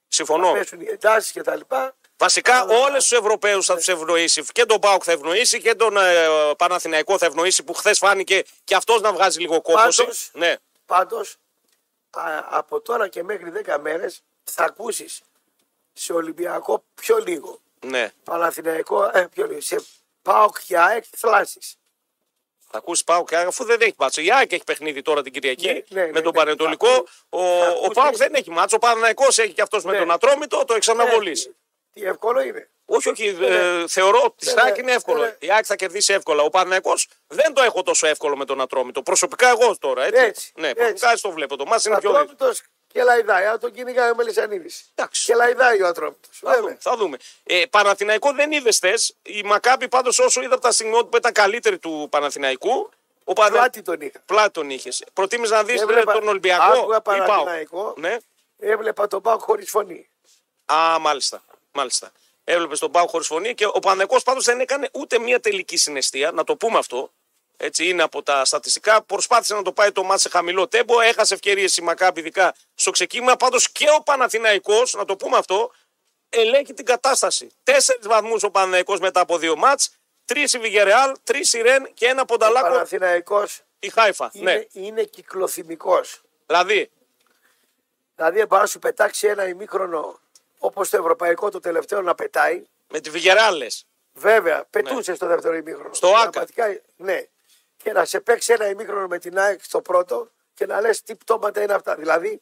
Συμφωνώ. 0.10 0.48
Θα 0.48 0.54
πέσουν 0.54 0.82
οι 0.82 0.86
εντάσεις 0.90 1.32
και 1.32 1.42
τα 1.42 1.56
λοιπά. 1.56 1.94
Βασικά 2.18 2.64
όλε 2.64 2.98
τους 2.98 3.12
Ευρωπαίους 3.12 3.66
θα 3.66 3.76
τους 3.76 3.88
ευνοήσει. 3.88 4.44
Και 4.52 4.66
τον 4.66 4.80
Πάουκ 4.80 5.02
θα 5.06 5.12
ευνοήσει 5.12 5.62
και 5.62 5.76
τον 5.76 5.98
ε, 5.98 6.26
Παναθηναϊκό 6.58 7.18
θα 7.18 7.26
ευνοήσει 7.26 7.64
που 7.64 7.74
χθες 7.74 7.98
φάνηκε 7.98 8.44
και 8.64 8.76
αυτός 8.76 9.02
να 9.02 9.14
βγάζει 9.14 9.40
λίγο 9.40 9.62
κόπωση. 9.62 9.98
Πάντως- 9.98 10.30
Ναι. 10.34 10.56
Πάντως 10.86 11.36
από 12.50 12.82
τώρα 12.82 13.08
και 13.08 13.24
μέχρι 13.24 13.50
10 13.66 13.78
μέρες 13.80 14.22
θα 14.44 14.64
ακούσεις 14.64 15.22
σε 15.94 16.14
Ολυμπιακό 16.14 16.84
πιο 16.96 17.18
λίγο. 17.18 17.60
Ναι. 17.86 18.12
Παναθηναϊκό 18.24 19.04
ε, 19.14 19.28
πιο 19.34 19.48
λίγο. 19.48 19.62
Σε 19.62 19.84
ΠΑΟΚ 20.22 20.58
και 20.66 20.78
ΑΕΚ 20.80 21.04
θλάσει. 21.18 21.60
Θα 22.72 22.78
ακούσεις 22.78 23.04
Πάουκ 23.04 23.34
αφού 23.34 23.64
δεν 23.64 23.82
έχει 23.82 23.94
μάτσο. 23.98 24.22
Η 24.22 24.32
ΑΕΚ 24.32 24.52
έχει 24.52 24.64
παιχνίδι 24.64 25.02
τώρα 25.02 25.22
την 25.22 25.34
Κυριακή 25.34 25.68
Ναι, 25.68 25.74
ναι, 25.90 26.02
ναι, 26.06 26.12
με 26.12 26.22
τον 26.22 26.32
ναι. 26.34 26.40
Πανετολικό. 26.40 26.88
Θα 26.88 27.04
Ο, 27.30 27.40
θα 27.40 27.68
ο 27.68 27.72
ακούσει- 27.72 27.94
Πάουκ 27.94 28.16
δεν 28.16 28.34
έχει 28.34 28.52
μάτσο. 28.52 28.76
Ο 28.76 28.80
Παναθηναϊκός 28.80 29.38
έχει 29.38 29.54
και 29.54 29.62
αυτός 29.62 29.84
με 29.84 29.92
Ναι. 29.92 29.98
τον 29.98 30.12
Ατρόμητο. 30.12 30.58
Το 30.58 30.66
έχει 30.74 30.80
ξαναβολήσει. 30.80 31.56
Τι 31.94 32.04
εύκολο 32.06 32.42
είναι. 32.42 32.70
Όχι, 32.86 33.10
όχι. 33.10 33.38
ε, 33.42 33.88
θεωρώ 33.88 34.22
ότι 34.26 34.50
η 34.50 34.54
Ναι, 34.54 34.62
ΑΕΚ 34.62 34.76
ναι, 34.76 34.82
είναι 34.82 34.92
εύκολο. 34.92 35.22
ναι. 35.22 35.36
Η 35.40 35.52
ΑΕΚ 35.52 35.64
θα 35.68 35.76
κερδίσει 35.76 36.14
εύκολα. 36.14 36.44
Ο 36.44 36.50
Παναθηναϊκός 36.50 37.08
δεν 37.28 37.54
το 37.54 37.62
έχω 37.62 37.84
τόσο 37.84 38.08
εύκολο 38.08 38.38
με 38.38 38.46
τον 38.46 38.62
Ατρόμητο. 38.62 39.02
Προσωπικά 39.02 39.50
εγώ 39.50 39.78
τώρα. 39.78 40.04
Έτσι. 40.06 40.24
Έτσι, 40.24 40.52
ναι, 40.56 40.68
έτσι. 40.68 40.80
προσωπικά 40.82 41.12
έτσι 41.12 41.24
το 41.24 41.32
βλέπω. 41.32 41.56
Το 41.56 41.66
μάτς 41.66 41.86
είναι 41.86 41.98
πιο 42.00 42.12
δύσκολο. 42.12 42.56
Ατρόμητο 42.90 42.94
και 42.94 43.04
λαϊδάει. 43.04 43.46
Αν 43.46 43.60
τον 43.60 43.72
κυνηγάει 43.72 44.10
ο 44.12 44.16
Μελισανίδης. 44.16 44.92
Εντάξει. 44.96 45.26
Και 45.26 45.36
λαϊδάει 45.36 45.82
ο 45.82 45.88
Ατρόμητο. 45.88 46.28
Θα 46.32 46.58
δούμε. 46.58 46.78
Θα 46.80 46.98
δούμε. 46.98 47.18
Ε, 47.44 47.64
Παναθηναϊκό 47.70 48.34
δεν 48.34 48.52
είδες 48.52 48.78
θες. 48.78 49.16
Η 49.22 49.44
Μακάπη 49.44 49.88
πάντως 49.88 50.20
όσο 50.20 50.42
είδα 50.42 50.54
από 50.54 50.64
τα 50.64 50.72
στιγμιότυπα 50.72 51.18
ήταν 51.18 51.32
καλύτερη 51.32 51.78
του 51.78 52.08
Παναθηναϊκού. 52.12 52.90
Ο 53.24 53.34
Πανα... 53.34 53.52
Πλάτη 53.52 53.82
τον 53.82 54.02
είχα. 54.02 54.20
Πλάτη 54.26 54.52
τον 54.52 54.70
είχες. 54.70 55.04
Προτίμησες 55.14 55.56
να 55.58 55.64
δεις 55.64 55.82
Έβλεπα- 55.82 56.14
τον 56.14 56.28
Ολυμπιακό; 56.28 56.64
άκουγα 56.64 56.98
ή 56.98 57.02
Πάο. 57.02 57.16
Παναθηναϊκό. 57.16 57.94
Ναι. 57.98 58.18
Έβλεπα 58.60 59.08
τον 59.08 59.22
Πάοκ 59.22 59.42
χωρίς 59.42 59.70
φωνή. 59.70 60.10
Α, 60.66 61.00
μάλιστα. 61.00 61.44
μάλιστα. 61.72 62.12
Έβλεπες 62.44 62.80
τον 62.80 62.92
Πάο 62.92 63.08
χωρίς 63.08 63.28
φωνή 63.28 63.54
και 63.54 63.66
ο 63.66 63.72
Παναθηναϊκός 63.72 64.24
πάντως 64.24 64.46
δεν 64.46 64.60
έκανε 64.60 64.90
ούτε 64.94 65.20
μία 65.20 65.40
τελική 65.40 65.78
συναισθία. 65.78 66.32
Να 66.32 66.44
το 66.44 66.56
πούμε 66.56 66.78
αυτό. 66.78 67.12
Έτσι 67.62 67.88
είναι 67.88 68.04
από 68.04 68.24
τα 68.24 68.46
στατιστικά. 68.46 69.02
Προσπάθησε 69.02 69.54
να 69.54 69.62
το 69.62 69.72
πάει 69.72 69.92
το 69.92 70.04
μάτς 70.04 70.22
σε 70.22 70.30
χαμηλό 70.30 70.68
τέμπο. 70.68 71.02
Έχασε 71.02 71.34
ευκαιρίες 71.34 71.78
η 71.78 71.82
Μακάπη, 71.82 72.20
ειδικά 72.20 72.56
στο 72.76 72.92
ξεκίνημα. 72.92 73.36
Πάντως 73.36 73.72
και 73.72 73.86
ο 73.98 74.04
Παναθηναϊκός, 74.04 74.94
να 74.94 75.06
το 75.06 75.16
πούμε 75.16 75.38
αυτό, 75.38 75.72
ελέγχει 76.30 76.74
την 76.74 76.86
κατάσταση. 76.86 77.50
Τέσσερις 77.64 78.08
βαθμούς 78.08 78.44
ο 78.44 78.52
Παναθηναϊκός 78.52 79.00
μετά 79.00 79.20
από 79.20 79.38
δύο 79.38 79.56
μάτς. 79.56 79.92
Τρεις 80.26 80.54
η 80.54 80.58
Βιγερεάλ, 80.60 81.16
τρεις 81.24 81.54
η 81.54 81.62
Ρεν 81.62 81.94
και 81.94 82.06
ένα 82.06 82.22
Ο 82.22 82.26
πονταλάκο 82.26 82.68
Παναθηναϊκός 82.68 83.62
η 83.80 83.90
Χάιφα. 83.90 84.32
Ναι. 84.34 84.52
είναι, 84.52 84.68
είναι 84.72 85.04
κυκλοθυμικός. 85.04 86.22
Δηλαδή, 86.46 86.92
Δηλαδή, 88.16 88.46
μπορεί 88.46 88.62
να 88.62 88.68
σου 88.68 88.80
πετάξει 88.80 89.28
ένα 89.28 89.48
ημίχρονο 89.48 90.20
όπως 90.60 90.90
το 90.90 90.98
ευρωπαϊκό 90.98 91.50
το 91.50 91.60
τελευταίο 91.60 92.02
να 92.02 92.16
πετάει. 92.16 92.64
με 92.88 93.00
τη 93.00 93.10
Βιγερεάλ 93.10 93.56
λες. 93.56 93.86
Βέβαια, 94.14 94.66
πετούσε 94.70 95.16
στο 95.16 95.28
δεύτερο 95.28 95.56
ημίχρονο. 95.56 95.88
Ναι. 95.88 95.96
Στο 95.96 96.08
Άκα. 96.08 96.30
Πραγματικά, 96.30 96.82
Ναι. 96.96 97.28
Και 97.84 97.92
να 97.92 98.06
σε 98.06 98.20
παίξει 98.20 98.54
ένα 98.54 98.68
ημίχρονο 98.70 99.08
με 99.08 99.20
την 99.20 99.40
ΑΕΚ 99.40 99.64
στο 99.64 99.82
πρώτο 99.82 100.32
και 100.54 100.66
να 100.66 100.82
λες 100.82 101.02
τι 101.02 101.16
πτώματα 101.16 101.62
είναι 101.62 101.74
αυτά. 101.74 101.96
Δηλαδή, 101.96 102.42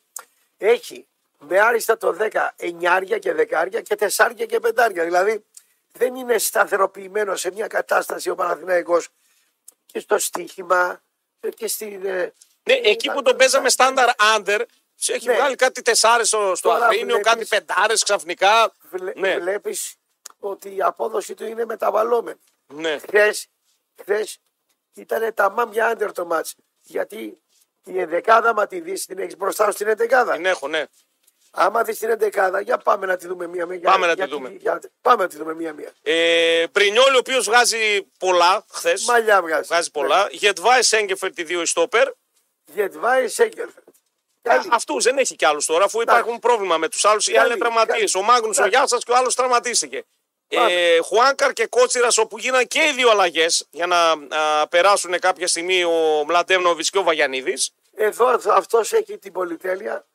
έχει 0.57 1.07
με 1.39 1.59
άριστα 1.59 1.97
το 1.97 2.17
10 2.19 2.47
εννιάρια 2.55 3.17
και 3.17 3.33
δεκάρια 3.33 3.81
και 3.81 3.95
τεσσάρια 3.95 4.45
και 4.45 4.59
πεντάρια. 4.59 5.03
Δηλαδή, 5.03 5.45
δεν 5.91 6.15
είναι 6.15 6.37
σταθεροποιημένος 6.37 7.39
σε 7.39 7.51
μια 7.51 7.67
κατάσταση 7.67 8.29
ο 8.29 8.35
Παναθηναϊκός 8.35 9.09
και 9.85 9.99
στο 9.99 10.17
στοίχημα 10.17 11.01
και 11.55 11.67
στην. 11.67 12.05
ε, 12.05 12.33
Ναι, 12.63 12.73
εκεί 12.73 13.11
που 13.11 13.21
τον 13.21 13.35
παίζαμε 13.37 13.69
στάνταρ 13.69 14.09
under, 14.35 14.61
σε 14.95 15.13
έχει 15.13 15.27
Ναι. 15.27 15.33
βγάλει 15.33 15.55
κάτι 15.55 15.81
τεσσάρες 15.81 16.27
στο, 16.27 16.55
στο 16.55 16.69
Τώρα 16.69 16.85
Αγρίνιο, 16.85 17.05
βλέπεις- 17.05 17.25
κάτι 17.33 17.45
πεντάρες 17.45 18.03
ξαφνικά. 18.03 18.73
βλέ, 18.91 19.11
ναι, 19.15 19.37
βλέπεις 19.39 19.95
ότι 20.39 20.75
η 20.75 20.81
απόδοση 20.81 21.33
του 21.33 21.45
είναι 21.45 21.65
μεταβαλλόμενη. 21.65 22.39
ναι. 22.67 22.97
Χθες, 22.99 23.47
χθες 24.01 24.39
ήταν 25.01 25.33
τα 25.33 25.49
μάμια 25.51 25.87
άντερ 25.87 26.11
το 26.11 26.25
μάτς. 26.25 26.55
Γιατί 26.81 27.37
η 27.83 27.99
ενδεκάδα, 27.99 28.49
άμα 28.49 28.67
τη 28.67 28.79
δεις, 28.79 29.05
την 29.05 29.19
έχεις 29.19 29.37
μπροστά 29.37 29.65
σου 29.65 29.71
στην 29.71 29.87
ενδεκάδα. 29.87 30.33
Την 30.33 30.45
έχω, 30.45 30.67
ναι. 30.67 30.83
Άμα 31.51 31.83
δεις 31.83 31.97
την 31.99 32.09
ενδεκάδα, 32.09 32.61
για 32.61 32.77
πάμε 32.77 33.05
να 33.05 33.17
τη 33.17 33.27
δούμε 33.27 33.47
μία-μία. 33.47 33.79
Πάμε 33.79 34.07
να 34.07 34.13
για- 34.13 34.25
τη 34.25 34.31
δούμε. 34.31 34.49
για- 34.59 34.81
πάμε 35.01 35.23
να 35.23 35.29
τη 35.29 35.37
δούμε 35.37 35.53
μία-μία. 35.55 35.91
Ε, 36.01 36.67
Μπρινιόλη, 36.67 37.15
ο 37.15 37.19
οποίος 37.19 37.45
βγάζει 37.45 38.01
πολλά 38.19 38.65
χθες. 38.71 39.05
Μαλλιά 39.05 39.41
βγάζει. 39.41 39.67
Βγάζει 39.67 39.91
πολλά. 39.91 40.27
Γετβάη 40.31 40.81
Σέγκεφερτ, 40.83 41.37
οι 41.39 41.43
δύο 41.43 41.65
στόπερ. 41.65 42.07
Γετβάη 42.65 43.27
Σέγκελφερ. 43.27 43.83
Αυτού 44.71 45.01
δεν 45.01 45.17
έχει 45.17 45.35
κι 45.35 45.45
άλλους 45.45 45.65
τώρα, 45.65 45.85
αφού 45.85 46.01
υπάρχουν 46.01 46.39
πρόβλημα 46.39 46.77
με 46.77 46.89
τους 46.89 47.05
άλλους. 47.05 47.27
Οι 47.27 47.37
άλλοι 47.37 47.49
είναι 47.51 47.59
τραυματίες. 47.59 48.15
Ο 48.15 48.21
Μάγνου, 48.21 48.51
ο 48.63 48.67
Γιά 48.67 48.87
σα 48.87 48.97
και 48.97 49.11
ο 49.11 49.15
άλλος 49.15 49.35
τραυματίστηκε. 49.35 50.03
Ε, 50.49 50.97
Χουάνκαρ 51.01 51.53
και 51.53 51.65
Κότσιρας, 51.67 52.17
όπου 52.17 52.37
γίναν 52.37 52.67
και 52.67 52.79
οι 52.83 52.91
δύο 52.93 53.09
αλλαγές 53.09 53.67
για 53.71 53.87
να 53.87 54.11
α, 54.11 54.67
περάσουν 54.67 55.19
κάποια 55.19 55.47
στιγμή 55.47 55.83
ο 55.83 56.23
Μλαντέμνοβιτ 56.27 56.85
και 56.91 56.97
ο 56.97 57.03
Βαγιανίδης. 57.03 57.71
Εδώ 57.95 58.39
αυτός 58.49 58.93
έχει 58.93 59.17
την 59.17 59.31
πολυτέλεια 59.33 60.05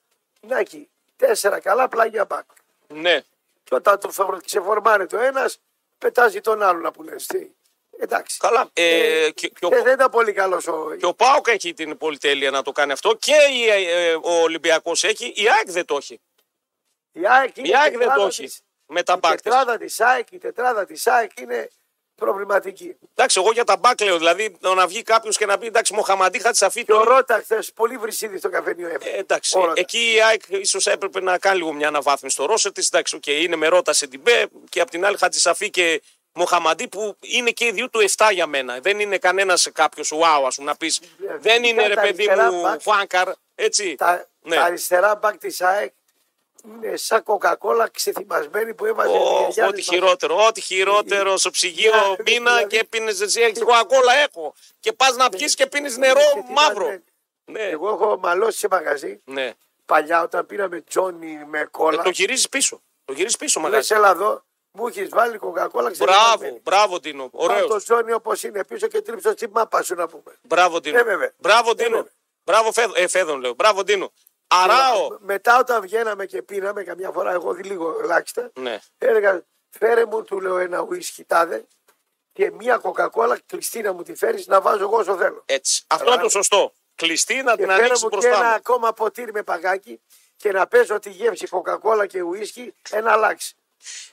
να 0.41 0.59
έχει 0.59 0.89
τέσσερα 1.17 1.61
καλά 1.61 1.89
πλάγια 1.89 2.25
μπακ. 2.25 2.45
Ναι. 2.89 3.21
Και 3.65 3.75
όταν 3.75 3.99
το 4.01 4.11
φορ- 4.11 4.45
ξεφορμάρει 4.45 5.07
το 5.07 5.19
ένας, 5.19 5.59
πετάζει 5.99 6.41
τον 6.41 6.63
άλλον 6.63 6.93
που 6.93 7.03
λες. 7.03 7.27
Τι. 7.27 7.47
Εντάξει. 7.99 8.37
Καλά. 8.39 8.71
Ε, 8.73 9.31
και, 9.35 9.49
και 9.49 9.67
ο, 9.67 9.69
Ε, 9.73 9.83
δεν 9.83 9.93
ήταν 9.93 10.11
πολύ 10.11 10.33
καλός 10.33 10.67
ο. 10.67 10.95
και 10.99 11.07
ο 11.07 11.15
Πάοκ 11.15 11.47
έχει 11.49 11.75
την 11.75 11.99
πολυτέλεια 11.99 12.51
να 12.51 12.63
το 12.63 12.73
κάνει 12.73 12.93
αυτό 12.93 13.15
και 13.21 13.35
η, 13.53 13.69
ε, 13.69 14.15
ο 14.15 14.41
Ολυμπιακός 14.43 15.05
έχει. 15.05 15.27
Η 15.37 15.49
ΑΕΚ 15.49 15.71
δεν 15.71 15.85
το 15.85 15.97
έχει. 15.97 16.21
Η 17.13 17.21
ΑΕΚ, 17.27 17.57
είναι 17.57 17.69
Η 17.69 17.75
ΑΕΚ 17.77 17.91
δεν 17.91 17.99
τετράδα 17.99 18.21
το 18.21 18.27
έχει. 18.27 18.43
της. 18.45 18.61
Με 18.93 19.03
τα 19.03 19.13
Η 19.13 19.17
μπακ 19.17 19.33
της. 19.33 19.43
τετράδα 19.43 19.77
της 19.79 20.01
ΑΕΚ, 20.01 20.31
η 20.33 20.39
τετράδα 20.39 20.85
της 20.85 21.07
ΑΕΚ 21.07 21.31
είναι 21.41 21.69
προβληματική. 22.15 22.97
Εντάξει, 23.15 23.41
εγώ 23.41 23.53
για 23.53 23.65
τα 23.65 23.77
μπακ 23.77 24.01
λέω. 24.01 24.19
Δηλαδή 24.19 24.57
να 24.61 24.87
βγει 24.87 25.03
κάποιος 25.03 25.37
και 25.37 25.47
να 25.47 25.59
πει 25.59 25.67
εντάξει, 25.67 25.95
Μοχαμαντή 25.95 26.39
Χατσαφή. 26.39 26.85
Και 26.85 26.93
ο 26.93 27.03
Ρότα 27.05 27.39
χθες 27.43 27.73
πολύ 27.73 27.97
βρυσίδι 27.97 28.39
στο 28.39 28.49
καφενείο 28.51 28.89
Ε, 28.89 28.93
έφερε. 28.95 29.17
εντάξει, 29.17 29.59
Ο 29.59 29.61
Ρότας. 29.61 29.77
εκεί 29.79 30.13
η 30.15 30.23
ΑΕΚ 30.23 30.43
ίσως 30.49 30.87
έπρεπε 30.87 31.21
να 31.21 31.39
κάνει 31.39 31.57
λίγο 31.57 31.73
μια 31.73 31.89
αναβάθμιση 31.89 32.35
στο 32.35 32.45
ρόσερ 32.47 32.73
της. 32.73 32.87
Εντάξει, 32.89 33.17
οκ, 33.17 33.27
είναι 33.27 33.57
με 33.57 33.67
ρότα 33.69 33.93
σε 33.93 34.07
την 34.07 34.23
ΠΕ 34.23 34.47
και 34.69 34.81
απ' 34.81 34.91
την 34.91 35.05
άλλη 35.05 35.17
Χατζησαφή 35.17 35.71
και 35.71 36.03
Μοχαμαντή 36.35 36.89
που 36.89 37.17
είναι 37.21 37.51
και 37.51 37.65
οι 37.65 37.71
δύο 37.73 37.89
του 37.91 38.01
7 38.17 38.29
για 38.33 38.47
μένα. 38.47 38.81
Δεν 38.81 39.01
είναι 39.01 39.19
κανένας 39.19 39.69
κάποιος 39.73 40.13
wow, 40.15 40.45
ας 40.47 40.55
πούμε, 40.55 40.71
να 40.71 40.77
πεις. 40.77 40.99
Ε, 40.99 41.37
δεν 41.39 41.65
είναι 41.65 41.87
ρε 41.87 41.95
τα 41.95 42.01
παιδί 42.01 42.29
αριστερά 42.31 42.53
μου 42.53 42.61
μπακ. 42.63 42.81
φάνκαρ, 42.81 43.29
έτσι. 43.55 43.95
Τα, 43.95 44.29
Ναι. 44.41 44.57
τα 44.57 44.63
αριστερά 44.63 45.15
μπακ 45.17 45.37
της 45.39 45.61
ΑΕΚ 45.61 45.81
είναι 45.85 45.93
σαν 46.95 47.23
κοκακόλα 47.23 47.89
ξεθυμασμένη 47.89 48.75
που 48.75 48.85
έβαζε 48.87 49.13
η 49.13 49.17
Ω, 49.21 49.37
γιαγιά 49.39 49.67
ό,τι 49.67 49.77
της 49.77 49.87
χειρότερο, 49.89 50.47
ό,τι 50.47 50.61
χειρότερο 50.61 51.37
στο 51.37 51.51
ψυγείο 51.51 51.93
Ναι, 51.93 52.33
μήνα 52.33 52.51
δηλαδή- 52.55 52.77
και 52.79 52.85
πίνει 52.85 53.11
εσύ. 53.21 53.41
Έχεις 53.41 53.59
κοκακόλα, 53.59 54.13
έχω. 54.15 54.55
Και 54.81 54.93
πας 54.93 55.17
να 55.17 55.29
πιεις 55.29 55.55
και 55.55 55.67
πίνεις 55.67 55.97
νερό 55.97 56.15
ξεθυμασμένη. 56.21 56.55
μαύρο. 56.55 56.99
Ναι, 57.45 57.61
Εγώ 57.63 57.89
έχω 57.89 58.19
μαλώσει 58.19 58.59
σε 58.59 58.69
μαγαζί 58.71 59.21
ναι. 59.25 59.53
παλιά 59.87 60.23
όταν 60.23 60.47
πήραμε 60.47 60.81
τζόνι 60.81 61.45
με 61.47 61.61
Ε, 61.61 61.65
κόλλα. 61.65 62.03
το 62.03 62.11
γυρίζεις 62.11 62.49
πίσω. 62.49 62.83
Το 63.05 63.13
γυρίζεις 63.13 63.37
πίσω, 63.37 63.61
Λες, 63.61 63.69
μαγαζί. 63.71 63.95
έλα 63.95 64.11
εδώ, 64.11 64.43
μου 64.71 64.87
έχεις 64.87 65.09
βάλει 65.09 65.39
κοκακόλα 65.39 65.91
Μπράβο, 65.91 66.13
ξεθυμασμένη. 66.13 66.61
μπράβο 66.63 67.01
Τίνο. 67.01 67.29
Πάω 67.29 67.45
Ωραίος. 67.45 67.67
το 67.67 67.77
τζόνι 67.77 68.13
όπως 68.13 68.43
είναι 68.43 68.65
πίσω 68.65 68.87
και 68.87 69.01
τρίψω 69.03 69.31
στη 69.31 69.49
μάπα 69.49 69.83
σου 69.83 69.95
να 69.95 70.09
πούμε. 70.09 70.39
Μπράβο 70.43 70.81
Τίνο. 70.81 70.99
Ε, 70.99 71.03
βέβαια. 71.03 71.33
Μπράβο 71.37 71.71
Ε, 71.71 71.75
Τίνο. 71.75 71.97
βέβαια. 71.97 72.13
Μπράβο 72.45 72.73
Φέδων, 72.73 72.93
ε, 72.97 73.09
Φέδων 73.09 73.41
λέω. 73.41 73.55
Μπράβο 73.55 73.85
Τίνο. 73.85 74.13
Αράο. 74.53 75.17
Μετά 75.21 75.59
όταν 75.59 75.81
βγαίναμε 75.83 76.27
και 76.27 76.43
πίναμε, 76.43 76.83
καμιά 76.85 77.11
φορά 77.11 77.33
εγώ 77.33 77.53
δι- 77.55 77.65
λίγο 77.67 77.97
ελάχιστα, 78.03 78.51
Ναι. 78.55 78.79
έλεγα 78.99 79.45
φέρε 79.71 80.05
μου, 80.07 80.23
του 80.25 80.41
λέω 80.41 80.59
ένα 80.59 80.81
ουίσκι 80.81 81.25
τάδε 81.25 81.67
και 82.33 82.51
μία 82.51 82.77
κοκακόλα 82.79 83.39
κλειστή 83.47 83.81
να 83.83 83.93
μου 83.93 84.03
τη 84.03 84.15
φέρεις 84.15 84.47
να 84.47 84.61
βάζω 84.61 84.83
εγώ 84.83 84.97
όσο 84.97 85.17
θέλω. 85.17 85.43
Έτσι. 85.47 85.85
Αυτό 85.87 86.13
είναι 86.13 86.23
το 86.23 86.29
σωστό. 86.29 86.73
Κλειστή 86.95 87.43
να 87.43 87.51
Και 87.51 87.57
την 87.57 87.67
φέρε 87.67 87.79
ανοίξεις 87.83 88.03
μου 88.03 88.09
και 88.09 88.17
μπροστά 88.17 88.37
ένα 88.39 88.49
μου. 88.49 88.55
ακόμα 88.55 88.93
ποτήρι 88.93 89.33
με 89.33 89.43
παγάκι 89.43 90.01
και 90.37 90.53
να 90.53 90.67
παίζω 90.67 90.99
τη 90.99 91.11
γεύση 91.11 91.47
κοκακόλα 91.47 92.07
και 92.07 92.23
ουίσκι 92.23 92.75
ένα 92.91 93.13
αλλάξει. 93.13 93.55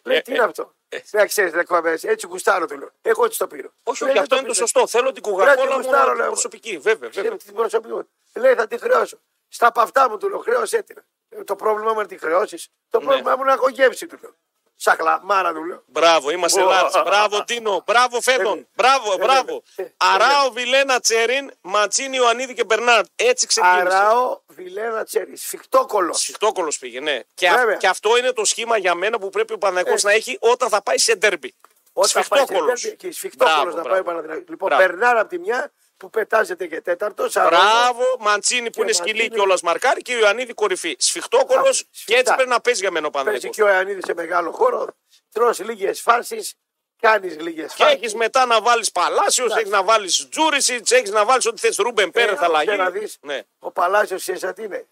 Λέει 0.04 0.18
Ε, 0.18 0.22
τι 0.22 0.32
ε, 0.32 0.36
είναι 0.36 0.44
αυτό; 0.44 0.74
ε. 0.90 1.00
Δεν 1.12 1.28
ξέρεις, 1.28 1.52
δεν 1.52 1.66
κόβεσαι. 1.66 2.08
Έτσι 2.10 2.28
κουστάρω 2.28 2.66
του 2.66 2.78
λέω. 2.78 2.90
Εγώ 3.02 3.26
έτσι 3.26 3.38
το 3.40 3.48
πήρω. 3.48 3.70
Όχι, 3.84 4.04
Λέει, 4.04 4.12
όχι, 4.12 4.20
δεν 4.20 4.22
αυτό 4.22 4.36
το 4.36 4.36
είναι 4.36 4.48
το 4.48 4.54
πήρε. 4.54 4.66
σωστό. 4.68 4.88
Θέλω 4.88 5.12
την 5.12 5.22
Πρέπει 5.24 5.36
κουγακόλα 5.38 5.70
να 5.70 5.76
μου 5.76 5.82
γουστάρω, 5.82 6.12
να 6.12 6.18
λέω. 6.18 6.28
προσωπική. 6.28 6.78
Βέβαια, 6.78 7.10
βέβαια. 7.10 7.40
Στην 7.40 7.54
προσωπική. 7.54 7.94
Λέει 8.34 8.54
θα 8.54 8.68
τη 8.68 8.78
χρεώσω. 8.78 9.20
Στα 9.50 9.72
παυτά 9.72 10.10
μου 10.10 10.18
του 10.18 10.30
λέω 10.30 10.40
χρέωσέ 10.40 10.82
την. 10.84 11.04
Ε, 11.30 11.44
Το 11.44 11.56
πρόβλημα 11.56 11.88
μου 11.88 11.94
είναι 11.94 12.02
να 12.02 12.08
τη 12.08 12.18
χρεώσει. 12.18 12.56
Ναι. 12.56 12.62
Το 12.90 13.00
πρόβλημα 13.00 13.30
μου 13.36 13.42
είναι 13.42 13.48
να 13.50 13.54
έχω 13.54 13.70
γεύση 13.70 14.08
του 14.08 14.18
λέω. 14.22 14.36
Σαχλαμάρα 14.82 15.54
του 15.54 15.64
λέω. 15.66 15.84
Μπράβο, 15.86 16.30
είμαστε 16.30 16.60
Ω. 16.62 16.64
Ελλάδα. 16.64 17.02
Μπράβο, 17.04 17.44
Τίνο. 17.44 17.84
Μπράβο, 17.86 18.22
Φέδων. 18.22 18.68
Μπράβο, 18.76 19.18
μπράβο. 19.18 19.64
ε, 19.76 19.82
ε, 19.84 19.94
Αράο, 19.98 20.52
Βιλένα, 20.52 21.00
Τσερίν, 21.00 21.52
Ματσίνη, 21.62 22.18
Ιωαννίδη 22.18 22.54
και 22.54 22.64
Μπερνάρτ. 22.64 23.06
Έτσι 23.16 23.48
ξεκίνησε. 23.48 23.82
Αράο, 23.96 24.40
Βιλένα 24.48 25.04
Τσέρι. 25.04 25.36
Σφιχτόκολο. 25.38 26.14
Σφιχτόκολο 26.14 26.72
πήγε, 26.80 27.00
ναι. 27.00 27.20
Και, 27.34 27.50
α- 27.50 27.56
Βέβαια. 27.58 27.76
και 27.76 27.88
αυτό 27.88 28.18
είναι 28.18 28.32
το 28.32 28.46
σχήμα 28.46 28.78
για 28.78 28.96
μένα 28.96 29.20
που 29.20 29.30
πρέπει 29.30 29.54
ο 29.54 29.58
Παναγιώτο 29.58 30.08
Ε. 30.08 30.12
να 30.12 30.12
έχει 30.12 30.38
όταν 30.42 30.70
θα 30.70 30.82
πάει 30.84 30.98
σε 30.98 31.16
ντέρμπι. 31.16 31.56
Όταν 31.94 32.24
πάει 32.28 32.40
σε 32.40 32.46
Σφιχτόκολος. 32.46 32.82
τέρμπι 32.82 32.98
και 32.98 33.12
σφιχτόκολο 33.12 33.56
Μπράβο, 33.62 33.76
να 33.78 33.82
μπράβο. 33.82 33.90
πάει 33.90 34.04
Παναθηναϊκός. 34.04 34.50
Λοιπόν, 34.50 34.68
Μπράβο. 34.70 34.84
Μπερνάρ 34.84 35.18
από 35.18 35.30
τη 35.30 35.40
μια 35.40 35.72
που 36.00 36.10
πετάζεται 36.10 36.68
και 36.68 36.82
τέταρτος. 36.82 37.34
Μπράβο, 37.34 38.04
Μαντσίνι 38.20 38.70
που 38.70 38.82
είναι 38.82 38.92
σκυλί 38.92 39.12
Μαντσίνι. 39.14 39.36
και 39.36 39.40
όλας 39.42 39.62
μαρκάρι 39.62 40.02
και 40.02 40.16
ο 40.16 40.18
Ιωαννίδη 40.20 40.54
κορυφή. 40.54 40.96
Σφιχτόκολο 41.00 41.60
Α, 41.60 41.64
και 41.64 41.86
σφιχτά. 41.92 42.18
έτσι 42.20 42.34
πρέπει 42.34 42.50
να 42.50 42.62
παίζει 42.62 42.80
για 42.82 42.92
μένα 42.92 43.08
ο 43.08 43.10
Παίζει 43.10 43.26
Παναγιώτο. 43.28 43.56
και 43.56 43.64
ο 43.64 43.68
Ιωαννίδης 43.68 44.04
σε 44.06 44.14
μεγάλο 44.14 44.52
χώρο. 44.52 44.88
Τρώ 45.32 45.54
λίγες 45.58 46.02
φάσεις. 46.02 46.54
Κάνεις 47.02 47.40
λίγες 47.40 47.74
Και 47.74 47.84
φάσεις. 47.84 47.98
έχεις 47.98 48.14
μετά 48.16 48.46
να 48.46 48.62
βάλεις 48.62 48.92
Παλάσιος, 48.92 49.56
έχεις 49.56 49.70
να 49.70 49.84
βάλεις 49.84 50.28
Τζούρισιτς, 50.30 50.92
έχεις 50.92 51.10
να 51.10 51.26
βάλεις 51.26 51.46
ό,τι 51.46 51.60
θες 51.60 51.76
Ρούμπεν 51.76 52.12
Πέρεθ 52.12 52.42
αλλαγή. 52.44 52.70
Ε, 52.70 52.76
να 52.76 52.90
δεις, 52.90 53.18
Ναι, 53.22 53.42
Ο 53.60 53.72
Παλάσιος 53.72 54.24
σαν 54.34 54.54
τι 54.54 54.64
είναι. 54.64 54.88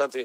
Σαν 0.00 0.10
τι. 0.10 0.24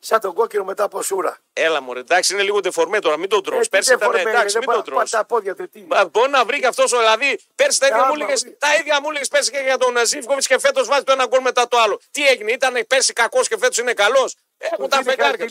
Σαν 0.00 0.20
τον 0.20 0.34
κόκκινο 0.34 0.64
μετά 0.64 0.84
από 0.84 1.02
σούρα. 1.02 1.38
Έλα 1.52 1.80
μου, 1.82 1.92
εντάξει, 1.92 2.32
είναι 2.32 2.42
λίγο 2.42 2.60
ντεφορμέ 2.60 2.98
τώρα, 2.98 3.16
μην 3.16 3.28
τον 3.28 3.42
τρώ. 3.42 3.56
Ε, 3.56 3.60
τι 3.60 3.68
Πέρσι 3.68 3.88
ήταν 3.92 3.98
ντεφορμέ, 3.98 4.30
εντάξει, 4.30 4.52
δεν 4.58 4.62
μην 4.66 4.68
τον 4.68 4.78
πα- 4.78 4.90
τρώ. 4.90 4.96
πα 4.96 5.04
τα 5.10 5.24
πόδια 5.24 5.54
του. 5.54 5.68
Τι. 5.68 5.80
Μπορεί 6.10 6.30
να 6.30 6.44
βρει 6.44 6.60
και 6.60 6.66
αυτός, 6.66 6.90
δηλαδή 6.90 7.38
πέρσι 7.54 7.78
τα 7.80 7.86
ίδια 7.86 7.98
Άμα 7.98 8.06
μου 8.06 8.14
έλεγες, 8.14 8.40
βρει. 8.42 8.56
τα 8.58 8.74
ίδια 8.74 9.00
μου 9.00 9.08
έλεγες 9.08 9.28
πέρσι 9.28 9.50
και 9.50 9.58
για 9.58 9.78
τον 9.78 9.94
Ζίβκοβιτς 10.06 10.46
και 10.46 10.58
φέτος 10.58 10.88
βάζει 10.88 11.02
το 11.04 11.12
ένα 11.12 11.26
γκολ 11.26 11.40
μετά 11.42 11.68
το 11.68 11.78
άλλο. 11.78 12.00
Τι 12.10 12.26
έγινε, 12.26 12.52
ήταν 12.52 12.84
πέρσι 12.86 13.12
κακός 13.12 13.48
και 13.48 13.56
φέτος 13.58 13.78
είναι 13.78 13.92
καλός; 13.92 14.36
Έχουν 14.70 14.88
τα 14.88 15.02
φεγγάρια. 15.02 15.46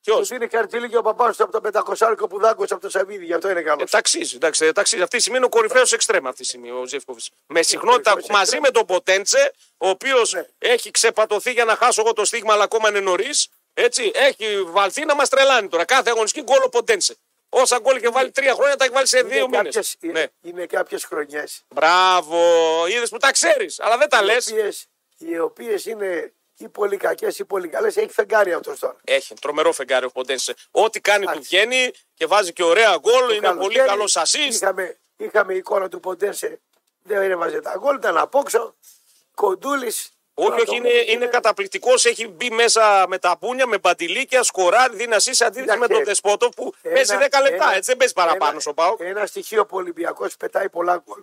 Ποιος; 0.00 0.18
Τους 0.18 0.30
είναι 0.30 0.48
χαρτιλίκι 0.50 0.96
ο 0.96 1.02
παπάς 1.02 1.36
του 1.36 1.42
από 1.42 1.52
το 1.52 1.60
πεντακοσάρικο 1.60 2.26
που 2.26 2.38
δάγκωσε 2.38 2.72
από 2.74 2.82
το 2.82 2.90
Σαββίδι, 2.90 3.24
γι' 3.24 3.32
αυτό 3.34 3.50
είναι 3.50 3.62
καλός. 3.62 3.82
Ε, 3.82 3.86
ταξίζει, 3.90 4.36
εντάξει, 4.36 4.64
ε, 4.64 4.72
ταξίζει. 4.72 5.02
Αυτή 5.02 5.14
τη 5.16 5.20
στιγμή 5.22 5.38
είναι 5.38 5.46
ο 5.46 5.50
κορυφαίος 5.50 5.92
εξτρέμ 5.92 6.26
αυτή 6.28 6.40
τη 6.40 6.46
στιγμή 6.46 6.70
ο 6.70 6.86
Ζεύκοβιτ. 6.86 7.22
Με 7.46 7.62
συχνότητα 7.62 8.10
κορυφαίος 8.10 8.36
μαζί 8.38 8.42
εξτρέμ. 8.56 8.62
με 8.62 8.70
τον 8.70 8.86
Ποτέντσε, 8.86 9.52
ο 9.76 9.88
οποίος 9.88 10.32
Ναι. 10.32 10.46
έχει 10.58 10.90
ξεπατωθεί 10.90 11.52
για 11.52 11.64
να 11.64 11.76
χάσω 11.76 12.00
εγώ 12.00 12.12
το 12.12 12.24
στίγμα, 12.24 12.52
αλλά 12.52 12.64
ακόμα 12.64 12.88
είναι 12.88 13.00
νωρίς. 13.00 13.48
Έτσι, 13.74 14.10
έχει 14.14 14.62
βαλθεί 14.62 15.04
να 15.04 15.14
μας 15.14 15.28
τρελάνει 15.28 15.68
τώρα. 15.68 15.84
Κάθε 15.84 16.10
αγωνιστική 16.10 16.44
γκολ 16.44 16.62
ο 16.64 16.68
Ποτέντσε. 16.68 17.16
Όσα 17.48 17.78
γκολ 17.78 17.96
είχε 17.96 18.08
βάλει 18.10 18.30
τρία 18.30 18.54
χρόνια 18.54 18.76
τα 18.76 18.84
έχει 18.84 18.92
βάλει 18.92 19.06
σε 19.06 19.22
δύο 19.22 19.38
είναι 19.44 19.56
μήνες. 19.58 19.62
κάποιες, 19.74 19.96
Ναι. 20.00 20.24
είναι 20.42 20.66
κάποιες 20.66 21.04
χρονιές 21.04 21.62
Μπράβο, 21.68 22.38
είδες 22.86 23.08
που 23.10 23.16
τα 23.16 23.30
ξέρεις, 23.32 23.80
αλλά 23.80 23.96
δεν 23.98 24.08
τα 24.08 24.22
λες. 24.22 24.46
οι 24.46 24.52
οποίες, 24.52 24.86
οι 25.18 25.38
οποίες 25.38 25.84
είναι 25.84 26.32
ή 26.58 26.68
πολύ 26.68 26.96
κακές 26.96 27.38
ή 27.38 27.44
πολύ 27.44 27.68
καλές. 27.68 27.96
Έχει 27.96 28.12
φεγγάρι 28.12 28.52
αυτός 28.52 28.78
τώρα. 28.78 28.96
Έχει 29.04 29.34
τρομερό 29.34 29.72
φεγγάρι 29.72 30.04
ο 30.06 30.10
Ποντένσε. 30.10 30.54
Ό,τι 30.70 31.00
κάνει 31.00 31.24
του 31.24 31.30
Εντάξει. 31.30 31.48
βγαίνει 31.56 31.90
και 32.14 32.26
βάζει 32.26 32.52
και 32.52 32.62
ωραία 32.62 32.96
γκολ. 32.98 33.34
Είναι 33.36 33.46
πολύ 33.46 33.56
Καλοκαίρι 33.56 33.86
καλός 33.88 34.16
assist. 34.18 34.52
Είχαμε, 34.52 34.98
είχαμε 35.16 35.54
εικόνα 35.54 35.88
του 35.88 36.00
Ποντένσε. 36.00 36.60
Δεν 37.02 37.30
έβαζε 37.30 37.60
τα 37.60 37.76
γκολ, 37.78 37.96
ήταν 37.96 38.16
απόξω. 38.18 38.74
Κοντούλης. 39.34 40.10
Όχι, 40.38 40.48
Τώρα 40.48 40.54
όχι, 40.62 40.64
το 40.66 40.74
είναι, 40.74 40.88
γκολ 41.04 41.08
είναι 41.14 41.26
καταπληκτικός. 41.26 42.04
Έχει 42.04 42.28
μπει 42.28 42.50
μέσα 42.50 43.04
με 43.08 43.18
τα 43.18 43.38
πούνια, 43.38 43.66
με 43.66 43.78
μπαντιλίκια, 43.78 44.42
σκοράρει, 44.42 44.96
δίνει 44.96 45.12
assist 45.14 45.44
αντίθεση 45.44 45.50
με 45.54 45.60
Κοίταξε, 45.60 45.86
τον 45.92 46.04
Δεσπότο 46.04 46.48
που 46.48 46.74
ένα- 46.82 46.94
παίζει 46.94 47.16
10 47.16 47.40
λεπτά. 47.42 47.64
ένα- 47.64 47.70
έτσι 47.74 47.80
δεν 47.90 47.96
παίζει 47.96 48.12
παραπάνω 48.12 48.50
ένα- 48.50 48.60
στο 48.60 48.74
Πάο. 48.74 48.96
Ένα 48.98 49.26
στοιχείο 49.26 49.66
που 49.66 49.76
ο 49.76 49.78
Ολυμπιακός 49.80 50.36
πετάει 50.36 50.68
πολλά 50.68 51.02
γκολ. 51.06 51.22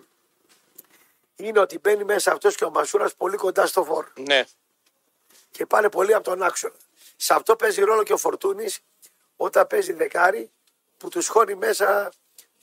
Είναι 1.36 1.58
ότι 1.60 1.78
μπαίνει 1.78 2.04
μέσα 2.04 2.32
αυτός 2.32 2.54
και 2.54 2.64
ο 2.64 2.70
Μασούρας 2.70 3.14
πολύ 3.14 3.36
κοντά 3.36 3.66
στο 3.66 3.84
φόρ. 3.84 4.06
Ναι. 4.14 4.44
Και 5.56 5.66
πάνε 5.66 5.88
πολύ 5.90 6.14
από 6.14 6.24
τον 6.24 6.42
άξονα. 6.42 6.74
Σε 7.16 7.34
αυτό 7.34 7.56
παίζει 7.56 7.82
ρόλο 7.82 8.02
και 8.02 8.12
ο 8.12 8.16
Φορτούνης 8.16 8.78
όταν 9.36 9.66
παίζει 9.66 9.92
δεκάρι 9.92 10.50
που 10.96 11.08
τους 11.08 11.28
χώνει 11.28 11.54
μέσα 11.54 12.12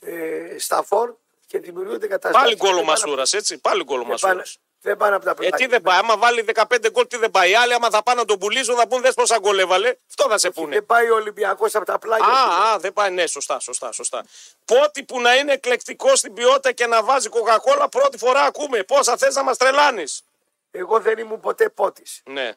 ε, 0.00 0.58
στα 0.58 0.82
φόρ 0.82 1.14
και 1.46 1.58
δημιουργούνται 1.58 2.06
καταστάσεις. 2.06 2.56
Πάλι 2.56 2.56
γκολ 2.72 2.82
ο 2.82 2.82
Μασούρας, 2.86 3.32
έτσι. 3.32 3.58
Πάλι 3.58 3.82
γκολ 3.84 3.98
ο 3.98 4.02
Δεν 4.02 4.10
Μασούρας. 4.10 4.34
πάνε, 4.34 4.44
δεν 4.80 4.96
πάνε 4.96 5.14
από 5.16 5.24
τα 5.24 5.30
Ε, 5.30 5.34
πλάκα. 5.34 5.56
τι 5.56 5.66
δεν 5.66 5.82
πάει, 5.82 5.98
άμα 5.98 6.16
βάλει 6.16 6.42
15 6.42 6.90
γκολ, 6.90 7.06
τι 7.06 7.16
δεν 7.16 7.30
πάει. 7.30 7.50
Οι 7.50 7.54
άλλοι, 7.54 7.74
άμα 7.74 7.90
θα 7.90 8.02
πάνε 8.02 8.20
να 8.20 8.26
τον 8.26 8.38
πουλήσουν, 8.38 8.76
θα 8.76 8.88
πούνε 8.88 9.00
δες 9.02 9.14
πόσα 9.14 9.38
γκολ 9.38 9.58
έβαλε. 9.58 9.96
Αυτό 10.08 10.28
θα 10.28 10.38
σε 10.38 10.50
πούνε. 10.50 10.74
Δεν 10.74 10.86
πάει 10.86 11.10
ο 11.10 11.14
Ολυμπιακός 11.14 11.74
από 11.74 11.84
τα 11.84 11.98
πλάγια. 11.98 12.26
Α, 12.26 12.72
α, 12.72 12.78
δεν 12.78 12.92
πάει, 12.92 13.10
ναι, 13.10 13.26
σωστά, 13.26 13.58
σωστά, 13.60 13.92
σωστά. 13.92 14.24
Πότι 14.64 15.04
που 15.04 15.20
να 15.20 15.34
είναι 15.36 15.52
εκλεκτικός 15.52 16.18
στην 16.18 16.34
ποιότητα 16.34 16.72
και 16.72 16.86
να 16.86 17.02
βάζει 17.02 17.28
κοκακόλα, 17.28 17.88
πρώτη 17.88 18.18
φορά 18.18 18.40
ακούμε. 18.42 18.82
Πόσα 18.82 19.16
θες 19.16 19.34
να 19.34 19.42
μας 19.42 19.56
τρελάνεις. 19.56 20.22
Εγώ 20.70 21.00
δεν 21.00 21.18
ήμουν 21.18 21.40
ποτέ 21.40 21.68
πότης. 21.68 22.20
Ναι. 22.24 22.52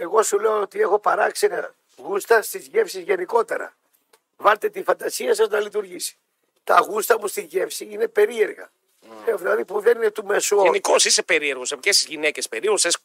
Εγώ 0.00 0.22
σου 0.22 0.38
λέω 0.38 0.60
ότι 0.60 0.80
έχω 0.80 0.98
παράξενα 0.98 1.74
γούστα 1.96 2.42
στις 2.42 2.66
γεύσεις 2.66 3.02
γενικότερα. 3.02 3.76
Βάλτε 4.36 4.68
τη 4.68 4.82
φαντασία 4.82 5.34
σας 5.34 5.48
να 5.48 5.60
λειτουργήσει. 5.60 6.16
Τα 6.64 6.78
γούστα 6.88 7.18
μου 7.18 7.26
στη 7.26 7.40
γεύση 7.40 7.88
είναι 7.90 8.08
περίεργα. 8.08 8.70
Ε, 9.26 9.34
δηλαδή 9.34 9.64
που 9.64 9.80
δεν 9.80 9.96
είναι 9.96 10.10
του 10.10 10.24
μεσού. 10.24 10.56
όρου. 10.56 10.64
Γενικώς 10.64 11.04
είσαι 11.04 11.22
περίεργος. 11.22 11.68
Σε 11.68 11.76
ποιε 11.76 11.92
γυναίκες 12.06 12.48
περίεργος, 12.48 12.82
θες 12.82 12.98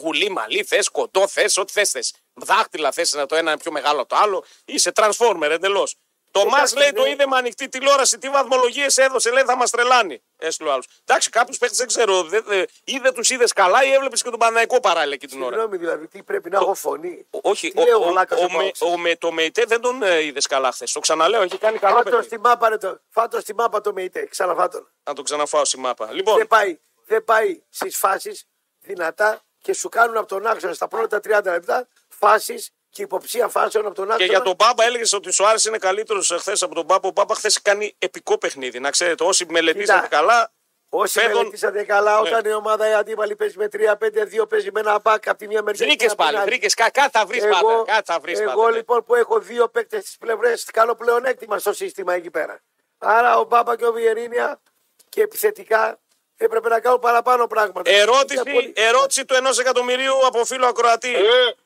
γουλί 0.00 0.30
μαλλί, 0.30 0.62
θες 0.62 0.88
κοντό, 0.88 1.28
θες 1.28 1.56
ό,τι 1.56 1.72
θες. 1.72 1.90
Θες. 1.90 2.14
Δάχτυλα 2.34 2.92
θες 2.92 3.12
να 3.12 3.26
το 3.26 3.34
ένα 3.36 3.50
είναι 3.50 3.60
πιο 3.60 3.72
μεγάλο 3.72 4.00
από 4.00 4.08
το 4.08 4.16
άλλο. 4.16 4.44
Είσαι 4.64 4.92
transformer 4.94 5.48
εντελώς. 5.50 5.96
Το 6.38 6.46
μα 6.46 6.56
Εντάξει, 6.56 6.76
λέει 6.76 6.86
ναι. 6.90 6.92
το 6.98 7.06
είδε 7.06 7.26
με 7.26 7.36
ανοιχτή 7.36 7.68
τηλεόραση, 7.68 8.18
τι 8.18 8.28
βαθμολογίες 8.30 8.96
έδωσε, 8.96 9.30
λέει 9.30 9.42
θα 9.42 9.56
μας 9.56 9.70
τρελάνει. 9.70 10.22
Έστειλε 10.36 10.68
ο 10.68 10.72
άλλος. 10.72 10.86
Εντάξει, 11.04 11.30
κάποιους 11.30 11.58
παίχτε 11.58 11.76
δεν 11.76 11.86
ξέρω. 11.86 12.22
δε- 12.22 12.40
δε- 12.40 12.64
ή 12.84 12.98
δεν 12.98 13.14
τους 13.14 13.30
είδες 13.30 13.52
καλά 13.52 13.84
ή 13.84 13.92
έβλεπες 13.92 14.22
και 14.22 14.30
τον 14.30 14.38
Παναϊκό 14.38 14.80
παράλληλα 14.80 15.14
εκεί 15.14 15.26
την 15.26 15.42
ώρα. 15.42 15.48
Συγγνώμη 15.50 15.76
δηλαδή, 15.76 16.06
τι 16.08 16.22
πρέπει 16.22 16.50
να 16.50 16.56
έχω 16.58 16.74
φωνή. 16.74 17.26
Ο- 17.30 17.38
Όχι, 17.42 17.70
Τι 17.70 17.76
λέει 17.76 17.92
ο 17.92 17.98
ο, 18.00 18.04
ο, 18.06 18.10
Βλάκας 18.10 18.40
ο, 18.40 18.44
ο 18.44 18.50
με, 18.50 18.58
Πάοξ. 18.58 18.80
ο, 18.80 18.98
με, 18.98 19.16
το 19.16 19.32
ΜΕΙΤΕ 19.32 19.64
δεν 19.66 19.80
τον 19.80 20.02
είδες 20.02 20.46
καλά 20.46 20.72
χθες. 20.72 20.92
Το 20.92 21.00
ξαναλέω, 21.00 21.42
έχει 21.42 21.58
κάνει 21.58 21.78
καλό 21.78 21.96
Φάτο 21.96 22.10
παιδί. 22.10 22.22
στη 22.22 22.38
μάπα, 22.40 22.68
ρε, 22.68 22.76
το, 22.76 23.00
φάτο 23.10 23.40
στη 23.40 23.54
μάπα 23.54 23.80
το 23.80 23.92
ΜΕΙΤΕ. 23.92 24.26
Ξαναφάτο. 24.26 24.86
Να 25.04 25.12
το 25.14 25.22
ξαναφάω 25.22 25.64
στη 25.64 25.78
μάπα. 25.78 26.12
Λοιπόν, 26.12 26.36
Δεν 26.36 26.46
πάει, 26.46 26.78
δεν 27.06 27.24
πάει 27.24 27.62
στις 27.68 27.96
φάσεις 27.96 28.44
δυνατά 28.80 29.40
και 29.62 29.72
σου 29.74 29.88
κάνουν 29.88 30.16
από 30.16 30.26
τον 30.26 30.46
άξονα 30.46 30.72
στα 30.74 30.88
πρώτα 30.88 31.20
30 31.24 31.40
λεπτά 31.44 31.88
φάσεις 32.08 32.70
και 32.96 33.02
υποψία 33.02 33.48
φάσεων 33.48 33.86
από 33.86 33.94
τον 33.94 34.06
Και 34.06 34.12
άξονα. 34.12 34.30
για 34.32 34.42
τον 34.42 34.54
Μπάμπα 34.58 34.84
έλεγες 34.84 35.12
ότι 35.12 35.28
ο 35.28 35.32
Σουάρες 35.32 35.64
είναι 35.64 35.78
καλύτερος 35.78 36.34
χθε 36.38 36.52
από 36.60 36.74
τον 36.74 36.84
Μπάμπα. 36.84 37.08
Ο 37.08 37.10
Μπάμπα 37.10 37.34
χθες 37.34 37.62
κάνει 37.62 37.94
επικό 37.98 38.38
παιχνίδι. 38.38 38.78
Να 38.80 38.90
ξέρετε, 38.90 39.24
όσοι 39.24 39.46
μελετήσατε 39.48 40.00
Κοίτα, 40.02 40.16
καλά. 40.16 40.50
Όσοι 40.88 41.18
Φέδων- 41.20 41.36
μελετήσατε 41.36 41.82
καλά, 41.84 42.20
Ναι. 42.20 42.28
όταν 42.28 42.44
η 42.50 42.52
ομάδα 42.52 42.88
η 42.88 42.92
αντίπαλη 42.92 43.36
παίζει 43.36 43.58
με 43.58 43.68
3-5-2, 43.68 44.46
παίζει 44.46 44.70
με 44.72 44.80
ένα 44.80 45.00
μπακ 45.00 45.28
από 45.28 45.38
τη 45.38 45.46
μία 45.46 45.62
μεριά. 45.62 45.80
και 45.80 45.86
Βρήκες 45.86 46.06
από 46.12 46.16
την 46.16 46.24
πάλι, 46.24 46.36
άλλη. 46.36 46.46
βρήκες. 46.50 46.74
Κάτι 46.74 47.00
θα 47.12 47.26
βρεις 47.26 47.42
πάντα. 47.42 47.58
Εγώ, 47.58 47.82
Κάτι 47.82 48.12
θα 48.12 48.18
βρεις 48.20 48.40
εγώ 48.40 48.50
πάντα. 48.54 48.70
ναι. 48.70 48.76
λοιπόν 48.76 49.04
που 49.04 49.14
έχω 49.14 49.38
δύο 49.40 49.68
παίκτες 49.68 50.00
στις 50.02 50.16
πλευρές, 50.16 50.64
κάνω 50.72 50.94
πλεονέκτημα 50.94 51.58
στο 51.58 51.72
σύστημα 51.72 52.14
εκεί 52.14 52.30
πέρα. 52.30 52.60
Άρα 52.98 53.38
ο 53.38 53.44
Μπάμπα 53.44 53.76
και 53.76 53.86
ο 53.86 53.92
Βιερίνια 53.92 54.60
και 55.08 55.22
επιθετικά 55.22 55.98
έπρεπε 56.36 56.68
να 56.68 56.80
κάνουν 56.80 56.98
παραπάνω 57.00 57.46
πράγματα. 57.46 57.90
Ήταν 57.90 58.00
Ερώτηση, 58.02 58.42
πολύ- 58.42 58.72
ερώτηση 58.76 59.24
του 59.24 59.34
ενός 59.34 59.58
εκατομμυρίου 59.58 60.26
από 60.26 60.44
φίλο 60.44 60.66
ακροατή. 60.66 61.14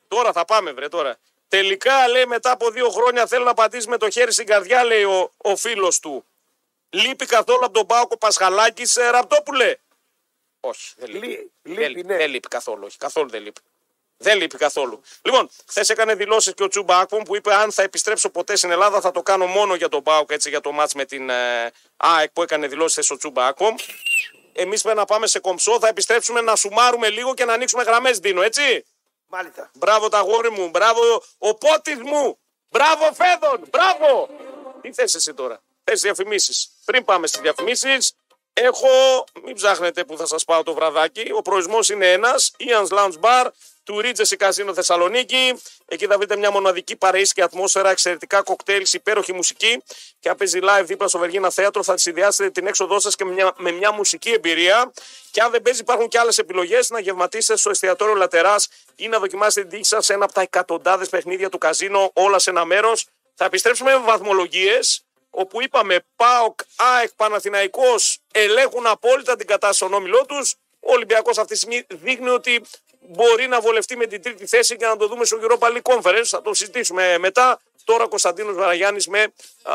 Τώρα 0.07 0.31
θα 0.31 0.45
πάμε, 0.45 0.71
βρε 0.71 0.87
τώρα. 0.87 1.17
Τελικά 1.47 2.07
λέει 2.07 2.25
μετά 2.25 2.51
από 2.51 2.69
δύο 2.69 2.89
χρόνια 2.89 3.25
θέλω 3.27 3.43
να 3.43 3.53
πατήσεις 3.53 3.87
με 3.87 3.97
το 3.97 4.09
χέρι 4.09 4.31
στην 4.33 4.45
καρδιά, 4.45 4.83
λέει 4.83 5.03
ο, 5.03 5.31
ο 5.37 5.55
φίλος 5.55 5.99
του. 5.99 6.25
Λείπει 6.89 7.25
καθόλου 7.25 7.65
από 7.65 7.73
τον 7.73 7.85
Πάοκο 7.85 8.17
Πασχαλάκης 8.17 8.95
ε, 8.95 9.09
Ραπτόπουλε. 9.09 9.75
Όχι, 10.59 10.93
δεν 10.95 11.09
λείπει. 11.09 11.27
Λεί- 11.27 11.77
δεν, 11.79 11.89
λείπει, 11.89 12.03
ναι. 12.07 12.17
δεν 12.17 12.29
λείπει 12.29 12.47
καθόλου. 12.47 12.83
Όχι, 12.85 12.97
καθόλου 12.97 13.29
δεν 13.29 13.41
λείπει. 13.41 13.61
Δεν 14.17 14.37
λείπει 14.37 14.57
καθόλου. 14.57 15.01
Λοιπόν, 15.21 15.49
χθες 15.67 15.89
έκανε 15.89 16.15
δηλώσεις 16.15 16.53
και 16.53 16.63
ο 16.63 16.67
Τσούμπα 16.67 16.97
Άκπομ 16.99 17.23
που 17.23 17.35
είπε: 17.35 17.53
Αν 17.53 17.71
θα 17.71 17.81
επιστρέψω 17.83 18.29
ποτέ 18.29 18.55
στην 18.55 18.71
Ελλάδα, 18.71 19.01
θα 19.01 19.11
το 19.11 19.21
κάνω 19.23 19.45
μόνο 19.45 19.75
για 19.75 19.89
τον 19.89 20.03
Πάοκ, 20.03 20.31
έτσι 20.31 20.49
για 20.49 20.61
το 20.61 20.71
μάτς 20.71 20.93
με 20.93 21.05
την 21.05 21.29
ε, 21.29 21.71
ΑΕΚ 21.97 22.29
που 22.31 22.41
έκανε 22.41 22.67
δηλώσεις 22.67 22.91
χθες 22.93 23.09
ο 23.11 23.17
Τσούμπα 23.17 23.45
Άκπομ. 23.47 23.75
Εμείς 24.53 24.81
πρέπει 24.81 24.97
να 24.97 25.05
πάμε 25.05 25.27
σε 25.27 25.39
κομψό, 25.39 25.79
θα 25.79 25.87
επιστρέψουμε 25.87 26.41
να 26.41 26.55
σουμάρουμε 26.55 27.09
λίγο 27.09 27.33
και 27.33 27.45
να 27.45 27.53
ανοίξουμε 27.53 27.83
γραμμές, 27.83 28.19
Δίνο, 28.19 28.41
έτσι; 28.41 28.85
Μάλιστα. 29.27 29.71
Μπράβο 29.73 30.09
τα 30.09 30.19
γόρι 30.19 30.51
μου, 30.51 30.69
μπράβο 30.69 31.23
ο 31.37 31.55
πότης 31.55 31.97
μου, 31.97 32.39
μπράβο 32.69 33.13
Φέδων, 33.13 33.67
μπράβο. 33.69 34.29
Τι 34.81 34.93
θες 34.93 35.15
εσύ 35.15 35.33
τώρα, 35.33 35.61
θες 35.83 36.01
διαφημίσεις. 36.01 36.69
Πριν 36.85 37.03
πάμε 37.05 37.27
στις 37.27 37.41
διαφημίσεις, 37.41 38.13
έχω, 38.53 39.23
μην 39.43 39.55
ψάχνετε 39.55 40.03
που 40.03 40.17
θα 40.17 40.25
σας 40.25 40.43
πάω 40.43 40.63
το 40.63 40.73
βραδάκι. 40.73 41.31
Ο 41.35 41.41
προορισμός 41.41 41.89
είναι 41.89 42.11
ένας, 42.11 42.51
Ian's 42.59 42.97
Lounge 42.97 43.19
Bar 43.19 43.47
του 43.83 44.01
Regency 44.03 44.47
Casino 44.47 44.71
Θεσσαλονίκη. 44.73 45.61
Εκεί 45.85 46.05
θα 46.05 46.17
βρείτε 46.17 46.37
μια 46.37 46.51
μοναδική 46.51 46.95
παρεΐσκη 46.95 47.41
ατμόσφαιρα, 47.41 47.89
εξαιρετικά 47.89 48.41
κοκτέιλς, 48.41 48.93
υπέροχη 48.93 49.33
μουσική. 49.33 49.83
Και 50.19 50.29
αν 50.29 50.35
παίζει 50.35 50.59
live 50.63 50.83
δίπλα 50.85 51.07
στο 51.07 51.19
Βεργίνα 51.19 51.49
Θέατρο, 51.49 51.83
θα 51.83 51.97
συνδυάσετε 51.97 52.49
την 52.49 52.67
έξοδό 52.67 52.99
σας 52.99 53.15
και 53.15 53.25
με 53.25 53.31
μια, 53.31 53.53
με 53.57 53.71
μια 53.71 53.91
μουσική 53.91 54.31
εμπειρία. 54.31 54.91
Και 55.31 55.41
αν 55.41 55.51
δεν 55.51 55.61
παίζει, 55.61 55.81
υπάρχουν 55.81 56.07
και 56.07 56.19
άλλες 56.19 56.37
επιλογές 56.37 56.89
να 56.89 56.99
γευματίσετε 56.99 57.59
στο 57.59 57.69
εστιατόριο 57.69 58.15
Λατερά 58.15 58.55
ή 58.95 59.07
να 59.07 59.19
δοκιμάσετε 59.19 59.61
την 59.61 59.69
τύχη 59.69 59.83
σας 59.83 60.05
σε 60.05 60.13
ένα 60.13 60.23
από 60.23 60.33
τα 60.33 60.41
εκατοντάδες 60.41 61.09
παιχνίδια 61.09 61.49
του 61.49 61.57
καζίνο, 61.57 62.11
όλα 62.13 62.39
σε 62.39 62.49
ένα 62.49 62.65
μέρος. 62.65 63.07
Θα 63.35 63.45
επιστρέψουμε 63.45 63.91
με 63.91 64.03
βαθμολογίες, 64.05 65.05
όπου 65.29 65.61
είπαμε 65.61 66.05
ΠΑΟΚ, 66.15 66.59
ΑΕΚ, 66.75 67.09
Παναθηναϊκός 67.15 68.20
ελέγχουν 68.31 68.87
απόλυτα 68.87 69.35
την 69.35 69.47
κατάσταση 69.47 69.77
στον 69.77 69.93
όμιλό 69.93 70.25
τους. 70.25 70.55
Ο 70.79 70.91
Ολυμπιακός 70.91 71.37
αυτή 71.37 71.53
τη 71.53 71.59
στιγμή 71.59 71.85
δείχνει 71.87 72.29
ότι 72.29 72.61
μπορεί 72.99 73.47
να 73.47 73.61
βολευτεί 73.61 73.97
με 73.97 74.05
την 74.05 74.21
τρίτη 74.21 74.45
θέση 74.45 74.75
και 74.75 74.85
να 74.85 74.97
το 74.97 75.07
δούμε 75.07 75.25
στο 75.25 75.37
Europa 75.41 75.67
League 75.67 75.95
Conference. 75.95 76.25
Θα 76.25 76.41
το 76.41 76.53
συζητήσουμε 76.53 77.17
μετά. 77.17 77.59
Τώρα 77.83 78.07
Κωνσταντίνος 78.07 78.55
Βαραγιάννης 78.55 79.07
με 79.07 79.33
α, 79.63 79.73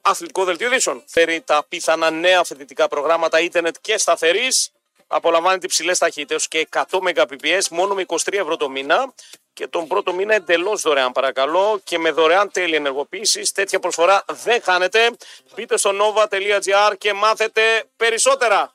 αθλητικό 0.00 0.44
δελτίο 0.44 0.66
ειδήσεων. 0.66 1.02
Φέρει 1.06 1.40
τα 1.40 1.64
πιθανά 1.68 2.10
νέα 2.10 2.44
φοιτητικά 2.44 2.88
προγράμματα 2.88 3.40
ίντερνετ 3.40 3.74
και 3.80 3.98
σταθερής. 3.98 4.72
Απολαμβάνεται 5.06 5.66
υψηλές 5.66 5.98
ταχύτητες 5.98 6.48
και 6.48 6.68
100 6.70 6.82
Mbps 6.90 7.68
μόνο 7.70 7.94
με 7.94 8.04
23 8.08 8.16
ευρώ 8.32 8.56
το 8.56 8.68
μήνα. 8.68 9.14
Και 9.58 9.66
τον 9.66 9.86
πρώτο 9.86 10.12
μήνα 10.12 10.34
εντελώς 10.34 10.82
δωρεάν, 10.82 11.12
παρακαλώ. 11.12 11.80
Και 11.84 11.98
με 11.98 12.10
δωρεάν 12.10 12.50
τέλη 12.50 12.74
ενεργοποίησης. 12.74 13.52
Τέτοια 13.52 13.78
προσφορά 13.78 14.24
δεν 14.28 14.62
χάνετε. 14.62 15.10
Μπείτε 15.54 15.78
στο 15.78 15.90
nova.gr 15.90 16.92
και 16.98 17.12
μάθετε 17.12 17.84
περισσότερα. 17.96 18.74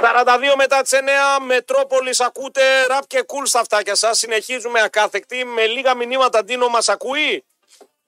42 0.00 0.54
μετά 0.56 0.82
τις 0.82 0.92
9, 0.92 1.40
Μετρόπολης 1.44 2.20
ακούτε, 2.20 2.86
ραπ 2.86 3.06
και 3.06 3.22
κουλ 3.22 3.44
στα 3.44 3.60
αυτάκια 3.60 3.94
σας. 3.94 4.18
Συνεχίζουμε 4.18 4.80
ακάθεκτη 4.82 5.44
με 5.44 5.66
λίγα 5.66 5.94
μηνύματα. 5.94 6.44
Ντίνο 6.44 6.68
μας 6.68 6.88
ακούει; 6.88 7.44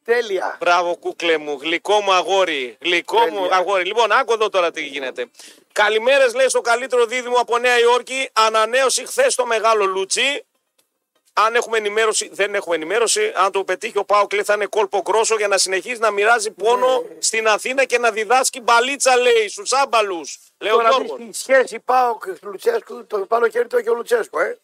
Τέλεια. 0.05 0.57
Μπράβο, 0.61 0.97
κούκλε 0.97 1.39
μου, 1.39 1.59
γλυκό 1.61 2.01
μου 2.01 2.13
αγόρι. 2.13 2.77
Γλυκό 2.81 3.19
μου 3.21 3.41
Τέλεια. 3.41 3.57
αγόρι. 3.57 3.85
Λοιπόν, 3.85 4.13
άκου 4.13 4.33
εδώ 4.33 4.49
τώρα 4.49 4.71
τι 4.71 4.83
γίνεται. 4.83 5.27
Καλημέρες, 5.73 6.35
λέει 6.35 6.49
στο 6.49 6.61
καλύτερο 6.61 7.05
δίδυμο 7.05 7.37
από 7.37 7.59
Νέα 7.59 7.79
Υόρκη. 7.79 8.31
Ανανέωση 8.33 9.07
χθες 9.07 9.35
το 9.35 9.47
μεγάλο 9.47 9.85
Λούτσι. 9.85 10.45
Αν 11.37 11.55
έχουμε 11.55 11.77
ενημέρωση, 11.77 12.29
δεν 12.33 12.55
έχουμε 12.55 12.75
ενημέρωση. 12.75 13.33
Αν 13.37 13.53
το 13.53 13.65
πετύχει 13.65 13.99
ο 13.99 14.05
Πάο 14.05 14.27
Κλέ 14.27 14.43
θα 14.43 14.55
είναι 14.55 14.67
κόλπο 14.67 15.01
γκρόσο 15.01 15.37
για 15.37 15.49
να 15.49 15.59
συνεχίζει 15.59 16.01
να 16.01 16.11
μοιράζει 16.11 16.51
πόνο 16.51 17.01
Ναι. 17.01 17.17
στην 17.19 17.49
Αθήνα 17.49 17.85
και 17.85 17.99
να 17.99 18.11
διδάσκει 18.11 18.61
μπαλίτσα, 18.61 19.17
λέει, 19.17 19.49
στους 19.49 19.73
άμπαλους. 19.73 20.39
Λέει 20.59 20.73
ο 20.73 20.77
Τώρα 20.77 20.89
δεις 20.89 21.07
Γιώργος. 21.07 21.27
τη 21.29 21.39
σχέση 21.39 21.79
πάω 21.79 22.19
και 22.19 22.33
Λουτσέσκου, 22.43 23.07
το 23.07 23.19
πάνω 23.19 23.49
χέρι 23.49 23.67
το 23.67 23.77
έχει 23.77 23.89
ο 23.91 23.95
Λουτσέσκου, 23.95 24.39
ε; 24.39 24.59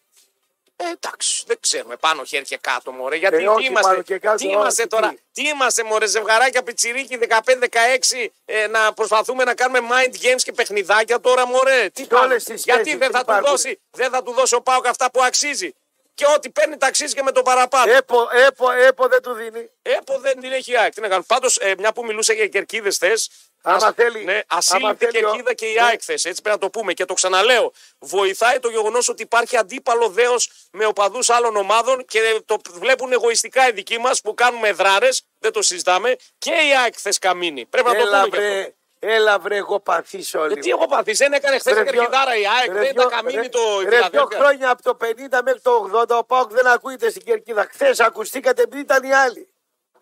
Ε, 0.76 0.84
εντάξει, 0.92 1.44
δεν 1.46 1.56
ξέρουμε 1.60 1.96
πάνω 1.96 2.24
χέρι 2.24 2.44
και 2.44 2.56
κάτω, 2.60 2.92
μωρέ. 2.92 3.16
Γιατί 3.16 3.36
Ε, 3.36 3.48
όχι, 3.48 3.58
τι 3.58 3.64
είμαστε, 3.66 3.90
πάνω 3.90 4.02
και 4.02 4.18
κάτω, 4.18 4.36
τι 4.36 4.48
είμαστε 4.48 4.82
όχι, 4.82 4.90
τώρα, 4.90 5.08
τι. 5.08 5.42
τι 5.42 5.48
είμαστε, 5.48 5.82
μωρέ, 5.84 6.06
ζευγαράκια 6.06 6.62
πιτσιρίκι 6.62 7.18
15-16 7.28 8.28
ε, 8.44 8.66
να 8.66 8.92
προσπαθούμε 8.92 9.44
να 9.44 9.54
κάνουμε 9.54 9.88
mind 9.90 10.14
games 10.14 10.42
και 10.42 10.52
παιχνιδάκια 10.52 11.20
τώρα, 11.20 11.46
μωρέ. 11.46 11.88
Τι 11.92 12.00
Σε 12.02 12.06
κάνουμε, 12.08 12.28
όλες 12.30 12.44
τις 12.44 12.62
Γιατί 12.64 12.80
σχέσεις 12.80 12.98
δεν 12.98 13.10
θα, 13.10 13.18
του 13.18 13.24
υπάρχουν. 13.30 13.50
δώσει, 13.50 13.80
δεν 13.90 14.10
θα 14.10 14.22
του 14.22 14.32
δώσει 14.32 14.54
ο 14.54 14.60
Πάοκ 14.62 14.86
αυτά 14.86 15.10
που 15.10 15.22
αξίζει; 15.22 15.74
Και 16.20 16.26
ό,τι 16.36 16.50
παίρνει 16.50 16.76
τα 16.76 16.86
αξίζει 16.86 17.14
και 17.14 17.22
με 17.22 17.32
το 17.32 17.42
παραπάνω. 17.42 17.92
Έπο, 17.92 18.28
έπο, 18.46 18.70
έπο 18.70 19.08
δεν 19.08 19.22
του 19.22 19.32
δίνει. 19.32 19.70
Έπο 19.82 20.18
δεν 20.18 20.40
την 20.40 20.52
έχει 20.52 20.72
η 20.72 20.76
ΑΕΚ. 20.76 20.94
Τι 20.94 21.00
να 21.00 21.06
κάνουμε. 21.06 21.24
Πάντως, 21.28 21.56
ε, 21.56 21.74
μια 21.78 21.92
που 21.92 22.04
μιλούσε 22.04 22.32
για 22.32 22.46
κερκίδες 22.46 22.96
θες. 22.96 23.30
Άμα 23.62 23.92
θέλει- 23.92 24.24
Ναι, 24.24 24.32
άμα 24.32 24.42
ασύλληπτη 24.46 25.04
θέλει 25.04 25.24
ο- 25.24 25.28
κερκίδα 25.28 25.54
και 25.54 25.66
η 25.66 25.72
Ναι. 25.74 25.82
ΑΕΚ 25.82 26.00
θες, 26.04 26.24
Έτσι 26.24 26.42
πρέπει 26.42 26.56
να 26.60 26.62
το 26.70 26.70
πούμε. 26.78 26.92
Και 26.92 27.04
το 27.04 27.14
ξαναλέω. 27.14 27.72
Βοηθάει 27.98 28.58
το 28.58 28.68
γεγονός 28.68 29.08
ότι 29.08 29.22
υπάρχει 29.22 29.56
αντίπαλο 29.56 30.08
δέος 30.08 30.50
με 30.72 30.84
οπαδούς 30.86 31.30
άλλων 31.30 31.56
ομάδων 31.56 32.04
και 32.04 32.40
το 32.44 32.56
βλέπουν 32.72 33.12
εγωιστικά 33.12 33.68
οι 33.68 33.72
δικοί 33.72 33.98
μας 33.98 34.20
που 34.20 34.34
κάνουμε 34.34 34.72
δράρες. 34.72 35.22
Δεν 35.38 35.52
το 35.52 35.62
συζητάμε. 35.62 36.16
Και 36.38 36.50
η 36.50 36.76
ΑΕΚ 36.82 36.94
θες 36.98 37.18
καμίνη. 37.18 37.66
Πρέπει 37.66 37.86
να 37.88 37.94
το 37.94 38.00
Έλα 38.00 38.22
πούμε 38.24 38.28
και 38.28 38.36
αυτό. 38.36 38.48
βρε, 38.54 38.74
έλα 39.02 39.38
βρε, 39.38 39.56
εγώ 39.56 39.80
παθήσω 39.80 40.44
Ε, 40.44 40.48
λίγο. 40.48 40.60
τι 40.60 40.70
έχω 40.70 40.86
πάθει, 40.86 41.12
δεν 41.12 41.32
έκανε 41.32 41.58
χθες 41.58 41.74
Ρε, 41.74 41.82
δυο- 41.82 41.92
κερκιδάρα 41.92 42.36
η 42.36 42.42
ΑΕΚ, 42.58 42.72
ρε, 42.72 42.78
δεν 42.80 42.92
δυο- 42.92 43.02
τα 43.02 43.08
καμίνη 43.16 43.36
ρε, 43.42 43.48
το 43.48 43.58
η 43.80 43.84
Ρε, 43.84 43.88
δύο 43.90 43.96
Φιλαδέλφια. 43.98 44.38
χρόνια 44.38 44.70
από 44.70 44.82
το 44.82 44.94
50 44.94 45.40
μέχρι 45.44 45.60
το 45.60 45.70
80 45.74 46.16
ο 46.18 46.24
Πάοκ 46.24 46.52
δεν 46.52 46.66
ακούγεται 46.66 47.10
στην 47.10 47.22
κερκίδα. 47.22 47.66
Χθες 47.70 48.00
ακουστήκατε 48.00 48.62
επειδή 48.62 48.80
ήταν 48.82 49.02
οι 49.04 49.12
άλλοι. 49.14 49.48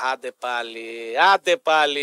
Άντε 0.00 0.32
πάλι, 0.38 1.14
άντε 1.32 1.56
πάλι. 1.56 2.02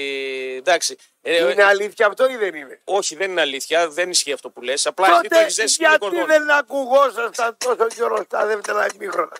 Εντάξει. 0.57 0.97
Ε, 1.21 1.51
Είναι 1.51 1.63
αλήθεια 1.63 2.07
αυτό 2.07 2.29
ή 2.29 2.35
δεν 2.35 2.55
είναι; 2.55 2.81
Όχι, 2.83 3.15
δεν 3.15 3.31
είναι 3.31 3.41
αλήθεια. 3.41 3.89
Δεν 3.89 4.09
ισχύει 4.09 4.31
αυτό 4.31 4.49
που 4.49 4.61
λες. 4.61 4.85
Απλά 4.85 5.05
εσύ 5.07 5.15
το 5.15 5.21
Τότε 5.21 5.39
έχεις 5.41 5.53
ζήσει 5.53 5.77
και 5.77 5.85
γιατί 5.89 6.05
λίγο 6.09 6.25
δεν 6.25 6.51
ακουγόσασταν 6.51 7.57
τόσο 7.57 7.87
καιρό 7.87 8.21
στα 8.25 8.45
δεύτερα 8.45 8.87
ημίχρονα; 8.95 9.31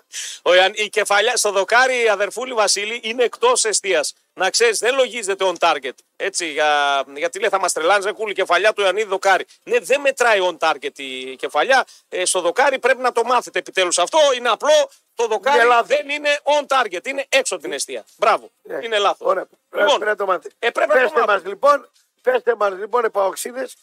Ο 0.43 0.53
Ιαν- 0.53 0.77
Η 0.79 0.89
κεφαλιά 0.89 1.37
στο 1.37 1.51
δοκάρι 1.51 2.03
η 2.03 2.09
αδερφούλη 2.09 2.53
Βασίλη 2.53 2.99
είναι 3.03 3.23
εκτός 3.23 3.65
αιστεία. 3.65 4.05
Να 4.37 4.49
ξέρεις, 4.49 4.79
δεν 4.79 4.95
λογίζεται 4.95 5.45
on 5.47 5.55
target. 5.59 5.91
Έτσι, 6.15 6.45
για, 6.51 7.03
γιατί 7.15 7.39
λέει 7.39 7.49
θα 7.49 7.59
μας 7.59 7.73
τρελάνει, 7.73 8.03
ρε 8.05 8.11
κούλη 8.11 8.33
κεφαλιά 8.33 8.73
του 8.73 8.81
Ιωαννίδη 8.81 9.07
δοκάρι. 9.07 9.45
Ναι, 9.63 9.79
δεν 9.79 10.01
μετράει 10.01 10.39
on 10.41 10.57
target 10.57 10.99
η 10.99 11.35
κεφαλιά. 11.35 11.85
Ε, 12.09 12.25
στο 12.25 12.41
δοκάρι 12.41 12.79
πρέπει 12.79 13.01
να 13.01 13.11
το 13.11 13.23
μάθετε 13.23 13.59
επιτέλους 13.59 13.97
αυτό. 13.99 14.19
Είναι 14.37 14.49
απλό. 14.49 14.89
Το 15.15 15.27
δοκάρι 15.27 15.57
Είναι 15.57 15.67
λάθος. 15.67 15.87
δεν 15.87 16.09
είναι 16.09 16.39
on 16.43 16.65
target. 16.67 17.07
Είναι 17.07 17.25
έξω 17.29 17.53
από 17.55 17.63
την 17.63 17.73
αιστεία. 17.73 18.05
Μπράβο. 18.17 18.49
Ναι. 18.61 18.79
Είναι 18.83 18.97
λάθος. 18.97 19.27
Ωραία, 19.27 19.47
πρέπει 19.69 20.05
να 20.05 20.15
το 20.15 20.25
μάθετε. 20.25 20.55
ε, 20.59 20.69
πρέπει 20.69 20.89
να 20.89 20.95
το 20.95 21.01
πέστε 21.01 21.19
μάθετε. 21.19 21.33
μας 21.37 21.45
λοιπόν, 21.45 21.89
πέστε 22.21 22.55
μας 22.55 22.73
λοιπόν 22.73 23.03
επαοξίδες, 23.05 23.75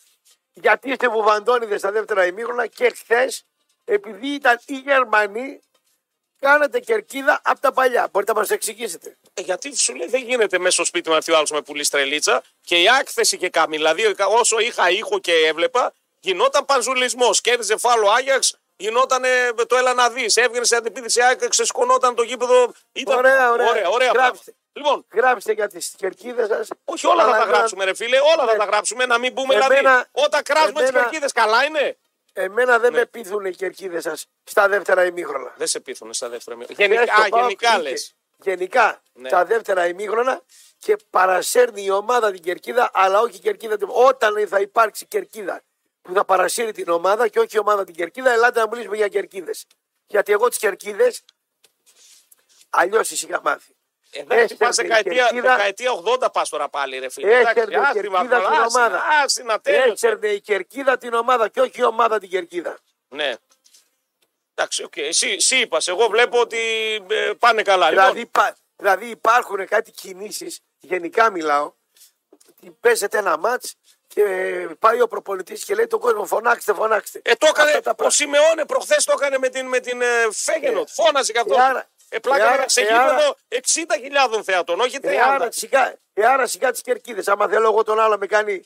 γιατί 0.53 0.91
είστε 0.91 1.09
βουβαντώνιδες 1.09 1.79
στα 1.81 1.91
δεύτερα 1.93 2.27
ημίχρονα 2.27 2.67
και 2.67 2.91
χθες, 2.97 3.45
επειδή 3.85 4.29
ήταν 4.29 4.61
οι 4.67 4.75
Γερμανοί, 4.75 5.61
κάνατε 6.41 6.81
κερκίδα 6.81 7.41
από 7.45 7.61
τα 7.61 7.73
παλιά. 7.73 8.09
Μπορείτε 8.13 8.33
να 8.33 8.39
μας 8.39 8.49
το 8.49 8.55
εξηγήσετε. 8.55 9.17
Ε, 9.35 9.41
γιατί 9.41 9.76
σου 9.76 9.95
λέει 9.95 10.07
δεν 10.09 10.22
γίνεται 10.22 10.59
μέσα 10.59 10.70
στο 10.74 10.85
σπίτι 10.85 11.05
μου 11.07 11.11
να 11.12 11.16
έρθει 11.18 11.33
ο 11.33 11.37
άλλο 11.37 11.47
με 11.51 11.62
πουλής 11.62 11.87
στρελίτσα 11.87 12.43
και 12.64 12.76
η 12.83 12.89
άκθεση 13.01 13.37
και 13.37 13.49
κάμει. 13.49 13.76
Δηλαδή, 13.76 14.14
όσο 14.28 14.59
είχα 14.59 14.91
ήχο 14.91 15.18
και 15.18 15.33
έβλεπα, 15.47 15.93
γινόταν 16.20 16.64
πανζουλισμός. 16.64 17.41
Κέρδιζε 17.41 17.76
φάλο 17.76 18.11
Άγιαξ, 18.11 18.57
γινόταν 18.76 19.22
το 19.66 19.76
έλα 19.76 19.95
να 19.95 20.11
δεις. 20.11 20.37
Έβγαινε 20.37 20.64
σε 20.64 20.76
αντιπίδηση 20.76 21.20
Άγιαξ, 21.22 21.47
ξεσκονόταν 21.49 22.14
το 22.14 22.22
γήπεδο. 22.22 22.72
Ήταν... 22.93 23.16
Ωραία, 23.18 23.51
ωραία. 23.53 23.68
ωραία, 23.70 23.89
ωραία 23.89 24.11
Γράψτε. 24.12 24.14
πράγματα. 24.14 24.53
Λοιπόν, 24.74 25.07
Γράψτε 25.14 25.53
για 25.53 25.68
τις 25.68 25.95
κερκίδες 25.97 26.47
σας. 26.49 26.68
όχι 26.85 27.07
όλα 27.07 27.22
Αλλά 27.22 27.30
θα 27.33 27.37
τα 27.39 27.43
εμένα- 27.43 27.57
γράψουμε, 27.59 27.85
ρε 27.85 27.95
φίλε, 27.95 28.18
όλα 28.18 28.47
θα 28.47 28.53
Ναι. 28.53 28.59
τα 28.59 28.64
γράψουμε. 28.64 29.07
Να 29.07 29.18
μην 29.18 29.35
πούμε 29.35 29.55
Εμένα- 29.55 29.74
δηλαδή. 29.76 30.05
Όταν 30.12 30.43
κράζουμε 30.43 30.80
τις 30.80 30.89
εμένα- 30.89 31.05
κερκίδες, 31.05 31.33
καλά 31.33 31.64
είναι. 31.64 31.97
Εμένα 32.33 32.78
δεν 32.78 32.93
Ναι. 32.93 32.99
με 32.99 33.07
πείθουν 33.07 33.45
οι 33.45 33.55
κερκίδες 33.55 34.03
σας 34.03 34.26
στα 34.45 34.68
δεύτερα 34.68 35.05
ημίχρονα. 35.05 35.53
Δεν 35.57 35.66
σε 35.66 35.80
πείθουν 35.80 36.12
στα 36.12 36.28
δεύτερα 36.28 36.57
μήνυμα. 36.57 36.74
Χθες 36.74 36.87
Γενικά, 36.97 37.14
το 37.16 37.22
α, 37.22 37.28
ΠΑΟΚ 37.28 37.43
γενικά 37.43 37.68
είχε- 37.68 37.83
λες. 37.91 38.14
Γενικά 38.43 39.03
Ναι. 39.12 39.28
τα 39.28 39.45
δεύτερα 39.45 39.86
ημίχρονα 39.86 40.43
και 40.78 40.97
παρασέρνει 41.11 41.84
η 41.84 41.90
ομάδα 41.90 42.30
την 42.32 42.43
κερκίδα, 42.43 42.90
αλλά 42.93 43.20
όχι 43.20 43.36
η 43.36 43.38
κερκίδα. 43.38 43.76
την- 43.76 43.88
Όταν 43.90 44.49
θα 44.49 44.61
υπάρξει 44.61 45.07
κερκίδα 45.07 45.62
που 46.03 46.12
θα 46.14 46.24
παρασύρει 46.24 46.72
την 46.72 46.88
ομάδα 46.88 47.28
και 47.28 47.38
όχι 47.38 47.57
η 47.57 47.59
ομάδα 47.59 47.84
την 47.84 47.95
κερκίδα, 47.95 48.30
ελάτε 48.30 48.61
να 48.61 48.68
μιλήσουμε 48.68 48.97
για 48.97 49.09
κερκίδες. 49.09 49.66
Γιατί 50.07 50.32
εγώ 50.32 50.49
τις 50.49 50.59
κερκίδες 50.59 51.22
Αλλιώς 52.74 53.11
εσύ 53.11 53.26
είχα 53.26 53.40
μάθει. 53.45 53.76
Εντάξει, 54.11 54.57
πας 54.57 54.68
Έστερνε 54.68 54.95
η 54.95 54.97
δεκαετία, 54.97 55.24
Κερκίδα. 55.24 55.57
δεκαετία 55.57 55.93
80 55.93 56.30
πας 56.30 56.49
τώρα 56.49 56.68
πάλι 56.68 56.99
ρε 56.99 57.09
φίλε. 57.11 57.38
Έστερνε 57.38 57.74
Εντάξει, 57.74 57.97
η 57.97 57.99
άστιμα, 57.99 58.18
Κερκίδα 58.18 58.36
την 58.38 58.47
άστιμα, 58.47 58.84
ομάδα. 58.86 59.03
άστιμα, 59.22 59.61
τέλειωσε. 59.61 59.88
Έτσερνε 59.88 60.28
η 60.28 60.40
κερκίδα 60.40 60.99
την 60.99 61.14
ομάδα 61.14 61.49
και 61.49 61.61
όχι 61.61 61.80
η 61.80 61.84
ομάδα 61.84 62.18
την 62.18 62.28
κερκίδα. 62.28 62.78
Ναι. 63.09 63.32
Εντάξει, 64.55 64.83
οκ. 64.85 64.97
Εσύ, 64.97 65.29
εσύ 65.31 65.57
είπας, 65.57 65.89
εγώ 65.89 66.07
βλέπω 66.09 66.41
ότι 66.41 66.59
ε, 67.11 67.33
πάνε 67.39 67.63
καλά. 67.63 67.89
Δηλαδή, 67.89 68.19
Λοιπόν, 68.19 68.23
υπά- 68.23 68.57
δηλαδή 68.77 69.07
υπάρχουν 69.07 69.67
κάτι 69.67 69.91
κινήσεις, 69.91 70.61
γενικά 70.81 71.31
μιλάω. 71.31 71.73
ότι 72.31 72.77
Παίζεται 72.81 73.19
ένα 73.19 73.37
ματς 73.39 73.75
και 74.07 74.25
πάει 74.79 75.01
ο 75.01 75.09
προπονητής 75.09 75.65
και 75.65 75.75
λέει 75.75 75.87
τον 75.87 76.01
κόσμο 76.01 76.25
φωνάξτε, 76.27 76.75
φωνάξτε. 76.75 77.21
ε, 77.25 77.35
το 77.35 77.47
έκανε 77.47 77.69
Αυτά 77.71 77.81
τα 77.83 77.91
ο 77.91 77.95
πράγματα. 77.95 78.11
Σιμεόνε 78.16 78.64
προχθές 78.67 79.05
το 79.05 79.13
έκανε 79.17 79.39
με 79.39 79.49
την, 79.49 79.67
με 79.67 79.79
την 79.81 80.03
ε, 80.03 80.07
Φέγενορντ. 80.33 80.89
Φώναζε 80.93 81.33
και 81.33 81.39
αυτό. 81.39 81.55
ε, 81.55 81.61
άρα- 81.63 81.91
Ε, 82.09 82.19
πλάκα 82.19 82.43
ε, 82.43 82.47
να 82.47 82.53
άρα- 82.53 82.69
σε 82.69 82.81
ε, 82.81 82.85
γήπεδο 82.85 83.37
60.000 83.49 84.43
θεατών, 84.43 84.81
όχι 84.81 84.99
30. 85.03 85.05
Ε, 85.05 85.21
άρα 85.21 85.51
σιγά, 85.51 85.95
ε, 86.15 86.27
άρα 86.27 86.47
σιγά 86.47 86.71
τις 86.71 86.81
κερκίδες. 86.81 87.29
Άμα 87.29 87.49
θέλω 87.49 87.67
εγώ 87.69 87.83
τον 87.85 88.01
άλλο 88.01 88.11
να 88.11 88.17
με 88.19 88.27
κάνει 88.27 88.63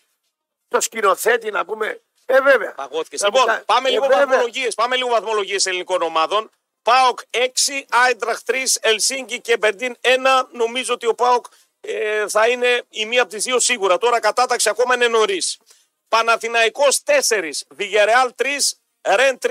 το 0.69 0.81
σκηνοθέτη 0.81 1.51
να 1.51 1.65
πούμε. 1.65 2.01
Ε, 2.27 2.41
βέβαια. 2.41 2.73
Παγώθηκες. 2.75 3.21
Να 3.21 3.31
μου 3.31 3.37
Λοιπόν, 3.37 3.53
κάνει- 3.53 3.65
πάμε 3.65 3.89
ε, 3.89 3.91
λίγο 3.93 4.07
βέβαια. 4.07 4.27
βαθμολογίες. 4.27 4.75
Πάμε 4.75 4.97
λίγο 4.97 5.09
βαθμολογίες 5.09 5.67
ελληνικών 5.67 6.03
ομάδων. 6.03 6.51
ΠΑΟΚ 6.83 7.19
6, 7.31 7.87
Άιντραχ 7.89 8.39
3, 8.45 8.79
Ελσίνκι 8.81 9.41
και 9.41 9.57
Μπερντίν 9.57 9.97
1. 10.01 10.49
Νομίζω 10.53 10.95
ότι 10.95 11.07
ο 11.07 11.15
ΠΑΟΚ 11.15 11.47
ε, 11.81 12.29
θα 12.29 12.49
είναι 12.49 12.83
η 12.89 13.07
μία 13.07 13.23
από 13.23 13.31
τις 13.31 13.45
δύο 13.45 13.61
σίγουρα. 13.61 13.99
Τώρα 13.99 14.21
κατάταξη 14.21 14.69
ακόμα 14.69 14.95
είναι 14.95 15.09
νωρίς. 15.09 15.59
Παναθηναϊκός 16.09 17.03
4, 17.29 17.51
Βιγερεάλ 17.69 18.33
3, 18.37 18.45
Ρεν 19.03 19.39
3, 19.43 19.51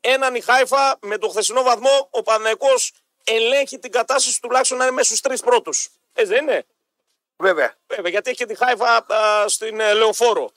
έναν 0.00 0.34
η 0.34 0.40
Χάιφα 0.40 0.96
με 1.00 1.18
το 1.18 1.28
χθεσινό 1.28 1.62
βαθμό. 1.62 2.08
Ο 2.10 2.22
Παναθηναϊκός 2.22 2.92
ελέγχει 3.24 3.78
την 3.78 3.90
κατάσταση 3.92 4.40
τουλάχιστον 4.40 4.78
να 4.78 4.84
είναι 4.84 4.92
μέσα 4.94 5.06
στους 5.06 5.20
τρεις 5.20 5.40
πρώτους. 5.40 5.88
Ε, 6.12 6.24
δεν 6.24 6.42
είναι; 6.42 6.66
Βέβαια. 7.36 7.74
Βέβαια, 7.86 8.10
γιατί 8.10 8.30
έχει 8.30 8.38
και 8.38 8.46
τη 8.46 8.54
Χάιφα 8.54 8.96
α, 9.14 9.48
στην 9.48 9.80
ε, 9.80 9.92
Λεωφόρο. 9.92 10.52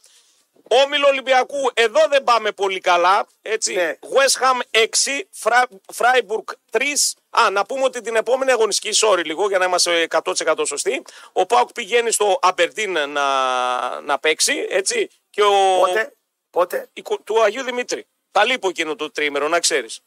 Όμιλο 0.68 1.08
Ολυμπιακού, 1.08 1.72
εδώ 1.74 2.00
δεν 2.10 2.24
πάμε 2.24 2.52
πολύ 2.52 2.80
καλά. 2.80 3.28
Έτσι. 3.42 3.74
Ναι. 3.74 3.98
West 4.02 4.42
Ham 4.44 4.82
6, 4.82 4.86
Φρα... 5.32 5.68
Freiburg 5.98 6.44
3. 6.72 6.82
Α, 7.30 7.50
να 7.50 7.66
πούμε 7.66 7.84
ότι 7.84 8.02
την 8.02 8.16
επόμενη 8.16 8.52
αγωνιστική, 8.52 8.98
sorry 9.02 9.26
λίγο 9.26 9.48
για 9.48 9.58
να 9.58 9.66
είμαστε 9.66 10.08
100% 10.24 10.68
σωστοί. 10.68 11.02
Ο 11.32 11.46
Πάουκ 11.46 11.72
πηγαίνει 11.72 12.12
στο 12.12 12.40
Αμπερντίν 12.42 12.92
να, 12.92 14.02
να 14.02 14.20
παίξει. 14.20 14.66
Έτσι. 14.70 15.10
Και 15.30 15.42
ο... 15.44 15.80
Πότε, 15.80 16.14
πότε; 16.50 16.90
η 16.94 17.02
κο- 17.02 17.20
του 17.24 17.42
Αγίου 17.44 17.64
Δημήτρη. 17.64 18.06
Τα 18.32 18.46
λείπω 18.46 18.70
εκείνο 18.70 18.96
το 18.96 19.12
τρίμερο, 19.12 19.48
να 19.48 19.60
ξέρεις. 19.60 20.00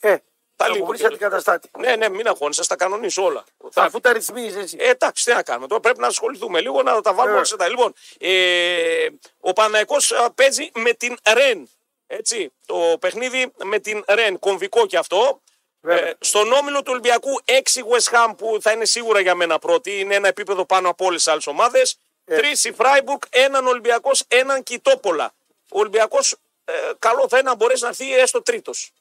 Ε, 0.00 0.10
Τα 0.10 0.22
θα 0.64 0.68
λίγο 0.72 0.84
μου 0.84 0.90
βρει 0.90 0.98
και- 0.98 1.06
αντικαταστάτη. 1.06 1.70
Ναι, 1.78 1.96
ναι, 1.96 2.08
μην 2.08 2.26
αγχώνεσαι, 2.28 2.62
θα 2.62 2.68
τα 2.68 2.76
κανονίσω 2.76 3.24
όλα. 3.24 3.44
Θα 3.70 3.82
Αφού 3.82 4.00
τα 4.00 4.12
ρυθμίζεις 4.12 4.62
εσύ. 4.62 4.76
ε, 4.80 4.88
εντάξει, 4.88 5.24
τι 5.24 5.32
να 5.32 5.42
κάνουμε. 5.42 5.66
Τώρα 5.66 5.80
πρέπει 5.80 6.00
να 6.00 6.06
ασχοληθούμε 6.06 6.60
λίγο 6.60 6.82
να 6.82 7.00
τα 7.00 7.12
βάλουμε 7.12 7.32
Ε. 7.34 7.36
όλα 7.36 7.44
σε 7.44 7.56
τα. 7.56 7.68
Λοιπόν, 7.68 7.94
ε, 8.18 9.06
ο 9.40 9.52
Παναϊκός 9.52 10.12
α, 10.12 10.30
παίζει 10.32 10.70
με 10.74 10.92
την 10.92 11.16
Ρεν. 11.32 11.68
Έτσι, 12.06 12.52
το 12.66 12.96
παιχνίδι 13.00 13.52
με 13.64 13.78
την 13.78 14.04
Ρεν. 14.08 14.38
Κομβικό 14.38 14.86
και 14.86 14.96
αυτό. 14.98 15.42
Βέβαια. 15.80 16.06
Ε, 16.06 16.16
στον 16.20 16.52
όμιλο 16.52 16.78
του 16.78 16.90
Ολυμπιακού 16.90 17.40
6 17.44 17.80
West 17.82 18.12
Ham 18.14 18.34
που 18.36 18.58
θα 18.60 18.72
είναι 18.72 18.84
σίγουρα 18.84 19.20
για 19.20 19.34
μένα 19.34 19.58
πρώτη. 19.58 20.00
Είναι 20.00 20.14
ένα 20.14 20.28
επίπεδο 20.28 20.64
πάνω 20.64 20.88
από 20.88 21.04
όλες 21.04 21.22
τις 21.22 21.32
άλλες 21.32 21.46
ομάδες. 21.46 21.96
Ε. 22.24 22.36
Τρεις 22.36 22.64
η 22.64 22.72
Φράιμπουργκ, 22.72 23.18
έναν 23.30 23.66
Ολυμπιακός, 23.66 24.24
έναν 24.28 24.62
Κιτόπολα. 24.62 25.34
Ο 25.70 25.78
Ολυμπιακός 25.78 26.36
ε, 26.64 26.72
καλό 26.98 27.28
θα 27.28 27.38
είναι 27.38 27.48
να 27.48 27.54
μπορέσει 27.56 27.82
να 27.82 27.88
έρθει 27.88 28.14
έστω 28.14 28.42
τρίτος. 28.42 28.92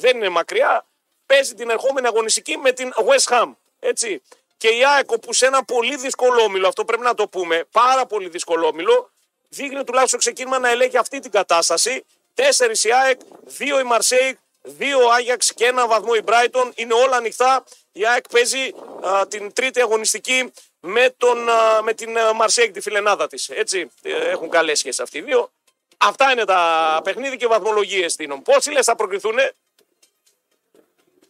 Δεν 0.00 0.16
είναι 0.16 0.28
μακριά. 0.28 0.86
Παίζει 1.26 1.54
την 1.54 1.70
ερχόμενη 1.70 2.06
αγωνιστική 2.06 2.56
με 2.56 2.72
την 2.72 2.92
West 2.96 3.32
Ham. 3.32 3.54
Έτσι. 3.80 4.22
Και 4.56 4.68
η 4.68 4.84
ΑΕΚ 4.84 5.04
που 5.18 5.32
σε 5.32 5.46
ένα 5.46 5.64
πολύ 5.64 5.96
δύσκολο 5.96 6.42
όμιλο, 6.42 6.68
αυτό 6.68 6.84
πρέπει 6.84 7.02
να 7.02 7.14
το 7.14 7.28
πούμε, 7.28 7.64
πάρα 7.72 8.06
πολύ 8.06 8.28
δύσκολο 8.28 8.66
όμιλο, 8.66 9.10
δείχνει 9.48 9.84
τουλάχιστον 9.84 10.18
ξεκίνημα 10.18 10.58
να 10.58 10.68
ελέγχει 10.68 10.96
αυτή 10.96 11.18
την 11.18 11.30
κατάσταση. 11.30 12.04
Τέσσερις 12.34 12.84
η 12.84 12.92
ΑΕΚ, 12.92 13.20
δύο 13.44 13.78
η 13.78 13.82
Μαρσέικ, 13.82 14.36
δύο 14.62 15.04
ο 15.04 15.12
Άγιαξ 15.12 15.52
και 15.54 15.66
ένα 15.66 15.86
βαθμό 15.86 16.12
η 16.16 16.22
Μπράιτον. 16.22 16.72
Είναι 16.74 16.94
όλα 16.94 17.16
ανοιχτά. 17.16 17.64
Η 17.92 18.06
ΑΕΚ 18.06 18.28
παίζει 18.28 18.74
α, 19.06 19.26
την 19.26 19.52
τρίτη 19.52 19.80
αγωνιστική 19.80 20.52
με, 20.80 21.14
τον, 21.16 21.48
α, 21.48 21.82
με 21.82 21.92
την 21.92 22.18
α, 22.18 22.32
Μαρσέικ, 22.32 22.72
τη 22.72 22.80
φιλενάδα 22.80 23.26
της. 23.26 23.48
Έτσι. 23.48 23.90
Ε, 24.02 24.30
Έχουν 24.30 24.48
καλές 24.48 24.78
σχέσεις 24.78 25.00
αυτοί 25.00 25.18
οι 25.18 25.22
δύο. 25.22 25.50
Αυτά 25.98 26.32
είναι 26.32 26.44
τα 26.44 27.00
παιχνίδια 27.04 27.36
και 27.36 27.46
βαθμολογίες 27.46 28.12
στην 28.12 28.42
Πόσοι 28.42 28.70
λες 28.70 28.84
θα 28.84 28.94
προκριθούν, 28.94 29.36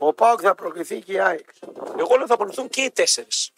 Ο 0.03 0.13
Πάοκ 0.13 0.41
θα 0.43 0.55
προκριθεί 0.55 1.01
και 1.01 1.13
η 1.13 1.21
ΑΕΚ. 1.21 1.47
Εγώ 1.99 2.17
λέω 2.17 2.27
θα 2.27 2.37
προκριθούν 2.37 2.69
και 2.69 2.81
οι 2.81 2.91
τέσσερις. 2.91 3.51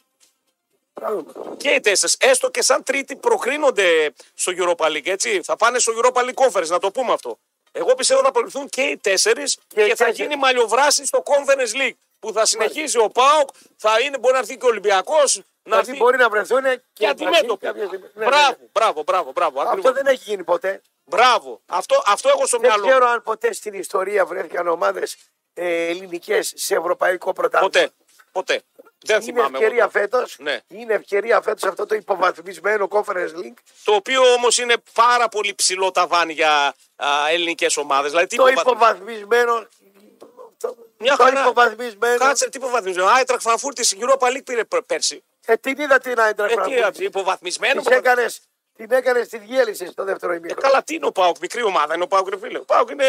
Πράγμα. 0.93 1.25
Και 1.57 1.71
οι 1.71 1.81
τέσσερις, 1.81 2.17
έστω 2.21 2.51
και 2.51 2.63
σαν 2.63 2.83
τρίτη, 2.83 3.17
προκρίνονται 3.17 4.13
στο 4.35 4.53
Europa 4.57 4.87
League. 4.87 5.07
Έτσι. 5.07 5.41
Θα 5.43 5.57
πάνε 5.57 5.79
στο 5.79 5.93
Europa 5.97 6.21
League 6.21 6.47
Conference, 6.47 6.67
να 6.67 6.79
το 6.79 6.91
πούμε 6.91 7.13
αυτό. 7.13 7.39
Εγώ 7.73 7.95
πιστεύω 7.95 8.23
θα 8.23 8.31
προκριθούν 8.31 8.69
και 8.69 8.83
οι 8.83 8.97
τέσσερις 8.99 9.59
και, 9.69 9.81
οι 9.81 9.89
θα 9.89 9.95
τέσσερις. 9.97 10.19
γίνει 10.19 10.37
μαλλιοβράση 10.37 11.07
στο 11.07 11.23
Conference 11.27 11.77
League. 11.81 11.97
Που 12.19 12.33
θα 12.33 12.47
συνεχίσει 12.47 12.99
ο 12.99 13.09
Πάοκ, 13.11 13.49
θα 13.77 14.01
είναι, 14.01 14.19
μπορεί 14.19 14.33
να 14.33 14.39
έρθει 14.39 14.57
και 14.57 14.65
ο 14.65 14.69
Ολυμπιακός. 14.69 15.37
Να 15.37 15.43
Δηλαδή 15.63 15.89
έρθει 15.91 16.03
μπορεί 16.03 16.17
να 16.17 16.29
βρεθούν 16.29 16.63
και, 16.63 16.81
και 16.93 17.07
μαζί 17.07 17.25
αντιμέτωποι. 17.25 17.67
κάποια 17.67 17.87
στιγμή. 17.87 18.07
Ναι, 18.15 18.25
μπράβο, 18.25 18.57
ναι. 18.61 18.67
μπράβο, 18.73 19.03
μπράβο, 19.03 19.33
μπράβο. 19.33 19.61
Αυτό 19.61 19.71
ακριβώς. 19.73 19.93
δεν 19.93 20.07
έχει 20.07 20.23
γίνει 20.31 20.45
ποτέ. 20.45 20.83
Μπράβο. 21.05 21.61
Αυτό, 21.67 22.03
αυτό 22.07 22.29
έχω 22.29 22.47
στο 22.47 22.59
Δεν 22.59 22.69
μυαλό. 22.69 22.87
ξέρω 22.87 23.07
αν 23.07 23.23
ποτέ 23.23 23.53
στην 23.53 23.75
ιστορία 23.75 24.27
βρέθηκαν 24.27 24.69
ομάδες 24.69 25.17
ε, 25.55 25.87
ελληνικές 25.89 26.53
σε 26.57 26.75
ευρωπαϊκό 26.75 27.33
πρωτάθλημα. 27.33 27.73
Ποτέ. 27.73 27.91
Ποτέ. 28.33 28.63
Δεν 29.05 29.17
Είναι 29.17 29.25
θυμάμαι. 29.25 29.47
εγώ 29.47 29.57
ευκαιρία 29.57 29.89
τώρα. 29.89 29.91
φέτος. 29.91 30.37
Ναι. 30.39 30.61
Είναι 30.69 30.95
ευκαιρία 30.95 31.41
φέτος 31.41 31.63
αυτό 31.71 31.87
το 31.87 31.95
υποβαθμισμένο 31.95 32.89
Conference 32.91 33.35
League. 33.37 33.57
Το 33.85 33.93
οποίο 33.95 34.23
όμως 34.33 34.59
είναι 34.59 34.75
πάρα 34.93 35.29
πολύ 35.29 35.55
ψηλό 35.55 35.91
ταβάνι 35.91 36.33
για 36.33 36.75
ελληνικές 37.31 37.77
ομάδες. 37.77 38.11
Δηλαδή, 38.11 38.27
τι 38.29 38.37
Το 38.37 38.47
υποβαθμι- 38.47 38.77
υποβαθμισμένο. 38.77 39.67
Το, 40.59 40.77
Μια 40.99 41.17
το 41.17 41.23
χαρά. 41.25 41.41
υποβαθμισμένο. 41.41 42.19
Κάτσε, 42.19 42.49
τι 42.49 42.59
υποβαθμισμένο. 42.59 43.09
Άιτρακ 43.09 43.41
Φραγκφούρτη 43.41 43.85
στην 43.85 43.99
Europa 44.03 44.27
League 44.37 44.45
πήρε 44.45 44.65
π- 44.65 44.83
πέρσι. 44.87 45.25
Ε, 45.47 45.57
την 45.57 45.79
είδα 45.79 45.99
την 45.99 46.21
Άιντρα 46.21 46.47
Ε, 46.51 46.55
τι 46.65 46.75
έτσι, 46.77 47.05
υποβαθμισμένο. 47.05 47.83
Την 47.83 47.93
έκανε, 47.93 48.27
την 48.77 48.93
έκανες, 48.93 49.29
τη 49.29 49.39
διέλυση 49.39 49.87
στο 49.87 50.05
δεύτερο 50.05 50.33
Ε, 50.33 50.37
ημίχρονο. 50.37 50.61
καλά, 50.69 50.83
τι 50.83 50.95
είναι 50.95 51.07
ο 51.07 51.13
Πάουκ, 51.13 51.37
μικρή 51.41 51.63
ομάδα 51.63 51.95
είναι 51.95 52.03
ο 52.05 52.07
Πάουκ, 52.07 52.29
ρε 52.29 52.39
φίλε. 52.39 52.59
Ο 52.59 52.65
Πάουκ 52.65 52.91
είναι 52.91 53.05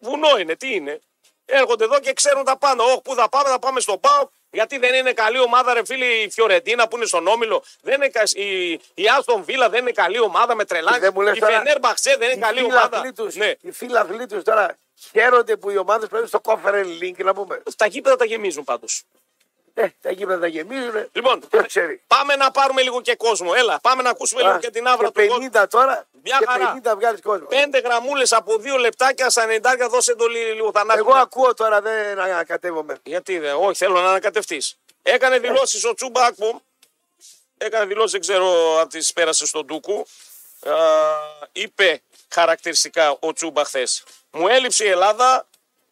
βουνό, 0.00 0.36
είναι, 0.38 0.56
τι 0.56 0.74
είναι. 0.74 1.00
Έρχονται 1.44 1.84
εδώ 1.84 2.00
και 2.00 2.12
ξέρουν 2.12 2.44
τα 2.44 2.56
πάντα. 2.58 2.84
Όχι, 2.84 3.00
πού 3.04 3.14
θα 3.14 3.28
πάμε, 3.28 3.48
θα 3.48 3.58
πάμε 3.58 3.80
στον 3.80 4.00
Πάουκ. 4.00 4.30
Γιατί 4.54 4.78
δεν 4.78 4.94
είναι 4.94 5.12
καλή 5.12 5.38
ομάδα, 5.40 5.74
ρε 5.74 5.84
φίλε, 5.84 6.04
η 6.04 6.30
Φιωρεντίνα 6.30 6.88
που 6.88 6.96
είναι 6.96 7.06
στον 7.06 7.26
Όμιλο. 7.26 7.62
Δεν 7.82 7.94
είναι, 7.94 8.08
κα- 8.08 8.22
η, 8.32 8.70
η 8.72 9.08
Άστον 9.18 9.44
Βίλα 9.44 9.68
δεν 9.68 9.80
είναι 9.80 9.90
καλή 9.90 10.20
ομάδα 10.20 10.54
με 10.54 10.64
τρελάνι. 10.64 10.98
Δεν 10.98 11.10
μου 11.14 11.20
λες 11.20 11.36
Η 11.36 11.40
τώρα, 11.40 11.56
Φενέρ 11.58 11.78
Μπαξέ 11.78 12.16
δεν 12.18 12.30
είναι 12.30 12.40
καλή 12.46 12.60
οι 12.60 12.64
ομάδα. 12.64 12.88
φίλαθλοι 12.88 13.12
τους, 13.12 13.34
Ναι. 13.34 13.52
οι 13.60 13.70
φίλαθλοι 13.72 14.26
τους 14.26 14.42
τώρα 14.42 14.76
χαίρονται 15.10 15.56
που 15.56 15.70
οι 15.70 15.76
ομάδες 15.76 16.08
πρέπει 16.08 16.26
στο 16.28 16.40
Conference 16.44 17.02
League 17.02 17.24
να 17.24 17.34
πούμε. 17.34 17.62
Τα 17.76 17.86
γήπεδα 17.86 18.16
τα 18.16 18.24
γεμίζουν 18.24 18.64
πάντως. 18.64 19.02
Ε, 19.74 19.86
τα 20.02 20.10
γήπεδα 20.10 20.38
τα 20.40 20.46
γεμίζουν. 20.46 21.08
Λοιπόν, 21.12 21.42
Ποιο 21.50 21.64
ξέρει. 21.66 22.02
πάμε 22.06 22.36
να 22.36 22.50
πάρουμε 22.50 22.82
λίγο 22.82 23.00
και 23.00 23.14
κόσμο. 23.16 23.52
Έλα, 23.56 23.78
πάμε 23.82 24.02
να 24.02 24.10
ακούσουμε 24.10 24.42
λίγο 24.42 24.54
Α, 24.54 24.58
και 24.58 24.70
την 24.70 24.86
άβρα 24.86 25.10
και 25.10 25.22
του 25.22 25.28
κόσμου. 25.28 25.48
50 25.52 25.64
τώρα 25.70 26.06
Μια 26.24 26.36
και 26.38 26.44
χαρά. 26.48 26.80
50 26.84 26.94
βγάλεις 26.96 27.20
κόσμο. 27.20 27.46
Πέντε 27.46 27.78
γραμμούλες 27.78 28.32
από 28.32 28.56
δύο 28.58 28.76
λεπτάκια 28.76 29.30
στα 29.30 29.46
90 29.46 29.88
δώσε 29.90 30.12
εντολή 30.12 30.38
λίγο 30.38 30.70
θανάσι. 30.72 30.98
Εγώ 30.98 31.14
ακούω 31.14 31.54
τώρα 31.54 31.80
δεν 31.80 32.20
ανακατεύομαι. 32.20 32.96
Γιατί 33.02 33.38
δεν, 33.38 33.54
όχι, 33.54 33.74
θέλω 33.74 34.00
να 34.00 34.08
ανακατευτείς. 34.08 34.76
Έκανε 35.02 35.38
δηλώσεις 35.38 35.84
ο 35.84 35.94
Τσούμπα 35.94 36.24
Ακπομ. 36.24 36.58
Έκανε 37.58 37.84
δηλώσεις, 37.84 38.10
δεν 38.10 38.20
ξέρω 38.20 38.78
αν 38.78 38.88
τις 38.88 39.12
πέρασε 39.12 39.46
στον 39.46 39.66
Τούκου. 39.66 40.06
Α, 40.66 40.74
είπε 41.52 42.02
χαρακτηριστικά 42.28 43.16
ο 43.20 43.32
Τσούμπα 43.32 43.64
χθες. 43.64 44.04
Μου 44.30 44.48
έλειψε 44.48 44.84
η 44.84 44.88
Ελλάδα, 44.88 45.46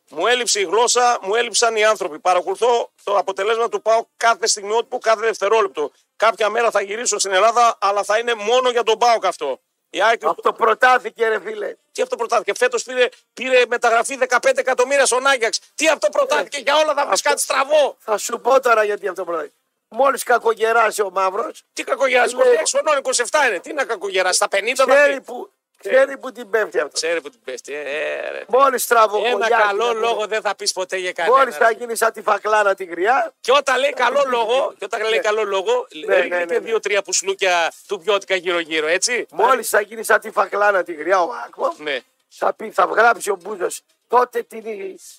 μου 0.09 0.27
έλειψε 0.27 0.61
η 0.61 0.65
γλώσσα, 0.65 1.19
μου 1.23 1.35
έλειψαν 1.35 1.77
οι 1.77 1.85
άνθρωποι. 1.85 2.19
Παρακολουθώ 2.19 2.91
το 3.05 3.17
αποτελέσμα 3.17 3.69
του 3.69 3.83
πάω 3.83 4.05
κάθε 4.17 4.47
στιγμιότυπο, 4.47 4.99
κάθε 4.99 5.21
δευτερόλεπτο. 5.21 5.93
Κάποια 6.17 6.49
μέρα 6.49 6.71
θα 6.71 6.81
γυρίσω 6.81 7.19
στην 7.19 7.33
Ελλάδα, 7.33 7.77
αλλά 7.81 8.03
θα 8.03 8.19
είναι 8.19 8.35
μόνο 8.35 8.71
για 8.71 8.83
τον 8.83 8.99
ΠΑΟΚ 8.99 9.27
αυτό. 9.27 9.61
Η 9.91 10.03
ΑΕΚ 10.03 10.25
Αυτό 10.25 10.53
προτάθηκε 10.53 11.29
ρε 11.29 11.41
φίλε. 11.41 11.75
τι 11.93 12.03
αυτό 12.03 12.17
προτάθηκε; 12.17 12.55
Φέτος 12.55 12.83
πήρε, 12.83 13.09
πήρε 13.35 13.63
μεταγραφή 13.69 14.19
15 14.29 14.39
εκατομμύρια 14.55 15.07
στον 15.07 15.27
Άγιαξ. 15.27 15.61
Τι 15.75 15.89
αυτό 15.89 16.09
προτάθηκε; 16.09 16.59
Για 16.59 16.77
όλα 16.77 16.95
θα 16.95 17.07
βρεις 17.07 17.21
κάτι 17.23 17.41
στραβό. 17.41 17.97
Θα 17.99 18.19
σου 18.19 18.41
πω 18.41 18.61
τώρα 18.61 18.85
γιατί 18.85 19.09
αυτό 19.09 19.25
προτάθηκε. 19.25 19.55
Μόλις 19.89 20.23
κακογεράσει 20.23 21.03
ο 21.03 21.11
μαύρο, 21.11 21.51
Τι 21.73 21.85
κακογεράσει; 21.85 22.35
Λέει- 22.37 22.45
26 22.65 22.71
χρονών, 22.71 22.97
27 22.97 23.47
είναι. 23.49 23.59
Τι 23.61 23.73
να 23.73 23.85
κακογεράσει; 23.85 24.35
Στα 24.37 24.49
50 24.49 24.85
θα 24.85 24.95
ξέρει 24.95 25.15
πει. 25.15 25.21
που, 25.21 25.51
ξέρει 25.89 26.19
που 26.19 26.33
την 26.33 26.51
πέφτει 26.51 26.79
αυτό. 26.79 26.91
Ξέρει 26.93 27.21
που 27.21 27.31
την 27.31 27.41
πέφτει. 27.45 27.75
Ε, 27.75 27.81
ε, 27.81 28.31
ρε. 28.31 28.45
Μόλις 28.49 28.87
τραβοκολιάσει. 28.87 29.37
Ένα 29.37 29.49
καλό 29.49 29.93
λόγο 29.93 30.27
δεν 30.27 30.41
θα 30.41 30.55
πεις 30.55 30.73
ποτέ 30.73 30.97
για 30.97 31.13
κανένα. 31.13 31.37
Μόλις 31.37 31.57
θα 31.57 31.71
γίνει 31.71 31.97
σαν 31.97 32.13
τη 32.13 32.23
φακλάρα 32.23 32.75
τη 32.75 32.85
γριά, 32.85 33.33
Και 33.41 33.53
όταν 33.53 33.79
λέει 33.79 33.93
καλό 33.93 34.23
λόγο, 34.27 34.75
και 34.79 34.85
όταν 34.85 35.01
λέει 35.01 35.11
Ναι. 35.11 35.19
καλό 35.19 35.45
λόγο, 35.45 35.87
ναι, 36.07 36.15
ρίχνει 36.15 36.29
ναι, 36.29 36.45
και 36.45 36.53
ναι. 36.53 36.59
δύο-τρία 36.59 37.03
πουσλούκια 37.03 37.73
του 37.87 37.99
πιώτικα 38.01 38.35
γύρω-γύρω, 38.35 38.87
έτσι. 38.87 39.27
μόλις 39.31 39.69
θα 39.69 39.81
γίνει 39.81 40.05
σαν 40.05 40.21
τη 40.21 40.31
φακλάρα 40.31 40.83
τη 40.83 40.93
γριά 40.93 41.23
ο 41.23 41.31
Άκμο, 41.47 41.75
Ναι. 41.79 41.99
θα, 42.29 42.53
πει, 42.55 42.71
θα 42.71 42.85
γράψει 42.85 43.31
ο 43.31 43.39
Μπούζος 43.43 43.81
τότε 44.09 44.43
την 44.43 44.65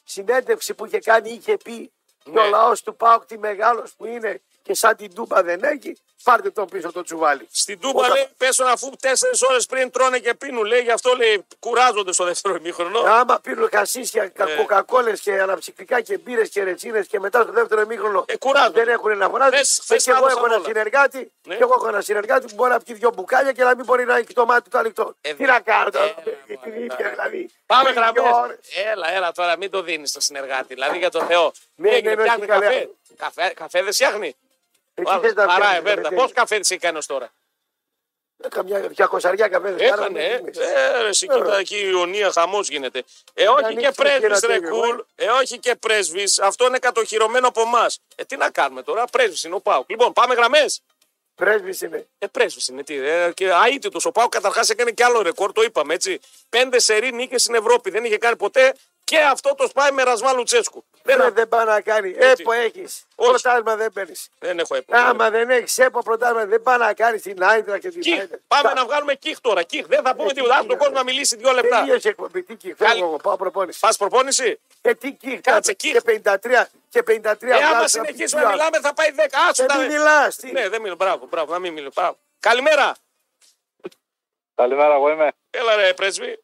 συνέντευξη 0.04 0.74
που 0.74 0.86
είχε 0.86 1.00
κάνει 1.00 1.30
είχε 1.30 1.58
πει 1.64 1.92
Και 2.24 2.30
Ναι. 2.32 2.42
ο 2.42 2.46
λαός 2.50 2.82
του 2.84 2.96
Πάουκ 2.96 3.26
τι 3.26 3.38
μεγάλος 3.38 3.94
που 3.98 4.06
είναι 4.06 4.42
και 4.64 4.74
σαν 4.74 4.96
την 4.96 5.14
Τούμπα 5.16 5.44
δεν 5.44 5.64
έχει, 5.64 5.98
πάρτε 6.24 6.50
τον 6.50 6.68
πίσω 6.70 6.92
το 6.92 7.02
τσουβάλι. 7.02 7.48
Στην 7.52 7.80
Τούμπα 7.80 8.00
Όταν- 8.00 8.14
λέει 8.14 8.28
πέσουν 8.38 8.66
αφού 8.68 8.90
τέσσερις 9.00 9.42
ώρες 9.42 9.66
πριν 9.66 9.92
τρώνε 9.92 10.20
και 10.20 10.34
πίνουν. 10.34 10.64
Λέει 10.66 10.82
γι' 10.82 10.92
αυτό 10.92 11.14
λέει 11.16 11.46
κουράζονται 11.60 12.12
στο 12.14 12.24
δεύτερο 12.24 12.56
ημίχρονο. 12.56 13.00
Άμα 13.00 13.40
πίνουν 13.40 13.70
κασίσια, 13.70 14.28
κα- 14.28 14.46
Ναι. 14.46 14.56
κοκακόλες 14.56 15.20
και 15.22 15.40
αναψυκτικά 15.42 16.02
και 16.02 16.18
μπύρες 16.18 16.50
και 16.50 16.64
ρετσίνες 16.64 17.08
και 17.08 17.20
μετά 17.20 17.42
στο 17.42 17.52
δεύτερο 17.52 17.82
ημίχρονο 17.82 18.24
Ε, 18.28 18.38
κουράζονται. 18.38 18.84
δεν 18.84 18.94
έχουν 18.94 19.18
να 19.18 19.30
φωνάζουν. 19.30 19.54
Θες- 19.58 19.78
Ε, 19.78 19.82
θες 19.86 20.04
και 20.04 20.10
εγώ 20.12 20.20
κάδωσαν 20.20 20.38
έχω 20.38 20.46
ένα 20.48 20.56
όλα. 20.56 20.66
συνεργάτη, 20.66 21.32
Ναι. 21.48 21.56
και 21.56 21.64
εγώ 21.64 21.74
έχω 21.78 21.88
ένα 21.88 22.02
συνεργάτη 22.02 22.46
που 22.48 22.56
μπορεί 22.56 22.72
να 22.72 22.80
πιει 22.80 22.96
δύο 22.96 23.12
μπουκάλια 23.16 23.52
και 23.52 23.64
να 23.64 23.76
μην 23.76 23.86
μπορεί 23.86 24.06
να 24.06 24.16
έχει 24.18 24.34
το 24.34 24.46
μάτι 24.46 24.70
του 24.70 24.78
ανοιχτό. 24.78 25.16
Ε, 25.22 25.34
Τι 25.34 25.44
να 25.44 25.60
κάνω 25.60 25.90
τώρα, 25.90 26.06
ε, 26.06 26.14
την 26.48 26.60
μα, 26.66 26.76
ίδια 26.76 27.10
δηλαδή. 27.10 27.50
Πάμε 27.66 27.84
Πριν 27.84 27.94
δύο 28.14 28.22
γραμμές. 28.24 28.34
ώρες. 28.44 28.58
Έλα, 28.92 29.12
έλα 29.14 29.32
τώρα, 29.32 29.58
μην 29.58 29.70
το 29.72 29.82
δίνεις 29.82 30.10
στο 30.10 30.20
συνεργάτη. 30.20 30.74
Δηλαδή 30.74 30.98
για 30.98 31.10
τον 31.10 31.26
Θεό. 31.26 31.52
Ναι, 31.76 31.90
Τι 31.90 31.96
έγινε, 31.96 32.10
ναι, 32.10 32.16
ναι, 32.16 32.22
φτιάχνει 32.22 32.42
όχι, 32.44 32.52
καλά. 32.52 32.66
καφέ. 32.66 32.90
Καφέ, 33.22 33.54
καφέ 33.56 33.84
δεν 33.84 33.94
φτιάχνει. 33.94 34.36
Ε, 34.94 35.02
τι 35.04 35.12
θες 35.22 35.34
να 35.34 35.46
Παρά, 35.46 35.54
φτιάξεις, 35.56 35.78
Εβέρτα. 35.78 36.10
ρε, 36.10 36.16
Πώς 36.16 36.24
παιδί. 36.24 36.34
καφέ 36.34 36.60
τη 36.60 36.68
έχει 36.74 36.82
κάνει 36.82 36.98
ως 36.98 37.06
τώρα; 37.06 37.34
Ε, 38.44 38.48
Καμιά 38.48 38.80
διακοσαριά 38.88 39.48
καφέ. 39.48 39.72
δεν 39.72 39.80
Έκανε, 39.88 39.96
κάναμε, 39.96 40.24
ε. 40.26 40.38
τι 40.38 40.44
είπες. 40.48 40.58
Ε, 40.58 41.02
ρε, 41.02 41.08
εσύ, 41.08 41.28
κοίτα 41.28 41.58
εκεί 41.58 41.76
η 41.76 41.90
Ιωνία 41.92 42.32
χαμός 42.32 42.70
γίνεται. 42.70 43.04
Ε, 43.34 43.48
όχι 43.48 43.60
και 43.60 43.66
ανοίξεις 43.66 43.96
και 43.96 44.02
πρέσβης, 44.04 44.24
ένα 44.24 44.40
ρε 44.40 44.60
τέτοιο, 44.60 44.70
κουλ. 44.80 45.00
Ε, 45.16 45.28
όχι 45.30 45.60
και 45.60 45.76
πρέσβης. 45.76 46.40
Αυτό 46.40 46.66
είναι 46.66 46.80
κατοχυρωμένο 46.80 47.48
από 47.48 47.62
εμάς. 47.62 48.00
Ε, 48.16 48.24
τι 48.24 48.36
να 48.38 48.50
κάνουμε 48.52 48.84
τώρα, 48.84 49.06
πρέσβης 49.06 49.44
είναι 49.44 49.56
ο 49.56 49.60
Πάουκ. 49.62 49.90
Λοιπόν, 49.90 50.14
πάμε 50.14 50.34
γραμμές. 50.34 50.82
Πρέσβης 51.36 51.82
είναι. 51.82 52.08
Ε, 52.20 52.28
πρέσβης 52.28 52.68
είναι. 52.68 52.84
Τι, 52.84 52.96
ε, 52.96 53.32
και 53.34 53.50
αίτητος. 53.74 54.06
Ο 54.06 54.12
Πάουκ 54.12 54.30
καταρχάς 54.32 54.70
έκανε 54.70 54.92
και 54.92 55.04
άλλο 55.04 55.22
ρεκόρ, 55.22 55.52
το 55.52 55.62
είπαμε 55.62 55.94
έτσι. 55.94 56.20
Πέντε 56.50 56.80
σερή 56.80 57.14
νίκες 57.14 57.42
στην 57.42 57.56
Ευρώπη. 57.56 57.90
Δεν 57.90 58.04
είχε 58.06 58.18
κάνει 58.18 58.36
ποτέ 58.36 58.74
και 59.04 59.20
αυτό 59.20 59.56
το 59.56 59.68
σπάει 59.68 59.92
με 59.92 60.04
ρασμά 60.04 60.34
Λουτσέσκου. 60.34 60.86
Δεν, 61.04 61.18
Δεν, 61.18 61.34
δεν 61.34 61.48
πάει 61.48 61.66
να 61.66 61.82
κάνει. 61.82 62.10
Έτσι. 62.18 62.42
Έπο 62.42 62.52
έχεις. 62.52 63.04
Όχι. 63.16 63.30
Πρωτάθλημα 63.30 63.76
δεν 63.76 63.92
παίρνεις. 63.94 64.30
δεν 64.40 64.60
έχω 64.60 64.76
έπω. 64.76 64.96
Άμα 64.98 65.30
δεν 65.30 65.50
έχεις 65.50 65.78
έπο 65.78 66.04
πρωτάθλημα 66.04 66.46
δεν 66.46 66.62
πάει 66.62 66.78
να 66.78 66.94
κάνεις 66.94 67.22
την 67.22 67.44
Άιντρα 67.44 67.78
και 67.80 67.90
την 67.90 68.02
Κιχ. 68.02 68.20
Άιντρα. 68.20 68.38
Πάμε 68.48 68.74
να 68.74 68.86
βγάλουμε 68.86 69.14
κιχ 69.16 69.40
τώρα. 69.42 69.64
Κιχ. 69.64 69.86
Δεν 69.88 70.02
θα 70.04 70.16
πούμε 70.16 70.30
Ε, 70.30 70.34
τίποτα. 70.34 70.54
τι 70.54 70.58
Άσε 70.60 70.68
τον 70.68 70.76
είναι, 70.76 70.84
κόσμο 70.84 70.96
να 70.98 71.04
μιλήσει 71.04 71.36
δύο 71.36 71.52
λεπτά. 71.52 71.80
Τελείωσε 71.80 72.08
η 72.08 72.12
εκπομπή. 72.12 72.44
Τι 72.44 72.56
κιχ. 72.56 72.76
Καλή. 72.78 72.92
Φεύγω 72.92 73.06
εγώ. 73.08 73.18
Πάω 73.18 73.36
προπόνηση. 73.36 73.80
Πας 73.80 73.98
προπόνηση; 73.98 74.60
Ε, 74.82 74.94
τι 74.94 75.12
κιχ. 75.14 75.40
Κάτσε, 75.42 75.74
Και 75.74 75.90
κιχ. 75.90 76.02
53. 76.06 76.68
Και 76.90 77.04
53. 77.04 77.42
Ε, 77.42 77.54
άμα 77.54 77.68
βγάζεις 77.70 77.92
συνεχίσουμε 77.92 78.42
από 78.42 78.50
να 78.50 78.56
τη 78.56 78.60
μιλάμε 78.60 78.80
θα 78.80 78.94
πάει 78.94 79.10
10. 79.16 79.22
Άσου 79.50 79.64
Ε, 79.64 79.66
τα. 79.66 79.78
μην 79.78 79.88
μιλάς, 79.88 80.36
τι. 80.36 80.52
Ναι, 80.52 80.70
δεν 80.70 80.82
μιλώ. 80.82 80.96
Μπράβο, 80.96 81.26
μπράβο, 81.30 81.52
να 81.52 81.60
μην 81.60 81.74
μιλώ. 81.74 81.90
Μπράβο. 81.96 82.18
Καλημέρα. 82.40 82.96
Καλημέρα, 84.56 84.94
εγώ 84.94 85.10
είμαι. 85.10 85.32
Έλα 85.50 85.76
ρε 85.76 85.94
πρέσβη. 85.94 86.40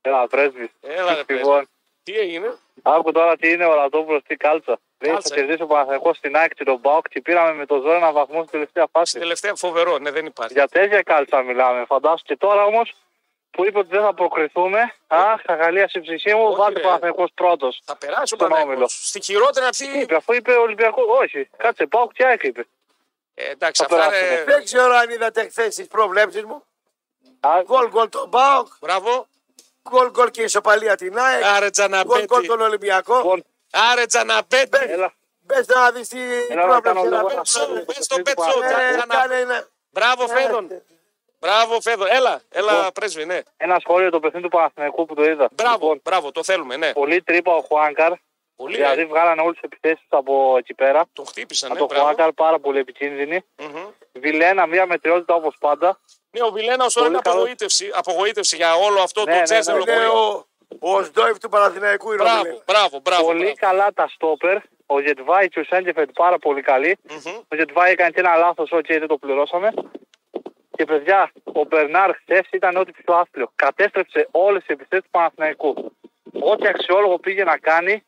Ένα 0.00 0.26
πρέσβη. 0.26 0.70
Έλα 0.80 1.14
ρε 1.14 1.24
πρέσβη. 1.24 1.68
Λοιπόν, 2.06 2.14
Τι 2.14 2.18
έγινε; 2.18 2.54
άκου 2.82 3.12
τώρα 3.12 3.36
τι 3.36 3.50
είναι 3.52 3.64
ο 3.66 3.74
Ρατόπουλο, 3.74 4.22
τι 4.22 4.36
κάλτσα. 4.36 4.78
Δεν 4.98 5.12
Κάλτσα. 5.12 5.28
θα 5.28 5.34
κερδίσει 5.34 5.62
ο 5.62 5.66
Παναθηναϊκός 5.66 6.16
στην 6.16 6.36
ΑΕΚ 6.36 6.54
και 6.54 6.64
τον 6.64 6.78
Μπάουκ 6.78 7.08
και 7.08 7.20
πήραμε 7.20 7.52
με 7.52 7.66
το 7.66 7.80
ζώο 7.80 7.92
ένα 7.92 8.12
βαθμό 8.12 8.38
στην 8.38 8.50
τελευταία 8.50 8.84
Στην 8.84 9.00
φάση. 9.00 9.18
τελευταία 9.18 9.54
φοβερό, 9.54 9.98
ναι, 9.98 10.10
δεν 10.10 10.26
υπάρχει. 10.26 10.52
Για 10.52 10.68
τέτοια 10.68 11.02
κάλτσα 11.02 11.42
μιλάμε. 11.42 11.84
Φαντάσου 11.84 12.24
και 12.24 12.36
τώρα 12.36 12.64
όμως 12.64 12.94
που 13.50 13.66
είπε 13.66 13.78
ότι 13.78 13.88
δεν 13.88 14.02
θα 14.02 14.14
προκριθούμε. 14.14 14.94
Αχ, 15.06 15.40
αγαλίασε 15.46 15.98
η 15.98 16.02
ψυχή 16.02 16.34
μου, 16.34 16.44
Όχι, 16.46 16.56
βάλτε 16.56 16.72
ρε. 16.80 16.84
ο 16.84 16.88
Παναθηναϊκός 16.88 17.30
πρώτος. 17.34 17.80
Θα 17.84 17.96
περάσει 17.96 18.22
ο 18.22 18.26
Στον 18.26 18.38
Παναγιώτης. 18.38 18.70
όμιλο. 18.72 18.88
Στη 18.88 19.20
χειρότερη 19.22 19.66
αυτή. 19.66 19.98
Είπε, 19.98 20.16
αφού 20.16 20.32
είπε 20.34 20.52
Ολυμπιακό. 20.52 21.02
Όχι, 21.22 21.48
κάτσε, 21.56 21.86
Μπάουκ 21.86 22.12
και 22.12 22.24
ΑΕΚ 22.24 22.42
είπε. 22.42 22.66
Ε, 23.34 23.50
εντάξει, 23.50 23.84
Θα 23.84 23.94
αυτά 23.94 24.08
περάσουμε. 24.08 24.34
είναι. 24.34 24.44
Δεν 24.44 24.64
ξέρω 24.64 24.94
αν 24.94 25.10
είδατε 25.10 25.48
χθες 25.48 25.74
τις 25.74 25.86
προβλέψεις 25.86 26.44
μου. 26.44 26.64
Α, 27.40 27.50
Γκολ 27.64 27.88
γκολ 27.88 28.08
τον 28.08 28.28
Μπάουκ. 28.28 28.66
Μπράβο. 28.80 29.26
Γκολ 29.88 30.10
γκολ 30.10 30.30
και 30.30 30.42
ισοπαλία 30.42 30.96
την 30.96 31.18
ΑΕΚ. 31.18 31.44
Άρε 31.44 31.58
Γκολ 31.58 31.60
γκολ 31.60 31.70
Τζαναπέτη. 31.70 32.46
τον 32.46 32.60
Ολυμπιακό. 32.60 33.16
Λοιπόν, 33.16 33.44
Άρε 33.92 34.06
Τζαναπέτη. 34.06 34.78
έλα. 34.88 35.12
Μπες 35.40 35.66
να 35.66 35.90
δεις 35.90 36.08
τι 36.08 36.18
Έλα 36.48 36.66
να 36.66 36.80
κάνω 36.80 37.00
πρόβλεψη 37.00 37.02
λίγο 37.02 37.26
να 37.26 37.32
ένα 37.32 37.34
Πετσό, 37.36 37.66
Ναι, 37.72 37.80
πες 37.80 38.06
το 38.06 38.16
ναι, 38.16 38.22
πετσό. 38.22 38.58
ναι, 38.60 38.66
Τζα- 38.66 38.80
Ε, 38.80 38.94
Τζανα- 38.96 39.14
κάνε 39.14 39.34
ένα- 39.40 39.68
Μπράβο 39.90 40.26
Φέδων. 40.26 40.68
Μπράβο 41.40 41.80
Φέδων. 41.80 42.06
Έλα, 42.10 42.40
έλα 42.48 42.72
Λοιπόν. 42.72 42.92
πρέσβη, 42.92 43.24
ναι. 43.24 43.40
Ένα 43.56 43.78
σχόλιο 43.80 44.10
το 44.10 44.20
παιχνίδι 44.20 44.44
του 44.44 44.50
Παναθηναϊκού 44.56 45.06
που 45.06 45.14
το 45.14 45.24
είδα. 45.24 45.48
Μπράβο, 45.52 45.78
Λοιπόν, 45.82 46.00
μπράβο, 46.04 46.32
το 46.32 46.44
θέλουμε, 46.44 46.76
ναι. 46.76 46.92
πολύ 46.92 47.22
τρύπα 47.22 47.54
ο 47.54 47.60
Χουάνκαρ. 47.60 48.12
Πολύ. 48.56 48.74
Δηλαδή 48.74 49.00
ε. 49.00 49.04
βγάλανε 49.06 49.40
όλες 49.40 49.54
τις 49.60 49.62
επιθέσεις 49.62 50.06
από 50.08 50.54
εκεί 50.58 50.74
πέρα. 50.74 51.04
Τον 51.12 51.26
χτύπησαν, 51.26 51.70
Από 51.70 51.80
ναι, 51.80 51.86
το 51.86 51.86
μπράβο. 51.94 52.04
Χουάνκαρ 52.04 52.32
πάρα 52.32 52.58
πολύ 52.58 52.78
επικίνδυνη. 52.78 53.44
Μμμ. 53.56 53.86
Βιλένα, 54.12 54.66
μία 54.66 54.86
μετριότητα 54.86 55.34
όπως 55.34 55.56
πάντα. 55.60 56.00
Ναι, 56.38 56.42
ο 56.46 56.50
Βιλένας 56.50 56.96
ω 56.96 56.98
τώρα 57.00 57.06
Πολύ 57.06 57.08
είναι 57.08 57.18
καλός. 57.22 57.38
απογοήτευση, 57.40 57.90
απογοήτευση 57.94 58.56
για 58.56 58.74
όλο 58.74 59.00
αυτό 59.00 59.24
Ναι, 59.24 59.32
το 59.32 59.36
ναι, 59.38 59.42
τσέζελο 59.42 59.78
ναι, 59.78 59.84
που 59.84 59.90
Είναι 59.90 60.00
είναι. 60.00 60.08
ο, 60.08 60.46
ο 60.78 61.02
Οζντόεφ 61.02 61.38
του 61.38 61.48
Παναθηναϊκού 61.48 62.12
είναι 62.12 62.22
ο 62.22 62.24
Μπράβο, 62.24 62.42
Βιλένα. 62.42 62.62
μπράβο, 62.66 63.00
μπράβο. 63.02 63.24
πολύ 63.24 63.38
μπράβο. 63.42 63.54
καλά 63.58 63.92
τα 63.94 64.08
στόπερ. 64.14 64.56
Ο 64.86 65.00
Γεντβάι 65.00 65.48
και 65.48 65.60
ο 65.60 65.64
Σένκεφελντ 65.64 66.08
πάρα 66.14 66.38
πολύ 66.38 66.62
καλοί. 66.62 66.98
Μμμ. 67.02 67.34
Ο 67.48 67.56
Γεντβάι 67.56 67.90
έκανε 67.92 68.10
και 68.10 68.20
ένα 68.20 68.36
λάθος, 68.36 68.70
οκ, 68.72 68.86
δεν 68.86 69.06
το 69.06 69.16
πληρώσαμε. 69.18 69.72
Και 70.76 70.84
παιδιά, 70.84 71.32
ο 71.52 71.64
Μπερνάρ 71.64 72.14
χθες 72.14 72.46
ήταν 72.52 72.76
ό,τι 72.76 72.92
πιο 72.92 73.14
άθλιο. 73.14 73.52
Κατέστρεψε 73.56 74.28
όλες 74.30 74.60
τις 74.64 74.68
επιθέσεις 74.74 75.04
του 75.04 75.10
Παναθηναϊκού. 75.10 75.92
Ό,τι 76.40 76.66
αξιόλογο 76.68 77.18
πήγε 77.18 77.44
να 77.44 77.58
κάνει 77.58 78.04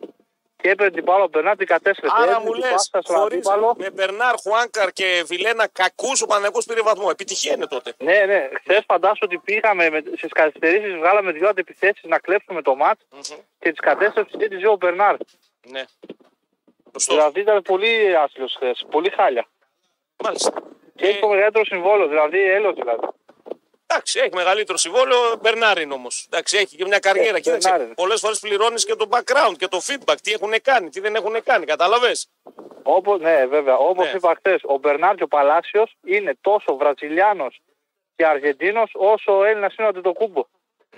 και 0.62 0.70
έπαιρνε 0.70 0.92
την 0.92 1.02
μπάλα 1.02 1.24
ο 1.24 1.28
Μπερνάρ 1.28 1.56
την 1.56 1.66
κατέστρεψε. 1.66 2.16
Άρα 2.16 2.30
Έδινε 2.30 2.44
μου 2.44 2.52
την 2.52 2.60
λες, 2.60 2.70
πάσα 2.70 3.00
στον 3.02 3.16
χωρίς 3.16 3.34
αντίπαλο. 3.36 3.74
με 3.78 3.90
Μπερνάρ, 3.90 4.34
Χουάνκαρ 4.42 4.92
και 4.92 5.24
Βιλένα 5.26 5.68
κακούς 5.72 6.22
ο 6.22 6.26
Παναγιώ 6.26 6.60
πήρε 6.66 6.80
βαθμό. 6.82 7.08
Επιτυχία 7.10 7.52
είναι 7.52 7.66
τότε. 7.66 7.92
Ναι, 7.98 8.24
ναι. 8.26 8.48
Χθες 8.62 8.82
φαντάσου 8.86 9.18
ότι 9.20 9.38
πήγαμε 9.38 10.02
στις 10.16 10.32
καθυστερήσεις, 10.32 10.94
βγάλαμε 10.94 11.32
δύο 11.32 11.48
αντεπιθέσει 11.48 12.08
να 12.08 12.18
κλέψουμε 12.18 12.62
το 12.62 12.74
μάτς 12.74 13.00
Μμμ. 13.10 13.38
και 13.58 13.70
τις 13.70 13.80
κατέστρεψε 13.80 14.36
και 14.36 14.48
τις 14.48 14.58
δύο 14.58 14.70
ο 14.72 14.76
Μπερνάρ. 14.76 15.16
Ναι. 15.66 15.84
Σωστό. 16.92 17.14
Δηλαδή 17.14 17.40
ήταν 17.40 17.62
πολύ 17.62 18.16
άθλιο 18.16 18.46
χθες. 18.56 18.86
Πολύ 18.90 19.10
χάλια. 19.10 19.46
Μάλιστα. 20.24 20.52
Και 20.94 21.06
έχει 21.06 21.20
το 21.20 21.28
μεγαλύτερο 21.28 21.64
συμβόλαιο, 21.64 22.08
δηλαδή 22.08 22.42
έλεος 22.42 22.74
δηλαδή. 22.74 23.08
Εντάξει, 23.90 24.18
έχει 24.20 24.34
μεγαλύτερο 24.34 24.78
συμβόλαιο. 24.78 25.18
Μπερνάρ 25.40 25.80
είναι 25.80 25.94
όμως. 25.94 26.26
Εντάξει, 26.30 26.56
έχει 26.56 26.76
και 26.76 26.84
μια 26.86 26.98
καριέρα. 26.98 27.36
Ε, 27.36 27.40
Κοίταξε. 27.40 27.68
Μπερνάρ 27.68 27.86
είναι. 27.86 27.94
Πολλές 27.94 28.20
φορές 28.20 28.38
πληρώνεις 28.38 28.84
και 28.84 28.94
το 28.94 29.08
background 29.10 29.54
και 29.58 29.68
το 29.68 29.80
feedback. 29.86 30.14
Τι 30.22 30.32
έχουν 30.32 30.52
κάνει, 30.62 30.88
τι 30.90 31.00
δεν 31.00 31.14
έχουν 31.14 31.42
κάνει. 31.44 31.64
Κατάλαβες; 31.66 32.28
Όπως, 32.82 33.20
ναι, 33.20 33.46
βέβαια. 33.46 33.76
Όπως 33.76 34.04
Ναι. 34.06 34.12
είπα 34.16 34.34
χθες, 34.38 34.60
ο 34.64 34.78
Μπερνάρ 34.78 35.14
και 35.14 35.22
ο 35.22 35.28
Παλάσιος 35.28 35.94
είναι 36.04 36.36
τόσο 36.40 36.76
Βραζιλιάνος 36.76 37.60
και 38.16 38.26
Αργεντίνος 38.26 38.90
όσο 38.94 39.38
ο 39.38 39.44
Έλληνας 39.44 39.74
είναι 39.74 39.86
ο 39.86 39.90
Αντιτοκούμπο. 39.90 40.44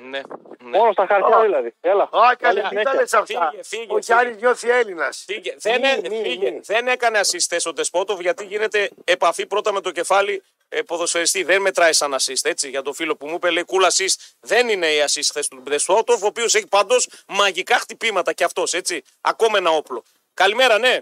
Ναι. 0.03 0.21
ναι. 0.65 0.79
Μόνος 0.79 0.93
στα 0.93 1.07
χαρτιά 1.07 1.37
Α. 1.37 1.41
δηλαδή. 1.43 1.75
Έλα. 1.81 2.03
Α, 2.03 2.09
καλέ, 2.39 2.61
Καλά, 2.61 2.69
τι 2.69 2.83
τα 2.83 2.95
λες 2.95 3.15
αυτά. 3.15 3.51
Φύγε, 3.51 3.63
φύγε, 3.63 3.83
Ο 3.83 3.95
φύγε. 3.95 3.99
Γιάννης 4.01 4.37
νιώθει 4.41 4.71
Έλληνας. 4.71 5.25
Φύγε. 5.27 5.55
Δεν, 5.59 5.81
Μη, 5.81 5.89
έ- 5.89 6.09
μη, 6.09 6.23
φύγε. 6.23 6.51
μη. 6.51 6.61
δεν 6.63 6.89
έκανε 6.89 7.21
assist 7.23 7.59
ο 7.67 7.73
Τεσπότοβ 7.73 8.21
γιατί 8.21 8.45
γίνεται 8.45 8.91
επαφή 9.05 9.47
πρώτα 9.47 9.73
με 9.73 9.81
το 9.81 9.91
κεφάλι 9.91 10.33
ε, 10.35 10.43
ποδοσφαιριστή. 10.87 11.43
Δεν 11.43 11.61
μετράει 11.61 11.93
σαν 11.93 12.15
assist. 12.15 12.41
Έτσι, 12.43 12.69
για 12.69 12.83
το 12.83 12.93
φίλο 12.93 13.17
που 13.17 13.27
μου 13.27 13.35
είπε, 13.35 13.51
λέει 13.51 13.65
cool 13.67 13.85
assist. 13.87 14.15
Δεν 14.41 14.69
είναι 14.69 14.87
η 14.93 15.05
assist 15.07 15.27
χθε 15.31 15.45
του 15.51 15.63
Τεσπότοβ, 15.63 16.23
ο 16.25 16.27
οποίος 16.27 16.55
έχει 16.55 16.67
πάντως 16.67 17.09
μαγικά 17.29 17.79
χτυπήματα 17.79 18.33
κι 18.33 18.45
αυτός. 18.45 18.73
Έτσι, 18.75 19.03
ακόμα 19.21 19.59
ένα 19.59 19.71
όπλο. 19.71 20.03
Καλημέρα, 20.35 20.79
ναι. 20.79 21.01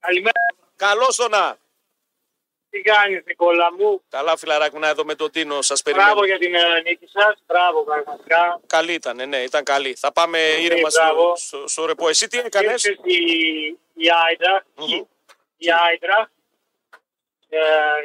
Καλημέρα. 0.00 0.40
Καλώς 0.76 1.16
το 1.16 1.28
να. 1.28 1.56
Τι 2.70 2.80
κάνεις 2.80 3.22
Νικόλα 3.26 3.72
μου; 3.72 4.02
Καλά, 4.08 4.36
φιλαράκι 4.36 4.74
μου, 4.74 4.80
να 4.80 4.88
εδώ 4.88 5.04
με 5.04 5.14
τον 5.14 5.30
Τίνο. 5.30 5.62
Σας 5.62 5.82
Μπράβο 5.82 5.98
περιμένω. 6.20 6.24
για 6.26 6.38
την 6.38 6.54
ε, 6.54 6.80
νίκη 6.80 7.06
σας. 7.12 7.38
Μπράβο 7.46 7.84
πραγματικά. 7.84 8.60
Καλή 8.66 8.92
ήταν, 8.92 9.28
ναι, 9.28 9.42
ήταν 9.42 9.64
καλή. 9.64 9.94
Θα 9.94 10.12
πάμε 10.12 10.38
ήρεμα 10.38 10.90
στο, 10.90 11.02
μπράβο. 11.02 11.36
στο, 11.36 11.68
στο 11.68 11.86
ρεπό. 11.86 12.08
Εσύ 12.08 12.28
τι 12.28 12.38
έκανες; 12.38 12.84
Ήρθε 12.84 13.02
η, 13.04 13.78
η 13.94 14.06
Άιντρα. 14.26 14.64
Μμμ. 14.74 15.02
Η 15.56 15.66
Άιντρα. 15.88 16.30
Ε, 17.48 17.58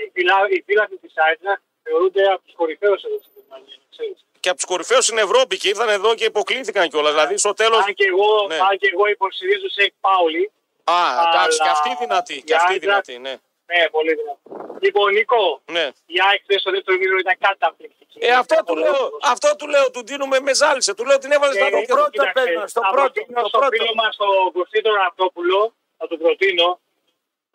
οι, 0.05 0.11
φυλά, 0.13 0.35
οι 0.49 0.63
φύλακοι 0.67 0.95
της 0.95 1.13
Άιντρα 1.25 1.61
θεωρούνται 1.83 2.23
από 2.33 2.41
τους 2.45 2.55
κορυφαίους 2.55 3.03
εδώ 3.03 3.17
στην 3.21 3.31
Γερμανία. 3.37 3.77
ξέρεις. 3.93 4.17
Και 4.39 4.49
από 4.49 4.57
τους 4.57 4.67
κορυφαίους 4.71 5.03
στην 5.05 5.17
Ευρώπη 5.17 5.57
και 5.57 5.67
ήρθαν 5.73 5.89
εδώ 5.89 6.15
και 6.15 6.25
υποκλήθηκαν 6.25 6.89
κιόλας. 6.89 7.11
Δηλαδή 7.11 7.37
στο 7.37 7.53
τέλο. 7.53 7.75
Αν 7.75 7.93
και 7.99 8.05
εγώ, 8.13 8.29
Ναι. 8.47 8.55
αν 8.70 8.78
και 8.82 8.89
εγώ 8.93 9.05
υποστηρίζω 9.15 9.67
σε 9.78 9.93
Πάουλη. 10.01 10.51
Α, 10.83 10.99
εντάξει, 11.25 11.57
Αλλά 11.61 11.63
και 11.63 11.70
αυτή 11.78 11.89
δυνατή. 12.03 12.37
Και 12.47 12.53
η 12.53 12.55
αυτή 12.55 12.71
Άιντρα- 12.74 13.01
δυνατή, 13.01 13.15
ναι. 13.25 13.33
Ναι, 13.71 13.89
πολύ 13.89 14.11
δυνατό. 14.20 14.39
Λοιπόν, 14.86 15.07
Νίκο, 15.13 15.61
ναι. 15.75 15.86
η 16.15 16.17
ΑΕΚ 16.28 16.39
χθες 16.45 16.59
στο 16.61 16.71
δεύτερο 16.75 16.97
μήνυμα 17.01 17.20
ήταν 17.25 17.36
καταπληκτική. 17.47 18.17
Ε, 18.25 18.32
αυτό 18.41 18.55
του 18.67 18.75
λέω, 18.83 19.01
αυτό 19.33 19.49
του 19.59 19.67
λέω, 19.74 19.86
του 19.91 20.01
δίνουμε 20.09 20.37
με 20.39 20.53
ζάλισε. 20.61 20.91
Του 20.97 21.05
λέω 21.05 21.17
την 21.24 21.32
έβαλες 21.36 21.55
στα 21.55 21.65
Ε, 21.65 21.70
δόντια. 21.70 21.95
πρώτο 21.95 22.09
κοίταξε, 22.09 22.33
παίρνω, 22.37 22.67
στο 22.74 22.82
θα 22.82 22.89
πρώτο, 22.93 23.11
προτείνω 23.11 23.39
στο 23.39 23.47
στο 23.49 23.57
πρώτο. 23.59 23.74
φίλο 23.75 23.91
μας 24.01 24.15
τον 24.21 24.51
Κωστήτο 24.57 24.89
Ραπτόπουλο, 25.01 25.59
θα 25.97 26.05
του 26.09 26.17
προτείνω, 26.24 26.67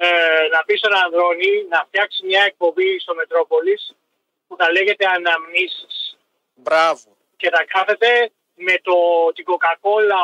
ε, 0.06 0.08
να 0.54 0.60
πει 0.66 0.74
στον 0.76 0.94
Ανδρώνη 1.04 1.52
να 1.72 1.78
φτιάξει 1.86 2.26
μια 2.26 2.42
εκπομπή 2.50 2.98
στο 2.98 3.14
Μετρόπολης 3.14 3.82
που 4.48 4.56
θα 4.56 4.70
λέγεται 4.72 5.04
Αναμνήσεις 5.06 5.96
Μπράβο. 6.54 7.16
και 7.36 7.48
θα 7.50 7.64
κάθεται 7.64 8.30
με 8.54 8.74
το, 8.82 8.94
την 9.34 9.44
Coca-Cola, 9.50 10.20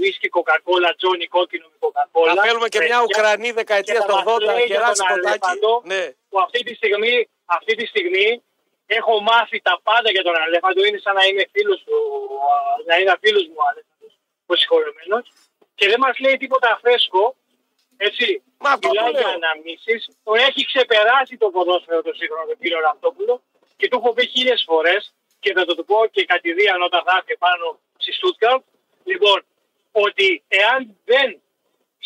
whisky 0.00 0.28
Coca-Cola, 0.36 0.90
Johnny 1.02 1.26
κόκκινο 1.28 1.66
με 1.72 1.76
Coca-Cola. 1.84 2.34
Να 2.34 2.42
θέλουμε 2.42 2.68
και 2.68 2.78
με 2.78 2.84
μια 2.84 2.94
πια- 2.94 3.04
Ουκρανή 3.06 3.46
και 3.46 3.52
δεκαετία 3.52 4.00
θα 4.00 4.06
του 4.06 4.14
μας 4.14 4.24
80, 4.26 4.38
λέει 4.44 4.56
για 4.56 4.76
κεράσει 4.76 5.02
τον 5.02 5.06
ποτάκι. 5.08 5.28
Αλέφαντο, 5.28 5.82
Ναι. 5.84 6.02
που 6.30 6.40
αυτή 6.40 6.58
τη 6.66 6.74
στιγμή, 6.74 7.28
αυτή 7.44 7.74
τη 7.74 7.86
στιγμή 7.86 8.42
έχω 8.86 9.20
μάθει 9.20 9.60
τα 9.60 9.80
πάντα 9.82 10.10
για 10.10 10.22
τον 10.22 10.34
Αλέφαντο. 10.44 10.84
Είναι 10.84 10.98
σαν 10.98 11.14
να 11.14 11.24
είναι 11.24 11.44
φίλος 11.52 11.82
του, 11.86 11.96
α, 12.52 12.56
να 12.86 12.94
είναι 12.98 13.14
φίλος 13.22 13.44
μου 13.48 13.54
ο 13.62 13.64
Αλέφαντος, 13.70 14.12
ο 14.46 14.54
συγχωρεμένος. 14.60 15.24
και 15.78 15.86
δεν 15.88 15.98
μας 16.04 16.18
λέει 16.18 16.36
τίποτα 16.36 16.78
φρέσκο, 16.82 17.34
έτσι, 18.06 18.42
Μα 18.64 18.70
αυτό 18.70 18.88
μιλάει 18.88 19.12
το 19.12 19.18
για 19.18 19.28
λέω. 19.28 19.36
αναμνήσεις, 19.38 20.00
τον 20.24 20.36
έχει 20.48 20.62
ξεπεράσει 20.70 21.34
το 21.42 21.48
ποδόσφαιρο 21.54 22.00
το 22.08 22.12
σύγχρονο 22.18 22.44
τον 22.50 22.58
κύριο 22.60 22.80
Ραυτόπουλο 22.86 23.34
και 23.78 23.88
του 23.88 23.96
έχω 24.00 24.10
πει 24.16 24.24
χίλιες 24.34 24.62
φορές 24.70 25.02
και 25.42 25.50
θα 25.56 25.62
το 25.64 25.72
του 25.76 25.84
πω 25.84 25.98
και 26.14 26.24
κατηδίαν 26.32 26.80
όταν 26.88 27.02
θα 27.06 27.14
έρθει 27.18 27.36
πάνω 27.46 27.64
στη 28.02 28.12
Στούτκαρτ. 28.18 28.62
Λοιπόν, 29.10 29.38
ότι 29.92 30.26
εάν 30.48 30.78
δεν 31.04 31.28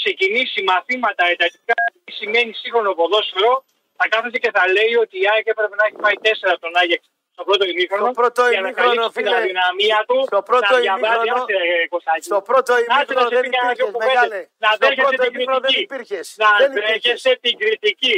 ξεκινήσει 0.00 0.62
μαθήματα 0.62 1.24
εντατικά 1.32 1.74
τι 2.04 2.12
σημαίνει 2.12 2.52
σύγχρονο 2.52 2.94
ποδόσφαιρο, 2.94 3.64
θα 3.98 4.08
κάθεται 4.08 4.38
και 4.38 4.50
θα 4.56 4.64
λέει 4.76 4.94
ότι 5.04 5.16
η 5.22 5.26
ΑΕΚ 5.32 5.46
έπρεπε 5.46 5.74
να 5.80 5.84
έχει 5.86 5.96
πάει 6.04 6.16
τέσσερα 6.26 6.58
τον 6.58 6.76
Άγιαξ 6.80 7.04
στο 7.34 7.42
πρώτο 7.48 7.64
ημίχρονο. 7.72 8.02
Στο 8.04 8.12
πρώτο 8.20 8.42
για 8.54 8.60
να 8.60 8.68
ημίχρονο, 8.68 8.88
καλύψει 8.94 9.12
την 9.16 9.24
φίλε, 9.24 9.36
αδυναμία 9.40 9.98
του. 10.08 10.18
στο 10.30 10.40
πρώτο 10.50 10.72
να 10.74 10.78
διαβάζει, 10.84 11.14
ημίχρονο- 11.14 11.44
άσε, 11.44 11.56
ρε, 11.80 11.86
Κωστάκη. 11.94 12.24
Στο 12.30 12.38
πρώτο 12.48 12.72
Άσε 12.74 12.84
ημίχρονο 12.88 13.20
να 13.20 13.28
σε 13.28 13.34
δεν 13.34 13.42
πει 13.44 13.50
κανένα 13.54 13.72
υπήρχες, 13.72 13.76
δυο 13.78 13.86
κουβέντες. 13.94 14.14
μεγάλε. 14.14 14.40
Να 14.64 14.68
Στο 14.74 14.80
δέχεσαι 14.82 15.02
πρώτο 15.06 15.22
την 15.24 15.32
ημίχρονο 15.34 15.60
δεν 15.64 15.70
κριτική. 15.72 15.86
υπήρχες. 15.88 16.26
Να 16.42 16.48
Δεν 16.62 16.70
υπήρχες. 16.70 16.90
δέχεσαι 16.92 17.32
την 17.44 17.54
κριτική. 17.62 18.16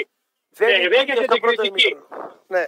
Δεν 0.60 0.68
Ε, 0.68 0.72
υπήρχες 0.86 0.92
δέχεσαι 0.96 1.24
στο 1.28 1.34
την 1.36 1.42
πρώτο 1.44 1.60
κριτική. 1.62 1.88
ημίχρονο. 1.90 2.06
Ναι. 2.54 2.64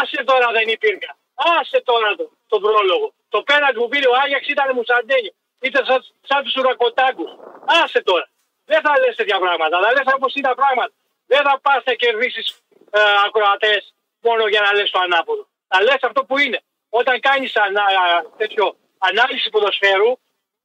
Άσε 0.00 0.20
τώρα 0.30 0.46
δεν 0.56 0.66
υπήρχαν. 0.76 1.14
Άσε 1.58 1.78
τώρα 1.90 2.08
το, 2.18 2.24
τον 2.52 2.60
πρόλογο. 2.66 3.06
Το 3.34 3.38
πέναλ 3.48 3.72
που 3.78 3.86
πήρε 3.92 4.06
ο 4.12 4.14
Άγιαξ 4.22 4.44
ήταν 4.54 4.68
μουσαντένιο. 4.80 5.32
Ήταν 5.68 5.82
σαν, 5.90 6.00
σαν 6.28 6.40
τους 6.44 6.54
ουρακοτάγκου. 6.58 7.26
Άσε 7.82 8.00
τώρα. 8.10 8.26
Δεν 8.70 8.80
θα 8.84 8.92
λες 9.00 9.14
τέτοια 9.20 9.38
πράγματα. 9.44 9.74
Θα 9.82 9.88
λες 9.94 10.06
όπως 10.16 10.34
είναι 10.34 10.48
τα 10.50 10.54
πράγματα. 10.60 10.92
Δεν 11.32 11.40
θα 11.46 11.54
πας 11.64 11.80
να 11.88 11.94
κερδίσεις 12.02 12.46
ε, 12.90 13.00
ακροατές 13.26 13.94
μόνο 14.26 14.42
για 14.52 14.60
να 14.60 14.70
λες 14.76 14.90
το 14.90 14.98
ανάποδο. 15.06 15.44
Θα 15.68 15.82
λες 15.82 16.00
αυτό 16.08 16.24
που 16.24 16.38
είναι. 16.38 16.60
Όταν 16.88 17.20
κάνεις 17.20 17.56
ανα, 17.56 17.82
τέτοιο 18.36 18.76
ανάλυση 18.98 19.48
ποδοσφαίρου, 19.50 20.10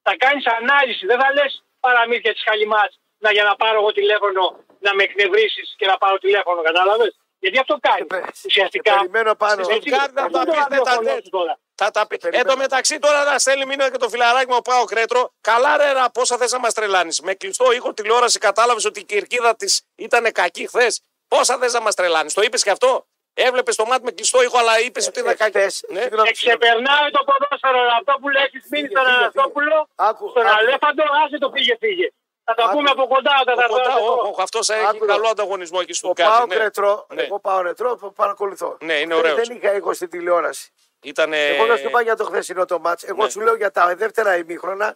θα 0.01 0.13
κάνεις 0.17 0.45
ανάλυση. 0.47 1.05
Δεν 1.05 1.19
θα 1.21 1.33
λες 1.33 1.63
παραμύθια 1.79 2.33
της 2.33 2.43
χαλιμάς 2.47 2.99
να, 3.17 3.31
για 3.31 3.43
να 3.43 3.55
πάρω 3.55 3.77
εγώ 3.79 3.91
τηλέφωνο 3.91 4.41
να 4.79 4.93
με 4.95 5.03
εκνευρίσεις 5.03 5.73
και 5.77 5.85
να 5.87 5.97
πάρω 5.97 6.17
τηλέφωνο. 6.17 6.61
Κατάλαβες; 6.61 7.17
Γιατί 7.39 7.59
αυτό 7.59 7.77
κάνει. 7.81 7.97
Και 7.99 8.05
πε- 8.05 8.25
Ουσιαστικά. 8.45 8.91
και 8.91 8.97
περιμένω 8.97 9.35
πάνω. 9.35 9.61
Έτσι, 9.69 9.89
Stuttgart 9.91 10.11
να 10.13 10.23
αυτό 10.23 10.37
τα 10.37 10.45
το 10.45 10.51
πεις 10.51 10.59
ραδιοφωνό 10.61 10.83
τέτα 10.83 11.13
σου 11.13 11.21
τέτ. 11.21 11.29
τώρα. 11.29 11.59
Θα 11.75 11.91
τα 11.91 12.07
πεις. 12.07 12.17
Εν 12.23 12.29
περιμένω. 12.29 12.49
τω 12.51 12.57
μεταξύ 12.57 12.99
τώρα 12.99 13.23
να 13.23 13.39
στέλνει 13.39 13.65
μήνυμα 13.65 13.91
και 13.91 13.97
το 13.97 14.09
φιλαράκι 14.09 14.51
μου 14.51 14.61
πάω 14.61 14.83
κρέτρο. 14.85 15.33
Καλά 15.41 15.77
ρε 15.77 15.91
ρα, 15.91 16.11
πόσα 16.11 16.37
θες 16.37 16.51
να 16.51 16.59
μας 16.59 16.73
τρελάνεις. 16.73 17.19
Με 17.21 17.33
κλειστό 17.33 17.71
ήχο 17.71 17.93
τηλεόραση 17.93 18.39
κατάλαβες 18.39 18.85
ότι 18.85 18.99
η 18.99 19.03
κερκίδα 19.03 19.55
της 19.55 19.81
ήταν 19.95 20.31
κακή 20.31 20.67
χθες. 20.67 21.01
Πόσα 21.27 21.57
θες 21.57 21.73
να 21.73 21.81
μας 21.81 21.95
τρελάνεις. 21.95 22.33
Το 22.33 22.41
είπες 22.41 22.63
και 22.63 22.69
αυτό. 22.69 23.07
Έβλεπε 23.33 23.73
το 23.73 23.85
μάτι 23.85 24.03
με 24.03 24.11
κλειστό 24.11 24.43
ήχο, 24.43 24.57
αλλά 24.57 24.79
είπες 24.79 25.07
ότι 25.07 25.19
ήταν 25.19 25.35
κακή. 25.37 25.57
Εχθές, 25.57 25.83
Ναι. 25.89 26.01
συγγνώμη, 26.01 26.27
Και 26.27 26.33
ξεπερνάει 26.33 27.09
το 27.17 27.21
ποδόσφαιρο 27.29 27.79
αυτό 27.99 28.13
που 28.21 28.27
έχεις 28.45 28.63
μείνει 28.71 28.87
Φύγε, 28.87 28.95
στον 28.99 29.05
φύγε, 29.05 29.17
Αναστόπουλο. 29.21 29.77
Άκου, 29.95 30.29
Στον 30.29 30.45
άκου. 30.45 30.55
Αλέφαντο, 30.57 31.03
άσε 31.25 31.37
το 31.37 31.49
φύγε, 31.55 31.75
φύγε. 31.83 32.07
Θα 32.45 32.53
τα 32.53 32.63
Άκου. 32.63 32.73
πούμε 32.75 32.89
από 32.95 33.03
κοντά 33.13 33.31
όταν 33.41 33.55
θα 33.59 33.63
Από 33.65 33.73
κοντά, 33.73 33.83
έρθω 33.91 34.03
εδώ. 34.03 34.29
όχι, 34.29 34.41
αυτός 34.47 34.69
έχει 34.69 34.85
Άκου, 34.91 35.05
καλό 35.05 35.21
ρε. 35.21 35.29
ανταγωνισμό 35.29 35.79
εκεί 35.81 35.93
στο 35.93 36.09
Ο 36.09 36.13
Πάο 36.13 36.29
Κάτζι. 36.29 36.47
Ναι. 36.47 36.63
Ρετρό, 36.63 37.05
Ναι. 37.13 37.21
εγώ 37.21 37.39
πάω 37.39 37.61
ρετρό, 37.61 37.89
το 37.97 38.07
παρακολουθώ. 38.21 38.77
Ναι, 38.81 38.93
είναι 38.93 39.13
Χθες 39.15 39.31
ωραίος. 39.31 39.47
Δεν 39.47 39.57
είχα 39.57 39.73
ήχο 39.75 39.93
στην 39.93 40.09
τηλεόραση. 40.09 40.71
Ήταν. 41.01 41.33
Εγώ 41.33 41.65
να 41.65 41.75
σου 41.77 41.89
πω 41.89 41.99
για 41.99 42.15
το 42.15 42.23
χθεσινό 42.25 42.65
το 42.65 42.79
μάτς. 42.79 43.03
Εγώ 43.03 43.23
Ναι. 43.23 43.29
σου 43.29 43.39
λέω 43.41 43.55
για 43.55 43.71
τα 43.71 43.95
δεύτερα 43.95 44.37
ημίχρονα 44.37 44.95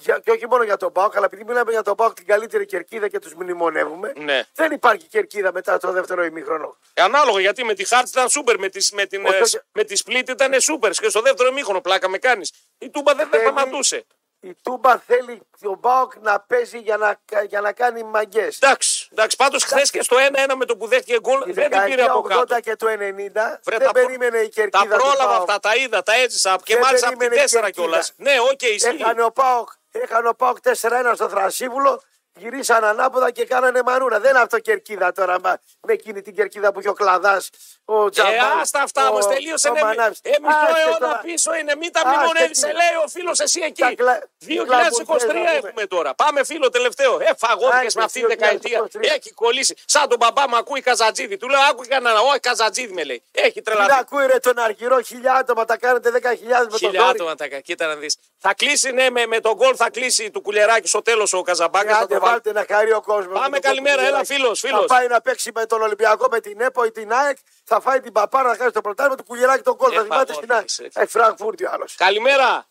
για, 0.00 0.18
και 0.24 0.30
όχι 0.30 0.46
μόνο 0.48 0.62
για 0.62 0.76
τον 0.76 0.92
Πάοκ, 0.92 1.16
αλλά 1.16 1.24
επειδή 1.26 1.44
μιλάμε 1.44 1.70
για 1.70 1.82
τον 1.82 1.94
Πάοκ 1.96 2.14
την 2.14 2.26
καλύτερη 2.26 2.66
κερκίδα 2.66 3.08
και 3.08 3.18
τους 3.18 3.34
μνημονεύουμε, 3.34 4.12
Ναι. 4.16 4.42
δεν 4.54 4.72
υπάρχει 4.72 5.06
κερκίδα 5.06 5.52
μετά 5.52 5.78
το 5.78 5.92
δεύτερο 5.92 6.24
ημίχρονο. 6.24 6.76
Ανάλογο 6.94 7.38
γιατί 7.38 7.64
με 7.64 7.74
τη 7.74 7.84
Χαρτς 7.84 8.08
ήταν 8.08 8.28
σούπερ, 8.28 8.58
με, 8.58 8.68
τις, 8.68 8.92
με, 8.92 9.06
την, 9.06 9.26
Όχι, 9.26 9.36
ε, 9.36 9.40
όχι. 9.40 9.60
με 9.72 9.84
τη 9.84 9.96
Σπλίτ 9.96 10.28
ήταν 10.28 10.60
σούπερ 10.60 10.90
και 10.90 11.08
στο 11.08 11.20
δεύτερο 11.20 11.52
ημίχρονο 11.52 11.80
πλάκα 11.80 12.08
με 12.08 12.18
κάνεις. 12.18 12.52
Η 12.78 12.90
Τούμπα 12.90 13.14
δεν, 13.14 13.28
δεν 13.30 13.40
Θέλει- 13.40 13.52
σταματούσε. 13.58 14.06
Η 14.40 14.54
Τούμπα 14.62 14.98
θέλει 14.98 15.40
τον 15.60 15.80
ΠΑΟΚ 15.80 16.12
να 16.20 16.40
παίζει 16.40 16.78
για 16.78 16.96
να, 16.96 17.20
για 17.48 17.60
να 17.60 17.72
κάνει 17.72 18.02
μαγκιές. 18.02 18.58
Εντάξει, 18.60 19.08
εντάξει 19.12 19.36
πάντως 19.36 19.64
χθες 19.64 19.90
και 19.90 20.02
στο 20.02 20.16
1-1 20.18 20.54
με 20.56 20.64
το 20.64 20.76
που 20.76 20.86
δέχτηκε 20.86 21.18
γκολ 21.20 21.42
Τη 21.42 21.52
δεν 21.52 21.70
την 21.70 21.82
πήρε 21.84 22.02
από 22.02 22.22
δεκαετία 22.22 22.36
80 22.36 22.46
κάτω. 22.48 22.60
και 22.60 22.76
το 22.76 22.86
90 22.86 22.92
Βρε, 22.94 23.76
δεν 23.76 23.86
τα 23.86 23.90
προ- 23.92 23.92
περίμενε 23.92 24.38
η 24.38 24.42
Τα 24.48 24.48
κερκίδα. 24.48 24.82
του 24.96 25.02
πρόλαβα 25.02 25.24
ΠΑΟΚ. 25.26 25.40
αυτά, 25.40 25.58
τα 25.60 25.76
είδα, 25.76 26.02
τα 26.02 26.14
έζησα 26.14 26.58
και 26.64 26.74
Δεν 26.74 26.82
μάλιστα 26.82 27.08
από 27.08 27.18
την 27.18 27.28
περίμενε 27.28 27.42
η 27.42 27.58
4 27.58 27.60
κερκίδα. 27.60 27.70
κιόλας. 27.86 28.12
Ναι, 28.16 28.32
οκ, 28.52 28.62
ισχύει. 28.62 28.96
Έχανε 29.00 29.22
ο 29.22 29.30
ΠΑΟΚ, 29.32 29.68
έχανε 29.90 30.28
ο 30.28 30.34
ΠΑΟΚ 30.34 30.56
4-1 30.62 30.72
στο 31.14 31.28
Θρασίβουλο, 31.28 32.02
γυρίσαν 32.38 32.84
ανάποδα 32.84 33.30
και 33.30 33.44
κάνανε 33.44 33.80
μαρούνα. 33.84 34.18
Δεν 34.20 34.30
είναι 34.30 34.40
αυτό 34.40 34.58
κερκίδα 34.58 35.12
τώρα 35.12 35.40
μα, 35.40 35.58
με 35.86 35.92
εκείνη 35.92 36.22
την 36.22 36.34
κερκίδα 36.34 36.72
που 36.72 36.78
είχε 36.80 36.88
ο 36.88 36.92
Κλαδάς, 36.92 37.50
ο 37.84 38.08
Τζαμπάρ. 38.10 38.32
Ε, 38.34 38.38
άστα 38.60 38.82
αυτά 38.82 39.08
ο- 39.08 39.12
μα 39.12 39.20
τελείωσε. 39.20 39.68
ο 39.68 39.72
Ναι, 39.72 39.82
Μανάβης. 39.82 40.18
ε, 40.22 40.30
μισό 40.42 40.56
Άστε 40.66 40.80
αιώνα 40.80 40.98
τώρα. 40.98 41.20
πίσω 41.22 41.54
είναι. 41.54 41.74
Μην 41.76 41.92
τα 41.92 42.00
Άστε 42.00 42.16
μνημονεύει, 42.16 42.52
τι. 42.52 42.60
λέει 42.66 42.94
ο 43.04 43.08
φίλος 43.08 43.40
εσύ 43.40 43.60
εκεί. 43.64 43.80
Τα 43.82 43.94
κλα- 43.94 44.22
2023 44.38 45.26
κλαμπουκές, 45.26 45.64
έχουμε 45.64 45.86
τώρα. 45.86 46.14
Πάμε 46.14 46.44
φίλο 46.44 46.68
τελευταίο. 46.70 47.20
Ε, 47.20 47.28
φαγώθηκες 47.38 47.76
Άντε, 47.96 47.98
με 47.98 48.04
αυτή 48.04 48.20
τη 48.20 48.26
2023. 48.26 48.80
δεκαετία. 48.88 49.14
Έχει 49.14 49.32
κολλήσει. 49.32 49.74
Σαν 49.84 50.08
τον 50.08 50.18
μπαμπά 50.18 50.48
μου 50.48 50.56
ακούει 50.56 50.80
Καζατζίδη. 50.80 51.36
Του 51.36 51.48
λέω 51.48 51.60
άκου 51.70 51.82
κανένα. 51.88 52.20
Όχι, 52.20 52.40
Καζατζίδη 52.40 52.92
με 52.92 53.04
λέει. 53.04 53.22
Έχει 53.32 53.52
Τι 53.62 53.70
να 53.70 53.76
τρελαθεί. 53.76 54.00
ακούει 54.00 54.26
ρε 54.26 54.38
τον 54.38 54.58
Αργυρό, 54.58 55.00
χιλιά 55.00 55.32
άτομα, 55.34 55.64
τα 55.64 55.76
κάνετε 55.76 56.10
10.000 56.10 56.64
με 56.64 56.70
το 56.70 56.76
Χίλια 56.78 57.00
δόρυ. 57.00 57.10
άτομα 57.14 57.34
τα 57.34 57.46
κοίτα 57.46 57.86
να 57.86 57.94
δεις. 57.94 58.16
Θα 58.38 58.54
κλείσει, 58.54 58.90
ναι, 58.92 59.10
με, 59.10 59.26
με 59.26 59.40
τον 59.40 59.52
γκολ 59.54 59.74
θα 59.76 59.90
κλείσει 59.90 60.30
του 60.30 60.40
κουλεράκι 60.40 60.88
στο 60.88 61.02
τέλος 61.02 61.32
ο 61.32 61.42
Καζαμπάκας. 61.42 62.06
Ε, 62.28 62.32
Άντε, 62.34 62.52
βάλτε 62.52 62.52
να 62.52 62.76
χαρεί 62.76 62.92
ο 62.92 63.00
κόσμος. 63.00 63.40
Πάμε, 63.40 63.58
καλημέρα, 63.58 64.02
έλα, 64.02 64.24
φίλος, 64.24 64.60
φίλος. 64.60 64.80
Θα 64.80 64.86
πάει 64.86 65.06
να 65.06 65.20
παίξει 65.20 65.50
με 65.54 65.66
τον 65.66 65.82
Ολυμπιακό, 65.82 66.26
με 66.30 66.40
την 66.40 66.60
ΕΠΟ 66.60 66.84
ή 66.84 66.90
την 66.90 67.12
ΑΕΚ. 67.12 67.36
Θα 67.64 67.80
φάει 67.80 68.00
την 68.00 68.12
παπάρα 68.12 68.48
να 68.48 68.56
κάνει 68.56 68.70
το 68.70 68.80
πρωτάθλημα 68.80 69.16
του 69.16 69.24
κουλιεράκι 69.24 69.62
τον 69.62 69.76
κόλ. 69.76 69.92
Ε, 69.92 69.96
Θα 69.96 70.02
θυμάται 70.02 70.32
στην 70.32 70.52
ΑΕΚ. 70.52 70.68
φαγώθηκες, 70.68 71.02
Ε, 71.02 71.06
Φραγκφούρτη 71.06 71.64
ο 71.64 71.70
άλλος. 71.72 71.94
Καλημέρα. 71.94 72.66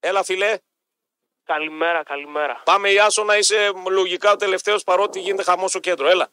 Έλα, 0.00 0.22
φιλέ. 0.24 0.58
Καλημέρα, 1.44 2.02
καλημέρα. 2.02 2.60
Πάμε, 2.64 2.90
Ιάσο, 2.90 3.24
να 3.24 3.36
είσαι 3.36 3.72
λογικά 3.88 4.32
ο 4.32 4.36
τελευταίος 4.36 4.84
παρότι 4.84 5.20
γίνεται 5.20 5.42
χαμός 5.42 5.70
στο 5.70 5.78
κέντρο. 5.78 6.08
Έλα. 6.08 6.28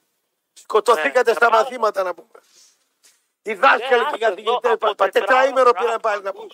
Σκοτωθήκατε 0.53 1.29
Ναι, 1.31 1.35
στα 1.35 1.45
θα 1.45 1.51
πάω. 1.51 1.61
μαθήματα 1.61 2.03
να 2.03 2.13
πούμε. 2.13 2.27
Οι 3.41 3.53
δάσκαλοι 3.53 4.01
άσε 4.03 4.09
και 4.09 4.15
οι 4.15 4.19
καθηγητές. 4.19 4.71
εδώ, 4.71 4.89
από 4.91 5.09
Τετράήμερο 5.09 5.71
τετράωρο, 5.71 5.73
πήραν 5.73 5.99
πάλι 5.99 6.21
να 6.23 6.31
πούμε. 6.33 6.47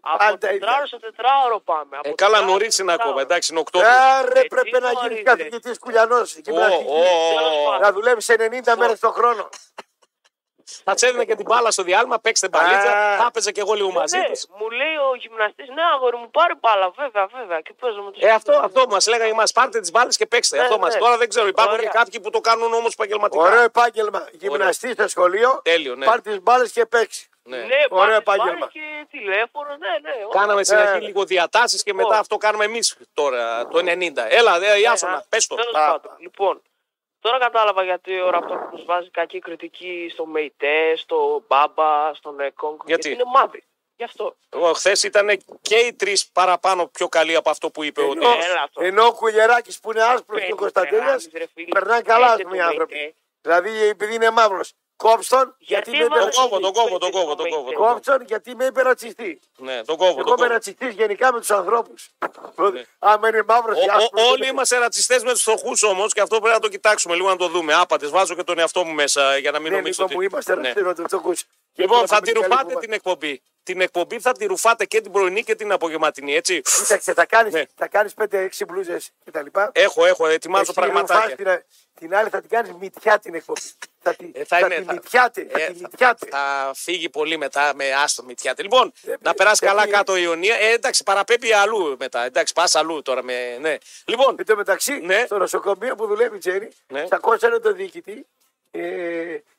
Από 0.00 0.16
Πάντα 0.18 0.30
ίδια. 0.32 0.48
τετράωρο 0.48 0.86
σε 0.86 0.98
τετράωρο 0.98 1.60
πάμε. 1.60 1.96
Ε, 1.96 1.98
Από 1.98 2.14
καλά, 2.14 2.30
τετράωρο 2.32 2.52
νωρίς 2.52 2.74
σε 2.74 2.82
είναι 2.82 2.92
ακόμα. 2.92 3.06
τετράωρο. 3.08 3.32
Εντάξει, 3.32 3.52
είναι 3.52 3.60
Οκτώβριο. 3.60 3.90
Άρα 3.90 4.38
Ε, 4.40 4.42
πρέπει 4.42 4.70
τι 4.70 4.80
να 4.80 4.90
γίνεις 4.90 5.02
νωρίς, 5.02 5.22
καθηγητής 5.22 5.78
κουλιανό. 5.78 6.16
Ω, 6.16 6.54
ω, 6.54 7.72
ω. 7.74 7.78
Να 7.78 7.92
δουλεύεις 7.92 8.28
90 8.28 8.76
μέρες 8.76 8.98
το 8.98 9.10
χρόνο. 9.10 9.48
Θα 10.84 10.94
τσέδινε 10.94 11.24
και 11.24 11.34
την 11.34 11.44
μπάλα 11.48 11.70
στο 11.70 11.82
διάλειμμα, 11.82 12.18
παίξτε 12.18 12.48
μπαλίτσα. 12.48 12.90
Α. 12.92 13.16
Θα 13.16 13.24
έπαιζε 13.28 13.50
και 13.52 13.60
εγώ 13.60 13.74
λίγο 13.74 13.90
μαζί 13.90 14.18
Ναι, 14.18 14.24
τους. 14.28 14.46
μου 14.58 14.70
λέει 14.70 14.94
ο 15.10 15.14
γυμναστής, 15.14 15.68
ναι, 15.68 15.82
αγόρι 15.94 16.16
μου, 16.16 16.30
πάρε 16.30 16.52
μπάλα, 16.60 16.90
βέβαια, 16.90 17.26
βέβαια. 17.26 17.60
Και 17.60 17.72
παίζω 17.80 18.02
με 18.02 18.10
τους 18.12 18.22
Ε, 18.22 18.30
αυτό, 18.30 18.52
αυτό 18.64 18.84
μας 18.88 19.06
λέγανε 19.06 19.30
εμά. 19.30 19.42
Πάρτε 19.54 19.80
τις 19.80 19.90
μπάλες 19.90 20.16
και 20.16 20.26
παίξτε. 20.26 20.56
Ναι, 20.56 20.62
αυτό 20.62 20.78
μας. 20.78 20.94
ναι. 20.94 21.00
Τώρα 21.00 21.16
δεν 21.16 21.28
ξέρω. 21.28 21.46
Υπάρχουν 21.46 21.74
Ωραία. 21.74 21.90
και 21.90 21.96
κάποιοι 21.98 22.20
που 22.20 22.30
το 22.30 22.40
κάνουν 22.40 22.72
όμως 22.72 22.92
επαγγελματικά. 22.92 23.42
Ωραίο 23.42 23.62
επάγγελμα. 23.62 24.28
Γυμναστή 24.32 24.92
στο 24.92 25.08
σχολείο. 25.08 25.60
Τέλειο, 25.64 25.94
ναι. 25.94 26.04
Πάρ 26.06 26.20
τις 26.20 26.40
μπάλες 26.42 26.72
και 26.72 26.86
παίξει. 26.86 27.28
Ναι. 27.42 27.56
Ναι, 27.56 27.64
Ωραίο 27.88 27.98
πάρε 27.98 28.14
επάγγελμα. 28.16 28.52
μπάλες 28.52 28.68
και 28.72 29.06
τηλέφωνο, 29.10 29.68
ναι, 29.68 29.88
ναι. 30.02 30.10
όλα. 30.24 30.40
Κάναμε 30.40 30.64
στην 30.64 30.76
Ε, 30.76 30.80
αρχή 30.80 30.98
ναι. 30.98 31.06
λίγο 31.06 31.24
διατάσεις 31.24 31.82
και 31.82 31.92
μετά 31.92 32.04
Λοιπόν. 32.06 32.20
αυτό 32.20 32.36
κάνουμε 32.36 32.64
εμείς 32.64 32.96
τώρα 33.14 33.68
το 33.68 33.78
90. 33.78 34.26
Έλα, 34.28 34.56
ε, 34.72 34.78
Ιάσονα, 34.80 35.12
Ναι, 35.12 35.20
πες 35.28 35.46
το. 35.46 35.54
τέλος 35.54 35.74
Α. 35.74 35.90
πάντων. 35.90 36.12
Λοιπόν, 36.18 36.62
τώρα 37.30 37.38
κατάλαβα 37.38 37.82
γιατί 37.82 38.20
ο 38.20 38.30
Ραπτόπουλος 38.30 38.84
βάζει 38.84 39.10
κακή 39.10 39.38
κριτική 39.38 40.08
στο 40.12 40.26
ΜΕΙΤΕ, 40.26 40.96
στο 40.96 41.44
Μπάμπα, 41.48 42.14
στον 42.14 42.40
Εκόνγκ. 42.40 42.78
Γιατί; 42.86 43.10
είναι 43.10 43.22
μαύρη. 43.34 43.64
Γι' 43.96 44.04
αυτό. 44.04 44.36
Χθες 44.74 45.02
ήταν 45.02 45.28
και 45.62 45.76
οι 45.76 45.94
τρεις 45.94 46.28
παραπάνω 46.28 46.86
πιο 46.86 47.08
καλοί 47.08 47.34
από 47.36 47.50
αυτό 47.50 47.70
που 47.70 47.82
είπε 47.84 48.00
ότι. 48.02 48.18
Ενώ, 48.26 48.28
Έλα 48.28 48.62
αυτό. 48.62 48.82
ενώ 48.82 49.04
ο 49.06 49.12
Κουλιεράκη 49.12 49.80
που 49.80 49.90
είναι 49.90 50.02
άσπρος 50.02 50.38
και 50.38 50.44
ο 50.52 50.54
Πέντε 50.54 50.54
Κωνσταντέλια 50.54 50.98
τεράστιες, 51.04 51.32
ρε 51.42 51.46
φίλε. 51.54 51.68
περνάνε 51.68 52.02
καλά 52.02 52.26
ας 52.26 52.30
Πέντε 52.36 52.42
πούμε 52.42 52.56
οι 52.56 52.60
το 52.60 52.66
άνθρωποι. 52.66 52.94
ΜΕΙΤΕ. 52.94 53.14
Δηλαδή 53.40 53.82
επειδή 53.82 54.14
είναι 54.14 54.30
μαύρος. 54.30 54.72
Κόψτον 55.04 55.54
γιατί, 55.58 55.90
Γιατί 55.90 55.90
με 55.90 55.96
είπε 55.96 56.04
έβαλε- 56.04 56.32
Τον 56.32 56.48
κόβω, 56.48 56.58
ρατσιστή. 56.58 56.72
τον 56.72 56.72
κόβω, 56.72 56.98
τον 56.98 57.10
κόβω, 57.10 57.34
τον 57.34 57.48
κόβω. 57.50 57.64
τον 57.64 57.74
κόβω. 57.74 57.92
Κόψον 57.94 58.22
γιατί 58.26 58.54
με 58.56 58.64
είπε 58.64 58.82
ρατσιστή. 58.82 59.40
Ναι, 59.56 59.82
τον 59.84 59.96
κόβω. 59.96 60.10
τον 60.10 60.18
Εγώ 60.20 60.28
είμαι 60.28 60.36
κόβω. 60.36 60.52
ρατσιστής 60.52 60.94
γενικά 60.94 61.32
με 61.32 61.38
τους 61.38 61.50
ανθρώπους. 61.50 62.08
Άμα 62.98 63.28
είναι 63.28 63.42
μαύρος 63.48 63.76
Ναι. 63.78 63.92
Ο- 63.92 64.22
ο- 64.22 64.30
όλοι 64.30 64.48
είμαστε 64.48 64.78
ρατσιστές 64.78 65.22
με 65.22 65.32
τους 65.32 65.42
φτωχούς 65.42 65.82
όμως 65.82 66.12
και 66.12 66.20
αυτό 66.20 66.38
πρέπει 66.40 66.54
να 66.54 66.60
το 66.60 66.68
κοιτάξουμε 66.68 67.14
λίγο 67.14 67.28
να 67.28 67.36
το 67.36 67.48
δούμε. 67.48 67.74
Άπατες, 67.74 68.10
βάζω 68.10 68.34
και 68.34 68.42
τον 68.42 68.58
εαυτό 68.58 68.84
μου 68.84 68.92
μέσα 68.92 69.36
για 69.38 69.50
να 69.50 69.58
μην 69.58 69.70
Ναι, 69.70 69.76
νομίζετε 69.76 70.02
λοιπόν, 70.02 70.06
ότι. 70.06 70.14
μου 70.14 70.20
είμαστε 70.32 70.50
Ναι. 70.54 70.56
ρατσιστές 70.56 70.82
με 70.84 70.94
τους 70.94 71.04
φτωχούς. 71.04 71.44
Λοιπόν, 71.78 72.06
θα 72.06 72.20
τη 72.20 72.32
ρουφάτε 72.32 72.74
την 72.80 72.92
εκπομπή. 72.92 73.42
Την 73.62 73.80
εκπομπή 73.80 74.20
θα 74.20 74.32
τη 74.32 74.46
ρουφάτε 74.46 74.84
και 74.84 75.00
την 75.00 75.12
πρωινή 75.12 75.42
και 75.42 75.54
την 75.54 75.72
απογευματινή, 75.72 76.34
έτσι. 76.34 76.60
Κοίταξε, 76.60 77.12
θα 77.12 77.26
κάνει 77.26 77.50
Ναι. 77.50 77.62
θα 77.76 77.88
κάνεις 77.88 78.14
5-6 78.14 78.64
μπλούζες 78.68 79.10
κτλ. 79.24 79.46
Έχω, 79.72 80.04
έχω, 80.06 80.26
ετοιμάζω 80.26 80.62
Εσύ 80.62 80.72
πραγματάκια. 80.72 81.34
ρουφάς 81.38 81.58
Την, 81.94 82.08
την 82.08 82.14
άλλη 82.14 82.28
θα 82.28 82.40
την 82.40 82.48
κάνεις 82.48 82.70
μυτιά 82.80 83.18
την 83.18 83.34
εκπομπή. 83.34 83.60
θα 84.02 84.14
τη, 84.14 84.30
Ε, 84.32 84.44
θα 84.44 84.58
είναι- 84.58 84.74
τη 84.76 84.82
θα- 84.84 84.92
μυτιάτε. 84.92 85.46
Θα 85.50 85.60
ε, 85.62 85.66
τη 85.66 85.80
μυτιάτε. 85.80 86.26
Θα 86.30 86.70
φύγει 86.74 87.08
πολύ 87.08 87.36
μετά 87.36 87.72
με 87.74 87.92
άστο 87.92 88.22
μυτιάτε. 88.22 88.62
Λοιπόν, 88.62 88.92
Ε, 89.06 89.14
να 89.20 89.34
περάσει 89.34 89.60
ε, 89.64 89.68
καλά 89.68 89.82
ε, 89.82 89.86
κάτω 89.86 90.16
η 90.16 90.20
Ιωνία. 90.24 90.56
Ε, 90.60 90.72
εντάξει, 90.72 91.02
παραπέμπει 91.02 91.52
αλλού 91.52 91.96
μετά. 91.98 92.24
Εντάξει, 92.24 92.52
πας 92.52 92.74
αλλού 92.74 93.02
τώρα. 93.02 93.22
Με, 93.22 93.56
ναι. 93.60 93.76
Λοιπόν, 94.04 94.34
Εν 94.38 94.46
τω 94.46 94.56
μεταξύ, 94.56 94.92
Ναι. 94.98 95.22
στο 95.26 95.38
νοσοκομείο 95.38 95.94
που 95.94 96.06
δουλεύει 96.06 96.36
η 96.36 96.38
Τζέρι, 96.38 96.68
Ναι. 96.88 97.04
τσακώσανε 97.04 97.58
τον 97.58 97.74
διοικητή. 97.76 98.26
Ε, 98.70 98.80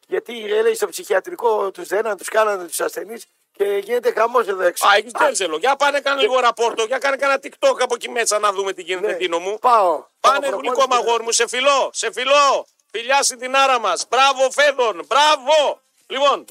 γιατί 0.09 0.33
λέει 0.63 0.73
στο 0.73 0.87
ψυχιατρικό 0.87 1.71
τους 1.71 1.87
δέναν, 1.87 2.17
τους 2.17 2.27
κάνανε 2.27 2.65
τους 2.67 2.79
ασθενείς 2.79 3.25
Και 3.51 3.63
γίνεται 3.83 4.11
χαμός 4.11 4.47
εδώ 4.47 4.63
έξω. 4.63 4.87
Α, 4.87 4.95
έχει 4.95 5.11
τζέρζελο. 5.11 5.57
Για 5.57 5.75
πάνε 5.75 5.99
κάνε 5.99 6.21
λίγο 6.21 6.39
ραπόρτο. 6.39 6.83
Για 6.83 6.97
κάνε 6.97 7.15
κανένα 7.15 7.39
TikTok 7.43 7.75
από 7.79 7.95
εκεί 7.95 8.09
μέσα 8.09 8.39
να 8.39 8.51
δούμε 8.51 8.73
τι 8.73 8.81
γίνεται, 8.81 9.07
Ναι. 9.07 9.13
Τίνο 9.13 9.39
μου. 9.39 9.59
Πάω. 9.59 10.03
Πάνε 10.19 10.49
Πάω 10.49 10.59
γλυκό 10.59 10.75
προπόνηση. 10.75 10.87
μαγόρι 11.03 11.23
μου, 11.23 11.31
σε 11.31 11.47
φιλό, 11.47 11.89
σε 11.93 12.11
φιλό. 12.11 12.67
Φιλιά 12.91 13.23
στην 13.23 13.39
την 13.39 13.55
άρα 13.55 13.79
μας. 13.79 14.05
Μπράβο, 14.09 14.51
Φέδων, 14.51 15.05
μπράβο. 15.07 15.81
Λοιπόν, 16.07 16.45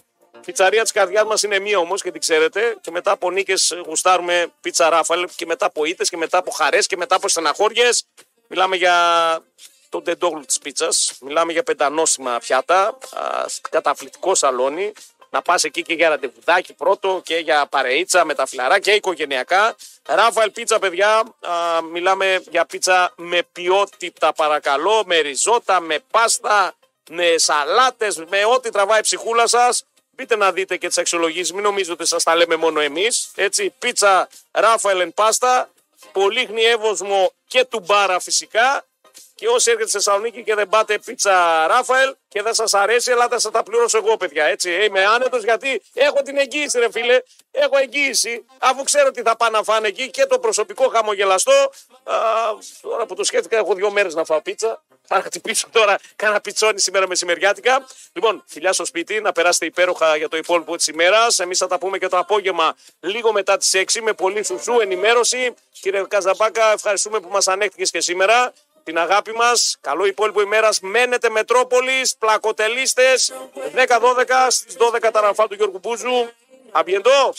πιτσαρία 0.45 0.83
της 0.83 0.93
καρδιάς 0.93 1.25
μας 1.25 1.43
είναι 1.43 1.59
μία 1.59 1.79
όμως 1.79 2.03
και 2.03 2.11
την 2.11 2.21
ξέρετε. 2.21 2.77
Και 2.81 2.91
μετά 2.91 3.11
από 3.11 3.31
νίκες 3.31 3.81
γουστάρουμε 3.87 4.53
πίτσα 4.61 4.89
ράφαλ 4.89 5.29
και 5.37 5.47
μετά 5.47 5.67
από 5.67 5.85
ήττε 5.85 6.05
και 6.05 6.17
μετά 6.17 6.39
από 6.39 6.51
χαρές 6.51 6.87
και 6.87 6.97
μετά 6.97 7.15
από 7.17 7.29
στεναχώριες. 7.29 8.07
Μιλάμε 8.49 8.77
για 8.77 8.95
τον 9.89 10.05
τεντόγλου 10.05 10.45
της 10.45 10.59
πίτσας. 10.59 11.13
Μιλάμε 11.21 11.53
για 11.53 11.63
πεντανόσημα 11.63 12.39
πιάτα. 12.39 12.99
α, 13.13 13.45
Καταπληκτικό 13.71 14.35
σαλόνι. 14.35 14.93
Να 15.31 15.43
πας 15.43 15.65
εκεί 15.65 15.83
και 15.83 15.95
για 15.95 16.09
ραντεβουδάκι 16.09 16.73
πρώτο 16.73 17.21
και 17.25 17.37
για 17.37 17.67
παρείτσα 17.67 18.25
με 18.25 18.35
τα 18.35 18.47
φιλαρά 18.47 18.79
και 18.79 18.91
οικογενειακά. 18.91 19.77
Ράφαλ 20.07 20.51
πίτσα, 20.51 20.79
παιδιά. 20.79 21.23
α, 21.41 21.83
μιλάμε 21.83 22.43
για 22.51 22.65
πίτσα 22.67 23.13
με 23.17 23.43
ποιότητα, 23.53 24.33
παρακαλώ. 24.33 25.03
Με 25.07 25.19
ριζότα, 25.19 25.81
με 25.81 25.99
πάστα, 26.11 26.75
με 27.11 27.35
σαλάτες, 27.37 28.17
με 28.17 28.45
ό,τι 28.45 28.71
τραβάει 28.71 28.99
η 28.99 29.03
ψυχούλα 29.03 29.47
σας. 29.47 29.85
Μπείτε 30.11 30.37
να 30.37 30.53
δείτε 30.53 30.77
και 30.77 30.87
τις 30.87 30.99
αξιολογήσεις. 30.99 31.53
Μην 31.53 31.63
νομίζετε 31.63 31.93
ότι 31.93 32.07
σας 32.07 32.23
τα 32.23 32.35
λέμε 32.37 32.57
μόνο 32.57 32.81
εμείς. 32.81 33.31
Έτσι, 33.35 33.75
πίτσα 33.79 34.29
Ράφαελ 34.51 35.01
εν 35.01 35.15
πάστα. 35.15 35.71
Πολύχνη 36.13 36.63
εύωσμο 36.63 37.33
και 37.47 37.65
του 37.65 37.81
μπάρα 37.81 38.21
φυσικά. 38.21 38.85
Και 39.35 39.49
όσοι 39.49 39.71
έρχεται 39.71 39.89
στη 39.89 39.97
Θεσσαλονίκη 39.99 40.43
και 40.43 40.55
δεν 40.55 40.69
πάτε 40.69 40.99
πίτσα 40.99 41.67
Ράφαελ 41.67 42.15
και 42.29 42.43
δεν 42.43 42.55
σας 42.55 42.75
αρέσει, 42.75 43.11
ελάτε 43.11 43.39
θα 43.39 43.51
τα 43.51 43.63
πληρώσω 43.63 43.99
εγώ, 43.99 44.17
παιδιά. 44.17 44.45
Έτσι, 44.45 44.71
Ε, 44.71 44.85
είμαι 44.85 45.05
άνετος 45.05 45.45
γιατί 45.45 45.83
έχω 45.95 46.23
την 46.23 46.37
εγγύηση, 46.37 46.79
ρε 46.79 46.91
φίλε. 46.91 47.21
Έχω 47.51 47.79
εγγύηση. 47.79 48.45
Αφού 48.59 48.83
ξέρω 48.83 49.11
τι 49.11 49.23
θα 49.23 49.37
πάνε 49.37 49.57
να 49.57 49.63
φάνε 49.65 49.89
εκεί 49.89 50.11
και 50.11 50.27
το 50.27 50.39
προσωπικό 50.39 50.89
χαμογελαστό. 50.89 51.73
Α, 52.05 52.15
τώρα 52.81 53.07
που 53.07 53.15
το 53.15 53.25
σκέφτηκα, 53.25 53.57
έχω 53.57 53.75
δύο 53.75 53.91
μέρες 53.91 54.15
να 54.15 54.25
φάω 54.25 54.41
πίτσα. 54.43 54.83
Θα 55.11 55.23
χτυπήσω 55.23 55.69
τώρα 55.73 55.99
κάνα 56.17 56.41
πιτσόνι 56.41 56.81
σήμερα 56.81 57.09
μεσημεριάτικα. 57.09 57.87
Λοιπόν, 58.13 58.45
φιλιά 58.47 58.73
στο 58.73 58.85
σπίτι, 58.85 59.21
να 59.21 59.33
περάσετε 59.33 59.67
υπέροχα 59.67 60.17
για 60.17 60.29
το 60.29 60.37
υπόλοιπο 60.37 60.77
της 60.77 60.87
ημέρας. 60.87 61.39
Εμείς 61.39 61.59
θα 61.59 61.67
τα 61.67 61.79
πούμε 61.79 61.99
και 61.99 62.09
το 62.09 62.19
απόγευμα 62.19 62.77
λίγο 63.01 63.33
μετά 63.33 63.57
τις 63.57 63.75
6 63.75 64.01
με 64.03 64.13
πολύ 64.13 64.45
σουσού 64.45 64.81
ενημέρωση. 64.81 65.55
Κύριε 65.81 66.05
Καζαμπάκα, 66.09 66.73
ευχαριστούμε 66.73 67.21
που 67.21 67.29
μας 67.29 67.49
ανέχτηκες 67.49 67.91
και 67.91 68.01
σήμερα 68.01 68.53
την 68.89 68.99
αγάπη 68.99 69.33
μας. 69.33 69.77
Καλό 69.81 70.07
υπόλοιπο 70.07 70.41
ημέρας. 70.41 70.81
Μένετε 70.81 71.31
Μετρόπολης, 71.31 72.17
πλακοτελίστες. 72.17 73.33
10-12 73.75 74.51
στις 74.51 74.77
12 74.77 75.11
τα 75.11 75.21
ραφά 75.21 75.49
του 75.49 75.55
Γιώργου 75.55 75.79
Μπούζου. 75.79 76.31
Αμπιεντό. 76.73 77.35